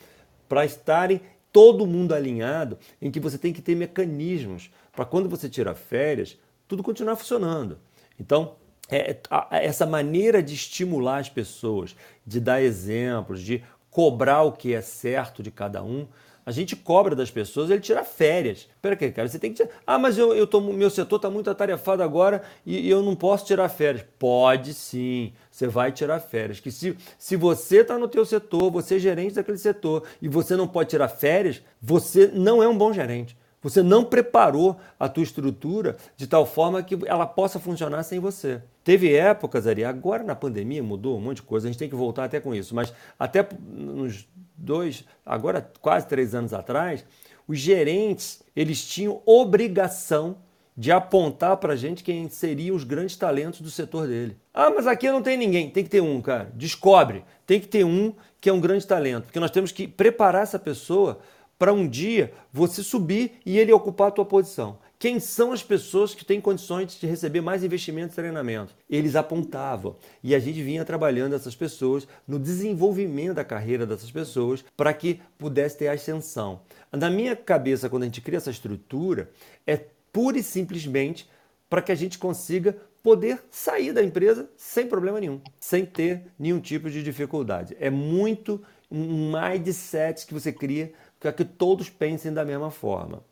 para 0.48 0.64
estarem 0.64 1.20
todo 1.52 1.86
mundo 1.86 2.14
alinhado, 2.14 2.78
em 3.00 3.10
que 3.10 3.20
você 3.20 3.38
tem 3.38 3.52
que 3.52 3.62
ter 3.62 3.74
mecanismos 3.74 4.70
para 4.92 5.04
quando 5.04 5.28
você 5.28 5.48
tira 5.48 5.74
férias, 5.74 6.38
tudo 6.68 6.82
continuar 6.82 7.16
funcionando. 7.16 7.78
Então, 8.18 8.56
é, 8.90 9.16
essa 9.50 9.86
maneira 9.86 10.42
de 10.42 10.54
estimular 10.54 11.18
as 11.18 11.28
pessoas, 11.28 11.96
de 12.26 12.40
dar 12.40 12.62
exemplos, 12.62 13.40
de 13.40 13.62
cobrar 13.90 14.42
o 14.42 14.52
que 14.52 14.74
é 14.74 14.80
certo 14.80 15.42
de 15.42 15.50
cada 15.50 15.82
um, 15.82 16.06
a 16.46 16.50
gente 16.50 16.76
cobra 16.76 17.16
das 17.16 17.30
pessoas 17.30 17.70
ele 17.70 17.80
tirar 17.80 18.04
férias. 18.04 18.68
Pera 18.82 18.94
que, 18.94 19.10
cara, 19.10 19.26
você 19.26 19.38
tem 19.38 19.50
que 19.50 19.62
tirar. 19.62 19.74
Ah, 19.86 19.98
mas 19.98 20.18
eu, 20.18 20.34
eu 20.34 20.46
tô, 20.46 20.60
meu 20.60 20.90
setor 20.90 21.16
está 21.16 21.30
muito 21.30 21.48
atarefado 21.48 22.02
agora 22.02 22.42
e, 22.66 22.80
e, 22.80 22.90
eu 22.90 23.02
não 23.02 23.16
posso 23.16 23.46
tirar 23.46 23.68
férias. 23.70 24.04
Pode 24.18 24.74
sim, 24.74 25.32
você 25.50 25.66
vai 25.66 25.90
tirar 25.90 26.20
férias. 26.20 26.60
Que 26.60 26.70
se, 26.70 26.96
se 27.16 27.34
você 27.34 27.78
está 27.80 27.96
no 27.96 28.08
teu 28.08 28.26
setor, 28.26 28.70
você 28.70 28.96
é 28.96 28.98
gerente 28.98 29.34
daquele 29.34 29.56
setor 29.56 30.02
e 30.20 30.28
você 30.28 30.54
não 30.54 30.68
pode 30.68 30.90
tirar 30.90 31.08
férias, 31.08 31.62
você 31.80 32.26
não 32.26 32.62
é 32.62 32.68
um 32.68 32.76
bom 32.76 32.92
gerente. 32.92 33.34
Você 33.64 33.82
não 33.82 34.04
preparou 34.04 34.76
a 35.00 35.08
tua 35.08 35.22
estrutura 35.22 35.96
de 36.18 36.26
tal 36.26 36.44
forma 36.44 36.82
que 36.82 36.98
ela 37.06 37.26
possa 37.26 37.58
funcionar 37.58 38.02
sem 38.02 38.20
você. 38.20 38.60
Teve 38.84 39.16
épocas, 39.16 39.66
Ari, 39.66 39.84
agora 39.84 40.22
na 40.22 40.34
pandemia 40.34 40.82
mudou 40.82 41.16
um 41.16 41.20
monte 41.20 41.36
de 41.36 41.42
coisa, 41.42 41.66
a 41.66 41.70
gente 41.70 41.78
tem 41.78 41.88
que 41.88 41.94
voltar 41.96 42.24
até 42.24 42.38
com 42.38 42.54
isso, 42.54 42.74
mas 42.74 42.92
até 43.18 43.48
nos 43.66 44.28
dois, 44.54 45.04
agora 45.24 45.66
quase 45.80 46.06
três 46.06 46.34
anos 46.34 46.52
atrás, 46.52 47.06
os 47.48 47.58
gerentes, 47.58 48.42
eles 48.54 48.84
tinham 48.86 49.22
obrigação 49.24 50.36
de 50.76 50.92
apontar 50.92 51.56
para 51.56 51.74
gente 51.74 52.02
quem 52.02 52.28
seriam 52.28 52.76
os 52.76 52.84
grandes 52.84 53.16
talentos 53.16 53.62
do 53.62 53.70
setor 53.70 54.06
dele. 54.06 54.36
Ah, 54.52 54.70
mas 54.70 54.86
aqui 54.86 55.10
não 55.10 55.22
tem 55.22 55.36
ninguém. 55.36 55.70
Tem 55.70 55.84
que 55.84 55.90
ter 55.90 56.02
um, 56.02 56.20
cara. 56.20 56.50
Descobre. 56.54 57.24
Tem 57.46 57.60
que 57.60 57.68
ter 57.68 57.84
um 57.84 58.12
que 58.40 58.50
é 58.50 58.52
um 58.52 58.60
grande 58.60 58.86
talento, 58.86 59.24
porque 59.24 59.40
nós 59.40 59.50
temos 59.50 59.72
que 59.72 59.88
preparar 59.88 60.42
essa 60.42 60.58
pessoa 60.58 61.20
para 61.58 61.72
um 61.72 61.88
dia 61.88 62.32
você 62.52 62.82
subir 62.82 63.40
e 63.44 63.58
ele 63.58 63.72
ocupar 63.72 64.08
a 64.08 64.10
tua 64.10 64.24
posição. 64.24 64.78
Quem 64.98 65.20
são 65.20 65.52
as 65.52 65.62
pessoas 65.62 66.14
que 66.14 66.24
têm 66.24 66.40
condições 66.40 66.98
de 66.98 67.06
receber 67.06 67.42
mais 67.42 67.62
investimento 67.62 68.12
e 68.12 68.16
treinamento? 68.16 68.74
Eles 68.88 69.16
apontavam. 69.16 69.96
E 70.22 70.34
a 70.34 70.38
gente 70.38 70.62
vinha 70.62 70.84
trabalhando 70.84 71.34
essas 71.34 71.54
pessoas 71.54 72.08
no 72.26 72.38
desenvolvimento 72.38 73.34
da 73.34 73.44
carreira 73.44 73.84
dessas 73.84 74.10
pessoas 74.10 74.64
para 74.74 74.94
que 74.94 75.20
pudesse 75.36 75.76
ter 75.76 75.88
ascensão. 75.88 76.62
Na 76.90 77.10
minha 77.10 77.36
cabeça, 77.36 77.90
quando 77.90 78.04
a 78.04 78.06
gente 78.06 78.22
cria 78.22 78.38
essa 78.38 78.50
estrutura, 78.50 79.30
é 79.66 79.76
pura 80.10 80.38
e 80.38 80.42
simplesmente 80.42 81.28
para 81.68 81.82
que 81.82 81.92
a 81.92 81.96
gente 81.96 82.18
consiga 82.18 82.74
poder 83.02 83.42
sair 83.50 83.92
da 83.92 84.02
empresa 84.02 84.48
sem 84.56 84.86
problema 84.86 85.20
nenhum, 85.20 85.38
sem 85.60 85.84
ter 85.84 86.22
nenhum 86.38 86.60
tipo 86.60 86.88
de 86.88 87.02
dificuldade. 87.02 87.76
É 87.78 87.90
muito 87.90 88.62
um 88.90 89.32
mindset 89.32 90.26
que 90.26 90.32
você 90.32 90.52
cria 90.52 90.92
para 91.24 91.32
que 91.32 91.42
todos 91.42 91.88
pensem 91.88 92.34
da 92.34 92.44
mesma 92.44 92.70
forma. 92.70 93.22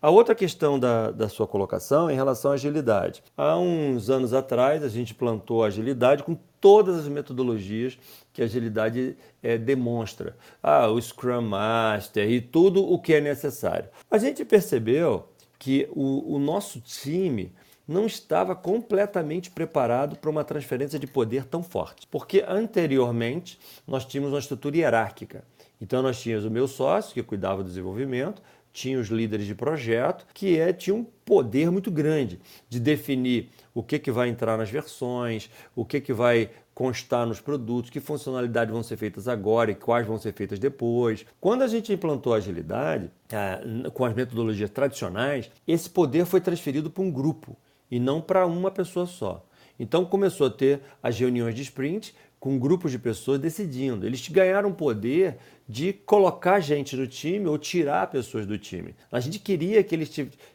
A 0.00 0.08
outra 0.08 0.34
questão 0.34 0.78
da, 0.78 1.10
da 1.10 1.28
sua 1.28 1.46
colocação 1.46 2.08
é 2.08 2.14
em 2.14 2.16
relação 2.16 2.50
à 2.50 2.54
agilidade. 2.54 3.22
Há 3.36 3.58
uns 3.58 4.08
anos 4.08 4.32
atrás, 4.32 4.82
a 4.82 4.88
gente 4.88 5.14
plantou 5.14 5.62
a 5.62 5.66
agilidade 5.66 6.22
com 6.22 6.34
todas 6.58 6.96
as 6.96 7.08
metodologias 7.08 7.98
que 8.32 8.40
a 8.40 8.46
agilidade 8.46 9.18
é, 9.42 9.58
demonstra. 9.58 10.34
Ah, 10.62 10.88
o 10.88 10.98
Scrum 10.98 11.42
Master 11.42 12.26
e 12.26 12.40
tudo 12.40 12.82
o 12.90 12.98
que 12.98 13.12
é 13.12 13.20
necessário. 13.20 13.90
A 14.10 14.16
gente 14.16 14.46
percebeu 14.46 15.28
que 15.58 15.86
o, 15.92 16.36
o 16.36 16.38
nosso 16.38 16.80
time 16.80 17.52
não 17.86 18.06
estava 18.06 18.56
completamente 18.56 19.50
preparado 19.50 20.16
para 20.16 20.30
uma 20.30 20.42
transferência 20.42 20.98
de 20.98 21.06
poder 21.06 21.44
tão 21.44 21.62
forte. 21.62 22.06
Porque 22.06 22.42
anteriormente 22.48 23.58
nós 23.86 24.06
tínhamos 24.06 24.32
uma 24.32 24.38
estrutura 24.38 24.78
hierárquica. 24.78 25.44
Então 25.82 26.00
nós 26.00 26.22
tínhamos 26.22 26.44
o 26.44 26.50
meu 26.50 26.68
sócio, 26.68 27.12
que 27.12 27.24
cuidava 27.24 27.60
do 27.60 27.68
desenvolvimento, 27.68 28.40
tinha 28.72 29.00
os 29.00 29.08
líderes 29.08 29.46
de 29.46 29.54
projeto, 29.54 30.24
que 30.32 30.56
é, 30.56 30.72
tinha 30.72 30.94
um 30.94 31.02
poder 31.02 31.72
muito 31.72 31.90
grande 31.90 32.38
de 32.68 32.78
definir 32.78 33.50
o 33.74 33.82
que, 33.82 33.98
que 33.98 34.12
vai 34.12 34.28
entrar 34.28 34.56
nas 34.56 34.70
versões, 34.70 35.50
o 35.74 35.84
que, 35.84 36.00
que 36.00 36.12
vai 36.12 36.50
constar 36.72 37.26
nos 37.26 37.40
produtos, 37.40 37.90
que 37.90 37.98
funcionalidades 37.98 38.72
vão 38.72 38.82
ser 38.84 38.96
feitas 38.96 39.26
agora 39.26 39.72
e 39.72 39.74
quais 39.74 40.06
vão 40.06 40.16
ser 40.18 40.32
feitas 40.32 40.60
depois. 40.60 41.26
Quando 41.40 41.62
a 41.62 41.66
gente 41.66 41.92
implantou 41.92 42.32
a 42.32 42.36
agilidade, 42.36 43.10
com 43.92 44.04
as 44.04 44.14
metodologias 44.14 44.70
tradicionais, 44.70 45.50
esse 45.66 45.90
poder 45.90 46.26
foi 46.26 46.40
transferido 46.40 46.90
para 46.90 47.02
um 47.02 47.10
grupo 47.10 47.56
e 47.90 47.98
não 47.98 48.20
para 48.20 48.46
uma 48.46 48.70
pessoa 48.70 49.04
só. 49.04 49.44
Então 49.80 50.04
começou 50.04 50.46
a 50.46 50.50
ter 50.50 50.80
as 51.02 51.18
reuniões 51.18 51.56
de 51.56 51.62
sprint 51.62 52.14
com 52.42 52.58
grupos 52.58 52.90
de 52.90 52.98
pessoas 52.98 53.38
decidindo. 53.38 54.04
Eles 54.04 54.28
ganharam 54.28 54.72
poder 54.72 55.36
de 55.68 55.92
colocar 55.92 56.58
gente 56.58 56.96
no 56.96 57.06
time 57.06 57.46
ou 57.46 57.56
tirar 57.56 58.10
pessoas 58.10 58.44
do 58.44 58.58
time. 58.58 58.96
A 59.12 59.20
gente 59.20 59.38
queria 59.38 59.84
que 59.84 59.94
eles 59.94 60.10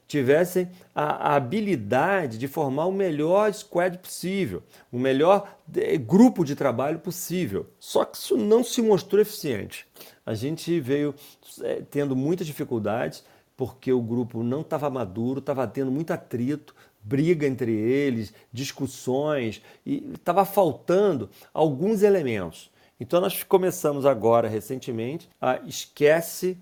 tivessem 0.05 0.69
a, 0.93 1.33
habilidade 1.33 2.37
de 2.37 2.45
formar 2.45 2.87
o 2.87 2.91
melhor 2.91 3.53
squad 3.53 3.99
possível, 3.99 4.61
o 4.91 4.99
melhor 4.99 5.57
grupo 6.05 6.43
de 6.43 6.55
trabalho 6.55 6.99
possível. 6.99 7.67
Só 7.79 8.03
que 8.03 8.17
isso 8.17 8.35
não 8.35 8.65
se 8.65 8.81
mostrou 8.81 9.21
eficiente. 9.21 9.87
A 10.25 10.33
gente 10.33 10.81
veio 10.81 11.15
é, 11.61 11.83
tendo 11.89 12.17
muitas 12.17 12.45
dificuldades 12.45 13.23
porque 13.55 13.91
o 13.91 14.01
grupo 14.01 14.43
não 14.43 14.59
estava 14.61 14.87
maduro, 14.87 15.39
estava 15.39 15.65
tendo 15.65 15.89
muito 15.89 16.11
atrito, 16.11 16.75
briga 17.07 17.47
entre 17.47 17.71
eles, 17.71 18.33
discussões, 18.51 19.61
e 19.85 20.11
estava 20.13 20.43
faltando 20.43 21.29
alguns 21.53 22.03
elementos. 22.03 22.69
Então 22.99 23.21
nós 23.21 23.43
começamos 23.43 24.05
agora, 24.05 24.47
recentemente, 24.47 25.29
a 25.39 25.59
esquece 25.65 26.57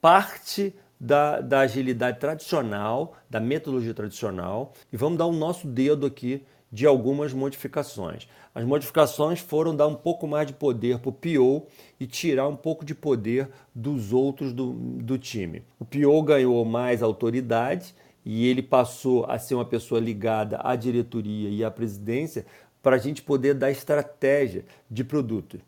parte 0.00 0.74
da, 0.98 1.40
da 1.40 1.60
agilidade 1.60 2.18
tradicional, 2.18 3.14
da 3.28 3.40
metodologia 3.40 3.92
tradicional, 3.92 4.72
e 4.92 4.96
vamos 4.96 5.18
dar 5.18 5.26
o 5.26 5.32
nosso 5.32 5.66
dedo 5.66 6.06
aqui 6.06 6.42
de 6.72 6.86
algumas 6.86 7.32
modificações. 7.32 8.26
As 8.54 8.64
modificações 8.64 9.40
foram 9.40 9.76
dar 9.76 9.86
um 9.86 9.94
pouco 9.94 10.26
mais 10.26 10.46
de 10.46 10.52
poder 10.52 10.98
para 10.98 11.08
o 11.08 11.12
PO 11.12 11.66
e 12.00 12.06
tirar 12.06 12.48
um 12.48 12.56
pouco 12.56 12.84
de 12.84 12.94
poder 12.94 13.48
dos 13.74 14.12
outros 14.12 14.52
do, 14.52 14.72
do 14.72 15.18
time. 15.18 15.62
O 15.78 15.84
PO 15.84 16.22
ganhou 16.22 16.64
mais 16.64 17.02
autoridade 17.02 17.94
e 18.24 18.46
ele 18.46 18.62
passou 18.62 19.24
a 19.26 19.38
ser 19.38 19.54
uma 19.54 19.64
pessoa 19.64 20.00
ligada 20.00 20.60
à 20.62 20.74
diretoria 20.74 21.50
e 21.50 21.62
à 21.62 21.70
presidência 21.70 22.46
para 22.82 22.96
a 22.96 22.98
gente 22.98 23.22
poder 23.22 23.54
dar 23.54 23.70
estratégia 23.70 24.64
de 24.90 25.04
produto. 25.04 25.60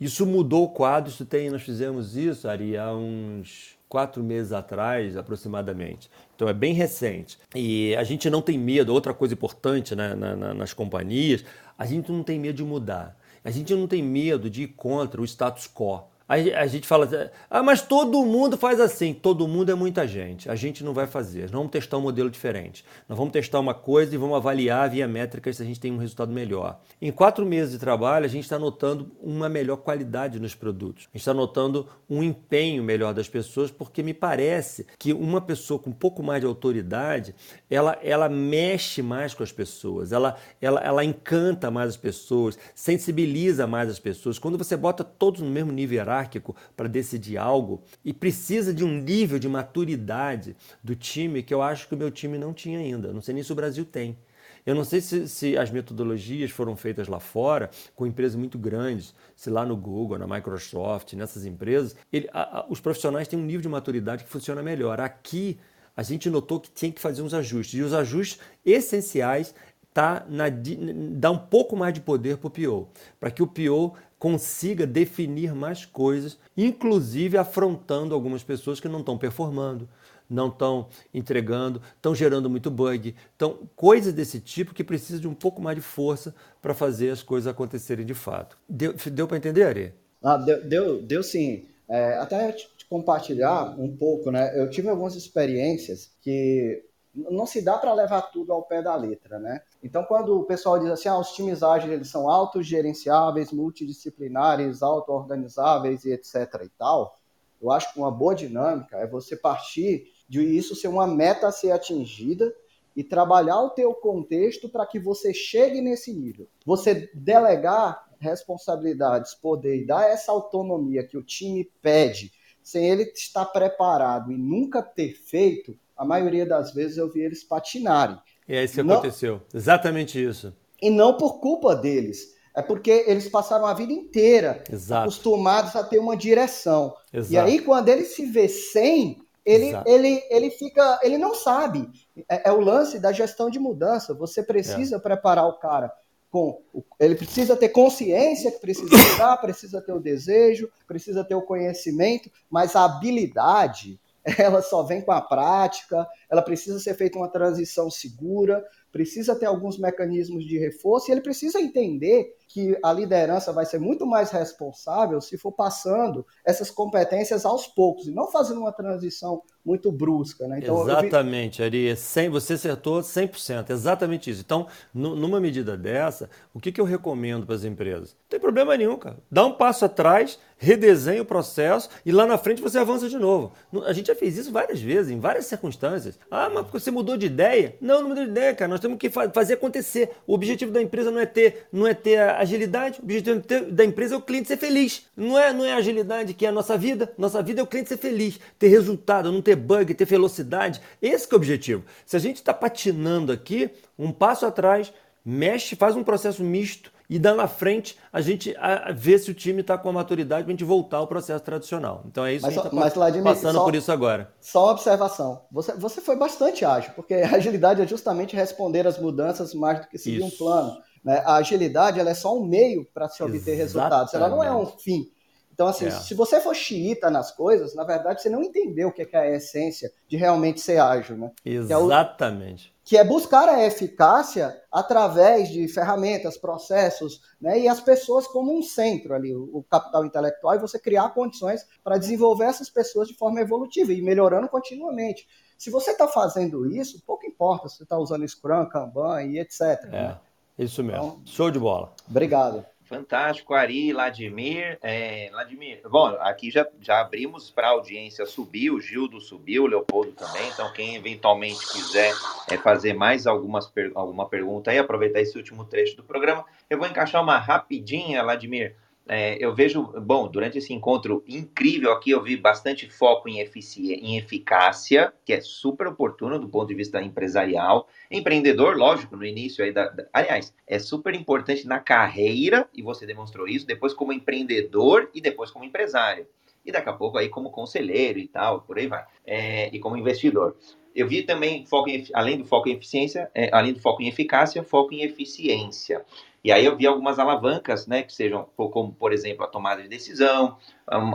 Isso 0.00 0.26
mudou 0.26 0.64
o 0.64 0.68
quadro, 0.68 1.10
isso 1.10 1.24
tem, 1.24 1.50
nós 1.50 1.62
fizemos 1.62 2.16
isso, 2.16 2.48
Ari, 2.48 2.76
há 2.76 2.92
uns 2.92 3.76
quatro 3.88 4.22
meses 4.22 4.52
atrás, 4.52 5.16
aproximadamente. 5.16 6.10
Então 6.34 6.48
é 6.48 6.52
bem 6.54 6.72
recente. 6.72 7.38
E 7.54 7.94
a 7.94 8.02
gente 8.02 8.28
não 8.30 8.40
tem 8.40 8.58
medo, 8.58 8.92
outra 8.92 9.12
coisa 9.12 9.34
importante 9.34 9.94
né, 9.94 10.14
na, 10.14 10.34
na, 10.34 10.54
nas 10.54 10.72
companhias, 10.72 11.44
a 11.78 11.86
gente 11.86 12.10
não 12.10 12.22
tem 12.22 12.38
medo 12.38 12.56
de 12.56 12.64
mudar. 12.64 13.16
A 13.44 13.50
gente 13.50 13.74
não 13.74 13.86
tem 13.86 14.02
medo 14.02 14.48
de 14.48 14.62
ir 14.62 14.68
contra 14.68 15.20
o 15.20 15.24
status 15.24 15.68
quo. 15.68 16.04
A, 16.32 16.66
gente 16.66 16.86
fala, 16.86 17.30
ah, 17.50 17.62
mas 17.62 17.82
todo 17.82 18.24
mundo 18.24 18.56
faz 18.56 18.80
assim. 18.80 19.12
Todo 19.12 19.46
mundo 19.46 19.70
é 19.70 19.74
muita 19.74 20.06
gente. 20.08 20.50
A 20.50 20.54
gente 20.54 20.82
não 20.82 20.94
vai 20.94 21.06
fazer. 21.06 21.42
Nós 21.42 21.50
vamos 21.50 21.70
testar 21.70 21.98
um 21.98 22.00
modelo 22.00 22.30
diferente. 22.30 22.84
Nós 23.06 23.18
vamos 23.18 23.34
testar 23.34 23.60
uma 23.60 23.74
coisa 23.74 24.14
e 24.14 24.18
vamos 24.18 24.36
avaliar 24.36 24.88
via 24.88 25.06
métricas 25.06 25.56
se 25.56 25.62
a 25.62 25.66
gente 25.66 25.78
tem 25.78 25.92
um 25.92 25.98
resultado 25.98 26.32
melhor. 26.32 26.80
Em 27.02 27.12
quatro 27.12 27.44
meses 27.44 27.72
de 27.72 27.78
trabalho, 27.78 28.24
a 28.24 28.28
gente 28.28 28.44
está 28.44 28.58
notando 28.58 29.12
uma 29.20 29.46
melhor 29.46 29.76
qualidade 29.76 30.40
nos 30.40 30.54
produtos. 30.54 31.04
A 31.12 31.18
gente 31.18 31.22
está 31.22 31.34
notando 31.34 31.86
um 32.08 32.22
empenho 32.22 32.82
melhor 32.82 33.12
das 33.12 33.28
pessoas, 33.28 33.70
porque 33.70 34.02
me 34.02 34.14
parece 34.14 34.86
que 34.98 35.12
uma 35.12 35.40
pessoa 35.40 35.78
com 35.78 35.90
um 35.90 35.94
pouco 35.94 36.22
mais 36.22 36.40
de 36.40 36.46
autoridade, 36.46 37.34
ela, 37.68 37.98
ela 38.02 38.28
mexe 38.30 39.02
mais 39.02 39.34
com 39.34 39.42
as 39.42 39.52
pessoas, 39.52 40.12
ela, 40.12 40.36
ela, 40.60 40.80
ela 40.80 41.04
encanta 41.04 41.70
mais 41.70 41.90
as 41.90 41.96
pessoas, 41.96 42.58
sensibiliza 42.74 43.66
mais 43.66 43.90
as 43.90 43.98
pessoas. 43.98 44.38
Quando 44.38 44.56
você 44.56 44.78
bota 44.78 45.04
todos 45.04 45.42
no 45.42 45.50
mesmo 45.50 45.70
nível 45.72 46.00
hierárquico 46.22 46.56
para 46.76 46.88
decidir 46.88 47.36
algo 47.36 47.82
e 48.04 48.12
precisa 48.12 48.72
de 48.72 48.84
um 48.84 49.00
nível 49.00 49.38
de 49.38 49.48
maturidade 49.48 50.56
do 50.82 50.94
time 50.94 51.42
que 51.42 51.52
eu 51.52 51.60
acho 51.60 51.88
que 51.88 51.94
o 51.94 51.98
meu 51.98 52.10
time 52.10 52.38
não 52.38 52.52
tinha 52.52 52.78
ainda. 52.78 53.12
Não 53.12 53.20
sei 53.20 53.34
nem 53.34 53.42
se 53.42 53.52
o 53.52 53.56
Brasil 53.56 53.84
tem. 53.84 54.16
Eu 54.64 54.76
não 54.76 54.84
sei 54.84 55.00
se, 55.00 55.28
se, 55.28 55.56
as 55.58 55.72
metodologias 55.72 56.52
foram 56.52 56.76
feitas 56.76 57.08
lá 57.08 57.18
fora, 57.18 57.68
com 57.96 58.06
empresas 58.06 58.36
muito 58.36 58.56
grandes, 58.56 59.12
se 59.34 59.50
lá 59.50 59.66
no 59.66 59.76
Google, 59.76 60.18
na 60.18 60.26
Microsoft, 60.26 61.14
nessas 61.14 61.44
empresas, 61.44 61.96
ele, 62.12 62.28
a, 62.32 62.60
a, 62.60 62.66
os 62.68 62.78
profissionais 62.78 63.26
têm 63.26 63.36
um 63.36 63.44
nível 63.44 63.60
de 63.60 63.68
maturidade 63.68 64.22
que 64.22 64.30
funciona 64.30 64.62
melhor. 64.62 65.00
Aqui, 65.00 65.58
a 65.96 66.02
gente 66.04 66.30
notou 66.30 66.60
que 66.60 66.70
tinha 66.70 66.92
que 66.92 67.00
fazer 67.00 67.22
uns 67.22 67.34
ajustes. 67.34 67.80
E 67.80 67.82
os 67.82 67.92
ajustes 67.92 68.38
essenciais 68.64 69.52
tá 69.92 70.24
na, 70.28 70.44
dá 70.48 71.30
um 71.30 71.38
pouco 71.38 71.76
mais 71.76 71.92
de 71.92 72.00
poder 72.00 72.38
para 72.38 72.48
o 72.48 72.50
PO, 72.50 72.88
para 73.20 73.30
que 73.30 73.42
o 73.42 73.46
PO 73.46 73.94
consiga 74.18 74.86
definir 74.86 75.54
mais 75.54 75.84
coisas, 75.84 76.38
inclusive 76.56 77.36
afrontando 77.36 78.14
algumas 78.14 78.42
pessoas 78.42 78.78
que 78.78 78.88
não 78.88 79.00
estão 79.00 79.18
performando, 79.18 79.88
não 80.30 80.48
estão 80.48 80.88
entregando, 81.12 81.82
estão 81.96 82.14
gerando 82.14 82.48
muito 82.48 82.70
bug. 82.70 83.14
Então, 83.36 83.68
coisas 83.76 84.12
desse 84.12 84.40
tipo 84.40 84.72
que 84.72 84.84
precisa 84.84 85.20
de 85.20 85.28
um 85.28 85.34
pouco 85.34 85.60
mais 85.60 85.76
de 85.76 85.82
força 85.82 86.34
para 86.62 86.72
fazer 86.72 87.10
as 87.10 87.22
coisas 87.22 87.50
acontecerem 87.50 88.06
de 88.06 88.14
fato. 88.14 88.56
Deu, 88.68 88.94
deu 89.12 89.26
para 89.26 89.36
entender, 89.36 89.64
Ari? 89.64 89.94
Ah, 90.22 90.36
deu, 90.36 90.64
deu, 90.64 91.02
deu 91.02 91.22
sim. 91.22 91.66
É, 91.88 92.14
até 92.14 92.52
te 92.52 92.86
compartilhar 92.88 93.78
um 93.78 93.94
pouco, 93.94 94.30
né? 94.30 94.58
Eu 94.58 94.70
tive 94.70 94.88
algumas 94.88 95.16
experiências 95.16 96.10
que 96.22 96.82
não 97.14 97.44
se 97.44 97.60
dá 97.60 97.76
para 97.76 97.92
levar 97.92 98.22
tudo 98.22 98.52
ao 98.52 98.62
pé 98.62 98.80
da 98.80 98.94
letra, 98.96 99.38
né? 99.38 99.60
Então, 99.82 100.04
quando 100.04 100.38
o 100.38 100.44
pessoal 100.44 100.78
diz 100.78 100.90
assim, 100.90 101.08
ah, 101.08 101.18
os 101.18 101.32
times 101.32 101.62
ágeis 101.62 101.92
eles 101.92 102.08
são 102.08 102.30
autogerenciáveis, 102.30 103.50
multidisciplinares, 103.50 104.82
auto-organizáveis 104.82 106.04
e 106.04 106.12
etc 106.12 106.36
e 106.64 106.68
tal, 106.78 107.18
eu 107.60 107.70
acho 107.70 107.92
que 107.92 107.98
uma 107.98 108.10
boa 108.10 108.34
dinâmica 108.34 108.96
é 108.96 109.06
você 109.06 109.36
partir 109.36 110.06
de 110.28 110.40
isso 110.42 110.74
ser 110.76 110.88
uma 110.88 111.06
meta 111.06 111.48
a 111.48 111.52
ser 111.52 111.72
atingida 111.72 112.54
e 112.94 113.02
trabalhar 113.02 113.60
o 113.60 113.70
teu 113.70 113.94
contexto 113.94 114.68
para 114.68 114.86
que 114.86 114.98
você 114.98 115.32
chegue 115.32 115.80
nesse 115.80 116.12
nível. 116.12 116.48
Você 116.64 117.10
delegar 117.14 118.08
responsabilidades, 118.18 119.34
poder 119.34 119.82
e 119.82 119.86
dar 119.86 120.08
essa 120.08 120.30
autonomia 120.30 121.04
que 121.04 121.16
o 121.16 121.22
time 121.22 121.70
pede, 121.80 122.32
sem 122.62 122.88
ele 122.88 123.04
estar 123.14 123.46
preparado 123.46 124.30
e 124.30 124.36
nunca 124.36 124.82
ter 124.82 125.14
feito, 125.14 125.76
a 125.96 126.04
maioria 126.04 126.46
das 126.46 126.72
vezes 126.72 126.96
eu 126.96 127.10
vi 127.10 127.20
eles 127.20 127.42
patinarem. 127.42 128.18
É 128.48 128.64
isso 128.64 128.74
que 128.74 128.82
não, 128.82 128.96
aconteceu. 128.96 129.40
Exatamente 129.52 130.22
isso. 130.22 130.52
E 130.80 130.90
não 130.90 131.16
por 131.16 131.40
culpa 131.40 131.74
deles. 131.74 132.32
É 132.54 132.60
porque 132.60 133.04
eles 133.06 133.28
passaram 133.28 133.66
a 133.66 133.72
vida 133.72 133.92
inteira 133.92 134.62
Exato. 134.70 135.04
acostumados 135.04 135.74
a 135.74 135.82
ter 135.82 135.98
uma 135.98 136.16
direção. 136.16 136.94
Exato. 137.12 137.32
E 137.32 137.38
aí, 137.38 137.58
quando 137.60 137.88
ele 137.88 138.04
se 138.04 138.26
vê 138.26 138.46
sem, 138.46 139.22
ele, 139.44 139.72
ele, 139.86 140.22
ele 140.30 140.50
fica. 140.50 141.00
Ele 141.02 141.16
não 141.16 141.34
sabe. 141.34 141.88
É, 142.28 142.48
é, 142.48 142.52
o 142.52 142.60
lance 142.60 142.98
da 142.98 143.10
gestão 143.10 143.48
de 143.48 143.58
mudança. 143.58 144.12
Você 144.14 144.42
precisa 144.42 144.96
é. 144.96 144.98
preparar 144.98 145.46
o 145.48 145.58
cara 145.58 145.92
com. 146.30 146.60
Ele 147.00 147.14
precisa 147.14 147.56
ter 147.56 147.70
consciência 147.70 148.52
que 148.52 148.60
precisa 148.60 148.96
mudar, 148.96 149.36
precisa 149.38 149.80
ter 149.80 149.92
o 149.92 150.00
desejo, 150.00 150.70
precisa 150.86 151.24
ter 151.24 151.34
o 151.34 151.42
conhecimento, 151.42 152.30
mas 152.50 152.76
a 152.76 152.84
habilidade 152.84 153.98
ela 154.38 154.62
só 154.62 154.82
vem 154.82 155.00
com 155.00 155.12
a 155.12 155.20
prática, 155.20 156.06
ela 156.30 156.42
precisa 156.42 156.78
ser 156.78 156.94
feita 156.94 157.18
uma 157.18 157.30
transição 157.30 157.90
segura, 157.90 158.64
precisa 158.90 159.34
ter 159.34 159.46
alguns 159.46 159.78
mecanismos 159.78 160.44
de 160.44 160.58
reforço 160.58 161.10
e 161.10 161.12
ele 161.12 161.20
precisa 161.20 161.60
entender 161.60 162.34
que 162.52 162.78
a 162.82 162.92
liderança 162.92 163.50
vai 163.50 163.64
ser 163.64 163.78
muito 163.78 164.04
mais 164.04 164.30
responsável 164.30 165.20
se 165.22 165.38
for 165.38 165.52
passando 165.52 166.26
essas 166.44 166.70
competências 166.70 167.46
aos 167.46 167.66
poucos 167.66 168.06
e 168.06 168.10
não 168.10 168.30
fazendo 168.30 168.60
uma 168.60 168.72
transição 168.72 169.42
muito 169.64 169.90
brusca. 169.90 170.46
Né? 170.46 170.58
Então, 170.62 170.82
exatamente, 170.82 171.58
vi... 171.58 171.64
Ari. 171.64 171.96
100, 171.96 172.28
você 172.28 172.54
acertou 172.54 173.00
100%. 173.00 173.70
Exatamente 173.70 174.30
isso. 174.30 174.42
Então, 174.44 174.66
numa 174.92 175.40
medida 175.40 175.76
dessa, 175.76 176.28
o 176.52 176.60
que, 176.60 176.70
que 176.70 176.80
eu 176.80 176.84
recomendo 176.84 177.46
para 177.46 177.54
as 177.54 177.64
empresas? 177.64 178.10
Não 178.10 178.28
tem 178.28 178.40
problema 178.40 178.76
nenhum, 178.76 178.98
cara. 178.98 179.16
Dá 179.30 179.46
um 179.46 179.52
passo 179.52 179.84
atrás, 179.84 180.38
redesenha 180.58 181.22
o 181.22 181.24
processo 181.24 181.88
e 182.04 182.12
lá 182.12 182.26
na 182.26 182.36
frente 182.36 182.60
você 182.60 182.78
avança 182.78 183.08
de 183.08 183.16
novo. 183.16 183.52
A 183.86 183.92
gente 183.92 184.08
já 184.08 184.14
fez 184.14 184.36
isso 184.36 184.52
várias 184.52 184.80
vezes, 184.80 185.10
em 185.10 185.20
várias 185.20 185.46
circunstâncias. 185.46 186.18
Ah, 186.30 186.50
mas 186.50 186.66
você 186.68 186.90
mudou 186.90 187.16
de 187.16 187.26
ideia? 187.26 187.76
Não, 187.80 188.00
não 188.02 188.08
mudou 188.10 188.24
de 188.24 188.30
ideia, 188.30 188.54
cara. 188.54 188.68
Nós 188.68 188.80
temos 188.80 188.98
que 188.98 189.08
fazer 189.10 189.54
acontecer. 189.54 190.10
O 190.26 190.34
objetivo 190.34 190.72
da 190.72 190.82
empresa 190.82 191.10
não 191.10 191.20
é 191.20 191.26
ter, 191.26 191.66
não 191.72 191.86
é 191.86 191.94
ter 191.94 192.18
agilidade. 192.42 193.00
O 193.00 193.04
objetivo 193.04 193.42
da 193.70 193.84
empresa 193.84 194.14
é 194.14 194.18
o 194.18 194.22
cliente 194.22 194.48
ser 194.48 194.56
feliz. 194.56 195.06
Não 195.16 195.38
é, 195.38 195.52
não 195.52 195.64
é 195.64 195.72
agilidade 195.72 196.34
que 196.34 196.46
é 196.46 196.48
a 196.48 196.52
nossa 196.52 196.76
vida. 196.76 197.12
Nossa 197.16 197.42
vida 197.42 197.60
é 197.60 197.64
o 197.64 197.66
cliente 197.66 197.88
ser 197.88 197.96
feliz, 197.96 198.38
ter 198.58 198.68
resultado, 198.68 199.32
não 199.32 199.42
ter 199.42 199.56
bug, 199.56 199.94
ter 199.94 200.04
velocidade. 200.04 200.80
Esse 201.00 201.26
é 201.30 201.32
o 201.32 201.36
objetivo. 201.36 201.84
Se 202.04 202.16
a 202.16 202.20
gente 202.20 202.36
está 202.36 202.52
patinando 202.52 203.32
aqui, 203.32 203.70
um 203.98 204.12
passo 204.12 204.46
atrás, 204.46 204.92
mexe, 205.24 205.76
faz 205.76 205.96
um 205.96 206.04
processo 206.04 206.42
misto 206.42 206.92
e 207.12 207.18
dá 207.18 207.34
na 207.34 207.46
frente 207.46 207.98
a 208.10 208.22
gente 208.22 208.54
vê 208.94 209.18
se 209.18 209.30
o 209.30 209.34
time 209.34 209.60
está 209.60 209.76
com 209.76 209.90
a 209.90 209.92
maturidade 209.92 210.44
para 210.44 210.50
a 210.50 210.54
gente 210.54 210.64
voltar 210.64 210.96
ao 210.96 211.06
processo 211.06 211.44
tradicional. 211.44 212.02
Então 212.06 212.24
é 212.24 212.34
isso 212.34 212.46
mas, 212.46 212.54
que 212.54 212.60
a 212.60 212.62
gente 212.62 212.86
está 212.86 213.22
passando 213.22 213.56
só, 213.56 213.64
por 213.64 213.74
isso 213.74 213.92
agora. 213.92 214.32
Só 214.40 214.64
uma 214.64 214.72
observação. 214.72 215.42
Você, 215.52 215.72
você 215.74 216.00
foi 216.00 216.16
bastante 216.16 216.64
ágil, 216.64 216.92
porque 216.96 217.12
a 217.12 217.36
agilidade 217.36 217.82
é 217.82 217.86
justamente 217.86 218.34
responder 218.34 218.86
às 218.86 218.98
mudanças 218.98 219.52
mais 219.52 219.80
do 219.80 219.88
que 219.88 219.98
seguir 219.98 220.24
isso. 220.24 220.26
um 220.26 220.30
plano. 220.30 220.78
Né? 221.04 221.22
A 221.24 221.36
agilidade 221.36 221.98
ela 221.98 222.10
é 222.10 222.14
só 222.14 222.36
um 222.36 222.44
meio 222.44 222.84
para 222.92 223.08
se 223.08 223.22
obter 223.22 223.36
Exatamente. 223.36 223.58
resultados, 223.58 224.14
ela 224.14 224.28
não 224.28 224.42
é 224.42 224.54
um 224.54 224.66
fim. 224.66 225.10
Então, 225.52 225.66
assim, 225.66 225.86
é. 225.86 225.90
se 225.90 226.14
você 226.14 226.40
for 226.40 226.54
xiita 226.54 227.10
nas 227.10 227.30
coisas, 227.30 227.74
na 227.74 227.84
verdade 227.84 228.22
você 228.22 228.30
não 228.30 228.42
entendeu 228.42 228.88
o 228.88 228.92
que 228.92 229.06
é 229.12 229.18
a 229.18 229.30
essência 229.30 229.92
de 230.08 230.16
realmente 230.16 230.60
ser 230.60 230.78
ágil, 230.78 231.16
né? 231.16 231.30
Exatamente. 231.44 232.74
Que 232.82 232.96
é, 232.96 233.02
o, 233.02 233.04
que 233.04 233.08
é 233.08 233.14
buscar 233.14 233.48
a 233.48 233.64
eficácia 233.64 234.58
através 234.72 235.50
de 235.50 235.68
ferramentas, 235.68 236.38
processos, 236.38 237.20
né? 237.38 237.60
E 237.60 237.68
as 237.68 237.80
pessoas 237.80 238.26
como 238.26 238.56
um 238.56 238.62
centro 238.62 239.14
ali, 239.14 239.34
o, 239.34 239.50
o 239.52 239.62
capital 239.62 240.06
intelectual, 240.06 240.54
e 240.54 240.58
você 240.58 240.78
criar 240.78 241.10
condições 241.10 241.66
para 241.84 241.98
desenvolver 241.98 242.46
essas 242.46 242.70
pessoas 242.70 243.08
de 243.08 243.14
forma 243.14 243.40
evolutiva 243.40 243.92
e 243.92 244.00
melhorando 244.00 244.48
continuamente. 244.48 245.28
Se 245.58 245.70
você 245.70 245.92
está 245.92 246.08
fazendo 246.08 246.66
isso, 246.66 247.00
pouco 247.06 247.26
importa 247.26 247.68
se 247.68 247.76
você 247.76 247.82
está 247.84 247.96
usando 247.98 248.26
Scrum, 248.26 248.68
Kanban 248.68 249.22
e 249.24 249.38
etc. 249.38 249.60
É, 249.60 249.90
né? 249.90 250.20
Isso 250.62 250.82
mesmo. 250.82 251.20
Então, 251.20 251.22
Show 251.26 251.50
de 251.50 251.58
bola. 251.58 251.92
Obrigado. 252.08 252.64
Fantástico, 252.92 253.54
Ari, 253.54 253.90
Ladimir. 253.90 254.78
É, 254.82 255.30
Ladimir, 255.32 255.80
bom, 255.88 256.08
aqui 256.20 256.50
já, 256.50 256.66
já 256.78 257.00
abrimos 257.00 257.50
para 257.50 257.68
a 257.68 257.70
audiência 257.70 258.26
subir, 258.26 258.70
o 258.70 258.78
Gildo 258.78 259.18
subiu, 259.18 259.64
o 259.64 259.66
Leopoldo 259.66 260.12
também. 260.12 260.46
Então, 260.48 260.70
quem 260.74 260.94
eventualmente 260.96 261.66
quiser 261.72 262.12
é, 262.50 262.58
fazer 262.58 262.92
mais 262.92 263.26
algumas 263.26 263.66
per 263.66 263.92
alguma 263.94 264.28
pergunta 264.28 264.70
aí, 264.70 264.78
aproveitar 264.78 265.20
esse 265.20 265.38
último 265.38 265.64
trecho 265.64 265.96
do 265.96 266.02
programa, 266.02 266.44
eu 266.68 266.78
vou 266.78 266.86
encaixar 266.86 267.22
uma 267.22 267.38
rapidinha, 267.38 268.22
Ladimir, 268.22 268.76
é, 269.08 269.36
eu 269.44 269.54
vejo, 269.54 269.82
bom, 270.00 270.28
durante 270.28 270.58
esse 270.58 270.72
encontro 270.72 271.24
incrível 271.26 271.92
aqui, 271.92 272.10
eu 272.10 272.22
vi 272.22 272.36
bastante 272.36 272.88
foco 272.88 273.28
em, 273.28 273.40
efici 273.40 273.94
em 273.94 274.16
eficácia, 274.16 275.12
que 275.24 275.32
é 275.32 275.40
super 275.40 275.88
oportuno 275.88 276.38
do 276.38 276.48
ponto 276.48 276.68
de 276.68 276.74
vista 276.74 277.02
empresarial. 277.02 277.88
Empreendedor, 278.10 278.76
lógico, 278.76 279.16
no 279.16 279.24
início 279.24 279.64
aí 279.64 279.72
da, 279.72 279.88
da, 279.88 280.06
Aliás, 280.12 280.54
é 280.66 280.78
super 280.78 281.14
importante 281.14 281.66
na 281.66 281.80
carreira, 281.80 282.68
e 282.72 282.82
você 282.82 283.04
demonstrou 283.04 283.48
isso, 283.48 283.66
depois 283.66 283.92
como 283.92 284.12
empreendedor 284.12 285.10
e 285.12 285.20
depois 285.20 285.50
como 285.50 285.64
empresário. 285.64 286.26
E 286.64 286.70
daqui 286.70 286.88
a 286.88 286.92
pouco 286.92 287.18
aí 287.18 287.28
como 287.28 287.50
conselheiro 287.50 288.20
e 288.20 288.28
tal, 288.28 288.62
por 288.62 288.78
aí 288.78 288.86
vai. 288.86 289.04
É, 289.26 289.68
e 289.74 289.80
como 289.80 289.96
investidor. 289.96 290.56
Eu 290.94 291.08
vi 291.08 291.22
também, 291.22 291.66
foco 291.66 291.88
em, 291.88 292.06
além 292.12 292.38
do 292.38 292.44
foco 292.44 292.68
em 292.68 292.72
eficiência, 292.72 293.30
é, 293.34 293.48
além 293.52 293.72
do 293.72 293.80
foco 293.80 294.02
em 294.02 294.08
eficácia, 294.08 294.62
foco 294.62 294.94
em 294.94 295.02
eficiência. 295.02 296.04
E 296.44 296.50
aí 296.50 296.64
eu 296.64 296.76
vi 296.76 296.86
algumas 296.86 297.20
alavancas, 297.20 297.86
né, 297.86 298.02
que 298.02 298.12
sejam, 298.12 298.48
como 298.56 298.92
por 298.92 299.12
exemplo 299.12 299.44
a 299.44 299.48
tomada 299.48 299.80
de 299.80 299.88
decisão, 299.88 300.56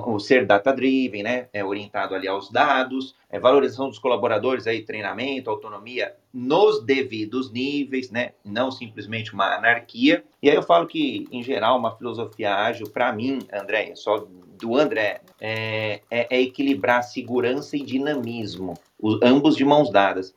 o 0.06 0.20
ser 0.20 0.46
data-driven, 0.46 1.22
né, 1.22 1.50
é 1.52 1.66
orientado 1.66 2.16
ali 2.16 2.28
aos 2.28 2.50
dados, 2.50 3.14
é, 3.30 3.38
valorização 3.38 3.90
dos 3.90 4.00
colaboradores, 4.00 4.68
aí 4.68 4.84
treinamento, 4.84 5.50
autonomia 5.50 6.16
nos 6.34 6.82
devidos 6.82 7.52
níveis, 7.52 8.10
né, 8.10 8.32
não 8.44 8.72
simplesmente 8.72 9.34
uma 9.34 9.56
anarquia. 9.56 10.24
E 10.42 10.50
aí 10.50 10.56
eu 10.56 10.64
falo 10.64 10.88
que, 10.88 11.28
em 11.30 11.44
geral, 11.44 11.78
uma 11.78 11.96
filosofia 11.98 12.56
ágil, 12.56 12.90
para 12.90 13.12
mim, 13.12 13.40
André, 13.52 13.96
só 13.96 14.26
do 14.60 14.78
André, 14.78 15.22
é, 15.42 16.02
é, 16.10 16.38
é 16.38 16.42
equilibrar 16.42 17.04
segurança 17.04 17.76
e 17.76 17.82
dinamismo, 17.82 18.76
os, 19.00 19.20
ambos 19.22 19.58
de 19.58 19.66
mãos 19.66 19.92
dadas. 19.92 20.34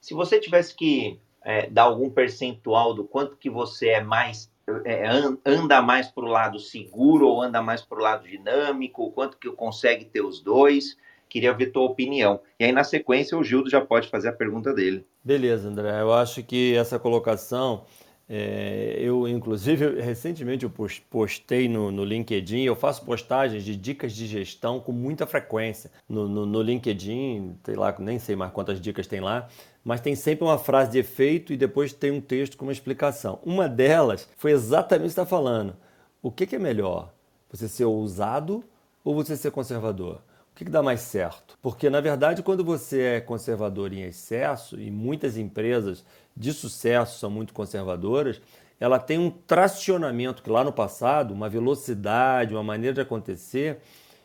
Se 0.00 0.12
você 0.12 0.38
tivesse 0.38 0.74
que 0.74 1.18
é, 1.44 1.68
dar 1.68 1.82
algum 1.82 2.10
percentual 2.10 2.94
do 2.94 3.04
quanto 3.04 3.36
que 3.36 3.50
você 3.50 3.88
é 3.90 4.02
mais 4.02 4.50
é, 4.84 5.06
anda 5.44 5.82
mais 5.82 6.08
para 6.08 6.24
o 6.24 6.28
lado 6.28 6.58
seguro 6.58 7.28
ou 7.28 7.42
anda 7.42 7.60
mais 7.60 7.82
para 7.82 7.98
o 7.98 8.02
lado 8.02 8.26
dinâmico, 8.26 9.10
quanto 9.12 9.36
que 9.36 9.50
consegue 9.50 10.06
ter 10.06 10.22
os 10.22 10.40
dois. 10.40 10.96
Queria 11.28 11.52
ver 11.52 11.72
tua 11.72 11.82
opinião. 11.82 12.40
E 12.58 12.64
aí, 12.64 12.72
na 12.72 12.84
sequência, 12.84 13.36
o 13.36 13.42
Gildo 13.42 13.68
já 13.68 13.80
pode 13.80 14.08
fazer 14.08 14.28
a 14.28 14.32
pergunta 14.32 14.72
dele. 14.72 15.04
Beleza, 15.22 15.68
André. 15.68 16.00
Eu 16.00 16.12
acho 16.14 16.42
que 16.44 16.76
essa 16.76 16.98
colocação 16.98 17.84
é, 18.26 18.96
eu, 19.00 19.28
inclusive, 19.28 20.00
recentemente 20.00 20.64
eu 20.64 20.72
postei 21.10 21.68
no, 21.68 21.90
no, 21.90 22.04
LinkedIn, 22.04 22.62
eu 22.62 22.74
faço 22.74 23.04
postagens 23.04 23.62
de 23.62 23.76
dicas 23.76 24.14
de 24.14 24.26
gestão 24.26 24.80
com 24.80 24.92
muita 24.92 25.26
frequência 25.26 25.90
no, 26.08 26.26
no, 26.26 26.46
no, 26.46 26.62
LinkedIn, 26.62 27.56
sei 27.62 27.74
lá, 27.74 27.94
nem 27.98 28.18
sei 28.18 28.34
mais 28.34 28.50
quantas 28.50 28.80
dicas 28.80 29.06
tem 29.06 29.20
lá, 29.20 29.46
mas 29.84 30.00
tem 30.00 30.14
sempre 30.14 30.44
uma 30.44 30.58
frase 30.58 30.92
de 30.92 30.98
efeito 30.98 31.52
e 31.52 31.56
depois 31.56 31.92
tem 31.92 32.10
um 32.10 32.20
texto 32.20 32.56
com 32.56 32.64
uma 32.64 32.72
explicação. 32.72 33.38
Uma 33.44 33.68
delas 33.68 34.28
foi 34.36 34.52
exatamente 34.52 35.02
o 35.02 35.04
que 35.04 35.10
está 35.10 35.26
falando. 35.26 35.76
O 36.22 36.30
que, 36.30 36.46
que 36.46 36.56
é 36.56 36.58
melhor? 36.58 37.12
Você 37.50 37.68
ser 37.68 37.84
ousado 37.84 38.64
ou 39.04 39.14
você 39.14 39.36
ser 39.36 39.50
conservador? 39.50 40.22
O 40.50 40.56
que, 40.56 40.64
que, 40.64 40.70
dá 40.70 40.82
mais 40.82 41.00
certo? 41.00 41.58
Porque, 41.60 41.90
na 41.90 42.00
verdade, 42.00 42.42
quando 42.42 42.64
você 42.64 43.02
é 43.02 43.20
conservador 43.20 43.92
em 43.92 44.02
excesso, 44.02 44.80
e 44.80 44.90
muitas 44.90 45.36
empresas 45.36 46.04
de 46.34 46.52
sucesso 46.52 47.18
são 47.18 47.28
muito 47.28 47.52
conservadoras, 47.52 48.40
ela 48.78 48.98
tem 48.98 49.18
um 49.18 49.30
tracionamento 49.30 50.42
que 50.42 50.50
lá 50.50 50.64
no 50.64 50.72
passado, 50.72 51.34
uma 51.34 51.48
velocidade, 51.48 52.54
uma 52.54 52.62
maneira 52.62 52.94
de 52.94 53.00
acontecer 53.00 53.80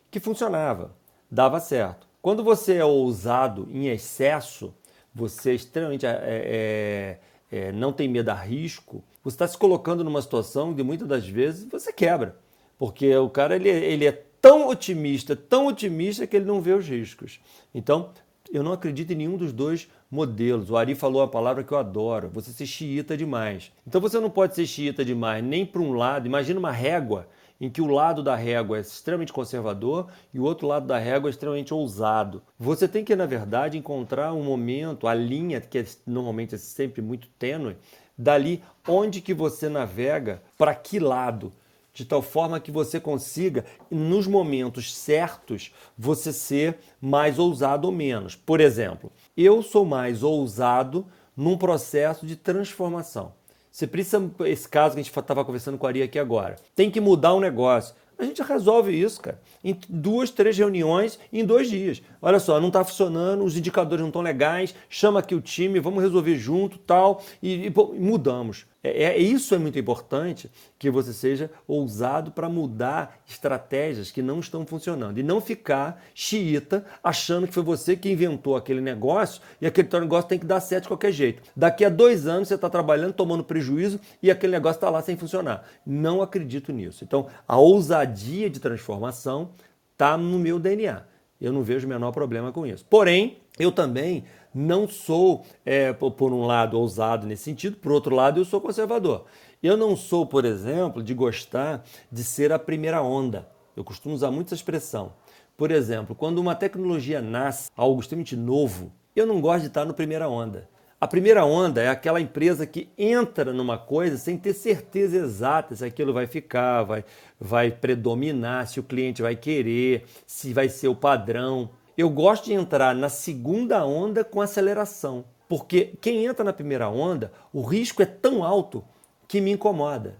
que 0.10 0.19
funcionava, 0.19 0.95
dava 1.30 1.60
certo. 1.60 2.07
Quando 2.22 2.44
você 2.44 2.76
é 2.76 2.86
ousado 2.86 3.68
em 3.72 3.88
excesso, 3.88 4.73
você 5.14 5.52
é 5.52 5.56
extremamente 5.56 6.06
é, 6.06 6.19
é, 6.22 7.19
é, 7.52 7.72
não 7.72 7.91
tem 7.91 8.07
medo 8.07 8.30
a 8.30 8.36
risco, 8.36 9.03
você 9.23 9.36
está 9.36 9.48
se 9.48 9.57
colocando 9.57 10.03
numa 10.03 10.22
situação 10.22 10.73
que 10.73 10.84
muitas 10.84 11.07
das 11.07 11.27
vezes 11.27 11.65
você 11.69 11.91
quebra. 11.91 12.38
Porque 12.77 13.14
o 13.18 13.30
cara 13.30 13.56
ele, 13.56 13.69
ele 13.69 14.06
é 14.06 14.11
tão 14.41 14.69
otimista, 14.69 15.36
tão 15.36 15.68
otimista 15.68 16.26
que 16.26 16.38
ele 16.38 16.45
não 16.45 16.61
vê 16.61 16.72
os 16.72 16.88
riscos. 16.88 17.40
Então, 17.76 18.11
eu 18.52 18.64
não 18.64 18.72
acredito 18.72 19.11
em 19.11 19.15
nenhum 19.15 19.38
dos 19.38 19.52
dois 19.52 19.90
modelos. 20.10 20.69
O 20.69 20.77
Ari 20.77 20.95
falou 20.95 21.22
a 21.22 21.27
palavra 21.27 21.64
que 21.64 21.72
eu 21.72 21.77
adoro: 21.77 22.30
você 22.30 22.52
ser 22.52 22.65
xiita 22.65 23.15
demais. 23.15 23.72
Então 23.86 24.02
você 24.02 24.19
não 24.19 24.30
pode 24.30 24.56
ser 24.56 24.65
xiita 24.65 25.06
demais 25.06 25.44
nem 25.44 25.65
para 25.65 25.81
um 25.81 25.94
lado. 25.94 26.26
Imagina 26.26 26.60
uma 26.60 26.72
régua 26.72 27.27
em 27.60 27.69
que 27.69 27.81
o 27.81 27.88
lado 27.88 28.23
da 28.23 28.36
régua 28.36 28.77
é 28.77 28.81
extremamente 28.81 29.34
conservador 29.34 30.07
e 30.34 30.40
o 30.40 30.44
outro 30.44 30.68
lado 30.68 30.88
da 30.88 30.98
régua 30.98 31.30
é 31.30 31.31
extremamente 31.31 31.73
ousado. 31.73 32.41
Você 32.57 32.88
tem 32.88 33.03
que, 33.03 33.15
na 33.15 33.26
verdade, 33.26 33.77
encontrar 33.77 34.34
um 34.34 34.44
momento, 34.44 35.07
a 35.07 35.14
linha, 35.14 35.60
que 35.60 35.80
é, 35.80 35.86
normalmente 36.06 36.56
é 36.56 36.57
sempre 36.57 37.02
muito 37.02 37.27
tênue, 37.38 37.76
dali 38.18 38.64
onde 38.88 39.22
que 39.22 39.34
você 39.34 39.68
navega, 39.68 40.41
para 40.57 40.73
que 40.73 40.99
lado 40.99 41.52
de 41.94 42.06
tal 42.06 42.22
forma 42.22 42.61
que 42.61 42.72
você 42.72 42.98
consiga, 42.98 43.65
nos 43.91 44.26
momentos 44.26 44.95
certos, 44.95 45.73
você 45.98 46.31
ser 46.31 46.77
mais 47.02 47.38
ousado 47.38 47.88
ou 47.88 47.91
menos. 47.91 48.36
Por 48.36 48.61
exemplo, 48.61 49.11
eu 49.36 49.61
sou 49.61 49.84
mais 49.84 50.23
ousado 50.23 51.06
num 51.36 51.57
processo 51.57 52.26
de 52.26 52.38
transformação. 52.38 53.34
Você 53.72 53.86
precisa, 53.88 54.30
esse 54.46 54.68
caso 54.68 54.96
que 54.96 55.02
a 55.02 55.04
gente 55.04 55.18
estava 55.18 55.46
conversando 55.46 55.78
com 55.78 55.86
a 55.86 55.90
Ari 55.90 56.02
aqui 56.02 56.18
agora, 56.18 56.56
tem 56.76 56.90
que 56.90 57.00
mudar 57.00 57.36
um 57.36 57.40
negócio. 57.40 57.96
A 58.20 58.26
gente 58.26 58.41
resolve 58.44 58.91
isso, 58.91 59.22
cara, 59.22 59.40
em 59.64 59.80
duas, 59.88 60.30
três 60.30 60.58
reuniões 60.58 61.18
em 61.32 61.46
dois 61.46 61.70
dias. 61.70 62.02
Olha 62.22 62.38
só, 62.38 62.60
não 62.60 62.68
está 62.68 62.84
funcionando, 62.84 63.46
os 63.46 63.56
indicadores 63.56 64.02
não 64.02 64.10
estão 64.10 64.22
legais, 64.22 64.76
chama 64.90 65.22
aqui 65.22 65.34
o 65.34 65.40
time, 65.40 65.80
vamos 65.80 66.04
resolver 66.04 66.36
junto, 66.36 66.78
tal, 66.80 67.24
e, 67.41 67.68
e 67.68 67.74
mudamos. 67.98 68.66
É, 68.82 69.04
é, 69.04 69.18
isso 69.18 69.54
é 69.54 69.58
muito 69.58 69.78
importante 69.78 70.50
que 70.78 70.90
você 70.90 71.12
seja 71.12 71.52
ousado 71.68 72.32
para 72.32 72.48
mudar 72.48 73.20
estratégias 73.28 74.10
que 74.10 74.22
não 74.22 74.40
estão 74.40 74.66
funcionando 74.66 75.20
e 75.20 75.24
não 75.24 75.42
ficar 75.42 76.02
xiita 76.16 76.86
achando 77.04 77.46
que 77.46 77.54
foi 77.54 77.64
você 77.64 77.98
que 77.98 78.10
inventou 78.10 78.56
aquele 78.56 78.80
negócio 78.80 79.42
e 79.60 79.68
aquele 79.68 79.90
negócio 80.00 80.30
tem 80.30 80.40
que 80.40 80.46
dar 80.46 80.62
certo 80.62 80.84
de 80.84 80.88
qualquer 80.90 81.12
jeito. 81.12 81.44
Daqui 81.56 81.84
a 81.84 81.90
dois 81.90 82.26
anos 82.26 82.48
você 82.48 82.56
está 82.56 82.70
trabalhando, 82.70 83.14
tomando 83.14 83.44
prejuízo 83.44 84.00
e 84.24 84.32
aquele 84.32 84.54
negócio 84.54 84.78
está 84.78 84.90
lá 84.90 85.02
sem 85.02 85.18
funcionar. 85.18 85.68
Não 85.86 86.22
acredito 86.22 86.72
nisso. 86.72 87.04
Então, 87.04 87.28
a 87.46 87.58
ousadia 87.58 88.50
de 88.50 88.62
transformação 88.62 89.52
está 89.92 90.18
no 90.18 90.40
meu 90.40 90.58
DNA. 90.58 91.04
Eu 91.42 91.52
não 91.52 91.64
vejo 91.64 91.86
o 91.86 91.90
menor 91.90 92.12
problema 92.12 92.52
com 92.52 92.66
isso. 92.66 92.86
Porém, 92.90 93.38
eu 93.58 93.72
também 93.72 94.24
não 94.54 94.88
sou, 94.88 95.46
é, 95.66 95.94
por 95.94 96.34
um 96.34 96.46
lado, 96.46 96.80
ousado 96.80 97.28
nesse 97.28 97.44
sentido, 97.44 97.78
por 97.78 97.92
outro 97.92 98.16
lado, 98.16 98.40
eu 98.40 98.46
sou 98.46 98.60
conservador. 98.60 99.26
Eu 99.62 99.76
não 99.76 99.96
sou, 99.96 100.26
por 100.26 100.46
exemplo, 100.46 101.04
de 101.04 101.14
gostar 101.14 101.84
de 102.12 102.24
ser 102.24 102.52
a 102.52 102.60
primeira 102.60 103.02
onda. 103.02 103.48
Eu 103.76 103.84
costumo 103.84 104.16
usar 104.16 104.32
muito 104.32 104.48
essa 104.48 104.56
expressão. 104.56 105.14
Por 105.58 105.72
exemplo, 105.72 106.16
quando 106.16 106.40
uma 106.40 106.56
tecnologia 106.56 107.22
nasce, 107.22 107.70
algo 107.76 108.00
extremamente 108.00 108.36
novo, 108.36 108.92
eu 109.16 109.26
não 109.26 109.42
gosto 109.42 109.62
de 109.62 109.68
estar 109.68 109.86
no 109.86 109.94
primeira 109.94 110.30
onda. 110.30 110.70
A 111.02 111.08
primeira 111.08 111.46
onda 111.46 111.82
é 111.82 111.88
aquela 111.88 112.20
empresa 112.20 112.66
que 112.66 112.90
entra 112.98 113.54
numa 113.54 113.78
coisa 113.78 114.18
sem 114.18 114.38
ter 114.38 114.54
certeza 114.54 115.16
exata 115.16 115.74
se 115.74 115.86
aquilo 115.86 116.12
vai 116.12 116.28
ficar, 116.28 116.84
vai, 116.84 117.06
vai 117.40 117.72
predominar, 117.72 118.68
se 118.68 118.82
o 118.82 118.84
cliente 118.84 119.22
vai 119.22 119.34
querer, 119.34 120.04
se 120.26 120.54
vai 120.54 120.68
ser 120.68 120.90
o 120.90 120.96
padrão. 120.96 121.70
Eu 122.00 122.10
gosto 122.10 122.46
de 122.46 122.54
entrar 122.54 122.96
na 122.96 123.10
segunda 123.10 123.86
onda 123.86 124.24
com 124.24 124.40
aceleração, 124.40 125.26
porque 125.50 125.96
quem 126.00 126.26
entra 126.26 126.46
na 126.46 126.54
primeira 126.54 126.88
onda, 126.88 127.30
o 127.52 127.62
risco 127.62 128.02
é 128.02 128.06
tão 128.06 128.42
alto 128.42 128.82
que 129.28 129.42
me 129.42 129.52
incomoda. 129.52 130.16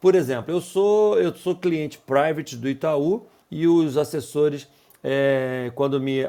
Por 0.00 0.14
exemplo, 0.14 0.54
eu 0.54 0.60
sou 0.60 1.18
eu 1.18 1.34
sou 1.34 1.56
cliente 1.56 1.98
private 1.98 2.56
do 2.56 2.68
Itaú 2.68 3.26
e 3.50 3.66
os 3.66 3.96
assessores 3.96 4.68
é, 5.02 5.72
quando 5.74 6.00
me, 6.00 6.20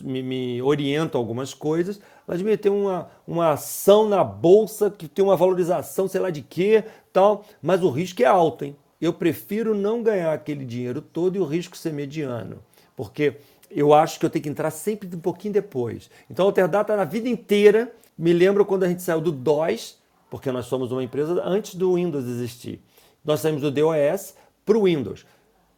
me, 0.00 0.22
me, 0.22 0.60
orientam 0.60 1.18
algumas 1.18 1.54
coisas, 1.54 1.98
me 2.28 2.54
têm 2.58 2.70
uma, 2.70 3.08
uma 3.26 3.52
ação 3.52 4.06
na 4.06 4.22
bolsa 4.22 4.90
que 4.90 5.08
tem 5.08 5.24
uma 5.24 5.38
valorização, 5.38 6.06
sei 6.06 6.20
lá 6.20 6.28
de 6.28 6.42
quê, 6.42 6.84
tal, 7.14 7.46
mas 7.62 7.82
o 7.82 7.88
risco 7.88 8.22
é 8.22 8.26
alto, 8.26 8.66
hein? 8.66 8.76
Eu 9.00 9.14
prefiro 9.14 9.74
não 9.74 10.02
ganhar 10.02 10.34
aquele 10.34 10.66
dinheiro 10.66 11.00
todo 11.00 11.36
e 11.36 11.40
o 11.40 11.46
risco 11.46 11.78
ser 11.78 11.94
mediano, 11.94 12.58
porque 12.94 13.38
eu 13.70 13.94
acho 13.94 14.18
que 14.18 14.26
eu 14.26 14.30
tenho 14.30 14.42
que 14.42 14.48
entrar 14.48 14.70
sempre 14.70 15.08
um 15.14 15.20
pouquinho 15.20 15.54
depois. 15.54 16.10
Então, 16.28 16.44
a 16.44 16.48
Alterdata, 16.48 16.96
na 16.96 17.04
vida 17.04 17.28
inteira, 17.28 17.92
me 18.18 18.32
lembro 18.32 18.64
quando 18.64 18.84
a 18.84 18.88
gente 18.88 19.02
saiu 19.02 19.20
do 19.20 19.32
DOS, 19.32 19.98
porque 20.28 20.50
nós 20.50 20.66
somos 20.66 20.92
uma 20.92 21.02
empresa 21.02 21.42
antes 21.44 21.74
do 21.74 21.94
Windows 21.94 22.26
existir. 22.26 22.80
Nós 23.24 23.40
saímos 23.40 23.62
do 23.62 23.70
DOS 23.70 24.34
para 24.64 24.76
o 24.76 24.84
Windows. 24.84 25.24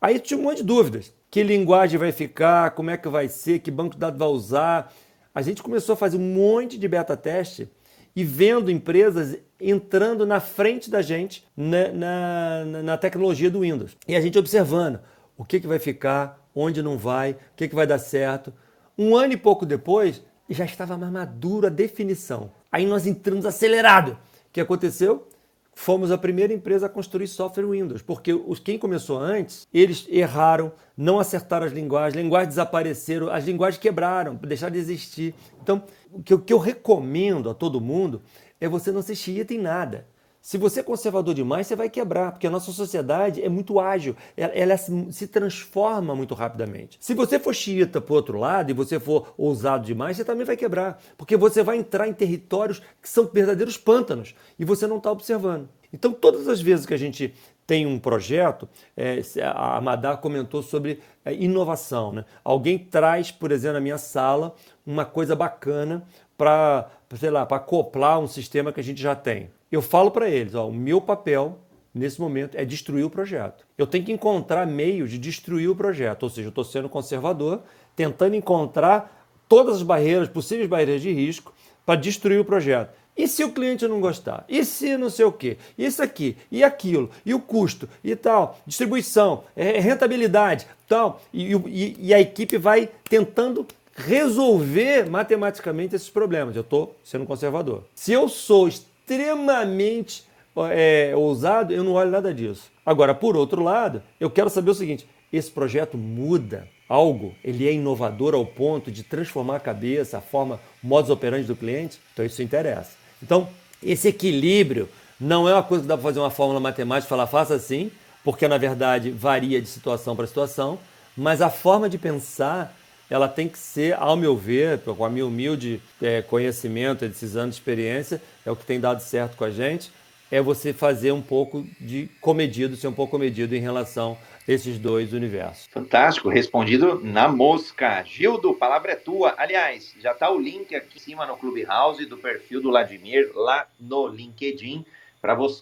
Aí 0.00 0.18
tinha 0.18 0.38
um 0.38 0.42
monte 0.42 0.58
de 0.58 0.64
dúvidas 0.64 1.12
que 1.30 1.42
linguagem 1.42 1.98
vai 1.98 2.12
ficar, 2.12 2.72
como 2.72 2.90
é 2.90 2.96
que 2.96 3.08
vai 3.08 3.28
ser, 3.28 3.60
que 3.60 3.70
banco 3.70 3.94
de 3.94 4.00
dados 4.00 4.18
vai 4.18 4.28
usar. 4.28 4.92
A 5.34 5.40
gente 5.40 5.62
começou 5.62 5.94
a 5.94 5.96
fazer 5.96 6.18
um 6.18 6.34
monte 6.34 6.76
de 6.76 6.86
beta 6.86 7.16
teste 7.16 7.70
e 8.14 8.22
vendo 8.22 8.70
empresas 8.70 9.38
entrando 9.58 10.26
na 10.26 10.40
frente 10.40 10.90
da 10.90 11.00
gente 11.00 11.46
na, 11.56 11.88
na, 11.88 12.82
na 12.82 12.98
tecnologia 12.98 13.50
do 13.50 13.60
Windows. 13.60 13.96
E 14.06 14.14
a 14.14 14.20
gente 14.20 14.38
observando 14.38 15.00
o 15.36 15.44
que, 15.44 15.58
que 15.58 15.66
vai 15.66 15.78
ficar, 15.78 16.41
onde 16.54 16.82
não 16.82 16.98
vai, 16.98 17.32
o 17.32 17.36
que, 17.56 17.68
que 17.68 17.74
vai 17.74 17.86
dar 17.86 17.98
certo. 17.98 18.52
Um 18.96 19.16
ano 19.16 19.32
e 19.32 19.36
pouco 19.36 19.64
depois, 19.64 20.22
já 20.48 20.64
estava 20.64 20.96
mais 20.96 21.12
madura 21.12 21.68
a 21.68 21.70
definição. 21.70 22.50
Aí 22.70 22.86
nós 22.86 23.06
entramos 23.06 23.46
acelerado. 23.46 24.12
O 24.12 24.52
que 24.52 24.60
aconteceu? 24.60 25.26
fomos 25.74 26.12
a 26.12 26.18
primeira 26.18 26.52
empresa 26.52 26.86
a 26.86 26.88
construir 26.88 27.26
software 27.26 27.66
Windows, 27.66 28.02
porque 28.02 28.32
os, 28.32 28.58
quem 28.58 28.78
começou 28.78 29.18
antes, 29.18 29.66
eles 29.72 30.06
erraram, 30.08 30.72
não 30.96 31.18
acertaram 31.18 31.66
as 31.66 31.72
linguagens, 31.72 32.14
linguagens 32.22 32.50
desapareceram, 32.50 33.30
as 33.30 33.44
linguagens 33.44 33.80
quebraram, 33.80 34.34
deixaram 34.34 34.72
de 34.72 34.78
existir. 34.78 35.34
Então, 35.62 35.82
o 36.12 36.22
que, 36.22 36.52
eu 36.52 36.58
recomendo 36.58 37.50
a 37.50 37.54
todo 37.54 37.80
mundo 37.80 38.22
é 38.60 38.68
você 38.68 38.92
não 38.92 39.02
ser 39.02 39.16
xiita 39.16 39.54
em 39.54 39.58
nada. 39.58 40.06
Se 40.42 40.58
você 40.58 40.80
é 40.80 40.82
conservador 40.82 41.34
demais, 41.34 41.68
você 41.68 41.76
vai 41.76 41.88
quebrar, 41.88 42.32
porque 42.32 42.48
a 42.48 42.50
nossa 42.50 42.72
sociedade 42.72 43.40
é 43.40 43.48
muito 43.48 43.78
ágil, 43.78 44.16
ela, 44.36 44.52
ela 44.52 44.76
se 44.76 45.28
transforma 45.28 46.16
muito 46.16 46.34
rapidamente. 46.34 46.98
Se 47.00 47.14
você 47.14 47.38
for 47.38 47.54
xiita 47.54 48.00
por 48.00 48.14
outro 48.14 48.38
lado 48.38 48.68
e 48.68 48.74
você 48.74 48.98
for 48.98 49.32
ousado 49.38 49.86
demais, 49.86 50.16
você 50.16 50.24
também 50.24 50.44
vai 50.44 50.56
quebrar, 50.56 51.00
porque 51.16 51.36
você 51.36 51.62
vai 51.62 51.76
entrar 51.76 52.08
em 52.08 52.12
territórios 52.12 52.82
que 53.00 53.08
são 53.08 53.24
verdadeiros 53.32 53.78
pântanos 53.78 54.34
e 54.58 54.64
você 54.64 54.84
não 54.84 54.96
está 54.96 55.12
observando. 55.12 55.68
Então, 55.92 56.12
todas 56.12 56.48
as 56.48 56.60
vezes 56.60 56.86
que 56.86 56.94
a 56.94 56.98
gente 56.98 57.32
tem 57.64 57.86
um 57.86 57.98
projeto, 58.00 58.68
é, 58.96 59.22
a 59.44 59.76
Amadar 59.76 60.18
comentou 60.18 60.60
sobre 60.60 60.98
é, 61.24 61.32
inovação. 61.32 62.12
Né? 62.12 62.24
Alguém 62.42 62.78
traz, 62.78 63.30
por 63.30 63.52
exemplo, 63.52 63.74
na 63.74 63.80
minha 63.80 63.98
sala, 63.98 64.56
uma 64.84 65.04
coisa 65.04 65.36
bacana 65.36 66.02
para, 66.36 66.90
sei 67.16 67.30
lá, 67.30 67.46
para 67.46 67.58
acoplar 67.58 68.18
um 68.18 68.26
sistema 68.26 68.72
que 68.72 68.80
a 68.80 68.84
gente 68.84 69.00
já 69.00 69.14
tem. 69.14 69.48
Eu 69.72 69.80
falo 69.80 70.10
para 70.10 70.28
eles, 70.28 70.54
ó, 70.54 70.68
o 70.68 70.72
meu 70.72 71.00
papel 71.00 71.58
nesse 71.94 72.20
momento 72.20 72.56
é 72.56 72.64
destruir 72.64 73.04
o 73.04 73.10
projeto. 73.10 73.64
Eu 73.76 73.86
tenho 73.86 74.04
que 74.04 74.12
encontrar 74.12 74.66
meios 74.66 75.10
de 75.10 75.16
destruir 75.16 75.70
o 75.70 75.74
projeto, 75.74 76.24
ou 76.24 76.28
seja, 76.28 76.48
eu 76.48 76.50
estou 76.50 76.62
sendo 76.62 76.90
conservador, 76.90 77.62
tentando 77.96 78.36
encontrar 78.36 79.26
todas 79.48 79.76
as 79.76 79.82
barreiras, 79.82 80.28
possíveis 80.28 80.68
barreiras 80.68 81.00
de 81.00 81.10
risco, 81.10 81.54
para 81.86 81.98
destruir 81.98 82.38
o 82.38 82.44
projeto. 82.44 82.94
E 83.16 83.26
se 83.26 83.44
o 83.44 83.52
cliente 83.52 83.88
não 83.88 84.00
gostar? 84.00 84.44
E 84.46 84.62
se 84.62 84.96
não 84.96 85.08
sei 85.08 85.24
o 85.24 85.32
quê? 85.32 85.56
Isso 85.76 86.02
aqui, 86.02 86.36
e 86.50 86.62
aquilo, 86.62 87.10
e 87.24 87.32
o 87.32 87.40
custo, 87.40 87.88
e 88.04 88.14
tal, 88.14 88.58
distribuição, 88.66 89.44
é, 89.56 89.78
rentabilidade, 89.80 90.66
tal. 90.86 91.20
E, 91.32 91.54
e, 91.54 91.96
e 91.98 92.14
a 92.14 92.20
equipe 92.20 92.58
vai 92.58 92.90
tentando 93.04 93.66
resolver 93.94 95.08
matematicamente 95.08 95.94
esses 95.94 96.08
problemas. 96.08 96.56
Eu 96.56 96.62
estou 96.62 96.96
sendo 97.04 97.26
conservador. 97.26 97.84
Se 97.94 98.12
eu 98.12 98.28
sou 98.28 98.68
extremamente 99.12 100.24
é, 100.70 101.12
ousado, 101.16 101.72
eu 101.72 101.84
não 101.84 101.92
olho 101.92 102.10
nada 102.10 102.32
disso. 102.32 102.70
Agora, 102.84 103.14
por 103.14 103.36
outro 103.36 103.62
lado, 103.62 104.02
eu 104.18 104.30
quero 104.30 104.50
saber 104.50 104.70
o 104.70 104.74
seguinte: 104.74 105.06
esse 105.32 105.50
projeto 105.50 105.96
muda 105.96 106.66
algo, 106.88 107.34
ele 107.42 107.66
é 107.66 107.72
inovador 107.72 108.34
ao 108.34 108.44
ponto 108.44 108.90
de 108.90 109.02
transformar 109.02 109.56
a 109.56 109.60
cabeça, 109.60 110.18
a 110.18 110.20
forma, 110.20 110.60
o 110.82 110.86
modus 110.86 111.10
operandi 111.10 111.46
do 111.46 111.56
cliente? 111.56 111.98
Então 112.12 112.24
isso 112.24 112.42
interessa. 112.42 112.92
Então, 113.22 113.48
esse 113.82 114.08
equilíbrio 114.08 114.88
não 115.18 115.48
é 115.48 115.54
uma 115.54 115.62
coisa 115.62 115.82
que 115.82 115.88
dá 115.88 115.96
para 115.96 116.02
fazer 116.02 116.18
uma 116.18 116.30
fórmula 116.30 116.60
matemática 116.60 117.06
e 117.06 117.08
falar 117.08 117.26
faça 117.26 117.54
assim, 117.54 117.90
porque 118.24 118.46
na 118.48 118.58
verdade 118.58 119.10
varia 119.10 119.60
de 119.60 119.68
situação 119.68 120.14
para 120.16 120.26
situação, 120.26 120.78
mas 121.16 121.40
a 121.40 121.48
forma 121.48 121.88
de 121.88 121.98
pensar 121.98 122.76
ela 123.12 123.28
tem 123.28 123.46
que 123.46 123.58
ser, 123.58 123.92
ao 123.92 124.16
meu 124.16 124.34
ver, 124.34 124.78
com 124.80 125.04
a 125.04 125.10
minha 125.10 125.26
humilde 125.26 125.82
é, 126.00 126.22
conhecimento, 126.22 127.04
esses 127.04 127.36
anos 127.36 127.56
de 127.56 127.60
experiência, 127.60 128.22
é 128.44 128.50
o 128.50 128.56
que 128.56 128.64
tem 128.64 128.80
dado 128.80 129.02
certo 129.02 129.36
com 129.36 129.44
a 129.44 129.50
gente, 129.50 129.92
é 130.30 130.40
você 130.40 130.72
fazer 130.72 131.12
um 131.12 131.20
pouco 131.20 131.62
de 131.78 132.08
comedido, 132.22 132.74
ser 132.74 132.88
um 132.88 132.92
pouco 132.94 133.10
comedido 133.10 133.54
em 133.54 133.60
relação 133.60 134.16
a 134.48 134.50
esses 134.50 134.78
dois 134.78 135.12
universos. 135.12 135.66
Fantástico, 135.66 136.30
respondido 136.30 137.02
na 137.04 137.28
mosca. 137.28 138.02
Gildo, 138.02 138.54
palavra 138.54 138.92
é 138.92 138.96
tua. 138.96 139.34
Aliás, 139.36 139.94
já 140.00 140.12
está 140.12 140.30
o 140.30 140.40
link 140.40 140.74
aqui 140.74 140.96
em 140.96 141.00
cima 141.00 141.26
no 141.26 141.36
Clubhouse 141.36 142.06
do 142.06 142.16
perfil 142.16 142.62
do 142.62 142.70
Vladimir, 142.70 143.30
lá 143.34 143.66
no 143.78 144.06
LinkedIn 144.06 144.86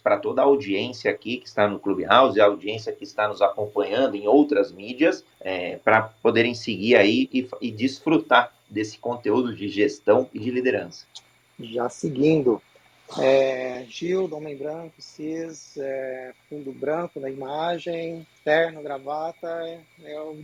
para 0.03 0.17
toda 0.17 0.41
a 0.41 0.45
audiência 0.47 1.11
aqui 1.11 1.37
que 1.37 1.47
está 1.47 1.69
no 1.69 1.79
Clubhouse, 1.79 2.41
a 2.41 2.47
audiência 2.47 2.93
que 2.93 3.05
está 3.05 3.29
nos 3.29 3.43
acompanhando 3.43 4.17
em 4.17 4.27
outras 4.27 4.73
mídias, 4.73 5.23
é, 5.39 5.77
para 5.77 6.03
poderem 6.23 6.55
seguir 6.55 6.97
aí 6.97 7.29
e, 7.31 7.47
e 7.61 7.71
desfrutar 7.71 8.53
desse 8.69 8.99
conteúdo 8.99 9.55
de 9.55 9.69
gestão 9.69 10.29
e 10.33 10.39
de 10.39 10.51
liderança. 10.51 11.05
Já 11.59 11.91
seguindo, 11.91 12.63
é, 13.19 13.85
Gil, 13.89 14.33
homem 14.33 14.57
branco, 14.57 14.95
cis, 14.99 15.77
é, 15.77 16.33
fundo 16.49 16.73
branco 16.73 17.21
na 17.21 17.29
imagem, 17.29 18.27
terno, 18.43 18.83
gravata, 18.83 19.47
é, 19.47 19.81
é 20.05 20.21
o 20.21 20.43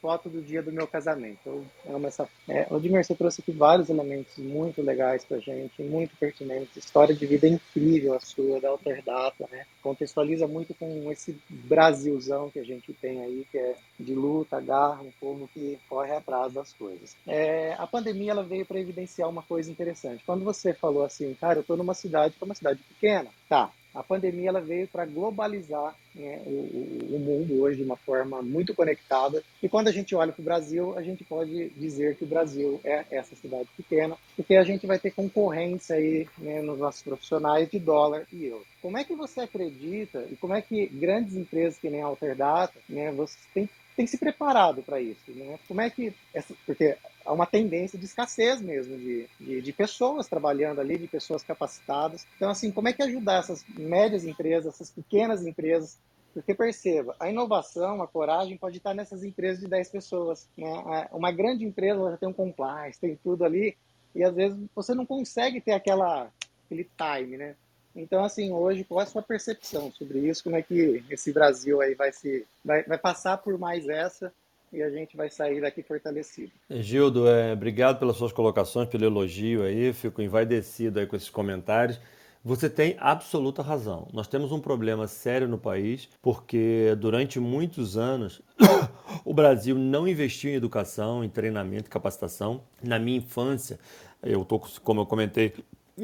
foto 0.00 0.28
do 0.28 0.40
dia 0.40 0.62
do 0.62 0.72
meu 0.72 0.86
casamento. 0.86 1.38
Eu 1.44 1.64
amo 1.94 2.06
essa. 2.06 2.28
É, 2.48 2.66
Odimir, 2.70 3.04
você 3.04 3.14
trouxe 3.14 3.40
aqui 3.40 3.52
vários 3.52 3.88
elementos 3.88 4.36
muito 4.38 4.82
legais 4.82 5.24
pra 5.24 5.38
gente, 5.38 5.82
muito 5.82 6.16
pertinentes. 6.16 6.76
História 6.76 7.14
de 7.14 7.26
vida 7.26 7.46
incrível 7.46 8.14
a 8.14 8.20
sua, 8.20 8.60
da 8.60 8.68
Alterdata, 8.68 9.48
né? 9.50 9.66
Contextualiza 9.82 10.46
muito 10.46 10.74
com 10.74 11.10
esse 11.10 11.38
Brasilzão 11.48 12.50
que 12.50 12.58
a 12.58 12.64
gente 12.64 12.92
tem 12.94 13.22
aí, 13.22 13.46
que 13.50 13.58
é 13.58 13.74
de 13.98 14.14
luta, 14.14 14.60
garra, 14.60 15.02
um 15.02 15.12
povo 15.20 15.48
que 15.52 15.78
corre 15.88 16.12
atrás 16.12 16.52
das 16.52 16.72
coisas. 16.72 17.16
É, 17.26 17.74
a 17.78 17.86
pandemia 17.86 18.32
ela 18.32 18.42
veio 18.42 18.64
para 18.64 18.80
evidenciar 18.80 19.28
uma 19.28 19.42
coisa 19.42 19.70
interessante. 19.70 20.24
Quando 20.24 20.44
você 20.44 20.72
falou 20.72 21.04
assim, 21.04 21.34
cara, 21.34 21.60
eu 21.60 21.64
tô 21.64 21.76
numa 21.76 21.94
cidade 21.94 22.34
que 22.36 22.42
é 22.42 22.46
uma 22.46 22.54
cidade 22.54 22.80
pequena, 22.88 23.30
tá? 23.48 23.72
A 23.94 24.02
pandemia 24.02 24.48
ela 24.48 24.60
veio 24.60 24.86
para 24.86 25.06
globalizar 25.06 25.94
né, 26.14 26.42
o, 26.46 27.14
o, 27.14 27.18
mundo 27.18 27.60
hoje 27.62 27.78
de 27.78 27.84
uma 27.84 27.96
forma 27.96 28.42
muito 28.42 28.74
conectada. 28.74 29.42
E 29.62 29.68
quando 29.68 29.88
a 29.88 29.92
gente 29.92 30.14
olha 30.14 30.32
para 30.32 30.42
o 30.42 30.44
Brasil, 30.44 30.96
a 30.96 31.02
gente 31.02 31.24
pode 31.24 31.70
dizer 31.70 32.16
que 32.16 32.24
o 32.24 32.26
Brasil 32.26 32.80
é 32.84 33.04
essa 33.10 33.34
cidade 33.34 33.68
pequena, 33.76 34.16
porque 34.36 34.56
a 34.56 34.62
gente 34.62 34.86
vai 34.86 34.98
ter 34.98 35.10
concorrência 35.10 35.96
aí 35.96 36.28
né, 36.38 36.60
nos 36.60 36.78
nossos 36.78 37.02
profissionais 37.02 37.68
de 37.70 37.78
dólar 37.78 38.26
e 38.32 38.46
euro. 38.46 38.64
Como 38.82 38.98
é 38.98 39.04
que 39.04 39.14
você 39.14 39.40
acredita 39.40 40.24
e 40.30 40.36
como 40.36 40.54
é 40.54 40.62
que 40.62 40.86
grandes 40.86 41.34
empresas 41.36 41.78
que 41.78 41.90
nem 41.90 42.02
a 42.02 42.06
Alterdata, 42.06 42.78
né, 42.88 43.10
você 43.12 43.36
tem 43.54 43.68
tem 43.98 44.06
se 44.06 44.16
preparado 44.16 44.80
para 44.80 45.00
isso, 45.00 45.32
né? 45.32 45.58
Como 45.66 45.80
é 45.80 45.90
que 45.90 46.14
essa, 46.32 46.54
porque 46.64 46.96
há 47.26 47.32
uma 47.32 47.46
tendência 47.46 47.98
de 47.98 48.04
escassez 48.04 48.60
mesmo 48.60 48.96
de, 48.96 49.28
de, 49.40 49.60
de, 49.60 49.72
pessoas 49.72 50.28
trabalhando 50.28 50.80
ali, 50.80 50.96
de 50.96 51.08
pessoas 51.08 51.42
capacitadas. 51.42 52.24
Então, 52.36 52.48
assim, 52.48 52.70
como 52.70 52.86
é 52.86 52.92
que 52.92 53.02
ajudar 53.02 53.40
essas 53.40 53.64
médias 53.76 54.24
empresas, 54.24 54.72
essas 54.72 54.88
pequenas 54.88 55.44
empresas? 55.44 55.98
Porque 56.32 56.54
perceba, 56.54 57.16
a 57.18 57.28
inovação, 57.28 58.00
a 58.00 58.06
coragem 58.06 58.56
pode 58.56 58.76
estar 58.76 58.94
nessas 58.94 59.24
empresas 59.24 59.58
de 59.58 59.68
10 59.68 59.90
pessoas. 59.90 60.48
Né? 60.56 61.08
Uma 61.10 61.32
grande 61.32 61.64
empresa 61.64 62.12
já 62.12 62.16
tem 62.16 62.28
um 62.28 62.32
compliance, 62.32 63.00
tem 63.00 63.16
tudo 63.16 63.44
ali, 63.44 63.76
e 64.14 64.22
às 64.22 64.32
vezes 64.32 64.56
você 64.76 64.94
não 64.94 65.04
consegue 65.04 65.60
ter 65.60 65.72
aquela, 65.72 66.30
aquele 66.64 66.88
time, 66.96 67.36
né? 67.36 67.56
Então, 67.94 68.24
assim, 68.24 68.52
hoje, 68.52 68.84
qual 68.84 69.00
é 69.00 69.02
a 69.04 69.06
sua 69.06 69.22
percepção 69.22 69.90
sobre 69.92 70.20
isso? 70.20 70.44
Como 70.44 70.56
é 70.56 70.62
que 70.62 71.02
esse 71.10 71.32
Brasil 71.32 71.80
aí 71.80 71.94
vai 71.94 72.12
se 72.12 72.46
vai, 72.64 72.82
vai 72.84 72.98
passar 72.98 73.38
por 73.38 73.58
mais 73.58 73.88
essa 73.88 74.32
e 74.72 74.82
a 74.82 74.90
gente 74.90 75.16
vai 75.16 75.30
sair 75.30 75.60
daqui 75.60 75.82
fortalecido. 75.82 76.52
Gildo, 76.70 77.28
é, 77.28 77.52
obrigado 77.52 77.98
pelas 77.98 78.16
suas 78.16 78.32
colocações, 78.32 78.88
pelo 78.88 79.04
elogio 79.04 79.62
aí, 79.62 79.92
fico 79.92 80.20
envaidecido 80.20 81.00
aí 81.00 81.06
com 81.06 81.16
esses 81.16 81.30
comentários. 81.30 81.98
Você 82.44 82.70
tem 82.70 82.96
absoluta 82.98 83.62
razão. 83.62 84.06
Nós 84.12 84.28
temos 84.28 84.52
um 84.52 84.60
problema 84.60 85.06
sério 85.06 85.48
no 85.48 85.58
país, 85.58 86.08
porque 86.22 86.94
durante 86.98 87.40
muitos 87.40 87.96
anos 87.96 88.40
o 89.24 89.34
Brasil 89.34 89.76
não 89.76 90.06
investiu 90.06 90.50
em 90.50 90.54
educação, 90.54 91.24
em 91.24 91.28
treinamento, 91.28 91.90
capacitação. 91.90 92.62
Na 92.82 92.98
minha 92.98 93.18
infância, 93.18 93.78
eu 94.22 94.44
tô, 94.44 94.60
como 94.82 95.00
eu 95.00 95.06
comentei, 95.06 95.52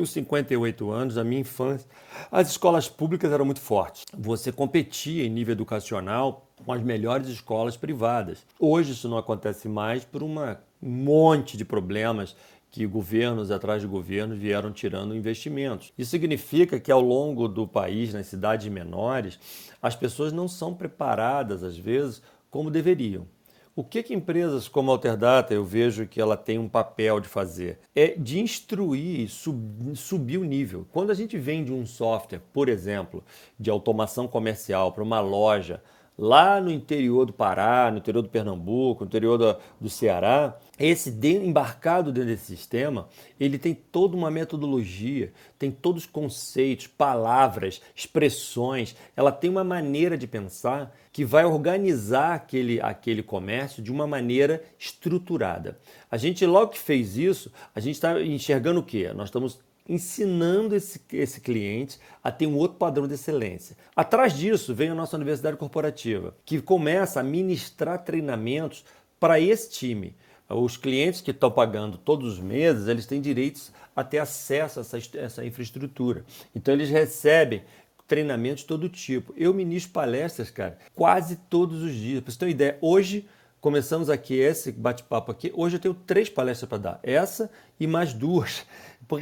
os 0.00 0.10
58 0.10 0.90
anos, 0.90 1.14
da 1.14 1.24
minha 1.24 1.40
infância, 1.40 1.88
as 2.30 2.48
escolas 2.50 2.88
públicas 2.88 3.32
eram 3.32 3.44
muito 3.44 3.60
fortes. 3.60 4.04
Você 4.16 4.52
competia 4.52 5.24
em 5.24 5.30
nível 5.30 5.52
educacional 5.52 6.48
com 6.64 6.72
as 6.72 6.82
melhores 6.82 7.28
escolas 7.28 7.76
privadas. 7.76 8.44
Hoje 8.58 8.92
isso 8.92 9.08
não 9.08 9.18
acontece 9.18 9.68
mais 9.68 10.04
por 10.04 10.22
um 10.22 10.34
monte 10.80 11.56
de 11.56 11.64
problemas 11.64 12.34
que 12.70 12.86
governos 12.86 13.52
atrás 13.52 13.80
de 13.80 13.86
governos 13.86 14.36
vieram 14.36 14.72
tirando 14.72 15.14
investimentos. 15.14 15.92
Isso 15.96 16.10
significa 16.10 16.80
que 16.80 16.90
ao 16.90 17.00
longo 17.00 17.46
do 17.46 17.68
país, 17.68 18.12
nas 18.12 18.26
cidades 18.26 18.66
menores, 18.68 19.38
as 19.80 19.94
pessoas 19.94 20.32
não 20.32 20.48
são 20.48 20.74
preparadas, 20.74 21.62
às 21.62 21.78
vezes, 21.78 22.20
como 22.50 22.72
deveriam. 22.72 23.28
O 23.76 23.82
que, 23.82 24.04
que 24.04 24.14
empresas 24.14 24.68
como 24.68 24.92
a 24.92 24.94
Alterdata 24.94 25.52
eu 25.52 25.64
vejo 25.64 26.06
que 26.06 26.20
ela 26.20 26.36
tem 26.36 26.60
um 26.60 26.68
papel 26.68 27.18
de 27.18 27.26
fazer? 27.26 27.80
É 27.92 28.14
de 28.16 28.38
instruir, 28.38 29.28
sub, 29.28 29.96
subir 29.96 30.38
o 30.38 30.44
nível. 30.44 30.86
Quando 30.92 31.10
a 31.10 31.14
gente 31.14 31.36
vende 31.36 31.72
um 31.72 31.84
software, 31.84 32.40
por 32.52 32.68
exemplo, 32.68 33.24
de 33.58 33.70
automação 33.70 34.28
comercial 34.28 34.92
para 34.92 35.02
uma 35.02 35.18
loja 35.18 35.82
lá 36.16 36.60
no 36.60 36.70
interior 36.70 37.26
do 37.26 37.32
Pará, 37.32 37.90
no 37.90 37.98
interior 37.98 38.22
do 38.22 38.28
Pernambuco, 38.28 39.04
no 39.04 39.08
interior 39.08 39.36
do, 39.36 39.56
do 39.80 39.90
Ceará, 39.90 40.56
esse 40.78 41.10
de, 41.10 41.36
embarcado 41.36 42.12
dentro 42.12 42.30
desse 42.30 42.46
sistema, 42.46 43.08
ele 43.38 43.58
tem 43.58 43.74
toda 43.74 44.16
uma 44.16 44.30
metodologia, 44.30 45.32
tem 45.58 45.70
todos 45.70 46.04
os 46.04 46.10
conceitos, 46.10 46.86
palavras, 46.86 47.80
expressões, 47.94 48.94
ela 49.16 49.32
tem 49.32 49.50
uma 49.50 49.64
maneira 49.64 50.16
de 50.16 50.26
pensar 50.26 50.94
que 51.12 51.24
vai 51.24 51.44
organizar 51.44 52.34
aquele, 52.34 52.80
aquele 52.80 53.22
comércio 53.22 53.82
de 53.82 53.92
uma 53.92 54.06
maneira 54.06 54.64
estruturada. 54.78 55.78
A 56.10 56.16
gente, 56.16 56.44
logo 56.46 56.72
que 56.72 56.78
fez 56.78 57.16
isso, 57.16 57.52
a 57.74 57.80
gente 57.80 57.94
está 57.94 58.20
enxergando 58.20 58.80
o 58.80 58.84
quê? 58.84 59.12
Nós 59.14 59.28
estamos 59.28 59.60
ensinando 59.88 60.74
esse, 60.74 61.00
esse 61.12 61.40
cliente 61.40 61.98
a 62.22 62.30
ter 62.30 62.46
um 62.46 62.56
outro 62.56 62.78
padrão 62.78 63.06
de 63.06 63.14
excelência. 63.14 63.76
Atrás 63.94 64.32
disso 64.32 64.74
vem 64.74 64.88
a 64.88 64.94
nossa 64.94 65.16
universidade 65.16 65.56
corporativa, 65.56 66.34
que 66.44 66.60
começa 66.60 67.20
a 67.20 67.22
ministrar 67.22 68.02
treinamentos 68.02 68.84
para 69.20 69.38
esse 69.38 69.70
time. 69.70 70.16
Os 70.48 70.76
clientes 70.76 71.20
que 71.20 71.30
estão 71.30 71.50
pagando 71.50 71.96
todos 71.96 72.34
os 72.34 72.38
meses, 72.38 72.88
eles 72.88 73.06
têm 73.06 73.20
direitos 73.20 73.72
a 73.96 74.04
ter 74.04 74.18
acesso 74.18 74.78
a 74.78 74.82
essa, 74.82 74.98
essa 75.18 75.44
infraestrutura. 75.44 76.24
Então 76.54 76.74
eles 76.74 76.90
recebem 76.90 77.62
treinamentos 78.06 78.60
de 78.60 78.66
todo 78.66 78.88
tipo. 78.88 79.32
Eu 79.36 79.54
ministro 79.54 79.92
palestras, 79.92 80.50
cara, 80.50 80.78
quase 80.94 81.36
todos 81.36 81.82
os 81.82 81.94
dias. 81.94 82.20
Para 82.22 82.32
você 82.32 82.38
ter 82.38 82.44
uma 82.44 82.50
ideia, 82.50 82.78
hoje 82.80 83.26
começamos 83.60 84.10
aqui 84.10 84.34
esse 84.34 84.70
bate-papo 84.70 85.32
aqui. 85.32 85.50
Hoje 85.54 85.76
eu 85.76 85.80
tenho 85.80 85.94
três 85.94 86.28
palestras 86.28 86.68
para 86.68 86.78
dar. 86.78 87.00
Essa 87.02 87.50
e 87.80 87.86
mais 87.86 88.12
duas 88.12 88.66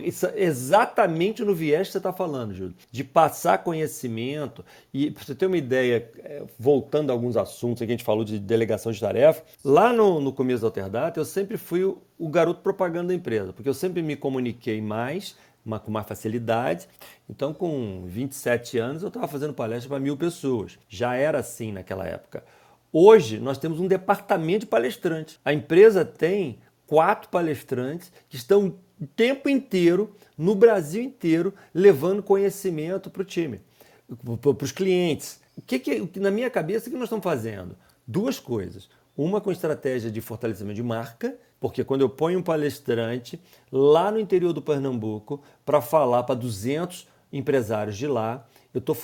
Isso 0.03 0.27
é 0.27 0.43
exatamente 0.43 1.45
no 1.45 1.55
viés 1.55 1.89
que 1.89 1.93
você 1.93 1.99
está 1.99 2.13
falando, 2.13 2.55
Júlio, 2.55 2.75
de 2.91 3.03
passar 3.03 3.59
conhecimento. 3.59 4.65
E 4.93 5.11
para 5.11 5.25
você 5.25 5.35
ter 5.35 5.47
uma 5.47 5.57
ideia, 5.57 6.11
é, 6.19 6.43
voltando 6.59 7.11
a 7.11 7.13
alguns 7.13 7.37
assuntos 7.37 7.79
que 7.79 7.85
a 7.85 7.87
gente 7.87 8.05
falou 8.05 8.25
de 8.25 8.39
delegação 8.39 8.93
de 8.93 9.01
tarefa, 9.01 9.43
lá 9.65 9.93
no, 9.93 10.21
no 10.21 10.33
começo 10.33 10.63
da 10.63 10.69
Alterdata, 10.69 11.19
eu 11.19 11.25
sempre 11.25 11.57
fui 11.57 11.85
o, 11.85 11.99
o 12.19 12.29
garoto 12.29 12.61
propaganda 12.61 13.09
da 13.09 13.15
empresa, 13.15 13.53
porque 13.53 13.69
eu 13.69 13.75
sempre 13.75 14.03
me 14.03 14.15
comuniquei 14.15 14.81
mais, 14.81 15.37
uma, 15.65 15.79
com 15.81 15.91
mais 15.91 16.07
facilidade. 16.07 16.89
Então, 17.29 17.53
com 17.53 18.05
27 18.07 18.79
anos, 18.79 19.03
eu 19.03 19.09
estava 19.09 19.27
fazendo 19.29 19.55
palestra 19.55 19.89
para 19.89 20.01
mil 20.01 20.17
pessoas. 20.17 20.79
Já 20.89 21.15
era 21.15 21.39
assim 21.39 21.73
naquela 21.73 22.07
época. 22.07 22.45
Hoje, 22.93 23.39
nós 23.41 23.59
temos 23.59 23.81
um 23.81 23.87
departamento 23.87 24.61
de 24.61 24.67
palestrantes. 24.67 25.41
A 25.45 25.53
empresa 25.53 26.05
tem 26.05 26.59
quatro 26.87 27.31
palestrantes 27.31 28.13
que 28.29 28.37
estão 28.37 28.75
o 29.03 29.07
tempo 29.07 29.49
inteiro, 29.49 30.15
no 30.39 30.55
Brasil 30.55 31.03
inteiro, 31.03 31.53
levando 31.75 32.23
conhecimento 32.23 33.11
para 33.11 33.23
o 33.23 33.25
time, 33.25 33.61
para 34.41 34.65
os 34.65 34.71
clientes. 34.71 35.41
O 35.59 35.63
que, 35.63 35.81
que, 35.81 36.21
na 36.21 36.31
minha 36.31 36.49
cabeça, 36.49 36.89
que 36.89 36.95
nós 36.95 37.05
estamos 37.05 37.25
fazendo? 37.25 37.77
Duas 38.07 38.39
coisas. 38.39 38.89
Uma 39.17 39.41
com 39.41 39.51
estratégia 39.51 40.09
de 40.09 40.21
fortalecimento 40.21 40.77
de 40.77 40.85
marca, 40.85 41.37
porque 41.59 41.83
quando 41.83 42.03
eu 42.03 42.09
ponho 42.09 42.39
um 42.39 42.43
palestrante 42.43 43.41
lá 43.73 44.09
no 44.13 44.21
interior 44.21 44.53
do 44.53 44.63
Pernambuco 44.63 45.43
para 45.65 45.81
falar 45.81 46.23
para 46.23 46.37
200 46.37 47.09
empresários 47.33 47.97
de 47.97 48.07
lá, 48.07 48.47
eu 48.73 48.79
estou 48.79 48.97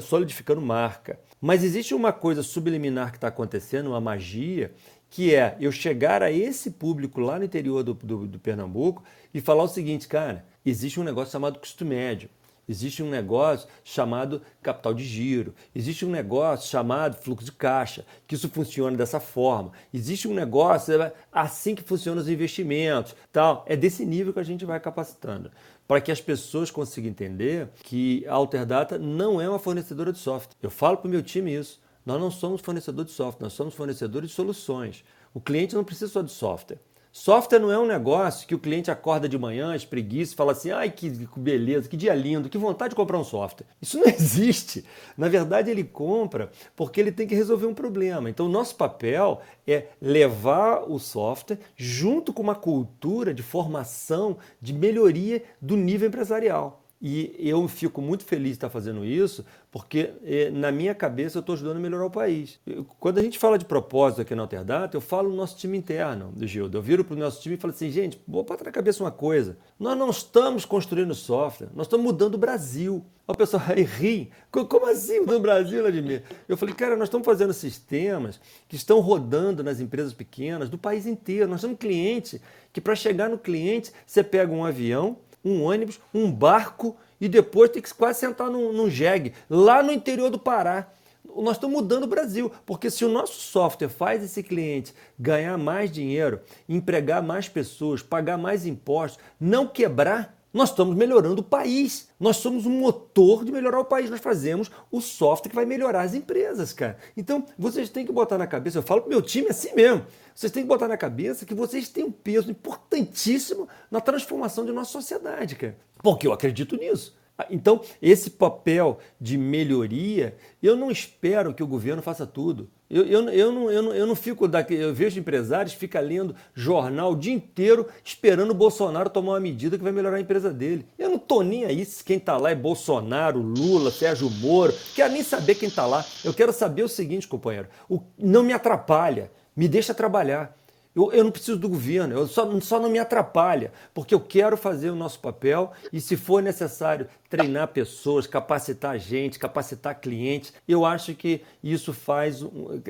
solidificando 0.00 0.60
marca. 0.60 1.18
Mas 1.40 1.62
existe 1.64 1.92
uma 1.94 2.12
coisa 2.12 2.42
subliminar 2.42 3.10
que 3.10 3.16
está 3.16 3.28
acontecendo, 3.28 3.88
uma 3.88 4.00
magia, 4.00 4.72
que 5.10 5.34
é 5.34 5.56
eu 5.60 5.72
chegar 5.72 6.22
a 6.22 6.30
esse 6.30 6.70
público 6.70 7.20
lá 7.20 7.38
no 7.38 7.44
interior 7.44 7.82
do, 7.82 7.94
do, 7.94 8.26
do 8.26 8.38
Pernambuco 8.38 9.02
e 9.32 9.40
falar 9.40 9.64
o 9.64 9.68
seguinte, 9.68 10.06
cara, 10.06 10.44
existe 10.64 11.00
um 11.00 11.04
negócio 11.04 11.32
chamado 11.32 11.58
custo 11.58 11.84
médio. 11.84 12.28
Existe 12.68 13.02
um 13.02 13.08
negócio 13.08 13.66
chamado 13.82 14.42
capital 14.62 14.92
de 14.92 15.02
giro, 15.02 15.54
existe 15.74 16.04
um 16.04 16.10
negócio 16.10 16.68
chamado 16.68 17.16
fluxo 17.16 17.46
de 17.46 17.52
caixa, 17.52 18.04
que 18.26 18.34
isso 18.34 18.46
funciona 18.50 18.94
dessa 18.94 19.18
forma. 19.18 19.72
Existe 19.92 20.28
um 20.28 20.34
negócio 20.34 21.00
é 21.00 21.12
assim 21.32 21.74
que 21.74 21.82
funcionam 21.82 22.20
os 22.20 22.28
investimentos, 22.28 23.16
tal. 23.32 23.64
É 23.66 23.74
desse 23.74 24.04
nível 24.04 24.34
que 24.34 24.40
a 24.40 24.44
gente 24.44 24.66
vai 24.66 24.78
capacitando, 24.78 25.50
para 25.86 26.02
que 26.02 26.12
as 26.12 26.20
pessoas 26.20 26.70
consigam 26.70 27.08
entender 27.08 27.70
que 27.82 28.26
a 28.28 28.34
Alterdata 28.34 28.98
não 28.98 29.40
é 29.40 29.48
uma 29.48 29.58
fornecedora 29.58 30.12
de 30.12 30.18
software. 30.18 30.54
Eu 30.62 30.70
falo 30.70 30.98
para 30.98 31.08
o 31.08 31.10
meu 31.10 31.22
time 31.22 31.54
isso. 31.54 31.80
Nós 32.04 32.20
não 32.20 32.30
somos 32.30 32.60
fornecedor 32.60 33.04
de 33.04 33.10
software, 33.10 33.44
nós 33.44 33.52
somos 33.52 33.74
fornecedores 33.74 34.30
de 34.30 34.34
soluções. 34.34 35.04
O 35.34 35.40
cliente 35.40 35.74
não 35.74 35.84
precisa 35.84 36.10
só 36.10 36.22
de 36.22 36.30
software. 36.30 36.80
Software 37.10 37.58
não 37.58 37.72
é 37.72 37.78
um 37.78 37.86
negócio 37.86 38.46
que 38.46 38.54
o 38.54 38.58
cliente 38.58 38.90
acorda 38.90 39.28
de 39.28 39.38
manhã, 39.38 39.74
espreguiça 39.74 40.36
fala 40.36 40.52
assim: 40.52 40.70
ai, 40.70 40.90
que 40.90 41.10
beleza, 41.36 41.88
que 41.88 41.96
dia 41.96 42.14
lindo, 42.14 42.48
que 42.48 42.58
vontade 42.58 42.90
de 42.90 42.96
comprar 42.96 43.18
um 43.18 43.24
software. 43.24 43.66
Isso 43.80 43.98
não 43.98 44.06
existe. 44.08 44.84
Na 45.16 45.28
verdade, 45.28 45.70
ele 45.70 45.82
compra 45.82 46.50
porque 46.76 47.00
ele 47.00 47.10
tem 47.10 47.26
que 47.26 47.34
resolver 47.34 47.66
um 47.66 47.74
problema. 47.74 48.28
Então, 48.28 48.48
nosso 48.48 48.76
papel 48.76 49.40
é 49.66 49.86
levar 50.00 50.82
o 50.88 50.98
software 50.98 51.58
junto 51.76 52.32
com 52.32 52.42
uma 52.42 52.54
cultura 52.54 53.32
de 53.32 53.42
formação, 53.42 54.36
de 54.60 54.72
melhoria 54.72 55.42
do 55.60 55.76
nível 55.76 56.08
empresarial. 56.08 56.77
E 57.00 57.32
eu 57.38 57.68
fico 57.68 58.02
muito 58.02 58.24
feliz 58.24 58.48
de 58.48 58.56
estar 58.56 58.70
fazendo 58.70 59.04
isso, 59.04 59.44
porque 59.70 60.10
eh, 60.24 60.50
na 60.50 60.72
minha 60.72 60.92
cabeça 60.96 61.38
eu 61.38 61.40
estou 61.40 61.54
ajudando 61.54 61.76
a 61.76 61.80
melhorar 61.80 62.06
o 62.06 62.10
país. 62.10 62.58
Quando 62.98 63.18
a 63.18 63.22
gente 63.22 63.38
fala 63.38 63.56
de 63.56 63.64
propósito 63.64 64.22
aqui 64.22 64.34
na 64.34 64.42
Alterdata, 64.42 64.96
eu 64.96 65.00
falo 65.00 65.28
no 65.28 65.36
nosso 65.36 65.56
time 65.56 65.78
interno 65.78 66.32
do 66.32 66.44
Gildo. 66.44 66.76
Eu 66.76 66.82
viro 66.82 67.04
para 67.04 67.14
o 67.14 67.18
nosso 67.18 67.40
time 67.40 67.54
e 67.54 67.58
falo 67.58 67.72
assim, 67.72 67.88
gente, 67.88 68.20
vou 68.26 68.42
botar 68.42 68.64
na 68.64 68.72
cabeça 68.72 69.04
uma 69.04 69.12
coisa. 69.12 69.56
Nós 69.78 69.96
não 69.96 70.10
estamos 70.10 70.64
construindo 70.64 71.14
software, 71.14 71.68
nós 71.72 71.86
estamos 71.86 72.04
mudando 72.04 72.34
o 72.34 72.38
Brasil. 72.38 73.04
O 73.28 73.34
pessoal 73.34 73.62
aí 73.70 73.84
ri. 73.84 74.32
Como 74.50 74.86
assim 74.86 75.20
mudando 75.20 75.36
o 75.36 75.42
Brasil, 75.42 75.82
Vladimir? 75.82 76.24
Eu 76.48 76.56
falei, 76.56 76.74
cara, 76.74 76.96
nós 76.96 77.06
estamos 77.06 77.24
fazendo 77.24 77.52
sistemas 77.52 78.40
que 78.66 78.74
estão 78.74 78.98
rodando 78.98 79.62
nas 79.62 79.78
empresas 79.78 80.12
pequenas 80.12 80.68
do 80.68 80.76
país 80.76 81.06
inteiro. 81.06 81.48
Nós 81.48 81.60
temos 81.60 81.78
cliente 81.78 82.40
que 82.72 82.80
para 82.80 82.96
chegar 82.96 83.28
no 83.28 83.38
cliente, 83.38 83.92
você 84.04 84.24
pega 84.24 84.52
um 84.52 84.64
avião, 84.64 85.18
um 85.48 85.64
ônibus, 85.64 86.00
um 86.12 86.30
barco 86.30 86.96
e 87.20 87.28
depois 87.28 87.70
tem 87.70 87.82
que 87.82 87.92
quase 87.94 88.20
sentar 88.20 88.50
num, 88.50 88.72
num 88.72 88.90
jegue, 88.90 89.32
lá 89.48 89.82
no 89.82 89.92
interior 89.92 90.30
do 90.30 90.38
Pará. 90.38 90.88
Nós 91.36 91.56
estamos 91.56 91.76
mudando 91.76 92.04
o 92.04 92.08
Brasil, 92.08 92.50
porque 92.64 92.90
se 92.90 93.04
o 93.04 93.08
nosso 93.08 93.40
software 93.40 93.88
faz 93.88 94.22
esse 94.22 94.42
cliente 94.42 94.94
ganhar 95.18 95.58
mais 95.58 95.90
dinheiro, 95.90 96.40
empregar 96.68 97.22
mais 97.22 97.48
pessoas, 97.48 98.02
pagar 98.02 98.38
mais 98.38 98.66
impostos, 98.66 99.22
não 99.38 99.66
quebrar, 99.66 100.37
nós 100.52 100.70
estamos 100.70 100.96
melhorando 100.96 101.40
o 101.40 101.44
país. 101.44 102.08
Nós 102.18 102.36
somos 102.36 102.64
um 102.64 102.70
motor 102.70 103.44
de 103.44 103.52
melhorar 103.52 103.80
o 103.80 103.84
país. 103.84 104.10
Nós 104.10 104.20
fazemos 104.20 104.70
o 104.90 105.00
software 105.00 105.50
que 105.50 105.54
vai 105.54 105.66
melhorar 105.66 106.02
as 106.02 106.14
empresas, 106.14 106.72
cara. 106.72 106.96
Então, 107.16 107.44
vocês 107.58 107.90
têm 107.90 108.06
que 108.06 108.12
botar 108.12 108.38
na 108.38 108.46
cabeça, 108.46 108.78
eu 108.78 108.82
falo 108.82 109.02
pro 109.02 109.10
meu 109.10 109.22
time 109.22 109.48
assim 109.48 109.74
mesmo. 109.74 110.06
Vocês 110.34 110.50
têm 110.52 110.62
que 110.62 110.68
botar 110.68 110.88
na 110.88 110.96
cabeça 110.96 111.44
que 111.44 111.54
vocês 111.54 111.88
têm 111.88 112.04
um 112.04 112.12
peso 112.12 112.50
importantíssimo 112.50 113.68
na 113.90 114.00
transformação 114.00 114.64
de 114.64 114.72
nossa 114.72 114.92
sociedade, 114.92 115.56
cara. 115.56 115.76
Porque 116.02 116.26
eu 116.26 116.32
acredito 116.32 116.76
nisso. 116.76 117.16
Ah, 117.36 117.46
então, 117.50 117.80
esse 118.00 118.30
papel 118.30 118.98
de 119.20 119.36
melhoria, 119.36 120.36
eu 120.62 120.76
não 120.76 120.90
espero 120.90 121.54
que 121.54 121.62
o 121.62 121.66
governo 121.66 122.02
faça 122.02 122.26
tudo. 122.26 122.68
Eu, 122.90 123.04
eu, 123.04 123.28
eu, 123.28 123.52
não, 123.52 123.70
eu, 123.70 123.82
não, 123.82 123.94
eu 123.94 124.06
não 124.06 124.16
fico 124.16 124.48
daqui, 124.48 124.74
eu 124.74 124.94
vejo 124.94 125.20
empresários 125.20 125.74
ficar 125.74 126.00
lendo 126.00 126.34
jornal 126.54 127.12
o 127.12 127.16
dia 127.16 127.34
inteiro 127.34 127.86
esperando 128.02 128.50
o 128.52 128.54
Bolsonaro 128.54 129.10
tomar 129.10 129.32
uma 129.32 129.40
medida 129.40 129.76
que 129.76 129.84
vai 129.84 129.92
melhorar 129.92 130.16
a 130.16 130.20
empresa 130.20 130.50
dele. 130.50 130.86
Eu 130.98 131.10
não 131.10 131.18
tô 131.18 131.42
nem 131.42 131.66
aí 131.66 131.84
se 131.84 132.02
quem 132.02 132.16
está 132.16 132.38
lá 132.38 132.50
é 132.50 132.54
Bolsonaro, 132.54 133.40
Lula, 133.40 133.90
Sérgio 133.90 134.30
Moro, 134.30 134.72
quero 134.94 135.12
nem 135.12 135.22
saber 135.22 135.56
quem 135.56 135.68
está 135.68 135.84
lá. 135.86 136.02
Eu 136.24 136.32
quero 136.32 136.52
saber 136.52 136.82
o 136.82 136.88
seguinte, 136.88 137.28
companheiro, 137.28 137.68
o, 137.90 138.00
não 138.18 138.42
me 138.42 138.54
atrapalha, 138.54 139.30
me 139.54 139.68
deixa 139.68 139.92
trabalhar. 139.92 140.56
Eu, 140.94 141.12
eu 141.12 141.22
não 141.22 141.30
preciso 141.30 141.58
do 141.58 141.68
governo, 141.68 142.14
eu 142.14 142.26
só, 142.26 142.60
só 142.60 142.80
não 142.80 142.90
me 142.90 142.98
atrapalha, 142.98 143.72
porque 143.94 144.14
eu 144.14 144.20
quero 144.20 144.56
fazer 144.56 144.90
o 144.90 144.96
nosso 144.96 145.20
papel 145.20 145.70
e, 145.92 146.00
se 146.00 146.16
for 146.16 146.42
necessário, 146.42 147.06
treinar 147.28 147.68
pessoas, 147.68 148.26
capacitar 148.26 148.98
gente, 148.98 149.38
capacitar 149.38 150.00
clientes. 150.00 150.52
Eu 150.66 150.84
acho 150.84 151.14
que 151.14 151.42
isso 151.62 151.92
faz 151.92 152.42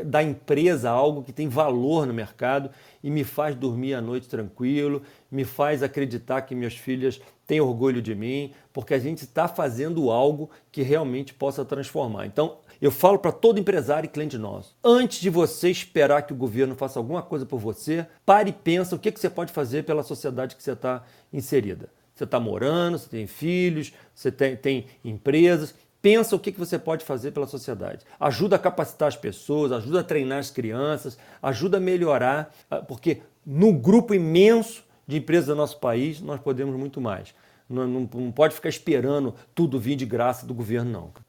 da 0.05 0.23
empresa 0.23 0.91
algo 0.91 1.23
que 1.23 1.33
tem 1.33 1.49
valor 1.49 2.07
no 2.07 2.15
mercado 2.15 2.71
e 3.03 3.11
me 3.11 3.25
faz 3.25 3.55
dormir 3.55 3.95
à 3.95 4.01
noite 4.01 4.29
tranquilo, 4.29 5.03
me 5.31 5.45
faz 5.45 5.83
acreditar 5.83 6.43
que 6.43 6.55
minhas 6.55 6.75
filhas 6.75 7.21
têm 7.47 7.61
orgulho 7.61 8.03
de 8.03 8.15
mim, 8.15 8.53
porque 8.73 8.95
a 8.95 8.99
gente 8.99 9.25
está 9.25 9.49
fazendo 9.49 10.11
algo 10.11 10.51
que 10.71 10.83
realmente 10.83 11.33
possa 11.33 11.65
transformar. 11.65 12.27
Então, 12.27 12.59
eu 12.81 12.91
falo 12.91 13.19
para 13.19 13.33
todo 13.33 13.59
empresário 13.59 14.07
e 14.07 14.11
cliente 14.11 14.39
nosso: 14.39 14.77
antes 14.83 15.21
de 15.21 15.31
você 15.31 15.71
esperar 15.71 16.23
que 16.23 16.33
o 16.33 16.37
governo 16.37 16.75
faça 16.75 16.99
alguma 16.99 17.23
coisa 17.23 17.45
por 17.45 17.59
você, 17.59 18.07
pare 18.25 18.51
e 18.51 18.53
pensa 18.53 18.95
o 18.95 18.99
que, 18.99 19.11
que 19.11 19.21
você 19.21 19.29
pode 19.29 19.53
fazer 19.53 19.85
pela 19.85 20.03
sociedade 20.03 20.57
que 20.57 20.63
você 20.63 20.73
está 20.73 21.03
inserida. 21.33 21.89
Você 22.15 22.25
está 22.25 22.41
morando, 22.41 22.99
você 22.99 23.09
tem 23.09 23.27
filhos, 23.29 23.93
você 24.13 24.33
tem, 24.33 24.57
tem 24.57 24.87
empresas. 25.05 25.75
Pensa 26.03 26.35
o 26.35 26.39
que, 26.39 26.53
você 26.53 26.79
pode 26.79 27.05
fazer 27.05 27.33
pela 27.33 27.47
sociedade. 27.47 28.05
Ajuda 28.21 28.57
a 28.57 28.59
capacitar 28.59 29.09
as 29.09 29.17
pessoas, 29.17 29.73
ajuda 29.73 30.01
a 30.01 30.05
treinar 30.05 30.39
as 30.39 30.51
crianças, 30.51 31.19
ajuda 31.43 31.77
a 31.77 31.81
melhorar, 31.81 32.55
ah, 32.71 32.77
porque 32.77 33.23
no 33.45 33.73
grupo 33.73 34.15
imenso 34.15 34.85
de 35.07 35.17
empresas 35.17 35.47
do 35.47 35.57
nosso 35.57 35.79
país 35.79 36.21
nós 36.21 36.41
podemos 36.41 36.77
muito 36.77 37.01
mais. 37.01 37.35
Não, 37.69 37.87
não, 37.87 38.09
não 38.13 38.33
pode 38.33 38.55
ficar 38.55 38.69
esperando 38.69 39.35
tudo 39.55 39.79
vir 39.79 39.97
de 39.97 40.07
graça 40.07 40.47
do 40.47 40.55
governo, 40.55 40.91
não. 40.91 41.28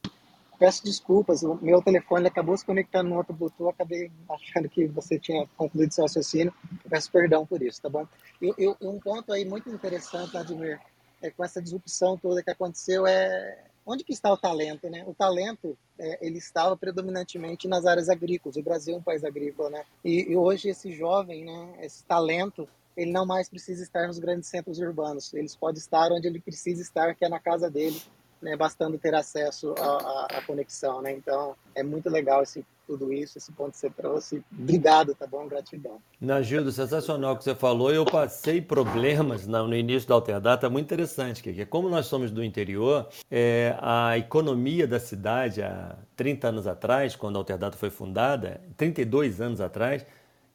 Peço 0.60 0.84
desculpas, 0.84 1.42
o 1.42 1.58
meu 1.62 1.82
telefone 1.82 2.28
acabou 2.28 2.58
se 2.58 2.66
conectando 2.66 3.10
no 3.10 3.16
outro 3.16 3.34
Bluetooth, 3.34 3.70
acabei 3.70 4.12
achando 4.30 4.68
que 4.68 4.86
você 4.88 5.18
tinha 5.18 5.48
concluído 5.56 5.94
seu 5.94 6.04
raciocínio. 6.04 6.54
Peço 6.90 7.10
perdão 7.10 7.46
por 7.46 7.62
isso, 7.64 7.82
tá 7.82 7.88
bom? 7.90 8.06
E, 8.42 8.54
um 8.82 9.00
ponto 9.00 9.32
aí 9.32 9.46
muito 9.46 9.70
interessante, 9.70 10.34
Vladimir, 10.34 10.78
é, 11.22 11.32
com 11.32 11.46
essa 11.46 11.62
disrupção 11.62 12.18
toda 12.18 12.44
que 12.44 12.50
aconteceu, 12.50 13.08
é 13.08 13.64
onde 13.86 14.04
que 14.04 14.12
está 14.12 14.32
o 14.32 14.38
talento, 14.38 14.90
né? 14.90 15.04
O 15.08 15.14
talento, 15.14 15.78
é, 15.98 16.20
ele 16.22 16.38
estava 16.38 16.76
predominantemente 16.76 17.68
nas 17.68 17.86
áreas 17.86 18.10
agrícolas. 18.10 18.58
O 18.58 18.62
Brasil 18.62 18.96
é 18.96 18.98
um 18.98 19.02
país 19.02 19.24
agrícola, 19.24 19.70
né? 19.70 19.84
E, 20.04 20.32
e 20.32 20.36
hoje 20.36 20.70
esse 20.70 20.92
jovem, 20.92 21.46
né, 21.46 21.80
esse 21.82 22.04
talento, 22.04 22.68
ele 22.96 23.12
não 23.12 23.26
mais 23.26 23.50
precisa 23.50 23.82
estar 23.82 24.08
nos 24.08 24.20
grandes 24.20 24.50
centros 24.50 24.78
urbanos. 24.80 25.34
Ele 25.34 25.50
pode 25.60 25.80
estar 25.80 26.12
onde 26.12 26.28
ele 26.28 26.40
precisa 26.40 26.82
estar, 26.82 27.16
que 27.16 27.24
é 27.24 27.30
na 27.30 27.40
casa 27.40 27.70
dele, 27.70 28.00
né, 28.42 28.56
bastando 28.56 28.98
ter 28.98 29.14
acesso 29.14 29.74
à, 29.78 30.42
conexão, 30.46 31.02
né? 31.02 31.12
Então, 31.12 31.56
é 31.76 31.84
muito 31.84 32.10
legal 32.10 32.42
esse, 32.42 32.66
tudo 32.88 33.12
isso, 33.12 33.38
esse 33.38 33.52
ponto 33.52 33.72
que 33.72 33.78
você 33.78 33.90
trouxe. 33.90 34.44
Obrigado, 34.52 35.14
tá 35.14 35.28
bom? 35.28 35.48
Gratidão. 35.48 36.00
Na 36.20 36.42
Gildo, 36.42 36.72
sensacional 36.72 37.34
o 37.34 37.38
que 37.38 37.44
você 37.44 37.54
falou. 37.54 37.92
Eu 37.92 38.06
passei 38.06 38.62
problemas 38.62 39.46
no 39.46 39.76
início 39.76 40.08
da 40.08 40.16
Alterdata 40.16 40.70
muito 40.70 40.86
interessante, 40.86 41.44
que 41.44 41.66
como 41.66 41.90
nós 41.90 42.06
somos 42.06 42.32
do 42.32 42.44
interior, 42.44 43.08
é, 43.30 43.76
a 43.80 44.18
economia 44.18 44.88
da 44.88 45.00
cidade 45.00 45.62
há 45.62 45.96
30 46.16 46.48
anos 46.48 46.68
atrás, 46.68 47.16
quando 47.16 47.36
a 47.36 47.40
Alterdata 47.40 47.78
foi 47.78 47.90
fundada, 47.90 48.62
32 48.78 49.42
anos 49.42 49.62
atrás, 49.62 50.06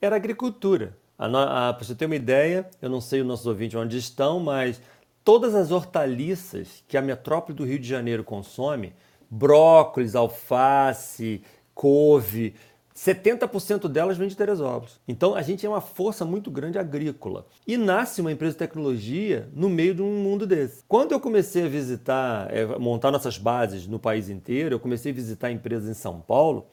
era 0.01 0.17
agricultura. 0.17 0.97
Para 1.17 1.79
você 1.79 1.95
ter 1.95 2.07
uma 2.07 2.17
ideia, 2.17 2.69
eu 2.83 2.91
não 2.91 3.01
sei 3.01 3.21
os 3.21 3.27
nossos 3.27 3.47
ouvintes 3.47 3.79
onde 3.79 3.97
estão, 3.97 4.41
mas 4.41 4.81
todas 5.25 5.55
as 5.55 5.71
hortaliças 5.71 6.85
que 6.87 6.97
a 6.97 7.03
metrópole 7.03 7.57
do 7.57 7.65
Rio 7.65 7.79
de 7.79 7.89
Janeiro 7.89 8.23
consome, 8.23 8.93
brócolis, 9.31 10.15
alface, 10.15 11.43
couve, 11.75 12.55
70% 12.95 13.89
delas 13.89 14.17
vem 14.17 14.29
de 14.29 14.37
Teresópolis. 14.37 15.01
Então 15.09 15.35
a 15.35 15.43
gente 15.43 15.67
é 15.67 15.69
uma 15.69 15.81
força 15.81 16.25
muito 16.25 16.51
grande 16.51 16.79
agrícola. 16.79 17.45
E 17.67 17.77
nasce 17.77 18.21
uma 18.21 18.31
empresa 18.31 18.53
de 18.53 18.59
tecnologia 18.59 19.49
no 19.53 19.69
meio 19.69 19.95
de 19.95 20.03
um 20.03 20.23
mundo 20.23 20.47
desse. 20.47 20.85
Quando 20.87 21.13
eu 21.13 21.19
comecei 21.19 21.65
a 21.65 21.69
visitar, 21.69 22.55
é, 22.55 22.65
montar 22.79 23.11
nossas 23.11 23.37
bases 23.37 23.89
no 23.89 23.99
país 23.99 24.29
inteiro, 24.29 24.77
eu 24.77 24.81
comecei 24.81 25.11
a 25.11 25.15
visitar 25.15 25.51
empresas 25.51 25.89
em 25.89 25.95
São 25.95 26.21
Paulo. 26.21 26.67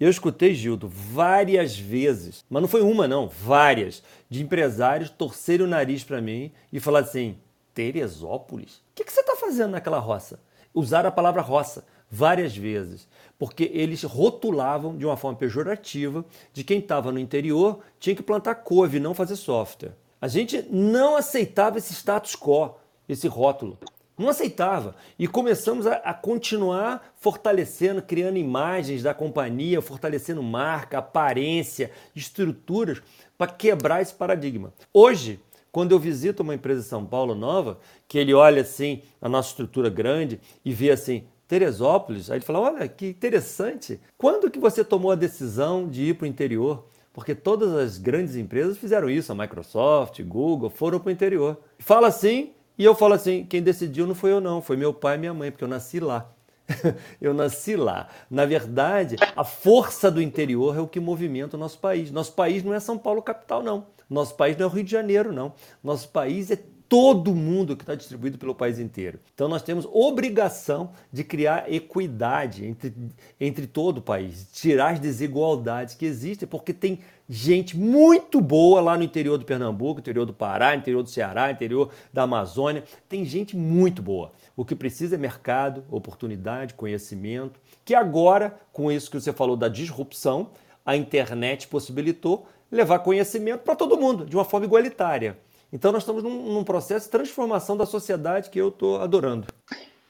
Eu 0.00 0.10
escutei, 0.10 0.54
Gildo, 0.54 0.88
várias 0.88 1.78
vezes, 1.78 2.44
mas 2.48 2.62
não 2.62 2.68
foi 2.68 2.82
uma, 2.82 3.06
não, 3.06 3.28
várias, 3.28 4.02
de 4.30 4.42
empresários 4.42 5.10
torcerem 5.10 5.66
o 5.66 5.68
nariz 5.68 6.02
para 6.04 6.20
mim 6.20 6.52
e 6.72 6.80
falar 6.80 7.00
assim: 7.00 7.36
Teresópolis? 7.78 8.78
O 8.78 8.80
que, 8.96 9.04
que 9.04 9.12
você 9.12 9.20
está 9.20 9.36
fazendo 9.36 9.70
naquela 9.70 10.00
roça? 10.00 10.40
Usar 10.74 11.06
a 11.06 11.12
palavra 11.12 11.40
roça 11.40 11.86
várias 12.10 12.56
vezes, 12.56 13.06
porque 13.38 13.70
eles 13.72 14.02
rotulavam 14.02 14.96
de 14.96 15.06
uma 15.06 15.16
forma 15.16 15.38
pejorativa 15.38 16.24
de 16.52 16.64
quem 16.64 16.80
estava 16.80 17.12
no 17.12 17.20
interior 17.20 17.78
tinha 18.00 18.16
que 18.16 18.22
plantar 18.22 18.56
couve, 18.56 18.98
não 18.98 19.14
fazer 19.14 19.36
software. 19.36 19.92
A 20.20 20.26
gente 20.26 20.60
não 20.68 21.14
aceitava 21.14 21.78
esse 21.78 21.94
status 21.94 22.34
quo, 22.34 22.74
esse 23.08 23.28
rótulo. 23.28 23.78
Não 24.18 24.28
aceitava. 24.28 24.96
E 25.16 25.28
começamos 25.28 25.86
a, 25.86 25.94
a, 25.98 26.12
continuar 26.12 27.14
fortalecendo, 27.20 28.02
criando 28.02 28.38
imagens 28.38 29.04
da 29.04 29.14
companhia, 29.14 29.80
fortalecendo 29.80 30.42
marca, 30.42 30.98
aparência, 30.98 31.92
estruturas, 32.16 33.00
para 33.38 33.52
quebrar 33.52 34.02
esse 34.02 34.12
paradigma. 34.12 34.72
Hoje, 34.92 35.38
quando 35.70 35.92
eu 35.92 35.98
visito 35.98 36.42
uma 36.42 36.54
empresa 36.54 36.80
em 36.80 36.88
São 36.88 37.04
Paulo 37.04 37.34
nova, 37.34 37.78
que 38.06 38.18
ele 38.18 38.34
olha 38.34 38.62
assim 38.62 39.02
a 39.20 39.28
nossa 39.28 39.50
estrutura 39.50 39.88
grande 39.88 40.40
e 40.64 40.72
vê 40.72 40.90
assim, 40.90 41.24
Teresópolis, 41.48 42.30
aí 42.30 42.36
ele 42.36 42.44
fala: 42.44 42.60
olha 42.60 42.86
que 42.86 43.06
interessante. 43.06 43.98
Quando 44.18 44.50
que 44.50 44.58
você 44.58 44.84
tomou 44.84 45.10
a 45.10 45.14
decisão 45.14 45.88
de 45.88 46.10
ir 46.10 46.14
para 46.14 46.24
o 46.24 46.28
interior? 46.28 46.86
Porque 47.10 47.34
todas 47.34 47.72
as 47.74 47.96
grandes 47.96 48.36
empresas 48.36 48.76
fizeram 48.76 49.08
isso, 49.08 49.32
a 49.32 49.34
Microsoft, 49.34 50.22
Google, 50.22 50.68
foram 50.68 51.00
para 51.00 51.08
o 51.08 51.12
interior. 51.12 51.58
Fala 51.78 52.08
assim, 52.08 52.52
e 52.76 52.84
eu 52.84 52.94
falo 52.94 53.14
assim: 53.14 53.46
quem 53.46 53.62
decidiu 53.62 54.06
não 54.06 54.14
foi 54.14 54.30
eu, 54.30 54.42
não, 54.42 54.60
foi 54.60 54.76
meu 54.76 54.92
pai 54.92 55.16
e 55.16 55.18
minha 55.18 55.32
mãe, 55.32 55.50
porque 55.50 55.64
eu 55.64 55.68
nasci 55.68 55.98
lá. 55.98 56.30
eu 57.18 57.32
nasci 57.32 57.76
lá. 57.76 58.08
Na 58.30 58.44
verdade, 58.44 59.16
a 59.34 59.42
força 59.42 60.10
do 60.10 60.20
interior 60.20 60.76
é 60.76 60.80
o 60.80 60.86
que 60.86 61.00
movimenta 61.00 61.56
o 61.56 61.60
nosso 61.60 61.78
país. 61.78 62.10
Nosso 62.10 62.34
país 62.34 62.62
não 62.62 62.74
é 62.74 62.78
São 62.78 62.98
Paulo 62.98 63.22
capital, 63.22 63.62
não. 63.62 63.86
Nosso 64.08 64.34
país 64.34 64.56
não 64.56 64.64
é 64.64 64.66
o 64.68 64.72
Rio 64.72 64.84
de 64.84 64.90
Janeiro, 64.90 65.32
não. 65.32 65.52
Nosso 65.82 66.08
país 66.08 66.50
é 66.50 66.58
todo 66.88 67.34
mundo 67.34 67.76
que 67.76 67.82
está 67.82 67.94
distribuído 67.94 68.38
pelo 68.38 68.54
país 68.54 68.78
inteiro. 68.78 69.20
Então 69.34 69.46
nós 69.46 69.62
temos 69.62 69.86
obrigação 69.92 70.90
de 71.12 71.22
criar 71.22 71.70
equidade 71.70 72.64
entre, 72.64 72.94
entre 73.38 73.66
todo 73.66 73.98
o 73.98 74.02
país, 74.02 74.48
tirar 74.52 74.94
as 74.94 75.00
desigualdades 75.00 75.94
que 75.94 76.06
existem, 76.06 76.48
porque 76.48 76.72
tem 76.72 77.00
gente 77.28 77.76
muito 77.76 78.40
boa 78.40 78.80
lá 78.80 78.96
no 78.96 79.02
interior 79.02 79.36
do 79.36 79.44
Pernambuco, 79.44 80.00
interior 80.00 80.24
do 80.24 80.32
Pará, 80.32 80.74
interior 80.74 81.02
do 81.02 81.10
Ceará, 81.10 81.50
interior 81.50 81.90
da 82.10 82.22
Amazônia. 82.22 82.82
Tem 83.06 83.22
gente 83.22 83.54
muito 83.54 84.00
boa. 84.00 84.32
O 84.56 84.64
que 84.64 84.74
precisa 84.74 85.16
é 85.16 85.18
mercado, 85.18 85.84
oportunidade, 85.90 86.72
conhecimento, 86.72 87.60
que 87.84 87.94
agora, 87.94 88.58
com 88.72 88.90
isso 88.90 89.10
que 89.10 89.20
você 89.20 89.32
falou 89.32 89.56
da 89.56 89.68
disrupção, 89.68 90.50
a 90.86 90.96
internet 90.96 91.68
possibilitou 91.68 92.46
levar 92.70 93.00
conhecimento 93.00 93.60
para 93.60 93.74
todo 93.74 93.96
mundo, 93.96 94.24
de 94.24 94.36
uma 94.36 94.44
forma 94.44 94.66
igualitária. 94.66 95.38
Então 95.72 95.92
nós 95.92 96.02
estamos 96.02 96.22
num, 96.22 96.54
num 96.54 96.64
processo 96.64 97.06
de 97.06 97.12
transformação 97.12 97.76
da 97.76 97.84
sociedade 97.84 98.50
que 98.50 98.58
eu 98.58 98.68
estou 98.68 99.00
adorando. 99.00 99.46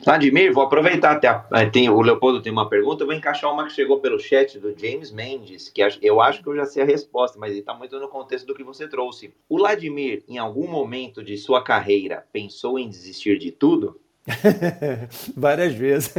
Vladimir, 0.05 0.52
vou 0.52 0.62
aproveitar 0.62 1.10
até 1.10 1.26
a, 1.26 1.44
eh, 1.55 1.66
tem, 1.66 1.90
o 1.90 2.01
Leopoldo 2.01 2.40
tem 2.40 2.52
uma 2.52 2.68
pergunta, 2.68 3.02
eu 3.02 3.06
vou 3.06 3.16
encaixar 3.16 3.52
uma 3.52 3.64
que 3.66 3.72
chegou 3.72 3.98
pelo 3.98 4.18
chat 4.18 4.56
do 4.59 4.72
James 4.78 5.10
Mendes, 5.10 5.68
que 5.68 5.82
eu 6.01 6.20
acho 6.20 6.40
que 6.40 6.48
eu 6.48 6.55
já 6.55 6.64
sei 6.64 6.85
a 6.85 6.86
resposta, 6.86 7.36
mas 7.36 7.51
ele 7.51 7.60
está 7.60 7.74
muito 7.74 7.98
no 7.98 8.09
contexto 8.09 8.47
do 8.47 8.55
que 8.55 8.62
você 8.62 8.86
trouxe. 8.86 9.35
O 9.48 9.59
Vladimir, 9.59 10.22
em 10.28 10.39
algum 10.39 10.68
momento 10.68 11.22
de 11.22 11.36
sua 11.36 11.64
carreira, 11.64 12.24
pensou 12.32 12.78
em 12.78 12.89
desistir 12.89 13.39
de 13.39 13.51
tudo? 13.51 14.01
Várias 15.36 15.74
vezes. 15.74 16.14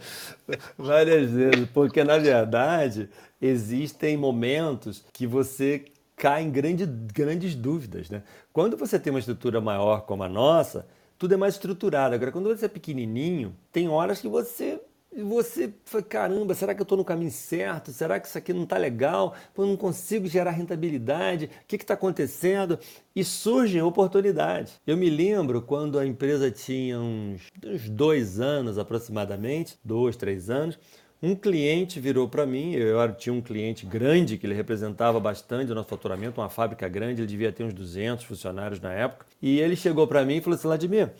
Várias 0.78 1.30
vezes, 1.30 1.68
porque 1.74 2.02
na 2.04 2.16
verdade 2.16 3.10
existem 3.46 4.16
momentos 4.16 5.04
que 5.12 5.26
você 5.26 5.84
cai 6.16 6.42
em 6.42 6.50
grande, 6.50 6.86
grandes 6.86 7.54
dúvidas. 7.54 8.08
Né? 8.08 8.22
Quando 8.52 8.76
você 8.76 8.98
tem 8.98 9.12
uma 9.12 9.18
estrutura 9.18 9.60
maior 9.60 10.02
como 10.02 10.22
a 10.22 10.28
nossa, 10.28 10.86
tudo 11.18 11.34
é 11.34 11.36
mais 11.36 11.54
estruturado. 11.54 12.14
Agora, 12.14 12.32
quando 12.32 12.48
você 12.48 12.64
é 12.64 12.68
pequenininho, 12.68 13.54
tem 13.70 13.88
horas 13.88 14.20
que 14.20 14.28
você 14.28 14.80
você 15.22 15.72
fala, 15.84 16.02
caramba, 16.02 16.54
será 16.54 16.74
que 16.74 16.80
eu 16.80 16.84
estou 16.84 16.98
no 16.98 17.04
caminho 17.04 17.30
certo? 17.30 17.92
Será 17.92 18.18
que 18.18 18.26
isso 18.26 18.36
aqui 18.36 18.52
não 18.52 18.64
está 18.64 18.76
legal? 18.76 19.34
Eu 19.56 19.64
não 19.64 19.76
consigo 19.76 20.26
gerar 20.26 20.50
rentabilidade? 20.50 21.44
O 21.44 21.66
que 21.68 21.76
está 21.76 21.94
acontecendo? 21.94 22.78
E 23.14 23.22
surgem 23.22 23.80
oportunidades. 23.80 24.80
Eu 24.84 24.96
me 24.96 25.08
lembro 25.08 25.62
quando 25.62 26.00
a 26.00 26.06
empresa 26.06 26.50
tinha 26.50 26.98
uns, 26.98 27.42
uns 27.64 27.88
dois 27.88 28.40
anos 28.40 28.76
aproximadamente, 28.76 29.78
dois, 29.84 30.16
três 30.16 30.50
anos, 30.50 30.76
um 31.22 31.34
cliente 31.34 31.98
virou 31.98 32.28
para 32.28 32.44
mim, 32.44 32.72
eu 32.72 32.96
tinha 33.14 33.32
um 33.32 33.40
cliente 33.40 33.86
grande 33.86 34.36
que 34.36 34.46
ele 34.46 34.54
representava 34.54 35.18
bastante 35.18 35.72
o 35.72 35.74
nosso 35.74 35.88
faturamento, 35.88 36.40
uma 36.40 36.50
fábrica 36.50 36.86
grande, 36.88 37.22
ele 37.22 37.28
devia 37.28 37.50
ter 37.50 37.64
uns 37.64 37.72
200 37.72 38.24
funcionários 38.24 38.80
na 38.80 38.92
época. 38.92 39.26
E 39.40 39.58
ele 39.58 39.74
chegou 39.74 40.06
para 40.06 40.24
mim 40.24 40.36
e 40.36 40.40
falou 40.42 40.56
assim: 40.56 40.68
Vladimir, 40.68 41.12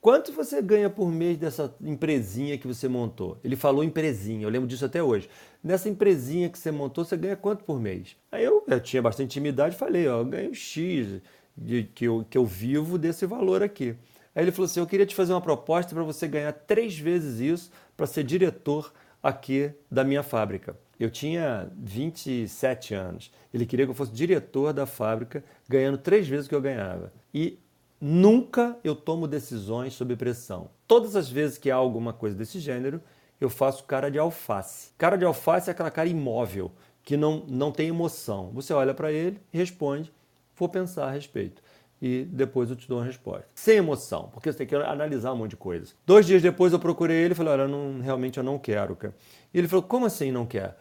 quanto 0.00 0.32
você 0.32 0.60
ganha 0.60 0.90
por 0.90 1.10
mês 1.10 1.38
dessa 1.38 1.72
empresinha 1.80 2.58
que 2.58 2.66
você 2.66 2.88
montou? 2.88 3.38
Ele 3.44 3.54
falou 3.54 3.84
empresinha, 3.84 4.44
eu 4.44 4.50
lembro 4.50 4.66
disso 4.66 4.84
até 4.84 5.02
hoje. 5.02 5.28
Nessa 5.62 5.88
empresinha 5.88 6.48
que 6.48 6.58
você 6.58 6.72
montou, 6.72 7.04
você 7.04 7.16
ganha 7.16 7.36
quanto 7.36 7.62
por 7.62 7.78
mês? 7.78 8.16
Aí 8.32 8.42
eu, 8.42 8.64
eu 8.66 8.80
tinha 8.80 9.00
bastante 9.00 9.26
intimidade 9.26 9.76
e 9.76 9.78
falei: 9.78 10.08
Ó, 10.08 10.18
eu 10.18 10.24
ganho 10.24 10.52
X 10.52 11.20
de, 11.56 11.84
que, 11.84 12.06
eu, 12.06 12.26
que 12.28 12.36
eu 12.36 12.44
vivo 12.44 12.98
desse 12.98 13.26
valor 13.26 13.62
aqui. 13.62 13.94
Aí 14.34 14.42
ele 14.42 14.50
falou 14.50 14.64
assim: 14.64 14.80
Eu 14.80 14.86
queria 14.86 15.06
te 15.06 15.14
fazer 15.14 15.32
uma 15.32 15.40
proposta 15.40 15.94
para 15.94 16.02
você 16.02 16.26
ganhar 16.26 16.52
três 16.52 16.98
vezes 16.98 17.38
isso 17.38 17.70
para 17.96 18.06
ser 18.06 18.24
diretor 18.24 18.92
aqui 19.22 19.72
da 19.90 20.02
minha 20.02 20.22
fábrica. 20.22 20.76
Eu 20.98 21.10
tinha 21.10 21.70
27 21.76 22.94
anos. 22.94 23.30
Ele 23.52 23.66
queria 23.66 23.86
que 23.86 23.90
eu 23.90 23.94
fosse 23.94 24.12
diretor 24.12 24.72
da 24.72 24.86
fábrica, 24.86 25.44
ganhando 25.68 25.98
três 25.98 26.26
vezes 26.28 26.46
o 26.46 26.48
que 26.48 26.54
eu 26.54 26.60
ganhava. 26.60 27.12
E 27.32 27.58
nunca 28.00 28.76
eu 28.82 28.94
tomo 28.94 29.26
decisões 29.26 29.94
sob 29.94 30.14
pressão. 30.16 30.70
Todas 30.86 31.16
as 31.16 31.28
vezes 31.28 31.58
que 31.58 31.70
há 31.70 31.76
alguma 31.76 32.12
coisa 32.12 32.36
desse 32.36 32.58
gênero, 32.60 33.00
eu 33.40 33.48
faço 33.48 33.84
cara 33.84 34.10
de 34.10 34.18
alface. 34.18 34.92
Cara 34.96 35.16
de 35.16 35.24
alface 35.24 35.68
é 35.68 35.72
aquela 35.72 35.90
cara 35.90 36.08
imóvel, 36.08 36.72
que 37.02 37.16
não, 37.16 37.44
não 37.48 37.72
tem 37.72 37.88
emoção. 37.88 38.50
Você 38.52 38.72
olha 38.72 38.94
para 38.94 39.10
ele 39.10 39.40
e 39.52 39.58
responde, 39.58 40.12
vou 40.56 40.68
pensar 40.68 41.06
a 41.06 41.10
respeito 41.10 41.62
e 42.02 42.24
depois 42.24 42.68
eu 42.68 42.74
te 42.74 42.88
dou 42.88 42.98
uma 42.98 43.06
resposta. 43.06 43.46
Sem 43.54 43.76
emoção, 43.76 44.28
porque 44.32 44.50
você 44.50 44.58
tem 44.58 44.66
que 44.66 44.74
analisar 44.74 45.32
um 45.32 45.36
monte 45.36 45.50
de 45.50 45.56
coisas. 45.56 45.94
Dois 46.04 46.26
dias 46.26 46.42
depois 46.42 46.72
eu 46.72 46.80
procurei 46.80 47.16
ele 47.18 47.32
e 47.32 47.36
falei, 47.36 47.52
olha, 47.52 47.68
não, 47.68 48.00
realmente 48.00 48.38
eu 48.38 48.42
não 48.42 48.58
quero, 48.58 48.96
cara. 48.96 49.14
E 49.54 49.58
ele 49.58 49.68
falou, 49.68 49.84
como 49.84 50.04
assim 50.04 50.32
não 50.32 50.44
quer? 50.44 50.76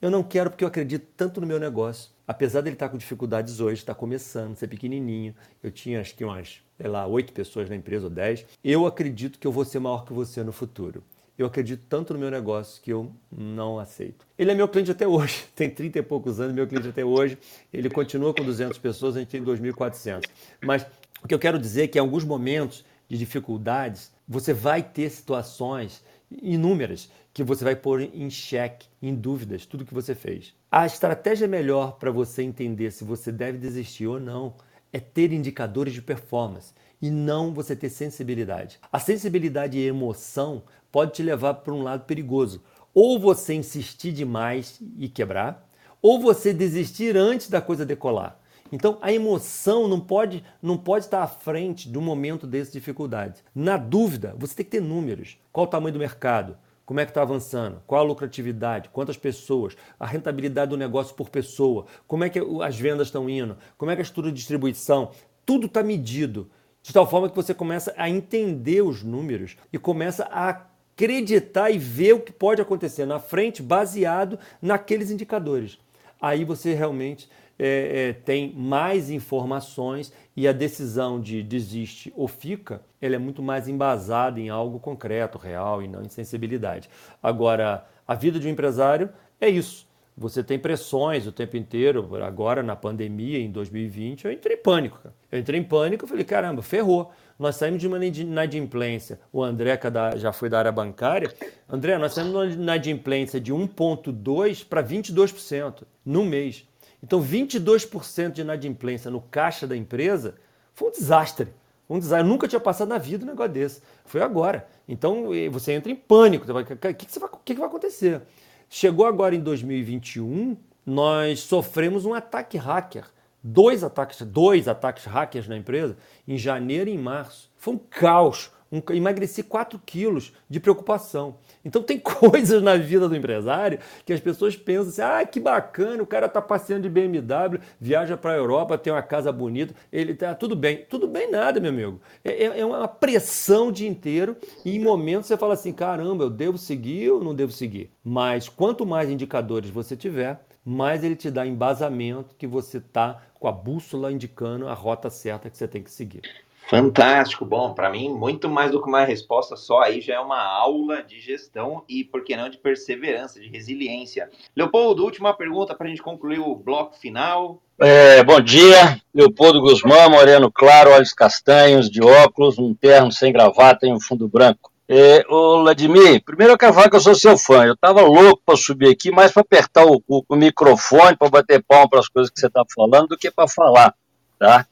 Eu 0.00 0.12
não 0.12 0.22
quero 0.22 0.48
porque 0.48 0.62
eu 0.62 0.68
acredito 0.68 1.06
tanto 1.16 1.40
no 1.40 1.46
meu 1.46 1.58
negócio. 1.58 2.12
Apesar 2.26 2.60
dele 2.60 2.76
estar 2.76 2.88
com 2.88 2.96
dificuldades 2.96 3.58
hoje, 3.58 3.80
está 3.80 3.92
começando, 3.92 4.56
ser 4.56 4.68
pequenininho. 4.68 5.34
Eu 5.60 5.72
tinha 5.72 6.00
acho 6.00 6.14
que 6.14 6.24
umas, 6.24 6.62
sei 6.76 6.88
lá, 6.88 7.04
oito 7.04 7.32
pessoas 7.32 7.68
na 7.68 7.74
empresa 7.74 8.04
ou 8.04 8.10
dez. 8.10 8.46
Eu 8.62 8.86
acredito 8.86 9.40
que 9.40 9.46
eu 9.46 9.52
vou 9.52 9.64
ser 9.64 9.80
maior 9.80 10.04
que 10.04 10.12
você 10.12 10.44
no 10.44 10.52
futuro 10.52 11.02
eu 11.42 11.46
acredito 11.46 11.82
tanto 11.88 12.12
no 12.12 12.18
meu 12.18 12.30
negócio 12.30 12.82
que 12.82 12.92
eu 12.92 13.12
não 13.30 13.78
aceito. 13.78 14.26
Ele 14.38 14.50
é 14.50 14.54
meu 14.54 14.68
cliente 14.68 14.90
até 14.90 15.06
hoje, 15.06 15.46
tem 15.56 15.70
30 15.70 15.98
e 15.98 16.02
poucos 16.02 16.40
anos, 16.40 16.54
meu 16.54 16.66
cliente 16.66 16.88
até 16.88 17.04
hoje. 17.04 17.38
Ele 17.72 17.88
continua 17.88 18.34
com 18.34 18.44
200 18.44 18.78
pessoas, 18.78 19.16
a 19.16 19.20
gente 19.20 19.28
tem 19.28 19.42
2.400. 19.42 20.24
Mas 20.62 20.86
o 21.22 21.28
que 21.28 21.34
eu 21.34 21.38
quero 21.38 21.58
dizer 21.58 21.84
é 21.84 21.86
que 21.88 21.98
em 21.98 22.00
alguns 22.00 22.24
momentos 22.24 22.84
de 23.08 23.18
dificuldades, 23.18 24.12
você 24.26 24.52
vai 24.52 24.82
ter 24.82 25.10
situações 25.10 26.02
inúmeras 26.30 27.10
que 27.32 27.42
você 27.42 27.64
vai 27.64 27.74
pôr 27.74 28.02
em 28.02 28.30
xeque, 28.30 28.86
em 29.02 29.14
dúvidas, 29.14 29.66
tudo 29.66 29.84
que 29.84 29.94
você 29.94 30.14
fez. 30.14 30.54
A 30.70 30.86
estratégia 30.86 31.48
melhor 31.48 31.98
para 31.98 32.10
você 32.10 32.42
entender 32.42 32.90
se 32.90 33.02
você 33.02 33.32
deve 33.32 33.58
desistir 33.58 34.06
ou 34.06 34.20
não 34.20 34.54
é 34.92 35.00
ter 35.00 35.32
indicadores 35.32 35.92
de 35.92 36.02
performance 36.02 36.72
e 37.00 37.10
não 37.10 37.52
você 37.52 37.74
ter 37.74 37.88
sensibilidade. 37.88 38.78
A 38.92 38.98
sensibilidade 38.98 39.78
e 39.78 39.84
a 39.84 39.88
emoção 39.88 40.62
pode 40.90 41.12
te 41.12 41.22
levar 41.22 41.54
para 41.54 41.74
um 41.74 41.82
lado 41.82 42.04
perigoso. 42.04 42.62
Ou 42.92 43.18
você 43.18 43.54
insistir 43.54 44.12
demais 44.12 44.80
e 44.98 45.08
quebrar, 45.08 45.68
ou 46.02 46.20
você 46.20 46.52
desistir 46.52 47.16
antes 47.16 47.48
da 47.48 47.60
coisa 47.60 47.86
decolar. 47.86 48.38
Então 48.72 48.98
a 49.00 49.12
emoção 49.12 49.88
não 49.88 50.00
pode, 50.00 50.44
não 50.62 50.76
pode 50.76 51.06
estar 51.06 51.22
à 51.22 51.26
frente 51.26 51.88
do 51.88 52.00
momento 52.00 52.46
dessa 52.46 52.72
dificuldade. 52.72 53.42
Na 53.54 53.76
dúvida, 53.76 54.34
você 54.38 54.54
tem 54.54 54.64
que 54.64 54.70
ter 54.72 54.80
números. 54.80 55.38
Qual 55.52 55.66
o 55.66 55.70
tamanho 55.70 55.92
do 55.92 55.98
mercado? 55.98 56.56
Como 56.86 56.98
é 56.98 57.04
que 57.04 57.10
está 57.12 57.22
avançando? 57.22 57.80
Qual 57.86 58.00
a 58.00 58.04
lucratividade? 58.04 58.88
Quantas 58.88 59.16
pessoas? 59.16 59.76
A 59.98 60.06
rentabilidade 60.06 60.70
do 60.70 60.76
negócio 60.76 61.14
por 61.14 61.30
pessoa? 61.30 61.86
Como 62.06 62.24
é 62.24 62.28
que 62.28 62.40
as 62.62 62.76
vendas 62.76 63.08
estão 63.08 63.30
indo? 63.30 63.56
Como 63.78 63.90
é 63.90 63.94
que 63.94 64.00
a 64.00 64.02
estrutura 64.02 64.32
de 64.32 64.38
distribuição? 64.38 65.12
Tudo 65.46 65.66
está 65.66 65.82
medido. 65.82 66.50
De 66.82 66.92
tal 66.92 67.08
forma 67.08 67.28
que 67.28 67.36
você 67.36 67.52
começa 67.52 67.94
a 67.96 68.08
entender 68.08 68.82
os 68.82 69.02
números 69.02 69.56
e 69.72 69.78
começa 69.78 70.24
a 70.32 70.52
acreditar 70.94 71.70
e 71.70 71.78
ver 71.78 72.14
o 72.14 72.20
que 72.20 72.32
pode 72.32 72.60
acontecer 72.60 73.06
na 73.06 73.18
frente 73.18 73.62
baseado 73.62 74.38
naqueles 74.60 75.10
indicadores. 75.10 75.78
Aí 76.20 76.44
você 76.44 76.74
realmente 76.74 77.28
é, 77.58 78.08
é, 78.08 78.12
tem 78.12 78.52
mais 78.54 79.10
informações 79.10 80.12
e 80.36 80.48
a 80.48 80.52
decisão 80.52 81.20
de 81.20 81.42
desiste 81.42 82.12
ou 82.16 82.26
fica, 82.26 82.82
ela 83.00 83.14
é 83.14 83.18
muito 83.18 83.42
mais 83.42 83.68
embasada 83.68 84.40
em 84.40 84.48
algo 84.48 84.80
concreto, 84.80 85.36
real 85.36 85.82
e 85.82 85.88
não 85.88 86.02
em 86.02 86.08
sensibilidade. 86.08 86.88
Agora, 87.22 87.86
a 88.08 88.14
vida 88.14 88.38
de 88.38 88.46
um 88.46 88.50
empresário 88.50 89.10
é 89.40 89.48
isso. 89.48 89.88
Você 90.16 90.42
tem 90.42 90.58
pressões 90.58 91.26
o 91.26 91.32
tempo 91.32 91.56
inteiro. 91.56 92.14
Agora, 92.22 92.62
na 92.62 92.76
pandemia, 92.76 93.38
em 93.38 93.50
2020, 93.50 94.24
eu 94.26 94.32
entrei 94.32 94.56
em 94.56 94.60
pânico. 94.60 94.98
Cara. 95.02 95.14
Eu 95.32 95.38
entrei 95.38 95.60
em 95.60 95.64
pânico 95.64 96.04
e 96.04 96.08
falei, 96.08 96.24
caramba, 96.24 96.60
ferrou. 96.62 97.10
Nós 97.40 97.56
saímos 97.56 97.80
de 97.80 97.86
uma 97.86 98.04
inadimplência. 98.04 99.18
O 99.32 99.42
André, 99.42 99.74
que 99.78 99.88
já 100.16 100.30
foi 100.30 100.50
da 100.50 100.58
área 100.58 100.70
bancária. 100.70 101.32
André, 101.66 101.96
nós 101.96 102.12
saímos 102.12 102.32
de 102.32 102.36
uma 102.36 102.64
inadimplência 102.64 103.40
de 103.40 103.50
1,2% 103.50 104.66
para 104.66 104.84
22% 104.84 105.84
no 106.04 106.22
mês. 106.22 106.68
Então, 107.02 107.18
22% 107.18 108.32
de 108.32 108.42
inadimplência 108.42 109.10
no 109.10 109.22
caixa 109.22 109.66
da 109.66 109.74
empresa 109.74 110.34
foi 110.74 110.88
um 110.88 110.92
desastre. 110.92 111.48
Um 111.88 111.98
desastre. 111.98 112.28
Eu 112.28 112.30
nunca 112.30 112.46
tinha 112.46 112.60
passado 112.60 112.90
na 112.90 112.98
vida 112.98 113.24
um 113.24 113.28
negócio 113.28 113.52
desse. 113.54 113.80
Foi 114.04 114.20
agora. 114.20 114.68
Então, 114.86 115.28
você 115.50 115.72
entra 115.72 115.90
em 115.90 115.96
pânico. 115.96 116.44
O 116.52 116.62
que, 116.62 116.76
que, 116.76 117.06
que, 117.06 117.54
que 117.54 117.54
vai 117.54 117.68
acontecer? 117.68 118.20
Chegou 118.68 119.06
agora 119.06 119.34
em 119.34 119.40
2021, 119.40 120.58
nós 120.84 121.40
sofremos 121.40 122.04
um 122.04 122.12
ataque 122.12 122.58
hacker. 122.58 123.06
Dois 123.42 123.82
ataques, 123.82 124.20
dois 124.22 124.68
ataques 124.68 125.04
hackers 125.04 125.48
na 125.48 125.56
empresa 125.56 125.96
em 126.28 126.36
janeiro 126.36 126.90
e 126.90 126.94
em 126.94 126.98
março. 126.98 127.50
Foi 127.56 127.74
um 127.74 127.78
caos. 127.78 128.50
Um, 128.72 128.80
emagreci 128.94 129.42
4 129.42 129.80
quilos 129.84 130.32
de 130.48 130.60
preocupação. 130.60 131.38
Então 131.64 131.82
tem 131.82 131.98
coisas 132.00 132.62
na 132.62 132.76
vida 132.76 133.08
do 133.08 133.16
empresário 133.16 133.80
que 134.06 134.12
as 134.12 134.20
pessoas 134.20 134.56
pensam 134.56 134.88
assim: 134.90 135.02
ah, 135.02 135.26
que 135.26 135.40
bacana, 135.40 136.02
o 136.02 136.06
cara 136.06 136.28
tá 136.28 136.40
passeando 136.40 136.82
de 136.82 136.88
BMW, 136.88 137.58
viaja 137.80 138.16
para 138.16 138.32
a 138.32 138.36
Europa, 138.36 138.78
tem 138.78 138.92
uma 138.92 139.02
casa 139.02 139.32
bonita, 139.32 139.74
ele 139.92 140.14
tá 140.14 140.36
tudo 140.36 140.54
bem. 140.54 140.86
Tudo 140.88 141.08
bem 141.08 141.28
nada, 141.28 141.58
meu 141.58 141.70
amigo. 141.70 142.00
É, 142.24 142.44
é, 142.44 142.60
é 142.60 142.64
uma 142.64 142.86
pressão 142.86 143.68
o 143.68 143.72
dia 143.72 143.88
inteiro 143.88 144.36
e 144.64 144.76
em 144.76 144.78
momentos 144.78 145.26
você 145.26 145.36
fala 145.36 145.54
assim: 145.54 145.72
caramba, 145.72 146.24
eu 146.24 146.30
devo 146.30 146.56
seguir 146.56 147.10
ou 147.10 147.24
não 147.24 147.34
devo 147.34 147.50
seguir? 147.50 147.90
Mas 148.04 148.48
quanto 148.48 148.86
mais 148.86 149.10
indicadores 149.10 149.68
você 149.68 149.96
tiver, 149.96 150.40
mais 150.64 151.02
ele 151.02 151.16
te 151.16 151.30
dá 151.30 151.44
embasamento 151.44 152.36
que 152.36 152.46
você 152.46 152.78
está 152.78 153.20
com 153.40 153.48
a 153.48 153.52
bússola 153.52 154.12
indicando 154.12 154.68
a 154.68 154.74
rota 154.74 155.08
certa 155.08 155.48
que 155.48 155.56
você 155.56 155.66
tem 155.66 155.82
que 155.82 155.90
seguir. 155.90 156.20
Fantástico, 156.68 157.44
bom, 157.44 157.74
para 157.74 157.90
mim, 157.90 158.10
muito 158.10 158.48
mais 158.48 158.70
do 158.70 158.80
que 158.80 158.88
uma 158.88 159.04
resposta 159.04 159.56
só 159.56 159.80
aí 159.80 160.00
já 160.00 160.14
é 160.14 160.20
uma 160.20 160.40
aula 160.40 161.02
de 161.02 161.18
gestão 161.18 161.82
e, 161.88 162.04
por 162.04 162.22
que 162.22 162.36
não, 162.36 162.48
de 162.48 162.58
perseverança, 162.58 163.40
de 163.40 163.48
resiliência. 163.48 164.30
Leopoldo, 164.54 165.02
última 165.02 165.34
pergunta 165.34 165.74
para 165.74 165.86
a 165.86 165.90
gente 165.90 166.02
concluir 166.02 166.38
o 166.38 166.54
bloco 166.54 166.96
final. 166.96 167.60
É, 167.80 168.22
bom 168.22 168.40
dia, 168.40 169.00
Leopoldo 169.12 169.62
Guzmão, 169.62 170.10
moreno 170.10 170.52
claro, 170.52 170.90
olhos 170.90 171.12
castanhos, 171.12 171.90
de 171.90 172.04
óculos, 172.04 172.56
um 172.56 172.72
terno 172.72 173.10
sem 173.10 173.32
gravata 173.32 173.86
e 173.86 173.92
um 173.92 173.98
fundo 173.98 174.28
branco. 174.28 174.70
É, 174.92 175.24
ô 175.28 175.62
Vladimir, 175.62 176.20
primeiro 176.24 176.54
eu 176.54 176.58
quero 176.58 176.74
falar 176.74 176.90
que 176.90 176.96
eu 176.96 177.00
sou 177.00 177.14
seu 177.14 177.38
fã. 177.38 177.64
Eu 177.64 177.74
estava 177.74 178.02
louco 178.02 178.42
para 178.44 178.56
subir 178.56 178.90
aqui, 178.90 179.12
mais 179.12 179.30
para 179.30 179.42
apertar 179.42 179.86
o, 179.86 180.02
o, 180.08 180.24
o 180.28 180.34
microfone, 180.34 181.16
para 181.16 181.30
bater 181.30 181.62
palma 181.62 181.88
para 181.88 182.00
as 182.00 182.08
coisas 182.08 182.28
que 182.28 182.40
você 182.40 182.48
está 182.48 182.64
falando, 182.74 183.06
do 183.06 183.16
que 183.16 183.30
para 183.30 183.46
falar, 183.46 183.94
tá? 184.36 184.66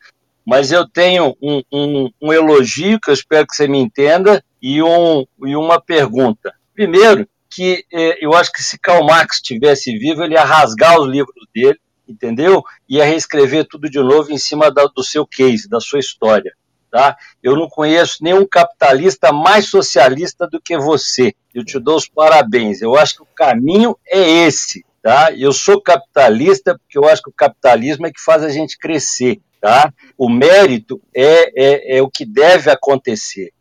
mas 0.49 0.73
eu 0.73 0.89
tenho 0.89 1.37
um, 1.43 1.63
um, 1.71 2.11
um, 2.23 2.33
elogio, 2.33 2.99
que 2.99 3.11
eu 3.11 3.15
espero 3.15 3.47
que 3.47 3.55
você 3.55 3.69
me 3.69 3.79
entenda, 3.79 4.43
e, 4.63 4.83
um, 4.83 5.27
e 5.45 5.55
uma 5.55 5.79
pergunta. 5.79 6.55
Primeiro, 6.75 7.29
que 7.51 7.85
eh, 7.93 8.17
eu 8.19 8.33
acho 8.35 8.51
que 8.51 8.63
se 8.63 8.79
Karl 8.79 9.05
Marx 9.05 9.37
estivesse 9.37 9.97
vivo, 9.99 10.25
ele 10.25 10.33
ia 10.33 10.45
rasgar 10.45 10.99
os 10.99 11.07
livros 11.07 11.47
dele, 11.55 11.79
entendeu? 12.09 12.65
Ia 12.89 13.05
reescrever 13.05 13.67
tudo 13.69 13.91
de 13.91 13.99
novo 13.99 14.33
em 14.33 14.39
cima 14.39 14.73
da, 14.73 14.87
do 14.87 15.05
seu 15.05 15.27
case, 15.27 15.69
da 15.69 15.81
sua 15.81 15.99
história. 15.99 16.55
Tá? 16.91 17.17
Eu 17.43 17.55
não 17.55 17.69
conheço 17.69 18.19
nenhum 18.23 18.47
capitalista 18.47 19.33
mais 19.33 19.69
socialista 19.69 20.47
do 20.47 20.61
que 20.61 20.79
você. 20.79 21.35
Eu 21.55 21.65
te 21.65 21.79
dou 21.79 21.97
os 21.97 22.09
parabéns. 22.09 22.81
Eu 22.81 22.97
acho 22.97 23.17
que 23.17 23.23
o 23.23 23.29
caminho 23.37 23.97
é 24.07 24.47
esse. 24.47 24.85
Tá? 25.03 25.31
Eu 25.33 25.53
sou 25.53 25.81
capitalista 25.81 26.79
porque 26.79 26.99
eu 26.99 27.07
acho 27.07 27.23
que 27.23 27.31
o 27.31 27.35
capitalismo 27.35 28.07
é 28.07 28.13
que 28.13 28.21
faz 28.21 28.43
a 28.43 28.49
gente 28.49 28.79
crescer. 28.79 29.41
Tá? 29.61 29.93
O 30.17 30.31
mérito 30.31 31.01
é, 31.15 31.53
é, 31.57 31.99
é 31.99 32.03
o 32.03 32.09
que 32.09 32.25
deve 32.25 32.71
acontecer. 32.71 33.53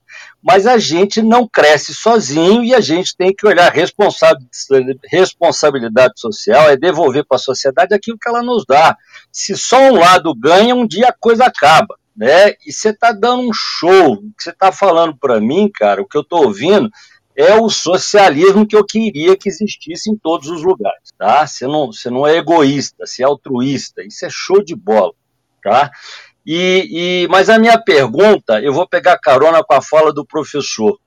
Mas 0.42 0.66
a 0.66 0.78
gente 0.78 1.22
não 1.22 1.46
cresce 1.48 1.94
sozinho 1.94 2.64
e 2.64 2.74
a 2.74 2.80
gente 2.80 3.18
tem 3.18 3.36
que 3.36 3.46
olhar 3.46 3.74
responsabilidade 3.74 6.14
social, 6.16 6.70
é 6.70 6.78
devolver 6.78 7.26
para 7.26 7.36
a 7.36 7.40
sociedade 7.40 7.94
aquilo 7.94 8.18
que 8.18 8.30
ela 8.30 8.42
nos 8.42 8.64
dá. 8.66 8.96
Se 9.32 9.58
só 9.58 9.80
um 9.80 10.00
lado 10.00 10.34
ganha, 10.34 10.74
um 10.74 10.88
dia 10.88 11.10
a 11.10 11.14
coisa 11.14 11.44
acaba. 11.46 11.98
Né? 12.18 12.50
E 12.66 12.74
você 12.74 12.90
está 12.90 13.12
dando 13.12 13.48
um 13.48 13.54
show. 13.54 14.14
O 14.14 14.34
que 14.36 14.44
você 14.44 14.50
está 14.50 14.72
falando 14.72 15.16
para 15.16 15.40
mim, 15.40 15.70
cara, 15.72 16.02
o 16.02 16.08
que 16.08 16.18
eu 16.18 16.22
estou 16.22 16.46
ouvindo 16.46 16.90
é 17.36 17.54
o 17.54 17.70
socialismo 17.70 18.66
que 18.66 18.76
eu 18.76 18.84
queria 18.84 19.38
que 19.38 19.48
existisse 19.48 20.10
em 20.10 20.18
todos 20.18 20.50
os 20.50 20.64
lugares. 20.64 21.14
Tá? 21.18 21.46
Você, 21.46 21.68
não, 21.68 21.94
você 21.94 22.10
não 22.10 22.26
é 22.26 22.38
egoísta, 22.38 23.06
você 23.06 23.22
é 23.22 23.26
altruísta. 23.26 24.04
Isso 24.04 24.26
é 24.26 24.30
show 24.32 24.64
de 24.64 24.76
bola 24.76 25.14
tá? 25.68 25.92
E, 26.46 27.24
e, 27.26 27.28
mas 27.28 27.50
a 27.50 27.60
minha 27.60 27.78
pergunta, 27.78 28.62
eu 28.62 28.74
vou 28.74 28.88
pegar 28.88 29.20
carona 29.20 29.64
com 29.64 29.74
a 29.74 29.82
fala 29.82 30.14
do 30.14 30.26
professor. 30.26 30.98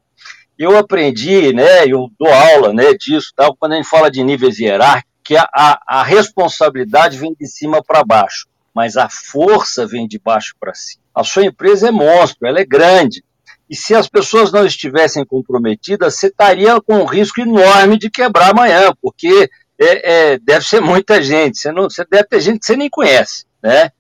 Eu 0.59 0.77
aprendi, 0.77 1.55
né, 1.55 1.87
eu 1.87 2.11
dou 2.19 2.31
aula 2.31 2.75
né, 2.75 2.93
disso, 2.93 3.33
tá? 3.35 3.51
quando 3.59 3.73
a 3.73 3.77
gente 3.77 3.89
fala 3.89 4.11
de 4.11 4.23
níveis 4.23 4.59
hierárquicos, 4.59 5.11
que 5.25 5.37
a, 5.37 5.49
a, 5.55 5.81
a 5.87 6.03
responsabilidade 6.03 7.17
vem 7.17 7.35
de 7.39 7.47
cima 7.47 7.83
para 7.83 8.05
baixo, 8.05 8.47
mas 8.75 8.97
a 8.97 9.09
força 9.09 9.87
vem 9.87 10.07
de 10.07 10.19
baixo 10.19 10.55
para 10.61 10.75
cima. 10.75 11.00
A 11.21 11.25
sua 11.25 11.45
empresa 11.45 11.89
é 11.89 11.91
monstro, 11.91 12.49
ela 12.49 12.61
é 12.61 12.65
grande. 12.65 13.23
E 13.69 13.77
se 13.77 13.95
as 13.95 14.09
pessoas 14.09 14.51
não 14.51 14.65
estivessem 14.65 15.23
comprometidas, 15.23 16.15
você 16.15 16.29
estaria 16.29 16.81
com 16.81 16.95
um 16.95 17.05
risco 17.05 17.43
enorme 17.43 17.99
de 17.99 18.09
quebrar 18.11 18.53
amanhã, 18.53 18.91
porque 19.03 19.51
é, 19.79 20.33
é, 20.33 20.39
deve 20.39 20.65
ser 20.65 20.81
muita 20.81 21.23
gente. 21.23 21.59
Você, 21.59 21.71
não, 21.71 21.83
você 21.85 22.07
deve 22.11 22.25
ter 22.25 22.41
gente 22.41 22.61
que 22.61 22.65
você 22.65 22.75
nem 22.75 22.89
conhece, 22.89 23.45
né? 23.63 23.91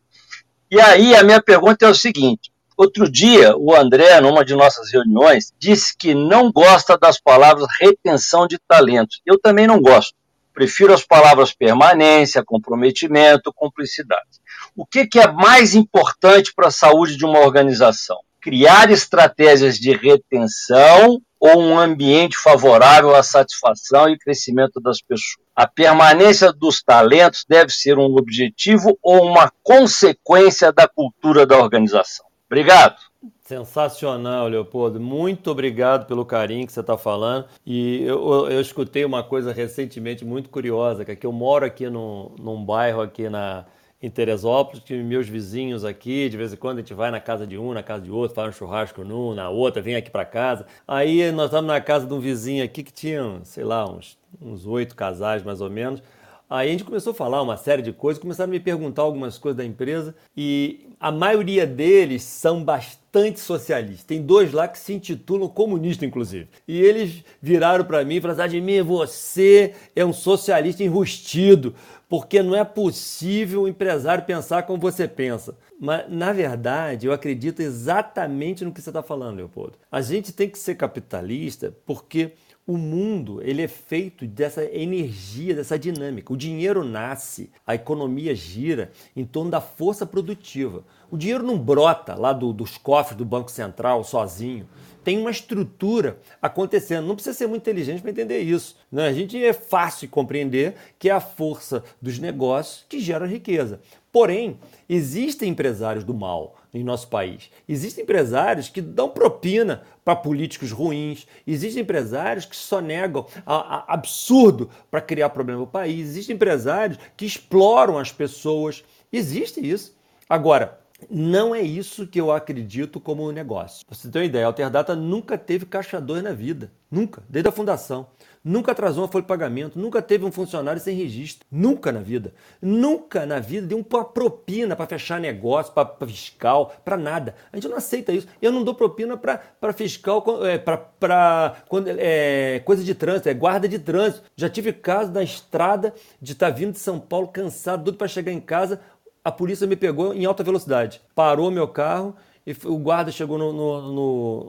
E 0.70 0.80
aí 0.80 1.14
a 1.14 1.22
minha 1.22 1.42
pergunta 1.42 1.84
é 1.84 1.90
o 1.90 1.94
seguinte: 1.94 2.50
outro 2.74 3.06
dia 3.10 3.54
o 3.54 3.74
André, 3.74 4.18
numa 4.22 4.42
de 4.42 4.54
nossas 4.54 4.90
reuniões, 4.90 5.52
disse 5.58 5.94
que 5.94 6.14
não 6.14 6.50
gosta 6.50 6.96
das 6.96 7.20
palavras 7.20 7.66
retenção 7.78 8.46
de 8.46 8.58
talentos. 8.66 9.20
Eu 9.26 9.38
também 9.38 9.66
não 9.66 9.78
gosto. 9.78 10.14
Prefiro 10.54 10.94
as 10.94 11.04
palavras 11.04 11.52
permanência, 11.52 12.42
comprometimento, 12.42 13.52
cumplicidade. 13.54 14.39
O 14.76 14.86
que, 14.86 15.06
que 15.06 15.18
é 15.18 15.30
mais 15.30 15.74
importante 15.74 16.52
para 16.54 16.68
a 16.68 16.72
saúde 16.72 17.16
de 17.16 17.24
uma 17.24 17.40
organização? 17.40 18.18
Criar 18.40 18.90
estratégias 18.90 19.76
de 19.76 19.92
retenção 19.92 21.20
ou 21.38 21.58
um 21.58 21.78
ambiente 21.78 22.36
favorável 22.36 23.14
à 23.14 23.22
satisfação 23.22 24.08
e 24.08 24.18
crescimento 24.18 24.80
das 24.80 25.00
pessoas. 25.00 25.36
A 25.56 25.66
permanência 25.66 26.52
dos 26.52 26.82
talentos 26.82 27.44
deve 27.48 27.70
ser 27.70 27.98
um 27.98 28.16
objetivo 28.16 28.98
ou 29.02 29.26
uma 29.26 29.50
consequência 29.62 30.72
da 30.72 30.86
cultura 30.86 31.46
da 31.46 31.58
organização. 31.58 32.26
Obrigado. 32.46 32.96
Sensacional, 33.40 34.48
Leopoldo. 34.48 35.00
Muito 35.00 35.50
obrigado 35.50 36.06
pelo 36.06 36.24
carinho 36.24 36.66
que 36.66 36.72
você 36.72 36.80
está 36.80 36.96
falando. 36.96 37.46
E 37.66 38.02
eu, 38.04 38.48
eu, 38.48 38.60
escutei 38.60 39.04
uma 39.04 39.22
coisa 39.22 39.52
recentemente 39.52 40.24
muito 40.24 40.48
curiosa, 40.48 41.04
que, 41.04 41.10
é 41.10 41.16
que 41.16 41.26
eu 41.26 41.32
moro 41.32 41.64
aqui 41.64 41.90
num, 41.90 42.34
num 42.38 42.64
bairro 42.64 43.00
aqui 43.00 43.28
na, 43.28 43.66
em 44.02 44.08
Teresópolis, 44.08 44.82
que 44.82 44.94
meus 45.02 45.28
vizinhos 45.28 45.84
aqui, 45.84 46.28
de 46.28 46.36
vez 46.36 46.52
em 46.52 46.56
quando 46.56 46.78
a 46.78 46.80
gente 46.80 46.94
vai 46.94 47.10
na 47.10 47.20
casa 47.20 47.46
de 47.46 47.58
um, 47.58 47.72
na 47.72 47.82
casa 47.82 48.02
de 48.02 48.10
outro, 48.10 48.34
faz 48.34 48.48
um 48.48 48.52
churrasco 48.52 49.04
num, 49.04 49.34
na 49.34 49.50
outra, 49.50 49.82
vem 49.82 49.94
aqui 49.94 50.10
para 50.10 50.24
casa. 50.24 50.66
Aí 50.88 51.30
nós 51.32 51.46
estamos 51.46 51.68
na 51.68 51.80
casa 51.80 52.06
de 52.06 52.14
um 52.14 52.20
vizinho 52.20 52.64
aqui 52.64 52.82
que 52.82 52.92
tinha, 52.92 53.40
sei 53.44 53.64
lá, 53.64 53.84
uns 53.90 54.18
uns 54.40 54.66
oito 54.66 54.94
casais 54.94 55.42
mais 55.42 55.60
ou 55.60 55.70
menos. 55.70 56.02
Aí 56.50 56.68
a 56.68 56.72
gente 56.72 56.82
começou 56.82 57.12
a 57.12 57.14
falar 57.14 57.40
uma 57.42 57.56
série 57.56 57.80
de 57.80 57.92
coisas, 57.92 58.20
começaram 58.20 58.50
a 58.50 58.52
me 58.52 58.58
perguntar 58.58 59.02
algumas 59.02 59.38
coisas 59.38 59.56
da 59.56 59.64
empresa 59.64 60.16
e 60.36 60.88
a 60.98 61.12
maioria 61.12 61.64
deles 61.64 62.24
são 62.24 62.64
bastante 62.64 63.38
socialistas. 63.38 64.02
Tem 64.02 64.20
dois 64.20 64.52
lá 64.52 64.66
que 64.66 64.76
se 64.76 64.92
intitulam 64.92 65.48
comunista, 65.48 66.04
inclusive. 66.04 66.48
E 66.66 66.80
eles 66.80 67.22
viraram 67.40 67.84
para 67.84 68.04
mim 68.04 68.16
e 68.16 68.20
falaram: 68.20 68.42
assim, 68.42 68.56
Admir, 68.56 68.82
você 68.82 69.74
é 69.94 70.04
um 70.04 70.12
socialista 70.12 70.82
enrustido, 70.82 71.72
porque 72.08 72.42
não 72.42 72.56
é 72.56 72.64
possível 72.64 73.62
o 73.62 73.68
empresário 73.68 74.24
pensar 74.24 74.64
como 74.64 74.80
você 74.80 75.06
pensa. 75.06 75.56
Mas, 75.80 76.10
na 76.10 76.32
verdade, 76.32 77.06
eu 77.06 77.12
acredito 77.12 77.60
exatamente 77.60 78.64
no 78.64 78.72
que 78.72 78.82
você 78.82 78.90
está 78.90 79.04
falando, 79.04 79.36
Leopoldo. 79.36 79.78
A 79.90 80.00
gente 80.00 80.32
tem 80.32 80.48
que 80.48 80.58
ser 80.58 80.74
capitalista 80.74 81.72
porque 81.86 82.32
o 82.70 82.78
mundo 82.78 83.42
ele 83.42 83.62
é 83.62 83.66
feito 83.66 84.24
dessa 84.28 84.64
energia, 84.64 85.56
dessa 85.56 85.76
dinâmica. 85.76 86.32
O 86.32 86.36
dinheiro 86.36 86.84
nasce, 86.84 87.50
a 87.66 87.74
economia 87.74 88.32
gira 88.32 88.92
em 89.16 89.24
torno 89.24 89.50
da 89.50 89.60
força 89.60 90.06
produtiva. 90.06 90.84
O 91.10 91.18
dinheiro 91.18 91.42
não 91.42 91.58
brota 91.58 92.14
lá 92.14 92.32
do, 92.32 92.52
dos 92.52 92.78
cofres 92.78 93.18
do 93.18 93.24
Banco 93.24 93.50
Central 93.50 94.04
sozinho. 94.04 94.68
Tem 95.02 95.18
uma 95.18 95.32
estrutura 95.32 96.20
acontecendo. 96.40 97.08
Não 97.08 97.16
precisa 97.16 97.36
ser 97.36 97.48
muito 97.48 97.62
inteligente 97.62 98.02
para 98.02 98.12
entender 98.12 98.38
isso. 98.38 98.76
Né? 98.92 99.08
A 99.08 99.12
gente 99.12 99.42
é 99.42 99.52
fácil 99.52 100.08
compreender 100.08 100.76
que 100.96 101.08
é 101.08 101.12
a 101.12 101.20
força 101.20 101.82
dos 102.00 102.20
negócios 102.20 102.84
que 102.88 103.00
gera 103.00 103.26
riqueza. 103.26 103.80
Porém, 104.12 104.58
existem 104.88 105.50
empresários 105.50 106.04
do 106.04 106.14
mal 106.14 106.56
em 106.72 106.84
nosso 106.84 107.08
país. 107.08 107.50
Existem 107.68 108.04
empresários 108.04 108.68
que 108.68 108.80
dão 108.80 109.08
propina 109.08 109.82
para 110.10 110.16
políticos 110.16 110.72
ruins. 110.72 111.26
Existem 111.46 111.82
empresários 111.82 112.44
que 112.44 112.56
só 112.56 112.80
negam 112.80 113.26
a, 113.46 113.54
a 113.76 113.94
absurdo 113.94 114.68
para 114.90 115.00
criar 115.00 115.30
problema 115.30 115.60
no 115.60 115.66
país. 115.66 116.08
Existem 116.08 116.34
empresários 116.34 116.98
que 117.16 117.24
exploram 117.24 117.96
as 117.96 118.10
pessoas. 118.10 118.82
Existe 119.12 119.60
isso. 119.60 119.96
Agora, 120.28 120.80
não 121.08 121.54
é 121.54 121.62
isso 121.62 122.06
que 122.06 122.20
eu 122.20 122.32
acredito 122.32 122.98
como 122.98 123.30
negócio. 123.30 123.86
Você 123.88 124.10
ter 124.10 124.18
uma 124.18 124.24
ideia, 124.24 124.44
a 124.44 124.48
Alterdata 124.48 124.96
nunca 124.96 125.38
teve 125.38 125.64
caixa 125.64 126.00
2 126.00 126.22
na 126.24 126.32
vida. 126.32 126.72
Nunca, 126.90 127.22
desde 127.28 127.48
a 127.48 127.52
fundação. 127.52 128.08
Nunca 128.42 128.72
atrasou 128.72 129.02
uma 129.04 129.10
folha 129.10 129.22
de 129.22 129.28
pagamento, 129.28 129.78
nunca 129.78 130.00
teve 130.00 130.24
um 130.24 130.32
funcionário 130.32 130.80
sem 130.80 130.96
registro. 130.96 131.46
Nunca 131.50 131.92
na 131.92 132.00
vida. 132.00 132.32
Nunca 132.60 133.26
na 133.26 133.38
vida 133.38 133.66
deu 133.66 133.78
uma 133.78 134.04
propina 134.04 134.74
para 134.74 134.86
fechar 134.86 135.20
negócio, 135.20 135.72
para 135.72 136.06
fiscal, 136.06 136.72
para 136.84 136.96
nada. 136.96 137.34
A 137.52 137.56
gente 137.56 137.68
não 137.68 137.76
aceita 137.76 138.12
isso. 138.12 138.26
Eu 138.40 138.50
não 138.50 138.64
dou 138.64 138.74
propina 138.74 139.16
para 139.16 139.72
fiscal, 139.74 140.24
é, 140.46 140.58
para 140.58 141.62
é, 141.98 142.62
coisa 142.64 142.82
de 142.82 142.94
trânsito, 142.94 143.28
é 143.28 143.34
guarda 143.34 143.68
de 143.68 143.78
trânsito. 143.78 144.24
Já 144.34 144.48
tive 144.48 144.72
caso 144.72 145.12
na 145.12 145.22
estrada 145.22 145.92
de 146.20 146.32
estar 146.32 146.50
tá 146.50 146.56
vindo 146.56 146.72
de 146.72 146.78
São 146.78 146.98
Paulo 146.98 147.28
cansado, 147.28 147.84
tudo 147.84 147.98
para 147.98 148.08
chegar 148.08 148.32
em 148.32 148.40
casa 148.40 148.80
a 149.24 149.30
polícia 149.30 149.66
me 149.66 149.76
pegou 149.76 150.14
em 150.14 150.24
alta 150.24 150.42
velocidade. 150.42 151.00
Parou 151.14 151.50
meu 151.50 151.68
carro 151.68 152.16
e 152.46 152.56
o 152.64 152.78
guarda 152.78 153.12
chegou 153.12 153.36
no, 153.38 153.52
no, 153.52 153.92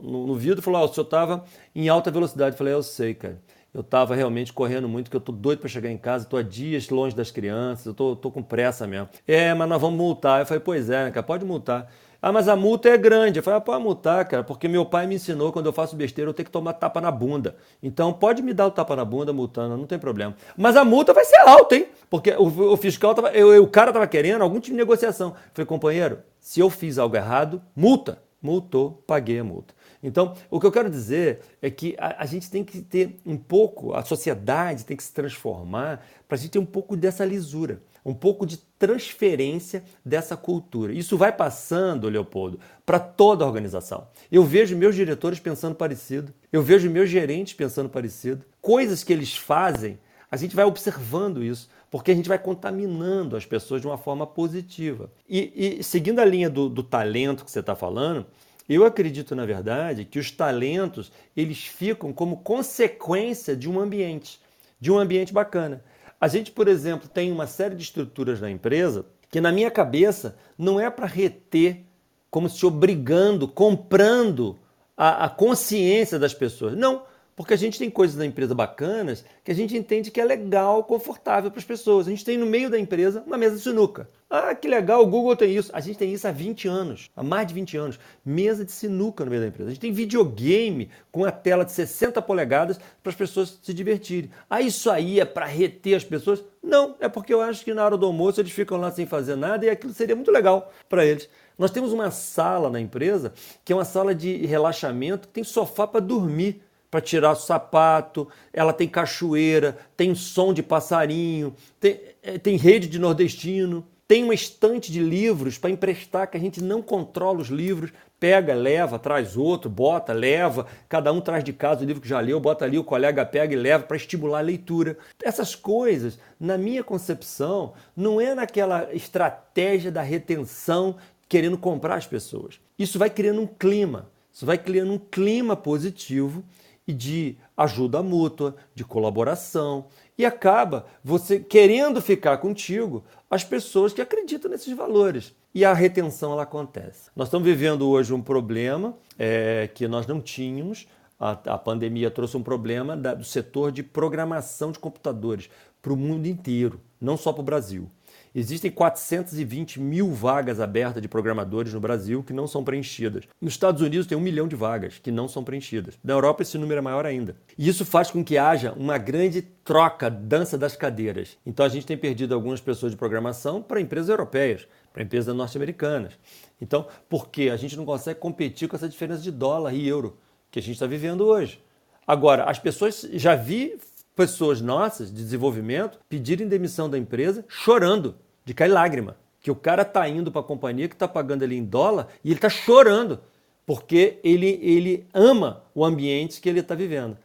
no, 0.02 0.26
no 0.26 0.34
vidro 0.34 0.60
e 0.60 0.62
falou: 0.62 0.80
ah, 0.80 0.84
o 0.84 0.92
senhor 0.92 1.04
estava 1.04 1.44
em 1.74 1.88
alta 1.88 2.10
velocidade. 2.10 2.54
Eu 2.54 2.58
falei: 2.58 2.74
eu 2.74 2.82
sei, 2.82 3.14
cara. 3.14 3.40
Eu 3.74 3.80
estava 3.80 4.14
realmente 4.14 4.52
correndo 4.52 4.86
muito, 4.86 5.10
que 5.10 5.16
eu 5.16 5.20
tô 5.20 5.32
doido 5.32 5.60
para 5.60 5.68
chegar 5.68 5.90
em 5.90 5.96
casa, 5.96 6.26
tô 6.26 6.36
há 6.36 6.42
dias 6.42 6.90
longe 6.90 7.16
das 7.16 7.30
crianças, 7.30 7.86
eu 7.86 7.94
tô, 7.94 8.14
tô 8.14 8.30
com 8.30 8.42
pressa 8.42 8.86
mesmo. 8.86 9.08
É, 9.26 9.54
mas 9.54 9.66
nós 9.66 9.80
vamos 9.80 9.96
multar. 9.96 10.40
Eu 10.40 10.46
falei, 10.46 10.60
pois 10.60 10.90
é, 10.90 11.04
né, 11.04 11.10
cara, 11.10 11.24
pode 11.24 11.44
multar. 11.44 11.90
Ah, 12.20 12.30
mas 12.30 12.48
a 12.48 12.54
multa 12.54 12.90
é 12.90 12.98
grande. 12.98 13.38
Eu 13.38 13.42
falei, 13.42 13.56
ah, 13.56 13.60
pode 13.62 13.82
multar, 13.82 14.28
cara, 14.28 14.44
porque 14.44 14.68
meu 14.68 14.84
pai 14.84 15.06
me 15.06 15.14
ensinou 15.14 15.50
quando 15.50 15.66
eu 15.66 15.72
faço 15.72 15.96
besteira 15.96 16.28
eu 16.28 16.34
tenho 16.34 16.44
que 16.44 16.52
tomar 16.52 16.74
tapa 16.74 17.00
na 17.00 17.10
bunda. 17.10 17.56
Então 17.82 18.12
pode 18.12 18.42
me 18.42 18.52
dar 18.52 18.66
o 18.66 18.70
tapa 18.70 18.94
na 18.94 19.06
bunda 19.06 19.32
multando, 19.32 19.76
não 19.76 19.86
tem 19.86 19.98
problema. 19.98 20.36
Mas 20.54 20.76
a 20.76 20.84
multa 20.84 21.14
vai 21.14 21.24
ser 21.24 21.38
alta, 21.38 21.74
hein? 21.74 21.88
Porque 22.10 22.30
o, 22.32 22.72
o 22.72 22.76
fiscal 22.76 23.14
tava, 23.14 23.30
eu, 23.30 23.62
o 23.62 23.66
cara 23.66 23.90
tava 23.90 24.06
querendo 24.06 24.42
algum 24.42 24.60
tipo 24.60 24.74
de 24.74 24.80
negociação. 24.80 25.30
Eu 25.30 25.34
falei, 25.54 25.66
companheiro, 25.66 26.18
se 26.38 26.60
eu 26.60 26.68
fiz 26.68 26.98
algo 26.98 27.16
errado, 27.16 27.62
multa. 27.74 28.18
Multou, 28.42 29.02
paguei 29.06 29.38
a 29.38 29.44
multa. 29.44 29.72
Então, 30.02 30.34
o 30.50 30.58
que 30.58 30.66
eu 30.66 30.72
quero 30.72 30.90
dizer 30.90 31.40
é 31.60 31.70
que 31.70 31.94
a, 31.98 32.22
a, 32.22 32.26
gente 32.26 32.50
tem 32.50 32.64
que 32.64 32.80
ter 32.80 33.20
um 33.24 33.36
pouco, 33.36 33.94
a 33.94 34.02
sociedade 34.02 34.84
tem 34.84 34.96
que 34.96 35.02
se 35.02 35.12
transformar 35.12 36.04
para 36.26 36.36
a 36.36 36.38
gente 36.38 36.50
ter 36.50 36.58
um 36.58 36.66
pouco 36.66 36.96
dessa 36.96 37.24
lisura 37.24 37.80
um 38.04 38.14
pouco 38.14 38.44
de 38.44 38.56
transferência 38.78 39.84
dessa 40.04 40.36
cultura. 40.36 40.92
Isso 40.92 41.16
vai 41.16 41.32
passando, 41.32 42.08
Leopoldo, 42.08 42.58
para 42.84 42.98
toda 42.98 43.44
a 43.44 43.46
organização. 43.46 44.08
Eu 44.30 44.44
vejo 44.44 44.76
meus 44.76 44.94
diretores 44.94 45.38
pensando 45.38 45.74
parecido, 45.74 46.32
eu 46.52 46.62
vejo 46.62 46.90
meus 46.90 47.08
gerentes 47.08 47.54
pensando 47.54 47.88
parecido. 47.88 48.44
Coisas 48.60 49.04
que 49.04 49.12
eles 49.12 49.36
fazem, 49.36 49.98
a 50.30 50.36
gente 50.36 50.56
vai 50.56 50.64
observando 50.64 51.42
isso, 51.42 51.68
porque 51.90 52.10
a 52.10 52.14
gente 52.14 52.28
vai 52.28 52.38
contaminando 52.38 53.36
as 53.36 53.46
pessoas 53.46 53.80
de 53.80 53.86
uma 53.86 53.98
forma 53.98 54.26
positiva. 54.26 55.10
E, 55.28 55.78
e 55.78 55.84
seguindo 55.84 56.18
a 56.18 56.24
linha 56.24 56.50
do, 56.50 56.68
do 56.68 56.82
talento 56.82 57.44
que 57.44 57.50
você 57.50 57.60
está 57.60 57.76
falando, 57.76 58.26
eu 58.68 58.84
acredito, 58.84 59.34
na 59.34 59.44
verdade, 59.44 60.04
que 60.04 60.18
os 60.18 60.30
talentos 60.30 61.12
eles 61.36 61.64
ficam 61.64 62.12
como 62.12 62.38
consequência 62.38 63.56
de 63.56 63.68
um 63.68 63.80
ambiente, 63.80 64.40
de 64.80 64.90
um 64.90 64.98
ambiente 64.98 65.32
bacana. 65.32 65.82
A 66.20 66.28
gente, 66.28 66.50
por 66.50 66.68
exemplo, 66.68 67.08
tem 67.08 67.32
uma 67.32 67.46
série 67.46 67.74
de 67.74 67.82
estruturas 67.82 68.40
na 68.40 68.50
empresa 68.50 69.04
que, 69.28 69.40
na 69.40 69.50
minha 69.50 69.70
cabeça, 69.70 70.36
não 70.56 70.78
é 70.78 70.88
para 70.90 71.06
reter, 71.06 71.84
como 72.30 72.48
se 72.48 72.64
obrigando, 72.64 73.48
comprando 73.48 74.58
a, 74.96 75.24
a 75.24 75.28
consciência 75.28 76.18
das 76.18 76.32
pessoas. 76.32 76.76
Não, 76.76 77.02
porque 77.42 77.54
a 77.54 77.58
gente 77.58 77.76
tem 77.76 77.90
coisas 77.90 78.16
na 78.16 78.24
empresa 78.24 78.54
bacanas 78.54 79.24
que 79.42 79.50
a 79.50 79.54
gente 79.54 79.76
entende 79.76 80.12
que 80.12 80.20
é 80.20 80.24
legal, 80.24 80.84
confortável 80.84 81.50
para 81.50 81.58
as 81.58 81.64
pessoas. 81.64 82.06
A 82.06 82.10
gente 82.10 82.24
tem 82.24 82.38
no 82.38 82.46
meio 82.46 82.70
da 82.70 82.78
empresa 82.78 83.20
uma 83.26 83.36
mesa 83.36 83.56
de 83.56 83.62
sinuca. 83.62 84.08
Ah, 84.30 84.54
que 84.54 84.68
legal, 84.68 85.02
o 85.02 85.06
Google 85.08 85.34
tem 85.34 85.52
isso. 85.52 85.68
A 85.74 85.80
gente 85.80 85.98
tem 85.98 86.12
isso 86.12 86.26
há 86.28 86.30
20 86.30 86.68
anos, 86.68 87.10
há 87.16 87.22
mais 87.22 87.48
de 87.48 87.52
20 87.54 87.76
anos. 87.76 87.98
Mesa 88.24 88.64
de 88.64 88.70
sinuca 88.70 89.24
no 89.24 89.30
meio 89.30 89.42
da 89.42 89.48
empresa. 89.48 89.70
A 89.70 89.72
gente 89.72 89.80
tem 89.80 89.90
videogame 89.90 90.88
com 91.10 91.24
a 91.24 91.32
tela 91.32 91.64
de 91.64 91.72
60 91.72 92.22
polegadas 92.22 92.78
para 93.02 93.10
as 93.10 93.16
pessoas 93.16 93.58
se 93.60 93.74
divertirem. 93.74 94.30
Ah, 94.48 94.60
isso 94.60 94.88
aí 94.88 95.18
é 95.18 95.24
para 95.24 95.44
reter 95.44 95.96
as 95.96 96.04
pessoas? 96.04 96.44
Não, 96.62 96.94
é 97.00 97.08
porque 97.08 97.34
eu 97.34 97.40
acho 97.40 97.64
que 97.64 97.74
na 97.74 97.84
hora 97.84 97.96
do 97.96 98.06
almoço 98.06 98.40
eles 98.40 98.52
ficam 98.52 98.78
lá 98.78 98.92
sem 98.92 99.04
fazer 99.04 99.34
nada 99.34 99.66
e 99.66 99.68
aquilo 99.68 99.92
seria 99.92 100.14
muito 100.14 100.30
legal 100.30 100.72
para 100.88 101.04
eles. 101.04 101.28
Nós 101.58 101.72
temos 101.72 101.92
uma 101.92 102.12
sala 102.12 102.70
na 102.70 102.80
empresa 102.80 103.32
que 103.64 103.72
é 103.72 103.76
uma 103.76 103.84
sala 103.84 104.14
de 104.14 104.46
relaxamento, 104.46 105.26
que 105.26 105.34
tem 105.34 105.42
sofá 105.42 105.88
para 105.88 106.00
dormir 106.00 106.62
para 106.92 107.00
tirar 107.00 107.32
o 107.32 107.36
sapato, 107.36 108.28
ela 108.52 108.70
tem 108.70 108.86
cachoeira, 108.86 109.78
tem 109.96 110.14
som 110.14 110.52
de 110.52 110.62
passarinho, 110.62 111.56
tem, 111.80 111.98
é, 112.22 112.36
tem 112.36 112.58
rede 112.58 112.86
de 112.86 112.98
nordestino, 112.98 113.82
tem 114.06 114.22
uma 114.22 114.34
estante 114.34 114.92
de 114.92 115.00
livros 115.00 115.56
para 115.56 115.70
emprestar, 115.70 116.30
que 116.30 116.36
a 116.36 116.40
gente 116.40 116.62
não 116.62 116.82
controla 116.82 117.40
os 117.40 117.48
livros, 117.48 117.90
pega, 118.20 118.52
leva, 118.52 118.98
traz 118.98 119.38
outro, 119.38 119.70
bota, 119.70 120.12
leva, 120.12 120.66
cada 120.86 121.10
um 121.10 121.20
traz 121.22 121.42
de 121.42 121.54
casa 121.54 121.82
o 121.82 121.86
livro 121.86 122.02
que 122.02 122.08
já 122.08 122.20
leu, 122.20 122.38
bota 122.38 122.66
ali, 122.66 122.78
o 122.78 122.84
colega 122.84 123.24
pega 123.24 123.54
e 123.54 123.56
leva 123.56 123.84
para 123.84 123.96
estimular 123.96 124.40
a 124.40 124.42
leitura. 124.42 124.98
Essas 125.24 125.54
coisas, 125.54 126.18
na 126.38 126.58
minha 126.58 126.84
concepção, 126.84 127.72
não 127.96 128.20
é 128.20 128.34
naquela 128.34 128.92
estratégia 128.92 129.90
da 129.90 130.02
retenção 130.02 130.96
querendo 131.26 131.56
comprar 131.56 131.94
as 131.94 132.06
pessoas. 132.06 132.60
Isso 132.78 132.98
vai 132.98 133.08
criando 133.08 133.40
um 133.40 133.46
clima, 133.46 134.10
isso 134.30 134.44
vai 134.44 134.58
criando 134.58 134.92
um 134.92 134.98
clima 134.98 135.56
positivo 135.56 136.44
e 136.86 136.92
de 136.92 137.36
ajuda 137.56 138.02
mútua, 138.02 138.56
de 138.74 138.84
colaboração. 138.84 139.86
E 140.18 140.24
acaba 140.24 140.86
você 141.02 141.38
querendo 141.38 142.00
ficar 142.00 142.38
contigo 142.38 143.04
as 143.30 143.44
pessoas 143.44 143.92
que 143.92 144.00
acreditam 144.00 144.50
nesses 144.50 144.76
valores. 144.76 145.34
E 145.54 145.64
a 145.64 145.72
retenção 145.72 146.32
ela 146.32 146.42
acontece. 146.42 147.10
Nós 147.14 147.28
estamos 147.28 147.46
vivendo 147.46 147.88
hoje 147.88 148.12
um 148.12 148.22
problema 148.22 148.96
é, 149.18 149.68
que 149.74 149.86
nós 149.86 150.06
não 150.06 150.20
tínhamos. 150.20 150.86
A, 151.18 151.30
a 151.30 151.58
pandemia 151.58 152.10
trouxe 152.10 152.36
um 152.36 152.42
problema 152.42 152.96
da, 152.96 153.14
do 153.14 153.24
setor 153.24 153.70
de 153.70 153.82
programação 153.82 154.72
de 154.72 154.78
computadores 154.78 155.48
para 155.80 155.92
o 155.92 155.96
mundo 155.96 156.26
inteiro, 156.26 156.80
não 157.00 157.16
só 157.16 157.32
para 157.32 157.42
o 157.42 157.44
Brasil. 157.44 157.90
Existem 158.34 158.70
420 158.70 159.78
mil 159.78 160.10
vagas 160.10 160.58
abertas 160.58 161.02
de 161.02 161.08
programadores 161.08 161.74
no 161.74 161.80
Brasil 161.80 162.22
que 162.22 162.32
não 162.32 162.46
são 162.46 162.64
preenchidas. 162.64 163.24
Nos 163.38 163.52
Estados 163.52 163.82
Unidos 163.82 164.06
tem 164.06 164.16
um 164.16 164.22
milhão 164.22 164.48
de 164.48 164.56
vagas 164.56 164.98
que 164.98 165.10
não 165.10 165.28
são 165.28 165.44
preenchidas. 165.44 165.98
Na 166.02 166.14
Europa 166.14 166.40
esse 166.40 166.56
número 166.56 166.78
é 166.78 166.80
maior 166.80 167.04
ainda. 167.04 167.36
E 167.58 167.68
isso 167.68 167.84
faz 167.84 168.10
com 168.10 168.24
que 168.24 168.38
haja 168.38 168.72
uma 168.72 168.96
grande 168.96 169.42
troca, 169.42 170.08
dança 170.08 170.56
das 170.56 170.74
cadeiras. 170.74 171.36
Então 171.44 171.66
a 171.66 171.68
gente 171.68 171.84
tem 171.84 171.96
perdido 171.96 172.34
algumas 172.34 172.58
pessoas 172.58 172.92
de 172.92 172.96
programação 172.96 173.60
para 173.60 173.82
empresas 173.82 174.08
europeias, 174.08 174.66
para 174.94 175.02
empresas 175.02 175.34
norte-americanas. 175.36 176.14
Então, 176.58 176.86
por 177.10 177.28
que 177.28 177.50
a 177.50 177.56
gente 177.58 177.76
não 177.76 177.84
consegue 177.84 178.18
competir 178.18 178.66
com 178.66 178.76
essa 178.76 178.88
diferença 178.88 179.20
de 179.20 179.30
dólar 179.30 179.74
e 179.74 179.86
euro 179.86 180.16
que 180.50 180.58
a 180.58 180.62
gente 180.62 180.74
está 180.74 180.86
vivendo 180.86 181.26
hoje? 181.26 181.62
Agora, 182.06 182.44
as 182.44 182.58
pessoas 182.58 183.06
já 183.12 183.34
vi 183.34 183.78
pessoas 184.14 184.60
nossas 184.60 185.08
de 185.08 185.22
desenvolvimento 185.22 185.98
pedirem 186.08 186.48
demissão 186.48 186.88
da 186.88 186.98
empresa 186.98 187.44
chorando, 187.48 188.16
de 188.44 188.54
cair 188.54 188.68
lágrima. 188.68 189.16
Que 189.40 189.50
o 189.50 189.56
cara 189.56 189.82
está 189.82 190.08
indo 190.08 190.30
para 190.30 190.40
a 190.40 190.44
companhia 190.44 190.88
que 190.88 190.94
está 190.94 191.08
pagando 191.08 191.42
ali 191.42 191.56
em 191.56 191.64
dólar 191.64 192.08
e 192.22 192.28
ele 192.28 192.36
está 192.36 192.48
chorando, 192.48 193.20
porque 193.66 194.18
ele, 194.22 194.58
ele 194.62 195.06
ama 195.12 195.64
o 195.74 195.84
ambiente 195.84 196.40
que 196.40 196.48
ele 196.48 196.60
está 196.60 196.74
vivendo. 196.74 197.16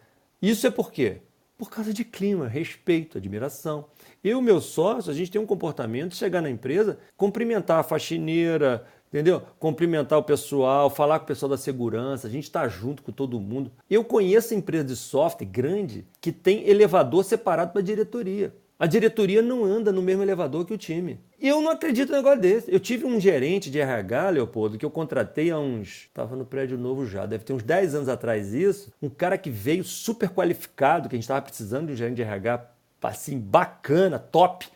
Isso 0.42 0.66
é 0.66 0.72
por 0.72 0.92
quê? 0.92 1.18
Por 1.58 1.70
causa 1.72 1.92
de 1.92 2.04
clima, 2.04 2.48
respeito, 2.48 3.18
admiração. 3.18 3.86
Eu 4.24 4.40
e 4.40 4.42
meu 4.44 4.62
sócio, 4.62 5.12
a 5.12 5.14
gente 5.14 5.32
tem 5.32 5.42
um 5.42 5.46
comportamento 5.46 6.12
de 6.12 6.18
chegar 6.18 6.42
na 6.42 6.50
empresa, 6.50 7.00
cumprimentar 7.16 7.80
a 7.80 7.84
faxineira, 7.84 8.86
entendeu? 9.08 9.42
Cumprimentar 9.60 10.20
o 10.20 10.24
pessoal, 10.24 10.90
falar 10.90 11.20
com 11.20 11.26
o 11.26 11.28
pessoal 11.28 11.50
da 11.50 11.58
segurança, 11.58 12.28
a 12.28 12.30
gente 12.30 12.44
está 12.44 12.68
junto 12.68 13.04
com 13.04 13.12
todo 13.12 13.40
mundo. 13.40 13.72
Eu 13.90 14.04
conheço 14.04 14.54
empresa 14.54 14.84
de 14.84 14.96
software 14.96 15.48
grande 15.48 16.06
que 16.22 16.32
tem 16.32 16.68
elevador 16.68 17.24
separado 17.24 17.72
para 17.72 17.82
diretoria. 17.82 18.54
A 18.80 18.86
diretoria 18.86 19.42
não 19.42 19.66
anda 19.66 19.92
no 19.92 20.04
mesmo 20.04 20.22
elevador 20.22 20.64
que 20.64 20.74
o 20.74 20.78
time. 20.78 21.20
E 21.40 21.48
eu 21.48 21.60
não 21.62 21.72
acredito 21.72 22.10
no 22.10 22.18
negócio 22.18 22.40
desse. 22.40 22.72
Eu 22.72 22.80
tive 22.80 23.06
um 23.06 23.20
gerente 23.20 23.72
de 23.72 23.80
RH, 23.80 24.30
Leopoldo, 24.30 24.78
que 24.78 24.86
eu 24.86 24.92
contratei 24.92 25.50
há 25.50 25.58
uns. 25.58 26.04
Estava 26.04 26.36
no 26.36 26.46
prédio 26.46 26.78
novo 26.78 27.04
já, 27.04 27.26
deve 27.26 27.44
ter 27.44 27.54
uns 27.54 27.64
10 27.64 27.96
anos 27.96 28.10
atrás 28.10 28.54
isso. 28.54 28.94
Um 29.02 29.10
cara 29.10 29.36
que 29.36 29.50
veio 29.50 29.84
super 29.84 30.30
qualificado, 30.30 31.10
que 31.10 31.16
a 31.16 31.18
gente 31.18 31.24
estava 31.24 31.42
precisando 31.42 31.88
de 31.88 31.94
um 31.94 31.96
gerente 31.96 32.18
de 32.18 32.22
RH 32.22 32.70
assim, 33.02 33.40
bacana, 33.40 34.20
top. 34.20 34.68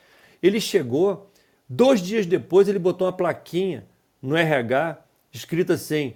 Ele 0.42 0.60
chegou, 0.60 1.30
dois 1.70 2.02
dias 2.02 2.26
depois 2.26 2.68
ele 2.68 2.80
botou 2.80 3.06
uma 3.06 3.14
plaquinha 3.14 3.86
no 4.22 4.38
RH 4.38 4.98
escrito 5.32 5.74
assim: 5.74 6.14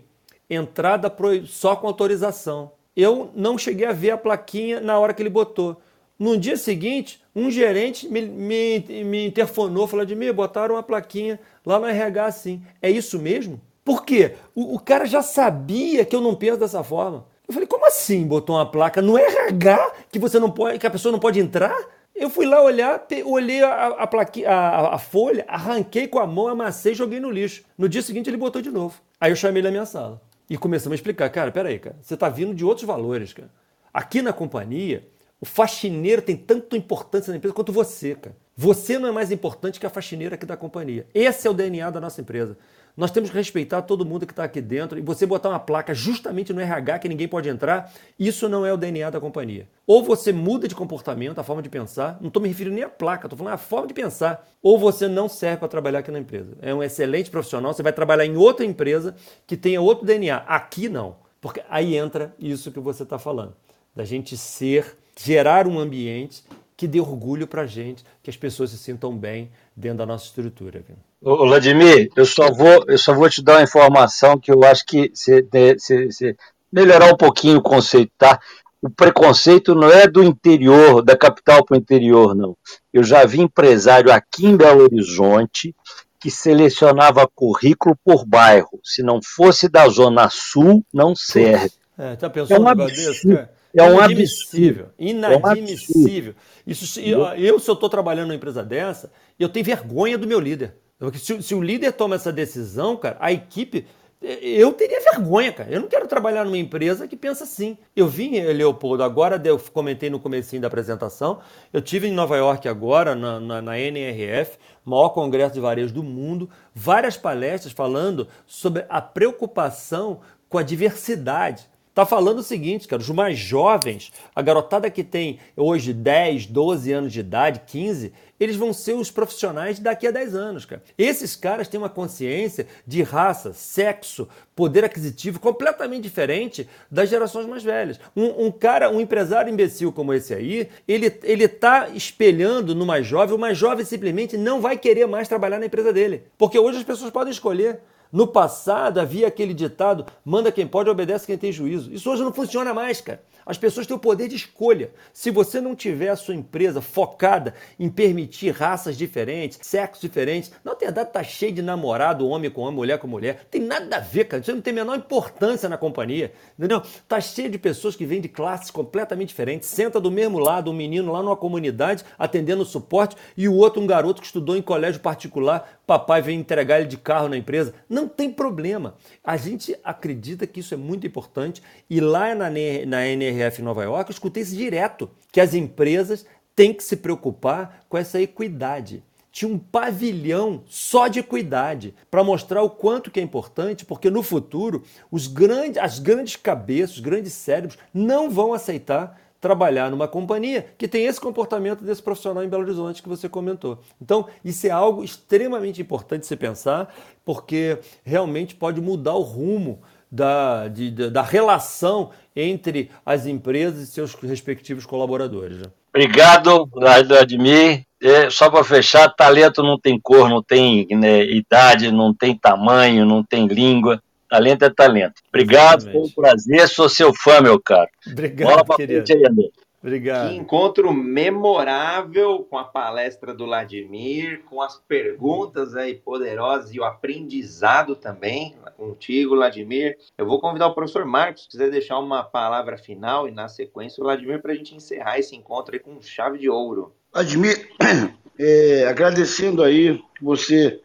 entrada 0.50 1.14
só 1.46 1.76
com 1.76 1.88
autorização. 1.88 2.72
Eu 2.96 3.32
não 3.36 3.58
cheguei 3.58 3.86
a 3.86 3.92
ver 3.92 4.12
a 4.12 4.18
plaquinha 4.18 4.80
na 4.80 4.98
hora 4.98 5.14
que 5.14 5.22
ele 5.22 5.30
botou. 5.30 5.82
No 6.18 6.38
dia 6.38 6.56
seguinte, 6.56 7.22
um 7.36 7.52
gerente 7.52 8.08
me, 8.08 8.22
me, 8.22 8.80
me 9.04 9.28
interfonou, 9.28 9.86
falou 9.86 10.06
de 10.06 10.16
mim, 10.16 10.32
botaram 10.32 10.76
uma 10.76 10.84
plaquinha 10.84 11.40
lá 11.66 11.78
no 11.78 11.88
RH 11.88 12.26
assim. 12.26 12.64
É 12.82 12.90
isso 12.90 13.20
mesmo? 13.20 13.60
Por 13.84 14.06
quê? 14.06 14.36
O, 14.56 14.76
o, 14.76 14.80
cara 14.80 15.06
já 15.06 15.22
sabia 15.22 16.06
que 16.06 16.16
eu 16.16 16.22
não 16.22 16.34
penso 16.34 16.58
dessa 16.58 16.84
forma. 16.84 17.26
Eu 17.46 17.54
falei, 17.54 17.68
como 17.68 17.86
assim 17.86 18.26
botou 18.26 18.56
uma 18.56 18.66
placa 18.66 19.02
no 19.02 19.18
RH 19.18 19.94
que 20.10 20.18
você 20.18 20.40
não 20.40 20.50
pode, 20.50 20.80
que 20.80 20.88
a 20.88 20.92
pessoa 20.92 21.12
não 21.12 21.20
pode 21.20 21.40
entrar? 21.40 21.78
Eu 22.16 22.30
fui 22.30 22.46
lá 22.46 22.62
olhar, 22.62 23.06
olhei 23.26 23.62
a, 23.62 23.68
a, 23.68 24.04
a, 24.06 24.96
a 24.96 24.98
folha, 24.98 25.44
arranquei 25.50 26.08
com 26.08 26.18
a 26.18 26.26
mão, 26.26 26.48
amassei 26.48 26.94
e 26.94 26.96
joguei 26.96 27.20
no 27.20 27.30
lixo. 27.30 27.64
No 27.78 27.90
dia 27.90 28.02
seguinte 28.02 28.30
ele 28.30 28.38
botou 28.38 28.62
de 28.62 28.72
novo. 28.72 29.02
Aí 29.20 29.32
eu 29.32 29.36
chamei 29.36 29.60
ele 29.60 29.68
na 29.68 29.72
minha 29.72 29.86
sala. 29.86 30.22
E 30.50 30.58
começamos 30.58 30.94
a 30.94 30.96
explicar, 30.96 31.30
cara, 31.30 31.52
peraí, 31.52 31.78
cara, 31.78 31.98
você 32.02 32.14
está 32.14 32.30
vindo 32.30 32.54
de 32.54 32.64
outros 32.64 32.86
valores, 32.86 33.34
cara. 33.34 33.50
Aqui 33.94 34.22
na 34.22 34.32
companhia, 34.32 35.06
o 35.42 35.46
faxineiro 35.46 36.22
tem 36.22 36.38
tanta 36.38 36.78
importância 36.78 37.32
na 37.32 37.38
empresa 37.38 37.54
quanto 37.54 37.74
você, 37.74 38.16
cara. 38.16 38.36
Você 38.56 38.98
não 38.98 39.10
é 39.10 39.12
mais 39.12 39.32
importante 39.32 39.80
que 39.80 39.86
a 39.86 39.90
faxineira 39.90 40.36
aqui 40.36 40.46
da 40.46 40.56
companhia. 40.56 41.06
Esse 41.14 41.48
é 41.48 41.52
o 41.52 41.54
DNA 41.54 41.90
da 41.90 42.00
nossa 42.00 42.22
empresa. 42.22 42.58
Nós 42.98 43.12
temos 43.12 43.30
que 43.30 43.36
respeitar 43.36 43.82
todo 43.82 44.06
mundo 44.06 44.26
que 44.26 44.32
está 44.32 44.46
aqui 44.46 44.62
dentro 44.62 44.98
e 44.98 45.02
você 45.02 45.26
botar 45.26 45.50
uma 45.50 45.60
placa 45.60 45.94
justamente 45.94 46.54
no 46.54 46.62
RH 46.62 47.00
que 47.00 47.10
ninguém 47.10 47.28
pode 47.28 47.50
entrar, 47.50 47.92
isso 48.18 48.48
não 48.48 48.66
é 48.66 48.72
o 48.72 48.78
DNA 48.78 49.10
da 49.10 49.20
companhia. 49.20 49.68
Ou 49.86 50.02
você 50.02 50.32
muda 50.32 50.66
de 50.66 50.74
comportamento, 50.74 51.38
a 51.40 51.44
forma 51.44 51.62
de 51.62 51.68
pensar, 51.68 52.18
não 52.22 52.30
estou 52.30 52.42
me 52.42 52.48
referindo 52.48 52.76
nem 52.76 52.86
à 52.86 52.90
placa, 52.90 53.26
estou 53.26 53.38
falando 53.38 53.54
à 53.54 53.58
forma 53.58 53.88
de 53.88 53.94
pensar, 53.94 54.48
ou 54.62 54.80
você 54.80 55.10
não 55.10 55.28
serve 55.28 55.58
para 55.58 55.68
trabalhar 55.68 56.00
aqui 56.00 56.12
na 56.12 56.20
empresa. 56.20 56.58
É 56.62 56.74
um 56.74 56.82
excelente 56.82 57.30
profissional, 57.30 57.74
você 57.74 57.84
vai 57.84 57.92
trabalhar 57.92 58.26
em 58.26 58.38
outra 58.38 58.66
empresa 58.66 59.14
que 59.46 59.58
tenha 59.58 59.82
outro 59.82 60.06
DNA. 60.06 60.38
Aqui 60.48 60.88
não, 60.88 61.18
porque 61.42 61.62
aí 61.70 61.98
entra 61.98 62.34
isso 62.40 62.72
que 62.72 62.80
você 62.80 63.04
está 63.04 63.20
falando, 63.20 63.54
da 63.94 64.06
gente 64.06 64.38
ser, 64.38 64.98
gerar 65.18 65.68
um 65.68 65.78
ambiente 65.78 66.44
que 66.78 66.88
dê 66.88 67.00
orgulho 67.00 67.48
para 67.48 67.62
a 67.62 67.68
gente, 67.68 68.04
que 68.22 68.30
as 68.30 68.36
pessoas 68.36 68.70
se 68.70 68.78
sintam 68.78 69.16
bem 69.16 69.50
dentro 69.76 70.00
da 70.00 70.06
nossa 70.06 70.26
estrutura. 70.26 70.84
Ô, 71.26 71.38
Vladimir, 71.38 72.12
eu 72.16 72.24
só 72.24 72.52
vou, 72.52 72.86
eu 72.88 73.00
só 73.00 73.12
vou 73.12 73.28
te 73.28 73.42
dar 73.42 73.54
uma 73.54 73.64
informação 73.64 74.38
que 74.38 74.52
eu 74.52 74.64
acho 74.64 74.86
que 74.86 75.10
se, 75.12 75.44
se, 75.80 76.12
se 76.12 76.36
melhorar 76.72 77.12
um 77.12 77.18
pouquinho 77.18 77.58
o 77.58 77.64
conceito, 77.64 78.12
tá? 78.16 78.40
O 78.80 78.92
preconceito 78.92 79.74
não 79.74 79.90
é 79.90 80.08
do 80.08 80.22
interior, 80.22 81.02
da 81.02 81.18
capital 81.18 81.66
para 81.66 81.74
o 81.74 81.80
interior, 81.80 82.36
não. 82.36 82.56
Eu 82.94 83.04
já 83.04 83.26
vi 83.26 83.42
empresário 83.42 84.12
aqui 84.12 84.46
em 84.46 84.56
Belo 84.56 84.84
Horizonte 84.84 85.76
que 86.20 86.30
selecionava 86.30 87.28
currículo 87.34 87.98
por 88.06 88.24
bairro. 88.24 88.80
Se 88.84 89.02
não 89.02 89.20
fosse 89.20 89.68
da 89.68 89.88
Zona 89.90 90.30
Sul, 90.30 90.86
não 90.94 91.16
serve. 91.16 91.72
É, 91.98 92.16
tá 92.16 92.30
pensando 92.30 92.56
é 92.56 92.60
um 92.60 92.68
absurdo. 92.68 93.12
Desse, 93.12 93.28
cara? 93.28 93.54
É 93.74 93.84
um 93.84 93.96
inadmissível. 93.96 94.88
Inadmissível. 95.00 96.36
Isso, 96.68 97.00
eu, 97.00 97.60
se 97.60 97.68
eu 97.68 97.74
estou 97.74 97.90
trabalhando 97.90 98.28
numa 98.28 98.36
empresa 98.36 98.62
dessa, 98.64 99.12
eu 99.40 99.50
tenho 99.50 99.66
vergonha 99.66 100.20
do 100.20 100.28
meu 100.28 100.40
líder. 100.40 100.85
Se, 101.14 101.42
se, 101.42 101.54
o 101.54 101.62
líder 101.62 101.92
toma 101.92 102.16
essa 102.16 102.32
decisão, 102.32 102.96
cara, 102.96 103.18
a 103.20 103.32
equipe. 103.32 103.86
Eu 104.22 104.72
teria 104.74 105.02
vergonha, 105.02 105.52
cara. 105.52 105.70
Eu 105.70 105.82
não 105.82 105.88
quero 105.88 106.08
trabalhar 106.08 106.46
numa 106.46 106.58
empresa 106.58 107.08
que 107.08 107.18
pensa 107.18 107.44
assim. 107.44 107.78
Eu 107.96 108.08
vim, 108.08 108.40
Leopoldo, 108.40 109.04
agora 109.04 109.40
eu 109.46 109.60
comentei 109.74 110.10
no 110.10 110.20
comecinho 110.20 110.62
da 110.62 110.68
apresentação. 110.68 111.40
Eu 111.72 111.82
tive 111.82 112.08
em 112.08 112.14
Nova 112.14 112.36
York 112.38 112.68
agora, 112.68 113.14
na, 113.14 113.40
na, 113.40 113.62
na 113.62 113.80
NRF, 113.80 114.58
maior 114.84 115.10
congresso 115.10 115.54
de 115.54 115.60
varejo 115.60 115.94
do 115.94 116.02
mundo, 116.02 116.50
várias 116.74 117.18
palestras 117.18 117.74
falando 117.74 118.28
sobre 118.48 118.86
a 118.90 119.02
preocupação 119.02 120.22
com 120.50 120.58
a 120.58 120.64
diversidade. 120.64 121.70
Tá 121.96 122.06
falando 122.06 122.40
o 122.40 122.44
seguinte, 122.44 122.90
cara, 122.90 123.02
os 123.02 123.10
mais 123.10 123.38
jovens, 123.38 124.12
a 124.36 124.42
garotada 124.42 124.92
que 124.92 125.02
tem 125.02 125.40
hoje 125.56 125.94
10, 125.94 126.48
12 126.48 126.92
anos 126.92 127.14
de 127.14 127.22
idade, 127.22 127.62
15, 127.66 128.12
eles 128.40 128.56
vão 128.56 128.74
ser 128.74 128.94
os 128.94 129.10
profissionais 129.12 129.80
daqui 129.80 130.08
a 130.08 130.12
10 130.12 130.36
anos, 130.36 130.66
cara. 130.66 130.84
Esses 130.98 131.36
caras 131.36 131.68
têm 131.68 131.80
uma 131.80 131.90
consciência 131.90 132.68
de 132.86 133.02
raça, 133.02 133.54
sexo, 133.54 134.28
poder 134.56 134.84
aquisitivo 134.86 135.40
completamente 135.40 136.04
diferente 136.04 136.68
das 136.90 137.10
gerações 137.10 137.46
mais 137.46 137.64
velhas. 137.64 138.00
Um, 138.16 138.48
um 138.48 138.52
cara, 138.52 138.90
um 138.90 139.02
empresário 139.02 139.52
imbecil 139.52 139.92
como 139.92 140.14
esse 140.14 140.34
aí, 140.34 140.70
ele, 140.88 141.14
ele 141.24 141.48
tá 141.48 141.90
espelhando 141.90 142.74
no 142.74 142.86
mais 142.86 143.06
jovem, 143.06 143.36
o 143.36 143.40
mais 143.40 143.58
jovem 143.58 143.86
simplesmente 143.86 144.38
não 144.38 144.62
vai 144.62 144.78
querer 144.78 145.06
mais 145.06 145.28
trabalhar 145.28 145.60
na 145.60 145.66
empresa 145.66 145.92
dele. 145.92 146.24
Porque 146.38 146.58
hoje 146.58 146.80
as 146.80 146.84
pessoas 146.84 147.12
podem 147.12 147.32
escolher. 147.32 147.80
No 148.12 148.28
passado 148.28 149.00
havia 149.00 149.28
aquele 149.28 149.54
ditado: 149.54 150.06
manda 150.24 150.52
quem 150.52 150.68
pode, 150.68 150.90
obedece 150.90 151.26
quem 151.26 151.38
tem 151.38 151.52
juízo. 151.52 151.94
Isso 151.94 152.10
hoje 152.10 152.24
não 152.24 152.34
funciona 152.34 152.74
mais, 152.74 153.02
cara. 153.02 153.22
As 153.46 153.58
pessoas 153.58 153.86
têm 153.86 153.96
o 153.96 154.00
poder 154.00 154.28
de 154.28 154.36
escolha. 154.36 154.90
Se 155.14 155.30
você 155.30 155.62
não 155.62 155.76
tiver 155.76 156.10
a 156.10 156.16
sua 156.16 156.34
empresa 156.34 156.82
focada 156.82 157.54
em 157.80 157.90
permitir 157.90 158.50
raças 158.50 158.98
diferentes, 158.98 159.60
sexos 159.62 160.02
diferentes, 160.02 160.52
na 160.64 160.74
verdade 160.74 161.12
tá 161.12 161.24
cheio 161.24 161.52
de 161.52 161.62
namorado, 161.62 162.28
homem 162.28 162.50
com 162.50 162.62
homem, 162.62 162.76
mulher 162.76 162.98
com 162.98 163.08
mulher. 163.08 163.46
Tem 163.52 163.62
nada 163.62 163.98
a 163.98 164.00
ver, 164.00 164.26
cara. 164.26 164.42
Isso 164.42 164.52
não 164.52 164.62
tem 164.62 164.72
a 164.72 164.76
menor 164.76 164.98
importância 164.98 165.70
na 165.70 165.78
companhia. 165.78 166.34
Entendeu? 166.58 166.82
Tá 167.08 167.22
cheio 167.22 167.50
de 167.50 167.60
pessoas 167.60 167.96
que 167.96 168.06
vêm 168.06 168.20
de 168.20 168.28
classes 168.28 168.72
completamente 168.72 169.30
diferentes. 169.30 169.70
Senta 169.70 170.00
do 170.00 170.10
mesmo 170.10 170.40
lado 170.40 170.72
um 170.72 170.74
menino 170.74 171.12
lá 171.12 171.22
numa 171.22 171.38
comunidade 171.38 172.04
atendendo 172.18 172.66
suporte 172.66 173.16
e 173.38 173.48
o 173.48 173.54
outro 173.54 173.80
um 173.80 173.86
garoto 173.86 174.22
que 174.22 174.28
estudou 174.28 174.58
em 174.58 174.62
colégio 174.62 175.02
particular. 175.02 175.82
Papai 175.86 176.22
vem 176.22 176.40
entregar 176.40 176.80
ele 176.80 176.88
de 176.88 176.98
carro 176.98 177.30
na 177.30 177.38
empresa. 177.38 177.74
Não 177.88 178.08
tem 178.08 178.32
problema. 178.32 178.96
A 179.24 179.38
gente 179.38 179.78
acredita 179.84 180.48
que 180.48 180.62
isso 180.62 180.74
é 180.74 180.78
muito 180.78 181.06
importante 181.06 181.62
e 181.90 182.00
lá 182.00 182.34
na, 182.34 182.50
na 182.50 183.08
NR 183.08 183.36
NRF 183.36 183.62
Nova 183.62 183.84
York, 183.84 184.10
eu 184.10 184.14
escutei 184.14 184.44
isso 184.44 184.56
direto, 184.56 185.10
que 185.32 185.42
as 185.42 185.54
empresas 185.54 186.26
têm 186.56 186.74
que 186.74 186.84
se 186.84 186.96
preocupar 186.96 187.86
com 187.90 187.98
essa 187.98 188.22
equidade. 188.22 189.04
Tinha 189.32 189.52
um 189.52 189.60
pavilhão 189.60 190.64
só 190.66 191.10
de 191.10 191.20
equidade 191.20 191.94
para 192.10 192.24
mostrar 192.24 192.62
o 192.62 192.70
quanto 192.70 193.12
que 193.12 193.20
é 193.20 193.24
importante, 193.24 193.84
porque 193.84 194.10
no 194.10 194.24
futuro 194.24 194.84
os 195.12 195.28
grandes, 195.28 195.78
as 195.78 196.00
grandes 196.00 196.38
cabeças, 196.38 196.96
os 196.96 197.02
grandes 197.02 197.34
cérebros 197.34 197.78
não 197.94 198.30
vão 198.30 198.54
aceitar 198.54 199.20
trabalhar 199.40 199.92
numa 199.92 200.08
companhia 200.08 200.68
que 200.78 200.88
tem 200.88 201.06
esse 201.06 201.20
comportamento 201.20 201.84
desse 201.84 202.02
profissional 202.02 202.44
em 202.44 202.50
Belo 202.50 202.64
Horizonte 202.64 203.04
que 203.04 203.10
você 203.10 203.30
comentou. 203.30 203.80
Então, 204.02 204.28
isso 204.44 204.66
é 204.68 204.72
algo 204.72 205.04
extremamente 205.04 205.82
importante 205.82 206.26
se 206.26 206.36
pensar, 206.36 206.94
porque 207.24 207.78
realmente 208.04 208.56
pode 208.56 208.82
mudar 208.82 209.14
o 209.14 209.22
rumo 209.22 209.82
da, 210.12 210.68
de, 210.68 210.92
da 210.92 211.22
relação 211.22 212.12
entre 212.36 212.90
as 213.06 213.26
empresas 213.26 213.82
e 213.82 213.92
seus 213.92 214.14
respectivos 214.16 214.86
colaboradores. 214.86 215.58
Né? 215.58 215.68
Obrigado, 215.90 216.68
Vladimir. 216.72 217.84
É, 218.02 218.30
só 218.30 218.50
para 218.50 218.64
fechar, 218.64 219.10
talento 219.10 219.64
não 219.64 219.80
tem 219.80 220.00
cor, 220.00 220.30
não 220.30 220.44
tem 220.44 220.86
né, 220.92 221.24
idade, 221.26 221.92
não 221.92 222.14
tem 222.14 222.38
tamanho, 222.38 223.06
não 223.06 223.24
tem 223.24 223.48
língua. 223.48 224.02
Talento 224.30 224.66
é 224.66 224.70
talento. 224.70 225.22
Obrigado, 225.30 225.82
Exatamente. 225.82 225.94
foi 225.94 226.02
um 226.02 226.14
prazer. 226.14 226.68
Sou 226.68 226.90
seu 226.90 227.14
fã, 227.14 227.42
meu 227.42 227.60
caro. 227.60 227.90
Obrigado, 228.08 228.76
querido. 228.76 229.06
Aí, 229.12 229.52
Obrigado. 229.86 230.30
Que 230.30 230.36
encontro 230.36 230.92
memorável 230.92 232.40
com 232.50 232.58
a 232.58 232.64
palestra 232.64 233.36
do 233.36 233.46
Vladimir, 233.46 234.42
com 234.50 234.60
as 234.60 234.80
perguntas 234.80 235.76
aí 235.76 235.94
poderosas 235.94 236.74
e 236.74 236.80
o 236.80 236.84
aprendizado 236.84 237.96
também 237.96 238.56
contigo, 238.78 239.36
Vladimir. 239.36 239.96
Eu 240.18 240.26
vou 240.26 240.42
convidar 240.42 240.66
o 240.66 240.74
professor 240.74 241.06
Marcos, 241.06 241.44
se 241.44 241.50
quiser 241.50 241.70
deixar 241.70 242.00
uma 242.00 242.24
palavra 242.24 242.80
final 242.80 243.28
e 243.28 243.32
na 243.32 243.48
sequência 243.48 244.02
o 244.02 244.06
Vladimir 244.06 244.42
para 244.42 244.54
a 244.54 244.56
gente 244.56 244.74
encerrar 244.74 245.20
esse 245.20 245.36
encontro 245.36 245.76
aí 245.76 245.80
com 245.80 246.02
chave 246.02 246.40
de 246.40 246.50
ouro. 246.50 246.92
Vladimir, 247.14 247.70
é, 248.40 248.88
agradecendo 248.88 249.62
aí 249.62 250.00
que 250.18 250.24
você 250.24 250.82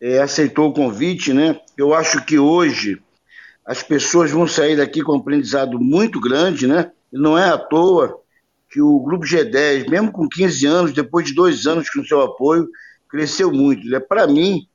é, 0.00 0.20
aceitou 0.20 0.68
o 0.68 0.72
convite, 0.72 1.32
né? 1.32 1.60
Eu 1.76 1.94
acho 1.94 2.24
que 2.24 2.38
hoje 2.38 3.00
as 3.64 3.82
pessoas 3.82 4.30
vão 4.30 4.46
sair 4.46 4.76
daqui 4.76 5.02
com 5.02 5.12
um 5.12 5.18
aprendizado 5.18 5.78
muito 5.78 6.20
grande, 6.20 6.66
né? 6.66 6.90
Não 7.12 7.36
é 7.36 7.48
à 7.48 7.58
toa 7.58 8.20
que 8.70 8.80
o 8.80 9.00
Grupo 9.00 9.24
G10, 9.24 9.88
mesmo 9.88 10.12
com 10.12 10.28
15 10.28 10.66
anos, 10.66 10.92
depois 10.92 11.26
de 11.26 11.34
dois 11.34 11.66
anos 11.66 11.88
com 11.88 12.04
seu 12.04 12.20
apoio, 12.20 12.68
cresceu 13.08 13.50
muito. 13.50 13.88
Né? 13.88 13.98
Para 13.98 14.26
mim, 14.26 14.66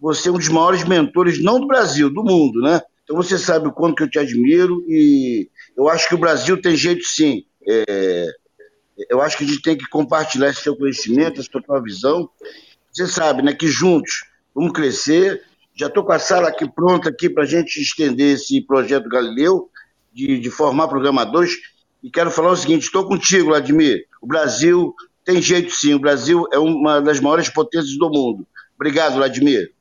você 0.00 0.28
é 0.28 0.32
um 0.32 0.38
dos 0.38 0.48
maiores 0.48 0.84
mentores, 0.84 1.42
não 1.42 1.60
do 1.60 1.66
Brasil, 1.66 2.10
do 2.10 2.24
mundo, 2.24 2.60
né? 2.60 2.80
Então 3.04 3.16
você 3.16 3.38
sabe 3.38 3.68
o 3.68 3.72
quanto 3.72 3.96
que 3.96 4.02
eu 4.02 4.10
te 4.10 4.18
admiro 4.18 4.84
e 4.88 5.48
eu 5.76 5.88
acho 5.88 6.08
que 6.08 6.14
o 6.14 6.18
Brasil 6.18 6.60
tem 6.60 6.76
jeito 6.76 7.04
sim. 7.04 7.44
É... 7.68 8.28
Eu 9.10 9.20
acho 9.20 9.36
que 9.36 9.44
a 9.44 9.46
gente 9.46 9.62
tem 9.62 9.76
que 9.76 9.88
compartilhar 9.88 10.48
esse 10.48 10.62
seu 10.62 10.76
conhecimento, 10.76 11.40
essa 11.40 11.50
tua 11.50 11.82
visão. 11.82 12.28
Você 12.92 13.06
sabe, 13.06 13.42
né, 13.42 13.52
que 13.52 13.66
juntos 13.66 14.22
vamos 14.54 14.72
crescer. 14.72 15.42
Já 15.74 15.88
estou 15.88 16.04
com 16.04 16.12
a 16.12 16.18
sala 16.18 16.48
aqui 16.48 16.70
pronta 16.70 17.08
aqui 17.08 17.28
para 17.28 17.42
a 17.42 17.46
gente 17.46 17.80
estender 17.80 18.34
esse 18.34 18.60
projeto 18.60 19.08
Galileu, 19.08 19.68
de, 20.12 20.38
de 20.38 20.50
formar 20.50 20.88
programadores. 20.88 21.52
E 22.02 22.10
quero 22.10 22.30
falar 22.30 22.52
o 22.52 22.56
seguinte: 22.56 22.82
estou 22.82 23.06
contigo, 23.06 23.46
Vladimir. 23.46 24.06
O 24.22 24.26
Brasil 24.26 24.94
tem 25.24 25.42
jeito 25.42 25.72
sim. 25.72 25.94
O 25.94 25.98
Brasil 25.98 26.46
é 26.52 26.58
uma 26.58 27.00
das 27.00 27.18
maiores 27.18 27.48
potências 27.48 27.96
do 27.98 28.08
mundo. 28.10 28.46
Obrigado, 28.76 29.14
Vladimir. 29.14 29.72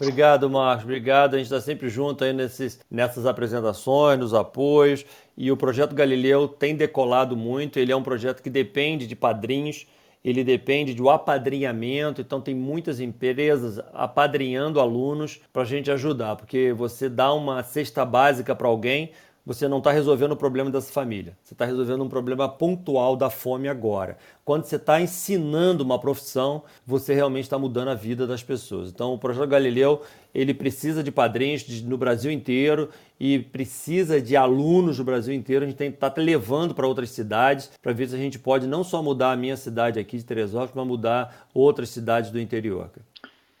Obrigado, 0.00 0.50
Marcos. 0.50 0.84
Obrigado. 0.84 1.34
A 1.34 1.38
gente 1.38 1.46
está 1.46 1.60
sempre 1.60 1.88
junto 1.88 2.24
aí 2.24 2.32
nesses, 2.32 2.80
nessas 2.90 3.26
apresentações, 3.26 4.18
nos 4.18 4.34
apoios. 4.34 5.04
E 5.36 5.50
o 5.50 5.56
projeto 5.56 5.94
Galileu 5.94 6.48
tem 6.48 6.74
decolado 6.74 7.36
muito. 7.36 7.78
Ele 7.78 7.92
é 7.92 7.96
um 7.96 8.02
projeto 8.02 8.42
que 8.42 8.50
depende 8.50 9.06
de 9.06 9.14
padrinhos, 9.14 9.86
ele 10.24 10.42
depende 10.42 10.94
de 10.94 11.02
um 11.02 11.08
apadrinhamento. 11.08 12.20
Então, 12.20 12.40
tem 12.40 12.54
muitas 12.54 13.00
empresas 13.00 13.78
apadrinhando 13.92 14.80
alunos 14.80 15.40
para 15.52 15.62
a 15.62 15.66
gente 15.66 15.90
ajudar, 15.90 16.36
porque 16.36 16.72
você 16.72 17.08
dá 17.08 17.32
uma 17.32 17.62
cesta 17.62 18.04
básica 18.04 18.54
para 18.54 18.68
alguém, 18.68 19.10
você 19.46 19.68
não 19.68 19.78
está 19.78 19.92
resolvendo 19.92 20.32
o 20.32 20.36
problema 20.36 20.72
dessa 20.72 20.92
família. 20.92 21.38
Você 21.44 21.54
está 21.54 21.64
resolvendo 21.64 22.02
um 22.02 22.08
problema 22.08 22.48
pontual 22.48 23.14
da 23.14 23.30
fome 23.30 23.68
agora. 23.68 24.18
Quando 24.44 24.64
você 24.64 24.74
está 24.74 25.00
ensinando 25.00 25.84
uma 25.84 26.00
profissão, 26.00 26.64
você 26.84 27.14
realmente 27.14 27.44
está 27.44 27.56
mudando 27.56 27.88
a 27.88 27.94
vida 27.94 28.26
das 28.26 28.42
pessoas. 28.42 28.90
Então, 28.90 29.14
o 29.14 29.18
Projeto 29.18 29.46
Galileu 29.46 30.02
ele 30.36 30.52
precisa 30.52 31.02
de 31.02 31.10
padrinhos 31.10 31.82
no 31.82 31.96
Brasil 31.96 32.30
inteiro 32.30 32.90
e 33.18 33.38
precisa 33.38 34.20
de 34.20 34.36
alunos 34.36 34.98
do 34.98 35.04
Brasil 35.04 35.32
inteiro. 35.32 35.64
A 35.64 35.68
gente 35.68 35.78
tem 35.78 35.90
tá 35.90 36.12
levando 36.14 36.74
para 36.74 36.86
outras 36.86 37.08
cidades 37.08 37.70
para 37.80 37.94
ver 37.94 38.06
se 38.06 38.14
a 38.14 38.18
gente 38.18 38.38
pode 38.38 38.66
não 38.66 38.84
só 38.84 39.02
mudar 39.02 39.32
a 39.32 39.36
minha 39.36 39.56
cidade 39.56 39.98
aqui 39.98 40.18
de 40.18 40.24
Teresópolis, 40.24 40.74
mas 40.74 40.86
mudar 40.86 41.48
outras 41.54 41.88
cidades 41.88 42.30
do 42.30 42.38
interior. 42.38 42.90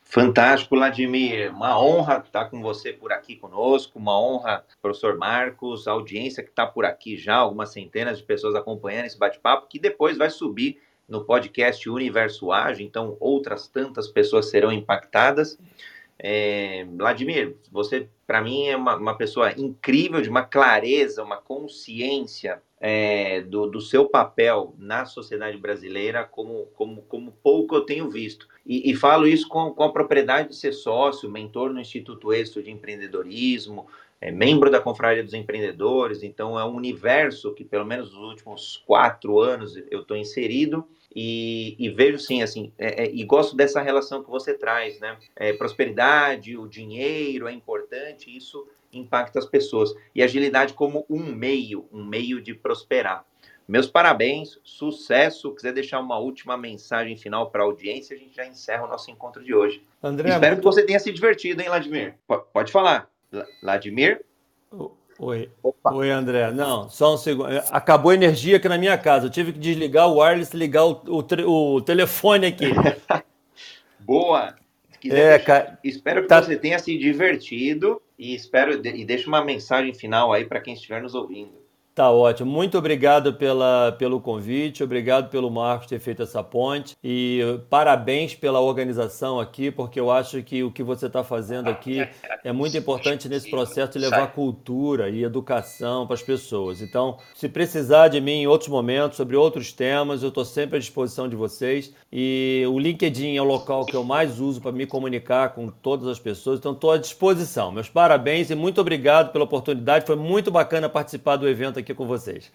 Fantástico, 0.02 0.76
Vladimir. 0.76 1.50
Uma 1.50 1.80
honra 1.80 2.22
estar 2.24 2.44
com 2.44 2.60
você 2.60 2.92
por 2.92 3.10
aqui 3.10 3.36
conosco. 3.36 3.98
Uma 3.98 4.20
honra, 4.20 4.62
professor 4.82 5.16
Marcos, 5.16 5.88
a 5.88 5.92
audiência 5.92 6.42
que 6.42 6.50
está 6.50 6.66
por 6.66 6.84
aqui 6.84 7.16
já, 7.16 7.36
algumas 7.36 7.72
centenas 7.72 8.18
de 8.18 8.24
pessoas 8.24 8.54
acompanhando 8.54 9.06
esse 9.06 9.18
bate-papo, 9.18 9.66
que 9.66 9.78
depois 9.78 10.18
vai 10.18 10.28
subir 10.28 10.78
no 11.08 11.24
podcast 11.24 11.88
Universo 11.88 12.52
Ágil. 12.52 12.86
Então, 12.86 13.16
outras 13.18 13.66
tantas 13.66 14.08
pessoas 14.08 14.50
serão 14.50 14.70
impactadas. 14.70 15.58
É, 16.18 16.86
Vladimir, 16.96 17.56
você, 17.70 18.08
para 18.26 18.40
mim, 18.40 18.66
é 18.66 18.76
uma, 18.76 18.96
uma 18.96 19.14
pessoa 19.14 19.52
incrível, 19.52 20.22
de 20.22 20.30
uma 20.30 20.42
clareza, 20.42 21.22
uma 21.22 21.36
consciência 21.36 22.62
é, 22.80 23.40
do, 23.42 23.66
do, 23.66 23.80
seu 23.80 24.06
papel 24.06 24.74
na 24.78 25.04
sociedade 25.06 25.56
brasileira 25.56 26.24
como, 26.24 26.66
como, 26.74 27.02
como 27.02 27.32
pouco 27.42 27.74
eu 27.74 27.82
tenho 27.82 28.10
visto. 28.10 28.48
E, 28.64 28.90
e 28.90 28.94
falo 28.94 29.26
isso 29.26 29.48
com, 29.48 29.72
com, 29.72 29.82
a 29.82 29.92
propriedade 29.92 30.50
de 30.50 30.56
ser 30.56 30.72
sócio, 30.72 31.30
mentor 31.30 31.72
no 31.72 31.80
Instituto 31.80 32.32
Êxito 32.32 32.62
de 32.62 32.70
Empreendedorismo, 32.70 33.86
é, 34.20 34.30
membro 34.30 34.70
da 34.70 34.80
Confraria 34.80 35.22
dos 35.22 35.34
Empreendedores, 35.34 36.22
então 36.22 36.58
é 36.58 36.64
um 36.64 36.74
universo 36.74 37.52
que, 37.52 37.64
pelo 37.64 37.84
menos 37.84 38.12
nos 38.12 38.22
últimos 38.22 38.82
quatro 38.86 39.38
anos, 39.38 39.76
eu 39.90 40.00
estou 40.00 40.16
inserido. 40.16 40.86
E, 41.18 41.74
e, 41.78 41.88
vejo 41.88 42.18
sim, 42.18 42.42
assim, 42.42 42.70
é, 42.76 43.04
é, 43.04 43.10
e 43.10 43.24
gosto 43.24 43.56
dessa 43.56 43.80
relação 43.80 44.22
que 44.22 44.28
você 44.28 44.52
traz, 44.52 45.00
né? 45.00 45.16
É, 45.34 45.54
prosperidade, 45.54 46.58
o 46.58 46.68
dinheiro 46.68 47.48
é 47.48 47.52
importante, 47.52 48.36
isso 48.36 48.68
impacta 48.92 49.38
as 49.38 49.46
pessoas. 49.46 49.94
E 50.14 50.22
agilidade 50.22 50.74
como 50.74 51.06
um 51.08 51.32
meio, 51.32 51.88
um 51.90 52.04
meio 52.04 52.38
de 52.42 52.52
prosperar. 52.52 53.24
Meus 53.66 53.86
parabéns, 53.86 54.60
sucesso. 54.62 55.54
Quiser 55.54 55.72
deixar 55.72 56.00
uma 56.00 56.18
última 56.18 56.54
mensagem 56.54 57.16
final 57.16 57.50
para 57.50 57.62
a 57.62 57.64
audiência, 57.64 58.14
a 58.14 58.18
gente 58.18 58.36
já 58.36 58.46
encerra 58.46 58.84
o 58.84 58.88
nosso 58.88 59.10
encontro 59.10 59.42
de 59.42 59.54
hoje. 59.54 59.82
André, 60.02 60.28
Espero 60.28 60.56
muito... 60.56 60.60
que 60.60 60.64
você 60.66 60.84
tenha 60.84 61.00
se 61.00 61.10
divertido, 61.10 61.62
hein, 61.62 61.68
Vladimir? 61.68 62.14
P 62.28 62.38
pode 62.52 62.70
falar. 62.70 63.10
Vladimir? 63.62 64.22
Oi. 65.18 65.48
Opa. 65.62 65.94
Oi, 65.94 66.10
André. 66.10 66.50
Não, 66.52 66.88
só 66.90 67.14
um 67.14 67.16
segundo. 67.16 67.48
Acabou 67.70 68.10
a 68.10 68.14
energia 68.14 68.58
aqui 68.58 68.68
na 68.68 68.76
minha 68.76 68.96
casa. 68.98 69.26
Eu 69.26 69.30
tive 69.30 69.52
que 69.52 69.58
desligar 69.58 70.08
o 70.08 70.18
wireless, 70.18 70.56
ligar 70.56 70.84
o, 70.84 71.02
o, 71.06 71.74
o 71.74 71.80
telefone 71.80 72.46
aqui. 72.48 72.66
Boa. 74.00 74.54
É, 75.04 75.38
deixar... 75.38 75.78
Espero 75.82 76.22
que 76.22 76.28
tá... 76.28 76.42
você 76.42 76.56
tenha 76.56 76.78
se 76.78 76.96
divertido 76.98 78.00
e 78.18 78.34
espero 78.34 78.74
e 78.86 79.04
deixe 79.04 79.26
uma 79.26 79.44
mensagem 79.44 79.94
final 79.94 80.32
aí 80.32 80.44
para 80.44 80.60
quem 80.60 80.74
estiver 80.74 81.00
nos 81.00 81.14
ouvindo. 81.14 81.65
Tá 81.96 82.10
ótimo. 82.10 82.50
Muito 82.50 82.76
obrigado 82.76 83.32
pela, 83.32 83.90
pelo 83.98 84.20
convite, 84.20 84.84
obrigado 84.84 85.30
pelo 85.30 85.50
Marcos 85.50 85.86
ter 85.86 85.98
feito 85.98 86.22
essa 86.22 86.42
ponte 86.42 86.94
e 87.02 87.40
parabéns 87.70 88.34
pela 88.34 88.60
organização 88.60 89.40
aqui, 89.40 89.70
porque 89.70 89.98
eu 89.98 90.10
acho 90.10 90.42
que 90.42 90.62
o 90.62 90.70
que 90.70 90.82
você 90.82 91.06
está 91.06 91.24
fazendo 91.24 91.70
aqui 91.70 92.06
é 92.44 92.52
muito 92.52 92.76
importante 92.76 93.30
nesse 93.30 93.48
processo 93.48 93.92
de 93.92 94.00
levar 94.00 94.26
cultura 94.34 95.08
e 95.08 95.24
educação 95.24 96.06
para 96.06 96.12
as 96.12 96.22
pessoas. 96.22 96.82
Então, 96.82 97.16
se 97.34 97.48
precisar 97.48 98.08
de 98.08 98.20
mim 98.20 98.42
em 98.42 98.46
outros 98.46 98.68
momentos, 98.68 99.16
sobre 99.16 99.34
outros 99.34 99.72
temas, 99.72 100.22
eu 100.22 100.28
estou 100.28 100.44
sempre 100.44 100.76
à 100.76 100.78
disposição 100.78 101.26
de 101.26 101.34
vocês. 101.34 101.94
E 102.12 102.62
o 102.68 102.78
LinkedIn 102.78 103.36
é 103.36 103.40
o 103.40 103.44
local 103.44 103.86
que 103.86 103.96
eu 103.96 104.04
mais 104.04 104.38
uso 104.38 104.60
para 104.60 104.70
me 104.70 104.84
comunicar 104.84 105.54
com 105.54 105.68
todas 105.68 106.06
as 106.08 106.18
pessoas, 106.18 106.58
então 106.58 106.72
estou 106.72 106.90
à 106.90 106.98
disposição. 106.98 107.72
Meus 107.72 107.88
parabéns 107.88 108.50
e 108.50 108.54
muito 108.54 108.82
obrigado 108.82 109.32
pela 109.32 109.44
oportunidade. 109.44 110.04
Foi 110.04 110.16
muito 110.16 110.50
bacana 110.50 110.90
participar 110.90 111.36
do 111.36 111.48
evento 111.48 111.78
aqui 111.78 111.85
aqui 111.86 111.94
com 111.94 112.06
vocês. 112.06 112.50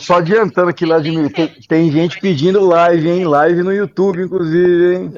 Só 0.00 0.16
adiantando 0.16 0.68
aqui, 0.68 0.84
Vladimir, 0.84 1.32
tem, 1.32 1.48
tem 1.68 1.92
gente 1.92 2.20
pedindo 2.20 2.60
live, 2.66 3.08
hein? 3.08 3.24
Live 3.24 3.62
no 3.62 3.72
YouTube, 3.72 4.20
inclusive, 4.20 4.96
hein? 4.96 5.12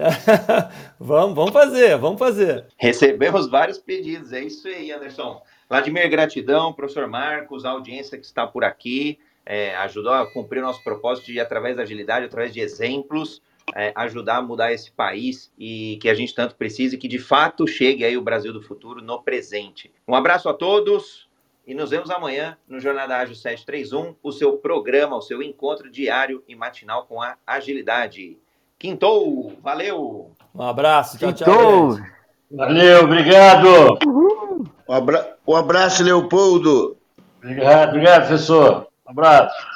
vamos, 1.01 1.35
vamos 1.35 1.53
fazer, 1.53 1.97
vamos 1.97 2.19
fazer. 2.19 2.67
Recebemos 2.77 3.51
vários 3.51 3.79
pedidos, 3.79 4.33
é 4.33 4.45
isso 4.45 4.69
aí, 4.69 4.93
Anderson. 4.93 5.41
Vladimir, 5.69 6.09
gratidão, 6.11 6.73
professor 6.73 7.09
Marcos, 7.09 7.65
a 7.65 7.71
audiência 7.71 8.19
que 8.19 8.27
está 8.27 8.47
por 8.47 8.63
aqui, 8.63 9.19
é, 9.45 9.75
ajudou 9.77 10.13
a 10.13 10.31
cumprir 10.31 10.61
o 10.61 10.67
nosso 10.67 10.85
propósito 10.85 11.33
de, 11.33 11.41
através 11.41 11.75
da 11.75 11.83
agilidade, 11.83 12.27
através 12.27 12.53
de 12.53 12.61
exemplos, 12.61 13.41
é, 13.75 13.91
ajudar 13.95 14.37
a 14.37 14.43
mudar 14.43 14.73
esse 14.73 14.93
país 14.93 15.51
e 15.59 15.99
que 16.01 16.11
a 16.11 16.15
gente 16.15 16.35
tanto 16.35 16.55
precisa 16.57 16.95
e 16.95 16.99
que 16.99 17.09
de 17.09 17.19
fato 17.19 17.67
chegue 17.67 18.05
aí 18.05 18.19
o 18.19 18.23
Brasil 18.23 18.53
do 18.53 18.61
futuro 18.61 19.01
no 19.01 19.23
presente. 19.23 19.91
Um 20.07 20.15
abraço 20.15 20.49
a 20.49 20.55
todos. 20.55 21.27
E 21.65 21.75
nos 21.75 21.91
vemos 21.91 22.11
amanhã 22.11 22.57
no 22.67 22.81
Jornada 22.81 23.17
Ágil 23.17 23.37
731, 23.37 24.17
o 24.23 24.33
seu 24.33 24.57
programa, 24.59 25.17
o 25.17 25.23
seu 25.23 25.41
encontro 25.41 25.91
diário 25.91 26.43
e 26.49 26.57
matinal 26.57 27.07
com 27.07 27.23
a 27.23 27.37
agilidade. 27.47 28.37
Quintou, 28.79 29.53
valeu! 29.63 30.33
Um 30.53 30.63
abraço, 30.63 31.19
tchau, 31.19 31.33
Quintou. 31.33 31.97
tchau. 31.97 32.07
Valeu, 32.51 33.05
obrigado! 33.05 33.99
Um, 34.07 34.65
abra... 34.89 35.37
um 35.47 35.55
abraço, 35.55 36.03
Leopoldo! 36.03 36.97
Obrigado, 37.39 37.91
obrigado, 37.91 38.27
professor. 38.27 38.89
Um 39.07 39.11
abraço. 39.11 39.72